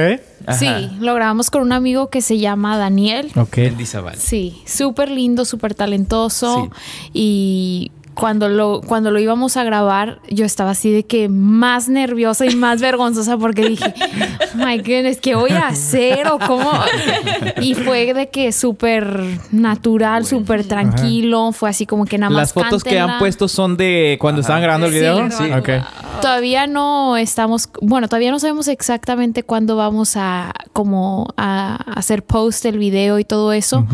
Ajá. 0.46 0.58
Sí, 0.60 0.68
lo 1.00 1.14
grabamos 1.14 1.50
con 1.50 1.62
un 1.62 1.72
amigo 1.72 2.10
que 2.10 2.22
se 2.22 2.38
llama 2.38 2.78
Daniel. 2.78 3.32
Ok. 3.36 3.58
Dizabal. 3.78 4.16
Sí, 4.18 4.62
súper 4.66 5.10
lindo, 5.10 5.46
súper 5.46 5.74
talentoso. 5.74 6.70
Y 7.14 7.92
cuando 8.14 8.50
lo, 8.50 8.82
cuando 8.82 9.10
lo 9.12 9.20
íbamos 9.20 9.56
a 9.58 9.64
grabar, 9.64 10.20
yo 10.30 10.46
estaba 10.46 10.72
así 10.72 10.92
de 10.92 11.04
que 11.04 11.30
más 11.30 11.88
nerviosa 11.88 12.46
y 12.46 12.56
más 12.56 12.82
vergonzosa 12.82 13.38
porque 13.38 13.68
dije, 13.70 13.94
"Oh 14.54 14.58
my 14.66 14.78
goodness, 14.80 15.20
¿qué 15.22 15.36
voy 15.36 15.52
a 15.52 15.68
hacer? 15.68 16.28
¿O 16.28 16.38
cómo? 16.40 16.72
Y 17.62 17.74
fue 17.74 18.14
de 18.14 18.30
que 18.30 18.52
súper 18.52 19.18
natural, 19.52 20.26
súper 20.26 20.66
tranquilo. 20.66 21.52
Fue 21.54 21.70
así 21.70 21.86
como 21.86 22.06
que 22.06 22.18
nada 22.18 22.30
más. 22.32 22.38
Las 22.42 22.54
fotos 22.54 22.84
que 22.84 23.00
han 23.00 23.18
puesto 23.20 23.48
son 23.48 23.78
de 23.78 24.18
cuando 24.20 24.42
estaban 24.42 24.62
grabando 24.62 24.88
el 24.88 24.94
Sí, 24.94 25.00
video. 25.00 25.16
grabando. 25.28 25.58
Ok. 25.58 25.70
Todavía 26.22 26.68
no 26.68 27.18
estamos, 27.18 27.70
bueno, 27.82 28.08
todavía 28.08 28.30
no 28.32 28.40
sabemos 28.40 28.68
exactamente 28.68 29.44
cuándo 29.44 29.76
vamos 29.76 30.16
a 30.18 30.54
como 30.74 31.28
a 31.38 31.76
hacer 31.96 32.24
post 32.24 32.66
el 32.66 32.78
video 32.78 33.18
y 33.20 33.26
todo 33.26 33.54
eso, 33.54 33.86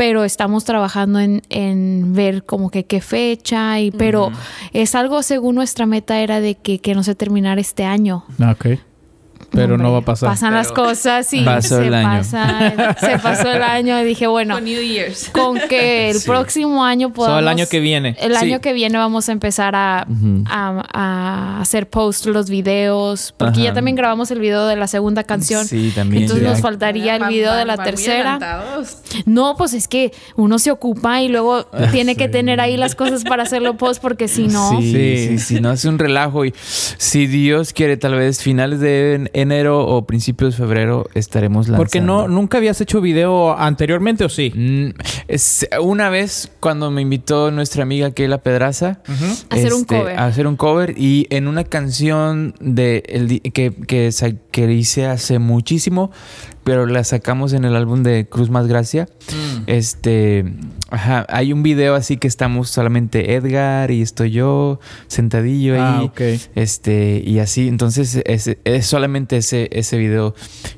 pero 0.00 0.24
estamos 0.24 0.64
trabajando 0.64 1.20
en, 1.20 1.42
en 1.50 2.14
ver 2.14 2.44
como 2.44 2.70
que 2.70 2.86
qué 2.86 3.02
fecha 3.02 3.80
y 3.80 3.90
pero 3.90 4.32
es 4.72 4.94
algo 4.94 5.22
según 5.22 5.56
nuestra 5.56 5.84
meta 5.84 6.20
era 6.20 6.40
de 6.40 6.54
que, 6.54 6.78
que 6.78 6.94
no 6.94 7.02
se 7.02 7.14
terminara 7.14 7.60
este 7.60 7.84
año. 7.84 8.24
Ok. 8.50 8.78
Pero 9.50 9.76
no 9.76 9.92
va 9.92 9.98
a 9.98 10.02
pasar. 10.02 10.28
Pasan 10.30 10.54
las 10.54 10.70
cosas 10.72 11.32
y 11.34 11.40
Pasó 11.44 11.78
se 11.78 11.86
el 11.88 11.94
año. 11.94 12.18
pasa, 12.18 12.94
se 13.00 13.18
pasó 13.18 13.50
el 13.50 13.62
año 13.62 14.00
y 14.00 14.04
dije, 14.04 14.26
bueno, 14.28 14.54
Con 14.54 14.64
New 14.64 14.80
Year's. 14.82 15.28
con 15.30 15.58
que 15.68 16.10
el 16.10 16.16
Sí. 16.20 16.28
próximo 16.28 16.84
año 16.84 17.12
podamos... 17.12 17.40
el 17.40 17.48
año 17.48 17.66
que 17.68 17.80
viene. 17.80 18.16
El 18.20 18.36
Sí. 18.36 18.44
año 18.46 18.60
que 18.60 18.72
viene 18.72 18.96
vamos 18.96 19.28
a 19.28 19.32
empezar 19.32 19.74
a, 19.74 20.06
a- 20.46 20.84
a 20.92 21.60
hacer 21.60 21.88
post 21.88 22.26
los 22.26 22.48
videos, 22.48 23.34
porque 23.36 23.62
ya 23.62 23.74
también 23.74 23.96
grabamos 23.96 24.30
el 24.30 24.38
video 24.38 24.66
de 24.66 24.76
la 24.76 24.86
segunda 24.86 25.24
canción. 25.24 25.66
Sí, 25.66 25.92
también. 25.94 26.22
Entonces 26.22 26.44
ya. 26.44 26.50
nos 26.52 26.60
faltaría 26.60 27.16
el 27.16 27.24
video 27.24 27.52
de 27.54 27.64
la 27.64 27.76
tercera. 27.76 28.38
No, 29.26 29.56
pues 29.56 29.74
es 29.74 29.88
que 29.88 30.12
uno 30.36 30.58
se 30.58 30.70
ocupa 30.70 31.20
y 31.22 31.28
luego 31.28 31.66
Ah, 31.72 31.88
tiene 31.90 32.14
que 32.16 32.28
tener 32.28 32.60
ahí 32.60 32.76
las 32.76 32.94
cosas 32.94 33.24
para 33.24 33.42
hacerlo 33.42 33.76
post, 33.76 34.00
porque 34.00 34.28
si 34.28 34.46
no... 34.46 34.70
Sí, 34.80 34.92
Sí. 34.92 35.26
sí, 35.28 35.38
sí, 35.38 35.60
no 35.60 35.72
es 35.72 35.84
un 35.84 35.98
relajo. 35.98 36.44
Y 36.44 36.54
si 36.56 37.26
Dios 37.26 37.72
quiere, 37.72 37.96
tal 37.96 38.14
vez 38.14 38.40
finales 38.42 38.80
de 38.80 39.30
enero 39.40 39.86
o 39.86 40.06
principios 40.06 40.52
de 40.54 40.58
febrero 40.58 41.06
estaremos 41.14 41.66
lanzando. 41.68 41.78
Porque 41.82 42.00
no, 42.00 42.28
nunca 42.28 42.58
habías 42.58 42.80
hecho 42.80 43.00
video 43.00 43.58
anteriormente, 43.58 44.24
¿o 44.24 44.28
sí? 44.28 44.52
Mm, 44.54 44.90
es- 45.28 45.68
una 45.82 46.08
vez 46.10 46.50
cuando 46.60 46.90
me 46.90 47.02
invitó 47.02 47.50
nuestra 47.50 47.82
amiga 47.82 48.10
Keila 48.12 48.38
Pedraza 48.38 49.00
A 49.50 49.54
hacer 49.54 49.72
un 49.74 49.80
este, 49.82 49.98
cover. 49.98 50.18
a 50.18 50.26
hacer 50.26 50.46
un 50.46 50.56
cover 50.56 50.94
y 50.96 51.26
en 51.30 51.48
una 51.48 51.64
canción 51.64 52.54
de 52.60 53.02
el 53.08 53.40
que, 53.52 53.72
que, 53.72 54.10
que 54.50 54.72
hice 54.72 55.06
hace 55.06 55.38
muchísimo 55.38 56.10
pero 56.70 56.86
la 56.86 57.02
sacamos 57.02 57.52
en 57.52 57.64
el 57.64 57.74
álbum 57.74 58.04
de 58.04 58.28
Cruz 58.28 58.48
Más 58.48 58.68
Gracia 58.68 59.08
este 59.66 60.44
ajá, 60.90 61.26
hay 61.28 61.52
un 61.52 61.64
video 61.64 61.96
así 61.96 62.16
que 62.16 62.28
estamos 62.28 62.70
solamente 62.70 63.34
Edgar 63.34 63.90
y 63.90 64.02
estoy 64.02 64.30
yo 64.30 64.78
sentadillo 65.08 65.74
ahí 65.74 65.80
Ah, 65.80 66.02
ok. 66.04 66.20
este 66.54 67.22
y 67.26 67.40
así 67.40 67.66
entonces 67.66 68.22
es, 68.24 68.56
es 68.62 68.86
solamente 68.86 69.36
ese 69.38 69.68
ese 69.72 69.96
video 69.98 70.36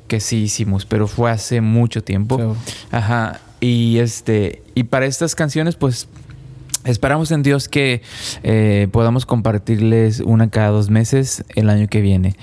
que 0.09 0.21
sí 0.21 0.45
hicimos 0.45 0.87
pero 0.87 1.07
fue 1.09 1.31
hace 1.31 1.61
mucho 1.61 2.03
tiempo 2.03 2.39
So, 2.39 2.57
Ajá. 2.91 3.41
Y 3.61 3.99
este. 3.99 4.61
Y 4.75 4.83
para 4.85 5.07
estas 5.07 5.37
canciones, 5.37 5.77
pues. 5.77 6.09
Esperamos 6.85 7.31
en 7.31 7.43
Dios 7.43 7.69
que 7.69 8.03
eh, 8.43 8.89
podamos 8.91 9.25
compartirles 9.27 10.21
una 10.21 10.51
cada 10.51 10.69
dos 10.69 10.91
meses 10.91 11.45
el 11.55 11.71
año 11.71 11.89
que 11.89 12.01
viene. 12.01 12.35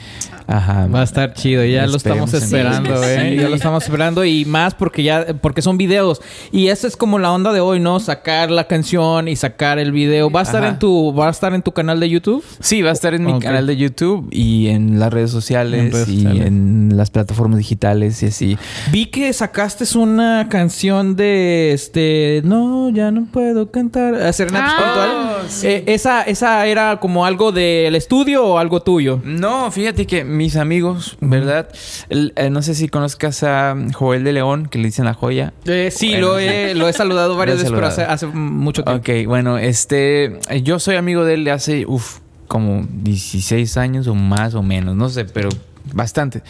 Ajá. 0.47 0.87
Va 0.87 1.01
a 1.01 1.03
estar 1.03 1.33
chido, 1.33 1.63
ya 1.65 1.85
lo 1.85 1.97
estamos 1.97 2.33
esperando. 2.33 3.03
¿eh? 3.03 3.31
Sí. 3.31 3.35
Ya 3.41 3.49
lo 3.49 3.55
estamos 3.55 3.83
esperando 3.83 4.25
y 4.25 4.45
más 4.45 4.73
porque 4.73 5.03
ya, 5.03 5.25
porque 5.41 5.61
son 5.61 5.77
videos. 5.77 6.21
Y 6.51 6.69
esa 6.69 6.87
es 6.87 6.95
como 6.97 7.19
la 7.19 7.31
onda 7.31 7.51
de 7.53 7.59
hoy, 7.59 7.79
¿no? 7.79 7.99
Sacar 7.99 8.49
la 8.49 8.65
canción 8.67 9.27
y 9.27 9.35
sacar 9.35 9.77
el 9.77 9.91
video. 9.91 10.31
¿Va 10.31 10.39
a 10.39 10.43
estar 10.43 10.63
Ajá. 10.63 10.73
en 10.73 10.79
tu, 10.79 11.13
va 11.13 11.27
a 11.27 11.31
estar 11.31 11.53
en 11.53 11.61
tu 11.61 11.71
canal 11.71 11.99
de 11.99 12.09
YouTube? 12.09 12.43
Sí, 12.61 12.81
va 12.81 12.89
a 12.89 12.93
estar 12.93 13.13
en 13.13 13.25
mi 13.25 13.39
canal 13.39 13.67
de 13.67 13.77
YouTube 13.77 14.27
y 14.31 14.67
en 14.67 14.99
las 14.99 15.11
redes 15.13 15.31
sociales 15.31 15.79
En 15.81 15.91
redes 15.91 16.07
y 16.09 16.15
sociales. 16.23 16.47
en 16.47 16.93
las 16.95 17.11
plataformas 17.11 17.57
digitales 17.57 18.23
y 18.23 18.27
así. 18.27 18.57
Vi 18.91 19.07
que 19.07 19.31
sacaste 19.33 19.79
una 19.97 20.47
canción 20.49 21.15
de 21.15 21.71
este, 21.73 22.41
no, 22.43 22.89
ya 22.89 23.11
no 23.11 23.25
puedo 23.31 23.71
cantar, 23.71 24.15
eh, 24.29 24.33
Serenata 24.33 24.65
Ah, 24.69 25.37
Espiritual. 25.45 25.49
sí. 25.49 25.67
Eh, 25.67 25.83
esa, 25.87 26.21
esa 26.23 26.65
era 26.67 26.99
como 26.99 27.25
algo 27.25 27.51
del 27.51 27.95
estudio 27.95 28.45
o 28.45 28.57
algo 28.57 28.81
tuyo. 28.81 29.19
No, 29.23 29.71
fíjate 29.71 30.05
que 30.07 30.23
mis 30.23 30.55
amigos, 30.55 31.17
¿verdad? 31.21 31.67
El- 32.09 32.33
eh, 32.35 32.49
no 32.49 32.61
sé 32.61 32.75
si 32.75 32.87
conozcas 32.89 33.43
a 33.43 33.75
Joel 33.93 34.23
de 34.23 34.33
León, 34.33 34.67
que 34.67 34.77
le 34.79 34.85
dicen 34.85 35.05
la 35.05 35.13
joya. 35.13 35.53
Eh, 35.65 35.89
sí, 35.91 36.09
Bueno, 36.11 36.27
lo 36.27 36.39
he, 36.39 36.75
lo 36.75 36.87
he 36.87 36.93
saludado 36.93 37.35
varias 37.37 37.57
veces, 37.57 37.71
pero 37.71 37.87
hace, 37.87 38.03
hace 38.03 38.27
mucho 38.27 38.83
tiempo. 38.83 39.01
Ok, 39.01 39.25
bueno, 39.27 39.57
este, 39.57 40.39
yo 40.63 40.79
soy 40.79 40.95
amigo 40.95 41.25
de 41.25 41.33
él 41.35 41.43
de 41.43 41.51
hace, 41.51 41.85
uff, 41.87 42.19
como 42.47 42.85
16 43.03 43.77
años 43.77 44.07
o 44.07 44.15
más 44.15 44.55
o 44.55 44.63
menos, 44.63 44.95
no 44.95 45.07
sé, 45.09 45.25
pero 45.25 45.49
bastante. 45.93 46.41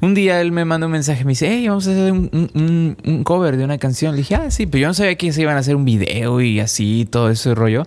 Un 0.00 0.14
día 0.14 0.40
él 0.40 0.52
me 0.52 0.64
manda 0.64 0.86
un 0.86 0.92
mensaje, 0.92 1.24
me 1.24 1.30
dice, 1.32 1.48
hey, 1.50 1.68
vamos 1.68 1.86
a 1.86 1.90
hacer 1.92 2.12
un, 2.12 2.30
un- 2.54 2.96
un- 3.04 3.24
cover 3.24 3.56
de 3.56 3.64
una 3.64 3.78
canción. 3.78 4.12
Le 4.12 4.18
dije, 4.18 4.34
ah, 4.34 4.50
sí, 4.50 4.66
pero 4.66 4.82
yo 4.82 4.88
no 4.88 4.94
sabía 4.94 5.14
que 5.16 5.32
se 5.32 5.42
iban 5.42 5.56
a 5.56 5.60
hacer 5.60 5.76
un 5.76 5.84
video 5.84 6.40
y 6.40 6.60
así, 6.60 7.06
todo 7.10 7.30
ese 7.30 7.54
rollo. 7.54 7.86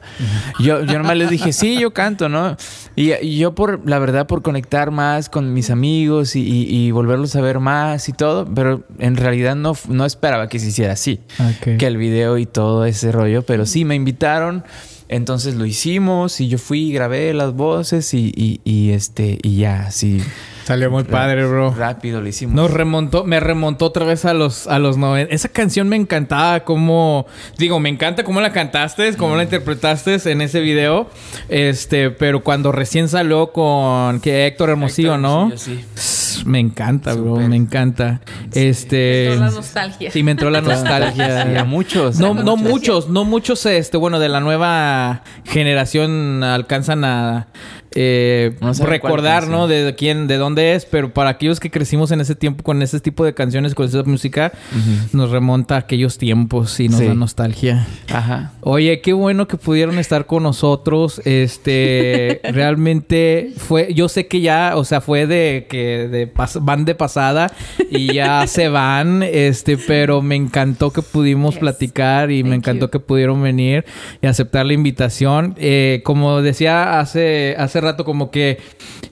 Yo, 0.59 0.84
yo 0.84 0.97
nomás 0.97 1.17
les 1.17 1.30
dije, 1.30 1.53
sí, 1.53 1.77
yo 1.80 1.93
canto, 1.93 2.30
¿no? 2.30 2.55
Y, 2.95 3.13
y 3.21 3.38
yo 3.38 3.55
por, 3.55 3.88
la 3.89 3.99
verdad, 3.99 4.27
por 4.27 4.41
conectar 4.41 4.91
más 4.91 5.30
con 5.30 5.53
mis 5.53 5.69
amigos 5.69 6.35
y, 6.35 6.41
y- 6.41 6.67
y 6.88 6.91
volverlos 6.91 7.35
a 7.35 7.41
ver 7.41 7.59
más 7.59 8.07
y 8.09 8.13
todo, 8.13 8.45
pero 8.53 8.84
en 8.99 9.15
realidad 9.17 9.55
no, 9.55 9.75
no 9.89 10.05
esperaba 10.05 10.47
que 10.49 10.59
se 10.59 10.67
hiciera 10.67 10.93
así 10.93 11.19
Ok. 11.39 11.77
que 11.77 11.88
el 11.88 11.97
video 11.97 12.38
y 12.38 12.45
todo 12.45 12.85
ese 12.85 13.11
rollo, 13.11 13.43
pero 13.43 13.65
sí 13.65 13.85
me 13.85 13.95
invitaron, 13.95 14.63
entonces 15.09 15.55
lo 15.55 15.65
hicimos 15.65 16.39
y 16.41 16.47
yo 16.47 16.57
fui 16.57 16.89
y 16.89 16.93
grabé 16.93 17.34
las 17.34 17.53
voces 17.53 18.13
y, 18.13 18.31
y- 18.35 18.61
y, 18.63 18.91
este 18.91 19.38
y 19.43 19.57
ya, 19.57 19.91
sí, 19.91 20.21
Salió 20.65 20.90
muy 20.90 21.03
padre, 21.03 21.45
bro. 21.45 21.73
rápido 21.73 22.22
lo 22.22 22.27
hicimos. 22.27 22.56
Nos 22.56 22.72
remontó, 22.72 23.23
me 23.26 23.40
remontó 23.40 23.85
otra 23.85 24.06
vez 24.06 24.26
a 24.26 24.34
los, 24.34 24.68
a 24.68 24.80
los 24.80 24.98
90. 24.98 25.34
Esa 25.34 25.49
canción 25.49 25.90
me 25.90 25.95
encantaba 25.95 26.61
como, 26.61 27.26
digo, 27.57 27.80
me 27.80 27.90
encanta 27.90 28.23
cómo 28.23 28.40
la 28.41 28.52
cantaste, 28.52 29.15
cómo 29.18 29.35
la 29.35 29.44
interpretaste 29.44 30.18
en 30.31 30.41
ese 30.41 30.61
video. 30.61 31.10
Este, 31.49 32.10
pero 32.11 32.44
cuando 32.44 32.72
recién 32.72 33.10
salió 33.10 33.52
con 33.52 34.19
que 34.22 34.48
Héctor 34.48 34.69
Hermosillo, 34.69 35.15
Héctor 35.15 35.22
¿no? 35.22 35.41
Hermosillo, 35.48 35.84
sí. 35.95 36.44
Me 36.45 36.60
encanta, 36.60 37.14
bro, 37.14 37.35
me 37.38 37.56
encanta. 37.56 38.22
Este, 38.53 39.27
Toda 39.34 39.45
la 39.48 39.52
nostalgia. 39.52 40.11
sí 40.11 40.23
me 40.23 40.31
entró 40.31 40.49
la 40.49 40.60
Sí, 40.64 40.65
nostalgia. 40.68 41.60
a 41.61 41.64
muchos. 41.64 42.19
No, 42.19 42.31
a 42.31 42.34
no 42.34 42.56
muchos. 42.57 42.69
muchos, 42.72 43.10
no 43.10 43.23
muchos, 43.26 43.65
este, 43.65 43.98
bueno, 43.98 44.19
de 44.19 44.30
la 44.30 44.40
nueva 44.40 45.23
generación 45.45 46.44
alcanzan 46.44 47.06
a 47.06 47.48
eh, 47.95 48.56
No 48.61 48.74
recordar. 48.74 49.48
¿no? 49.48 49.68
De 49.68 49.94
quién, 49.98 50.28
de 50.28 50.38
dónde 50.38 50.76
es, 50.76 50.86
pero 50.86 51.14
para 51.14 51.30
aquellos 51.32 51.60
que 51.60 51.70
crecimos 51.72 52.11
en 52.11 52.22
ese 52.22 52.36
tiempo 52.36 52.64
con 52.64 52.82
ese 52.82 52.99
tipo 52.99 53.24
de 53.26 53.34
canciones, 53.34 53.76
con 53.76 53.86
esa 53.86 54.03
música, 54.03 54.52
Ujú. 54.72 55.18
nos 55.18 55.32
remonta 55.32 55.76
a 55.76 55.80
aquellos 55.80 56.18
tiempos 56.18 56.80
y 56.80 56.90
nos 56.90 56.99
Sí. 56.99 57.07
da 57.07 57.14
nostalgia. 57.14 57.88
Ajá. 58.11 58.53
Oye, 58.61 59.02
qué 59.02 59.14
bueno 59.14 59.48
que 59.48 59.57
pudieron 59.57 59.99
estar 59.99 60.26
con 60.26 60.44
nosotros. 60.44 61.22
Este, 61.26 62.41
realmente 62.52 63.52
fue, 63.57 63.94
yo 63.94 64.10
sé 64.10 64.28
que 64.28 64.41
ya, 64.41 64.74
o 64.76 64.84
sea, 64.86 65.02
fue 65.02 65.28
de 65.28 65.68
que 65.70 66.07
de 66.07 66.32
pas- 66.34 66.60
van 66.64 66.86
de 66.86 66.95
pasada 66.95 67.52
y 67.90 68.14
ya 68.14 68.45
se 68.48 68.70
van, 68.70 69.24
este, 69.24 69.78
pero 69.78 70.22
me 70.22 70.36
encantó 70.36 70.91
que 70.91 71.02
pudimos 71.02 71.53
Yes. 71.56 71.60
platicar 71.60 72.32
y 72.32 72.44
me 72.44 72.56
encantó 72.56 72.86
you. 72.88 72.91
que 72.91 72.99
pudieron 72.99 73.41
venir 73.41 73.86
y 74.22 74.28
aceptar 74.28 74.65
la 74.65 74.74
invitación. 74.74 75.56
Eh, 75.57 76.02
como 76.03 76.41
decía 76.41 76.99
hace, 76.99 77.56
hace 77.57 77.82
rato, 77.84 78.05
como 78.05 78.31
que 78.31 78.57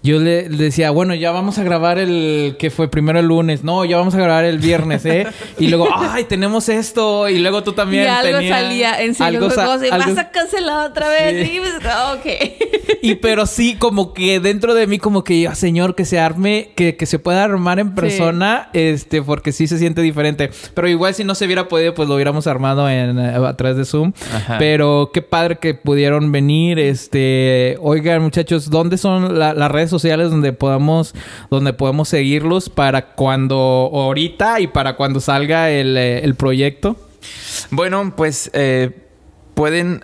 yo 0.03 0.19
le, 0.19 0.49
le 0.49 0.63
decía, 0.63 0.89
bueno, 0.91 1.13
ya 1.13 1.31
vamos 1.31 1.57
a 1.59 1.63
grabar 1.63 1.99
el 1.99 2.55
que 2.57 2.69
fue 2.71 2.89
primero 2.89 3.19
el 3.19 3.27
lunes, 3.27 3.63
no, 3.63 3.85
ya 3.85 3.97
vamos 3.97 4.15
a 4.15 4.17
grabar 4.17 4.45
el 4.45 4.57
viernes, 4.59 5.05
¿eh? 5.05 5.27
Y 5.59 5.67
luego, 5.67 5.87
ay, 5.95 6.23
tenemos 6.23 6.69
esto, 6.69 7.29
y 7.29 7.39
luego 7.39 7.63
tú 7.63 7.73
también. 7.73 8.05
Y 8.05 8.07
algo 8.07 8.37
tenías- 8.39 8.59
salía 8.61 9.01
en 9.01 9.13
sí. 9.15 9.23
algo 9.23 9.45
Algo 9.45 9.55
sa- 9.55 9.73
algo- 9.73 9.89
vas 10.15 10.17
a 10.17 10.29
cancelar 10.31 10.89
otra 10.89 11.07
vez. 11.09 11.47
Sí. 11.47 11.51
Sí. 11.53 11.59
pues, 11.59 11.73
ok. 12.15 12.97
Y 13.03 13.15
pero 13.15 13.45
sí, 13.45 13.75
como 13.75 14.13
que 14.13 14.39
dentro 14.39 14.73
de 14.73 14.85
mí, 14.87 14.97
como 14.99 15.23
que, 15.23 15.47
ah, 15.47 15.55
señor, 15.55 15.95
que 15.95 16.05
se 16.05 16.19
arme, 16.19 16.71
que, 16.75 16.95
que 16.95 17.05
se 17.05 17.19
pueda 17.19 17.43
armar 17.43 17.79
en 17.79 17.95
persona, 17.95 18.69
este, 18.73 19.21
porque 19.21 19.51
sí 19.51 19.67
se 19.67 19.77
siente 19.79 20.01
diferente. 20.01 20.49
Pero 20.75 20.87
igual 20.87 21.13
si 21.15 21.23
no 21.23 21.33
se 21.35 21.45
hubiera 21.45 21.67
podido, 21.67 21.93
pues 21.93 22.07
lo 22.07 22.15
hubiéramos 22.15 22.47
armado 22.47 22.87
en, 22.89 23.17
eh, 23.19 23.33
a 23.35 23.55
través 23.57 23.77
de 23.77 23.85
Zoom. 23.85 24.13
Ajá. 24.33 24.57
Pero 24.59 25.09
qué 25.13 25.21
padre 25.21 25.57
que 25.59 25.73
pudieron 25.73 26.31
venir. 26.31 26.77
Este, 26.79 27.77
oigan, 27.81 28.21
muchachos, 28.21 28.60
¿dónde 28.69 28.97
son 28.97 29.37
la- 29.39 29.53
las 29.53 29.71
redes 29.71 29.89
sociales 29.89 30.29
donde 30.29 30.53
podamos, 30.53 31.13
donde 31.49 31.73
podemos 31.73 32.09
seguirlos 32.09 32.69
para 32.69 33.13
cuando, 33.13 33.55
ahorita 33.93 34.59
y 34.59 34.67
para 34.67 34.95
cuando 34.95 35.19
salga 35.19 35.69
el, 35.71 35.97
eh, 35.97 36.19
el 36.23 36.35
proyecto? 36.35 36.95
Bueno, 37.71 38.13
pues 38.15 38.49
eh, 38.53 38.91
pueden 39.61 40.03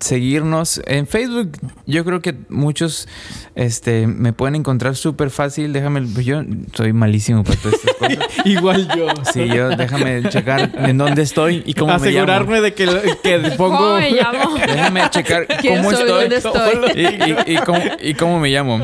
seguirnos 0.00 0.80
en 0.84 1.06
Facebook. 1.06 1.52
Yo 1.86 2.04
creo 2.04 2.20
que 2.20 2.34
muchos 2.48 3.06
este, 3.54 4.08
me 4.08 4.32
pueden 4.32 4.56
encontrar 4.56 4.96
súper 4.96 5.30
fácil. 5.30 5.72
Déjame, 5.72 6.04
yo 6.24 6.42
soy 6.74 6.92
malísimo 6.92 7.44
para 7.44 7.56
todas 7.60 7.74
estas 7.78 7.94
cosas. 7.94 8.18
Igual 8.44 8.88
yo. 8.96 9.06
Sí, 9.32 9.46
yo 9.46 9.68
déjame 9.76 10.28
checar 10.28 10.72
en 10.74 10.98
dónde 10.98 11.22
estoy 11.22 11.62
y 11.66 11.74
cómo 11.74 11.92
me 11.92 12.10
llamo. 12.10 12.32
Asegurarme 12.32 12.60
de 12.62 12.74
que, 12.74 12.86
que 13.22 13.38
pongo... 13.56 13.76
¿Cómo 13.76 13.96
me 13.98 14.10
llamo? 14.10 14.56
Déjame 14.56 15.10
checar 15.10 15.46
¿Quién 15.60 15.76
cómo 15.84 15.90
soy? 15.92 16.00
estoy. 16.00 16.20
¿Dónde 16.20 16.36
estoy? 16.36 17.00
Y, 17.46 17.52
y- 17.52 17.54
y 17.54 17.58
cómo, 17.58 17.78
y 18.02 18.14
cómo 18.14 18.40
me 18.40 18.48
llamo. 18.50 18.80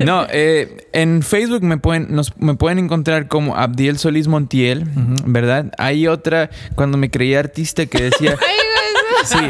No, 0.00 0.26
eh, 0.30 0.86
en 0.92 1.22
Facebook 1.22 1.62
me 1.62 1.78
pueden, 1.78 2.14
nos, 2.14 2.36
me 2.38 2.56
pueden 2.56 2.78
encontrar 2.78 3.26
como 3.26 3.56
Abdiel 3.56 3.96
Solís 3.98 4.28
Montiel, 4.28 4.84
¿verdad? 5.24 5.72
Hay 5.78 6.06
otra, 6.08 6.50
cuando 6.74 6.98
me 6.98 7.10
creía 7.10 7.38
artista, 7.38 7.86
que 7.86 8.02
decía... 8.02 8.36
Sí. 9.28 9.36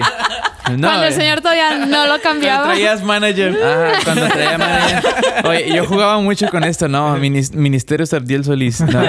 No, 0.76 0.86
Cuando 0.86 1.04
el 1.06 1.12
eh, 1.14 1.16
señor 1.16 1.40
todavía 1.40 1.70
no 1.78 1.86
lo 1.86 2.20
Cuando 2.20 2.22
cambiaba. 2.22 2.64
traías 2.66 3.02
manager. 3.02 3.56
Ajá, 3.64 4.00
cuando 4.04 4.28
traía 4.34 4.58
manager. 4.58 5.02
Oye, 5.46 5.72
yo 5.74 5.86
jugaba 5.86 6.20
mucho 6.20 6.46
con 6.50 6.62
esto, 6.62 6.88
no, 6.88 7.16
minis- 7.16 7.54
Ministerio 7.54 8.04
de 8.04 8.14
Abdiel 8.18 8.44
Solís. 8.44 8.82
No, 8.82 9.00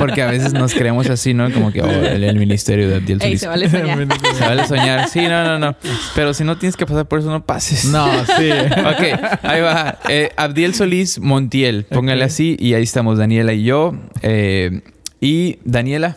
porque 0.00 0.22
a 0.22 0.26
veces 0.26 0.52
nos 0.52 0.74
creemos 0.74 1.08
así, 1.08 1.32
¿no? 1.32 1.48
Como 1.52 1.70
que, 1.70 1.80
oh, 1.80 1.88
el, 1.88 2.24
el 2.24 2.36
Ministerio 2.36 2.88
de 2.88 2.96
Abdiel 2.96 3.18
Ey, 3.22 3.38
Solís. 3.38 3.40
se 3.40 3.46
vale 3.46 3.70
soñar. 3.70 4.08
Se 4.36 4.44
vale 4.48 4.66
soñar. 4.66 5.08
Sí, 5.08 5.20
no, 5.28 5.44
no, 5.44 5.60
no. 5.60 5.76
Pero 6.16 6.34
si 6.34 6.42
no 6.42 6.58
tienes 6.58 6.76
que 6.76 6.86
pasar 6.86 7.06
por 7.06 7.20
eso, 7.20 7.30
no 7.30 7.44
pases. 7.46 7.84
No, 7.84 8.08
sí. 8.24 8.50
Ok, 8.50 9.20
ahí 9.44 9.60
va. 9.60 9.98
Eh, 10.08 10.30
Abdiel 10.36 10.74
Solís 10.74 11.20
Montiel. 11.20 11.84
Póngale 11.84 12.24
así 12.24 12.56
y 12.58 12.74
ahí 12.74 12.82
estamos 12.82 13.16
Daniela 13.16 13.52
y 13.52 13.62
yo. 13.62 13.94
Eh, 14.22 14.80
y 15.20 15.60
Daniela. 15.64 16.16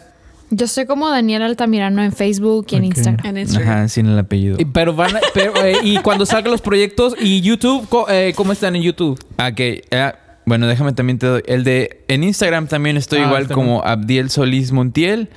Yo 0.52 0.68
soy 0.68 0.86
como 0.86 1.10
Daniela 1.10 1.46
Altamirano 1.46 2.02
en 2.04 2.12
Facebook 2.12 2.68
y 2.72 2.76
en. 2.76 2.86
Instagram. 2.86 3.26
En 3.26 3.38
Instagram. 3.38 3.70
Ajá, 3.72 3.88
sin 3.88 4.08
el 4.08 4.18
apellido. 4.18 4.58
Y- 4.60 4.66
Pero 4.66 4.94
van 4.94 5.16
a- 5.18 5.22
pero, 5.34 5.54
eh, 5.64 5.78
y 5.84 5.98
cuando 6.00 6.26
salgan 6.26 6.52
los 6.52 6.62
proyectos 6.62 7.16
y 7.20 7.42
YouTube, 7.42 7.88
co- 7.88 8.08
eh, 8.10 8.34
¿cómo 8.36 8.52
están 8.52 8.76
en 8.76 8.82
YouTube? 8.82 9.20
Ok, 9.38 9.60
eh, 9.60 10.12
bueno, 10.46 10.66
déjame 10.66 10.94
también 10.94 11.20
te 11.20 11.28
doy. 11.28 11.44
El 11.46 11.64
de 11.64 12.04
en 12.08 12.24
Instagram 12.24 12.66
también 12.68 12.98
estoy 12.98 13.20
Ah, 13.20 13.26
igual 13.28 13.48
como 13.48 13.84
Abdiel 13.86 14.32
Solís 14.32 14.72
Montiel. 14.72 15.30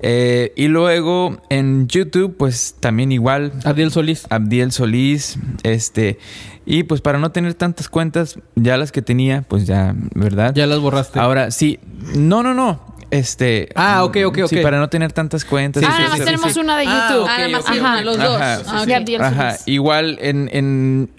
Eh, 0.00 0.52
y 0.56 0.68
luego 0.68 1.42
en 1.50 1.86
YouTube, 1.88 2.34
pues 2.38 2.76
también 2.80 3.12
igual. 3.12 3.52
Adiel 3.64 3.90
Solís. 3.90 4.26
Abdiel 4.30 4.72
Solís, 4.72 5.38
este, 5.62 6.18
y 6.64 6.84
pues 6.84 7.02
para 7.02 7.18
no 7.18 7.32
tener 7.32 7.52
tantas 7.52 7.90
cuentas, 7.90 8.38
ya 8.56 8.78
las 8.78 8.92
que 8.92 9.02
tenía, 9.02 9.42
pues 9.42 9.66
ya, 9.66 9.94
¿verdad? 10.14 10.54
Ya 10.54 10.66
las 10.66 10.78
borraste. 10.78 11.18
Ahora 11.18 11.50
sí, 11.50 11.78
no, 12.16 12.42
no, 12.42 12.54
no, 12.54 12.80
este, 13.10 13.68
Ah, 13.74 14.04
ok, 14.04 14.18
ok, 14.26 14.36
sí, 14.48 14.56
ok. 14.56 14.62
para 14.62 14.78
no 14.78 14.88
tener 14.88 15.12
tantas 15.12 15.44
cuentas. 15.44 15.82
Sí, 15.82 15.88
ah, 15.90 15.98
nada 15.98 16.08
más 16.10 16.18
sí, 16.18 16.24
tenemos 16.24 16.52
sí. 16.52 16.60
una 16.60 16.76
de 16.76 16.84
YouTube. 16.84 17.26
Ah, 17.28 17.60
sí, 17.72 17.78
Ajá. 17.78 18.00
los 18.02 18.16
dos. 18.18 18.40
Ajá. 18.40 18.62
Ah, 18.66 19.26
Ajá, 19.26 19.56
igual 19.66 20.18
en, 20.20 20.48
en, 20.52 21.10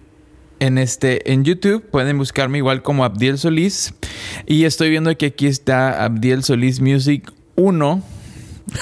en 0.60 0.78
este, 0.78 1.32
en 1.32 1.44
YouTube 1.44 1.84
pueden 1.90 2.18
buscarme 2.18 2.58
igual 2.60 2.82
como 2.82 3.04
Abdiel 3.04 3.38
Solís. 3.38 3.94
Y 4.46 4.66
estoy 4.66 4.90
viendo 4.90 5.16
que 5.18 5.28
aquí 5.28 5.48
está 5.48 6.04
Abdiel 6.04 6.44
Solís 6.44 6.80
Music 6.82 7.32
1. 7.56 8.04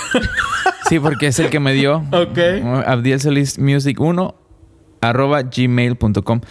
sí, 0.90 0.99
porque 0.99 1.27
es 1.27 1.40
el 1.40 1.49
que 1.49 1.60
me 1.60 1.73
dio. 1.73 2.03
Ok. 2.11 2.38
Abdiel 2.86 3.19
Solís 3.22 3.57
Music 3.60 3.99
1 3.99 4.36
arroba 5.02 5.41
gmail.com. 5.44 6.41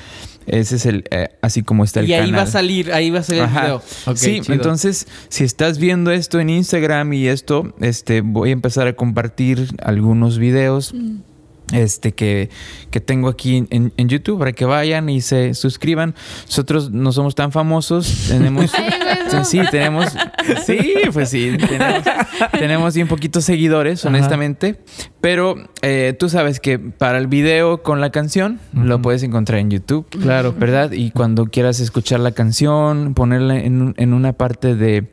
Ese 0.49 0.77
es 0.77 0.87
el, 0.87 1.05
eh, 1.11 1.29
así 1.43 1.63
como 1.63 1.85
está 1.85 2.01
el 2.01 2.09
Y 2.09 2.15
ahí 2.15 2.21
canal. 2.27 2.39
va 2.41 2.43
a 2.43 2.47
salir, 2.47 2.93
ahí 2.93 3.11
va 3.11 3.21
a 3.21 3.23
salir 3.23 3.43
Ajá. 3.43 3.61
el 3.61 3.65
video. 3.67 3.83
Ok, 4.07 4.17
sí, 4.17 4.41
chido. 4.41 4.55
entonces, 4.55 5.07
si 5.29 5.45
estás 5.45 5.79
viendo 5.79 6.11
esto 6.11 6.41
en 6.41 6.51
Instagram 6.51 7.13
y 7.13 7.29
esto, 7.29 7.75
este, 7.81 8.21
voy 8.23 8.51
a 8.51 8.53
empezar 8.53 8.87
a 8.87 8.95
compartir 8.95 9.69
algunos 9.83 10.39
videos. 10.39 10.95
Este 11.73 12.13
que, 12.13 12.51
que 12.91 13.01
tengo 13.01 13.29
aquí 13.29 13.67
en, 13.71 13.93
en 13.97 14.09
YouTube 14.09 14.39
para 14.39 14.53
que 14.53 14.65
vayan 14.65 15.09
y 15.09 15.21
se 15.21 15.55
suscriban. 15.55 16.15
Nosotros 16.47 16.91
no 16.91 17.13
somos 17.13 17.35
tan 17.35 17.53
famosos, 17.53 18.27
tenemos 18.29 18.73
Ay, 19.33 19.45
sí, 19.45 19.61
tenemos 19.71 20.07
sí, 20.65 20.95
pues 21.13 21.29
sí, 21.31 21.57
tenemos, 21.69 22.03
tenemos 22.53 22.95
bien 22.95 23.09
poquitos 23.09 23.45
seguidores, 23.45 24.01
Ajá. 24.01 24.09
honestamente, 24.09 24.81
pero 25.21 25.57
eh, 25.83 26.17
tú 26.19 26.29
sabes 26.29 26.61
que 26.61 26.79
para 26.79 27.19
el 27.19 27.27
video 27.27 27.83
con 27.83 28.01
la 28.01 28.11
canción 28.11 28.61
lo 28.73 29.03
puedes 29.03 29.23
encontrar 29.23 29.61
en 29.61 29.71
YouTube. 29.71 30.07
Claro. 30.09 30.55
¿verdad? 30.59 30.93
Y 30.93 31.11
cuando 31.11 31.47
quieras 31.47 31.81
escuchar 31.81 32.21
la 32.21 32.33
canción, 32.33 33.15
ponerla 33.15 33.59
en, 33.59 33.95
en 33.97 34.15
una 34.15 34.33
parte 34.33 34.75
de 34.75 35.13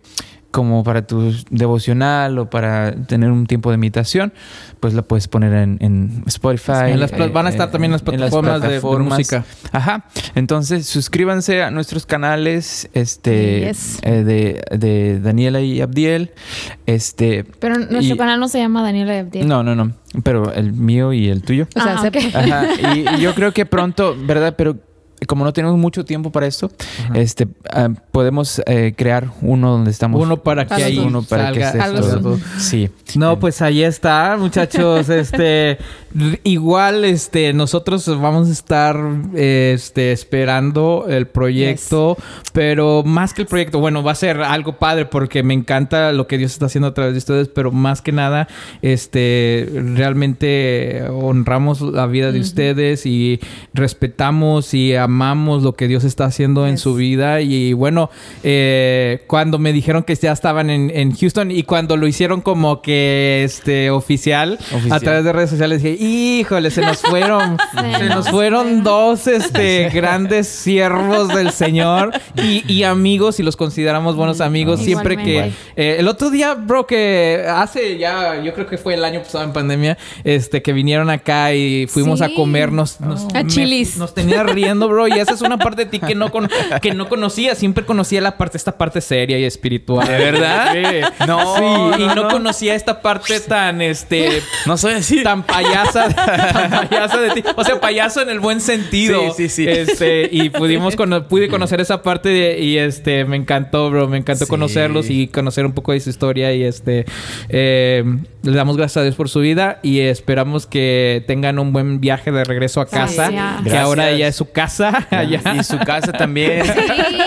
como 0.56 0.86
para 0.86 1.06
tu 1.06 1.34
devocional 1.50 2.40
o 2.40 2.50
para 2.50 2.96
tener 2.96 3.30
un 3.30 3.46
tiempo 3.46 3.72
de 3.72 3.78
meditación, 3.78 4.32
pues 4.80 4.94
la 4.94 5.02
puedes 5.02 5.28
poner 5.28 5.52
en, 5.54 5.78
en 5.82 6.24
Spotify. 6.28 6.92
En 6.92 7.02
las 7.02 7.12
eh, 7.12 7.28
van 7.34 7.46
a 7.48 7.50
estar 7.50 7.68
eh, 7.68 7.72
también 7.74 7.90
en 7.90 7.92
las 7.92 8.04
plataformas 8.04 8.62
de- 8.62 8.70
de 8.80 8.80
música. 8.82 9.44
Ajá. 9.74 10.06
Entonces, 10.34 10.86
suscríbanse 10.86 11.62
a 11.62 11.72
nuestros 11.72 12.06
canales 12.06 12.90
este, 12.94 13.68
Yes. 13.68 14.00
eh, 14.04 14.24
de, 14.24 14.64
de 14.78 15.20
Daniela 15.20 15.60
y 15.60 15.82
Abdiel. 15.82 16.32
Este, 16.86 17.44
Pero 17.60 17.78
nuestro 17.80 18.16
y- 18.16 18.18
canal 18.18 18.40
no 18.40 18.48
se 18.48 18.60
llama 18.60 18.82
Daniela 18.82 19.14
y 19.16 19.20
Abdiel. 19.20 19.48
no, 19.48 19.62
no, 19.62 19.76
no. 19.76 19.92
Pero 20.24 20.54
el 20.54 20.72
mío 20.72 21.12
y 21.12 21.28
el 21.28 21.42
tuyo. 21.42 21.68
O 21.76 21.82
sea, 21.82 21.96
Ah, 21.98 22.02
se- 22.02 22.08
ok. 22.08 22.36
Ajá. 22.36 22.68
Y, 22.96 23.06
y 23.18 23.20
yo 23.22 23.36
creo 23.36 23.52
que 23.52 23.66
pronto, 23.66 24.16
¿verdad? 24.18 24.56
Pero 24.58 24.78
como 25.28 25.44
no 25.44 25.54
tenemos 25.54 25.78
mucho 25.78 26.06
tiempo 26.06 26.32
para 26.32 26.48
esto, 26.48 26.72
este 27.14 27.48
ah, 27.72 27.90
podemos 28.12 28.62
eh, 28.66 28.94
crear 28.96 29.30
uno 29.42 29.72
donde 29.72 29.92
estamos. 29.92 30.22
Uno 30.22 30.38
para 30.44 30.66
que 30.66 30.84
ahí 30.84 30.98
uno 31.00 31.24
para 31.24 31.52
que 31.52 31.62
esté 31.62 31.80
todo. 31.80 32.40
Sí. 32.60 32.90
No, 33.16 33.40
pues 33.40 33.62
ahí 33.62 33.84
está, 33.84 34.36
muchachos. 34.38 35.10
Este, 35.16 35.78
igual, 36.44 37.04
este, 37.04 37.52
nosotros 37.54 38.08
vamos 38.20 38.50
a 38.50 38.52
estar, 38.52 38.98
este, 39.34 40.12
esperando 40.12 41.06
el 41.10 41.28
proyecto, 41.28 42.18
pero 42.54 43.04
más 43.04 43.34
que 43.34 43.42
el 43.42 43.48
proyecto, 43.48 43.80
bueno, 43.80 44.02
va 44.04 44.14
a 44.14 44.16
ser 44.16 44.42
algo 44.42 44.78
padre 44.78 45.06
porque 45.06 45.44
me 45.44 45.54
encanta 45.54 46.14
lo 46.14 46.28
que 46.28 46.38
Dios 46.38 46.54
está 46.54 46.68
haciendo 46.68 46.88
a 46.88 46.94
través 46.94 47.14
de 47.14 47.18
ustedes, 47.20 47.48
pero 47.50 47.72
más 47.72 48.02
que 48.02 48.12
nada, 48.12 48.48
este, 48.82 49.68
realmente 49.96 51.04
honramos 51.10 51.82
la 51.82 52.06
vida 52.08 52.32
de 52.32 52.40
ustedes 52.40 53.06
y 53.06 53.40
respetamos 53.74 54.74
y 54.74 54.96
amamos 54.96 55.64
lo 55.64 55.74
que 55.74 55.88
Dios 55.88 56.04
está 56.04 56.26
haciendo 56.26 56.68
en 56.68 56.78
su 56.78 56.96
vida. 56.96 57.42
Y 57.42 57.74
bueno, 57.74 58.10
eh, 58.44 59.24
cuando 59.28 59.60
me 59.60 59.74
dijeron 59.74 60.04
que 60.04 60.16
ya 60.16 60.32
estaban 60.32 60.70
en, 60.70 60.92
en 60.94 61.14
Houston 61.16 61.52
y 61.52 61.64
cuando 61.64 61.98
lo 61.98 62.08
hicieron 62.08 62.42
como 62.42 62.82
que 62.82 63.44
este 63.44 63.90
oficial, 63.92 64.58
Oficial. 64.74 64.94
a 64.94 65.00
través 65.00 65.24
de 65.24 65.34
redes 65.34 65.50
sociales 65.50 65.84
dije, 65.84 66.05
híjole, 66.06 66.72
se 66.72 66.82
nos 66.82 66.98
fueron, 67.02 67.58
Se 67.74 67.98
se 67.98 68.06
nos 68.06 68.30
fueron 68.30 68.84
dos 68.84 69.28
este 69.28 69.90
grandes 69.90 70.48
siervos 70.48 71.30
del 71.30 71.52
Señor 71.52 72.12
y, 72.36 72.64
y 72.72 72.84
amigos 72.84 73.40
y 73.40 73.44
los 73.44 73.56
consideramos 73.56 74.16
buenos 74.16 74.42
amigos 74.42 74.80
siempre 74.82 75.18
que 75.18 75.52
eh, 75.76 75.96
el 76.00 76.08
otro 76.08 76.30
día, 76.30 76.54
bro, 76.54 76.86
que 76.86 77.46
hace 77.50 77.98
ya, 77.98 78.42
yo 78.42 78.54
creo 78.54 78.68
que 78.68 78.78
fue 78.78 78.94
el 78.94 79.04
año 79.04 79.22
pasado 79.22 79.44
en 79.44 79.54
pandemia, 79.54 79.98
este, 80.24 80.62
que 80.62 80.74
vinieron 80.74 81.10
acá 81.10 81.54
y 81.54 81.88
fuimos 81.88 82.22
a 82.22 82.30
comernos. 82.34 83.00
Nos, 83.02 83.26
A 83.34 83.46
Chili's. 83.46 83.98
Nos 83.98 84.14
tenía 84.14 84.44
riendo, 84.44 84.88
bro. 84.88 85.08
Y 85.08 85.14
esa 85.14 85.34
es 85.34 85.42
una 85.42 85.58
parte 85.58 85.86
de 85.86 85.92
ti 85.92 86.00
que 86.00 86.16
no, 86.16 86.32
con- 86.32 86.50
que 86.82 86.94
no 86.94 87.08
conocía. 87.10 87.56
Siempre 87.56 87.86
conocía 87.86 88.22
la 88.22 88.38
parte, 88.38 88.58
esta 88.58 88.78
parte 88.78 89.02
seria 89.02 89.38
y 89.40 89.44
espiritual. 89.46 90.08
¿De 90.08 90.18
verdad? 90.18 90.74
Sí. 90.74 90.82
No, 91.28 91.56
Sí, 91.58 91.64
y 92.04 92.06
no, 92.08 92.16
no, 92.16 92.24
no. 92.24 92.28
conocía 92.30 92.76
esta 92.76 93.02
parte 93.02 93.40
tan, 93.40 93.82
este, 93.82 94.42
No 94.66 94.78
soy 94.78 94.94
así. 94.94 95.24
tan 95.24 95.44
payaso 95.44 95.95
payasa, 96.04 96.52
tan 96.70 96.70
payasa 96.90 97.18
de 97.22 97.30
ti. 97.42 97.44
O 97.56 97.64
sea, 97.64 97.80
payaso 97.80 98.22
en 98.22 98.30
el 98.30 98.40
buen 98.40 98.62
sentido. 98.62 99.34
Sí, 99.36 99.50
sí, 99.50 99.66
sí. 99.66 99.68
Este, 99.68 100.30
y 100.32 100.50
pudimos 100.50 100.96
cono- 100.96 101.28
pude 101.28 101.48
conocer 101.48 101.82
esa 101.82 102.02
parte 102.02 102.30
de- 102.30 102.60
y 102.62 102.78
este 102.78 103.26
me 103.26 103.36
encantó, 103.38 103.90
bro. 103.90 104.08
Me 104.08 104.18
encantó 104.18 104.46
Sí. 104.46 104.50
conocerlos 104.50 105.10
y 105.10 105.28
conocer 105.28 105.66
un 105.66 105.74
poco 105.74 105.92
de 105.94 106.00
su 106.00 106.10
historia. 106.10 106.54
Y 106.54 106.64
este 106.64 107.06
eh, 107.50 108.04
le 108.44 108.52
damos 108.52 108.78
gracias 108.78 108.98
a 108.98 109.04
Dios 109.04 109.16
por 109.16 109.30
su 109.30 109.40
vida 109.40 109.80
y 109.82 110.00
esperamos 110.02 110.66
que 110.68 111.24
tengan 111.28 111.60
un 111.60 111.74
buen 111.74 112.00
viaje 112.00 112.32
de 112.32 112.44
regreso 112.44 112.82
a 112.82 112.86
casa. 112.88 113.30
Gracias. 113.32 113.64
Que 113.64 113.78
ahora 113.78 114.04
Gracias. 114.04 114.20
ya 114.20 114.28
es 114.28 114.36
su 114.36 114.52
casa. 114.52 115.08
allá. 115.12 115.42
Y 115.60 115.64
su 115.64 115.78
casa 115.80 116.12
también. 116.12 116.64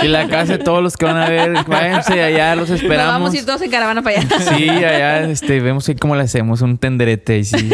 Y 0.02 0.06
la 0.06 0.28
casa 0.28 0.58
de 0.58 0.62
todos 0.62 0.80
los 0.82 0.96
que 0.96 1.04
van 1.06 1.16
a 1.16 1.28
ver. 1.28 1.52
Váyanse 1.66 2.22
allá, 2.22 2.54
los 2.54 2.70
Nos 2.70 2.80
esperamos. 2.80 3.12
vamos 3.14 3.34
a 3.34 3.36
ir 3.36 3.44
todos 3.44 3.60
en 3.62 3.70
caravana 3.70 4.00
para 4.02 4.20
allá. 4.20 4.28
Sí, 4.40 4.68
allá 4.68 5.28
este, 5.28 5.58
vemos 5.60 5.88
ahí 5.88 5.96
cómo 5.96 6.14
le 6.14 6.22
hacemos 6.22 6.62
un 6.62 6.78
tenderete 6.78 7.38
y, 7.38 7.44
sí, 7.44 7.68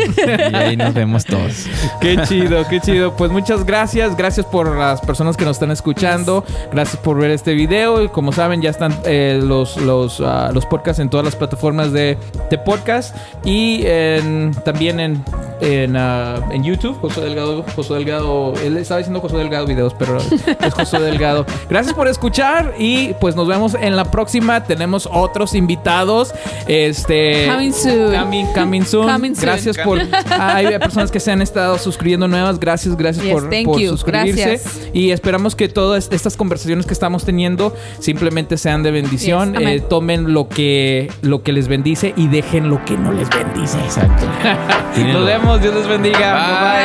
y 0.53 0.55
ahí 0.55 0.77
nos 0.85 0.95
vemos 0.95 1.25
todos. 1.25 1.67
Qué 2.01 2.19
chido, 2.29 2.67
qué 2.69 2.81
chido. 2.81 3.17
Pues 3.17 3.31
muchas 3.31 3.65
gracias. 3.65 4.17
Gracias 4.17 4.47
por 4.47 4.77
las 4.77 5.01
personas 5.01 5.37
que 5.37 5.45
nos 5.45 5.57
están 5.57 5.71
escuchando. 5.71 6.45
Gracias 6.73 6.97
por 6.99 7.19
ver 7.19 7.31
este 7.31 7.55
video. 7.55 8.11
Como 8.13 8.33
saben, 8.33 8.63
ya 8.63 8.71
están 8.71 8.97
eh, 9.05 9.41
los, 9.43 9.77
los, 9.77 10.21
ah, 10.21 10.51
los 10.53 10.67
podcasts 10.67 11.01
en 11.01 11.11
todas 11.11 11.25
las 11.25 11.37
plataformas 11.37 11.93
de, 11.93 12.19
de 12.51 12.59
podcast. 12.59 13.17
Y 13.45 13.85
también 14.65 15.01
en, 15.01 15.25
en, 15.65 15.97
ah, 15.97 16.41
en 16.51 16.63
YouTube. 16.63 16.99
Josué 17.01 17.25
Delgado. 17.25 17.65
Josué 17.75 17.99
Delgado. 17.99 18.55
Él 18.63 18.77
estaba 18.77 18.99
diciendo 18.99 19.21
Josué 19.21 19.39
Delgado 19.39 19.67
videos, 19.67 19.95
pero 19.99 20.19
es 20.19 20.75
Josué 20.75 21.01
Delgado. 21.01 21.47
Gracias 21.69 21.95
por 21.95 22.07
escuchar. 22.09 22.75
Y 22.79 23.15
pues 23.21 23.35
nos 23.35 23.49
vemos 23.49 23.75
en 23.75 23.97
la 23.97 24.05
próxima. 24.05 24.65
Tenemos 24.65 25.09
otros 25.11 25.55
invitados. 25.55 26.35
Este. 26.69 27.49
Coming 27.51 27.73
soon. 27.73 28.15
Coming, 28.15 28.47
coming 28.55 28.83
soon. 28.83 29.09
Coming 29.09 29.35
soon. 29.35 29.47
Gracias 29.47 29.79
por. 29.79 29.99
Hay 30.39 30.79
personas 30.79 31.11
que 31.11 31.21
se 31.21 31.33
han 31.33 31.43
estado 31.43 31.79
suscribiendo 31.79 32.29
nuevas. 32.29 32.61
Gracias, 32.61 32.97
gracias 32.97 33.25
Yes, 33.25 33.33
por, 33.33 33.51
thank 33.51 33.65
por 33.65 33.81
you. 33.81 33.89
suscribirse. 33.89 34.45
Gracias. 34.45 34.91
Y 34.93 35.11
esperamos 35.11 35.57
que 35.57 35.69
todas 35.69 36.09
estas 36.13 36.37
conversaciones 36.37 36.87
que 36.87 36.93
estamos 36.93 37.25
teniendo 37.25 37.75
simplemente 37.99 38.59
sean 38.59 38.83
de 38.83 38.91
bendición. 38.91 39.55
Yes. 39.55 39.69
Eh, 39.69 39.81
tomen 39.89 40.33
lo 40.33 40.49
que, 40.49 41.11
lo 41.23 41.43
que 41.43 41.53
les 41.53 41.69
bendice 41.69 42.13
y 42.17 42.29
dejen 42.29 42.69
lo 42.69 42.85
que 42.85 42.97
no 42.97 43.13
les 43.13 43.29
bendice. 43.31 43.79
Exacto. 43.79 44.25
Nos 45.54 45.54
vemos. 45.55 45.61
Dios 45.61 45.75
les 45.75 45.89
bendiga. 45.89 46.35
Bye. 46.35 46.85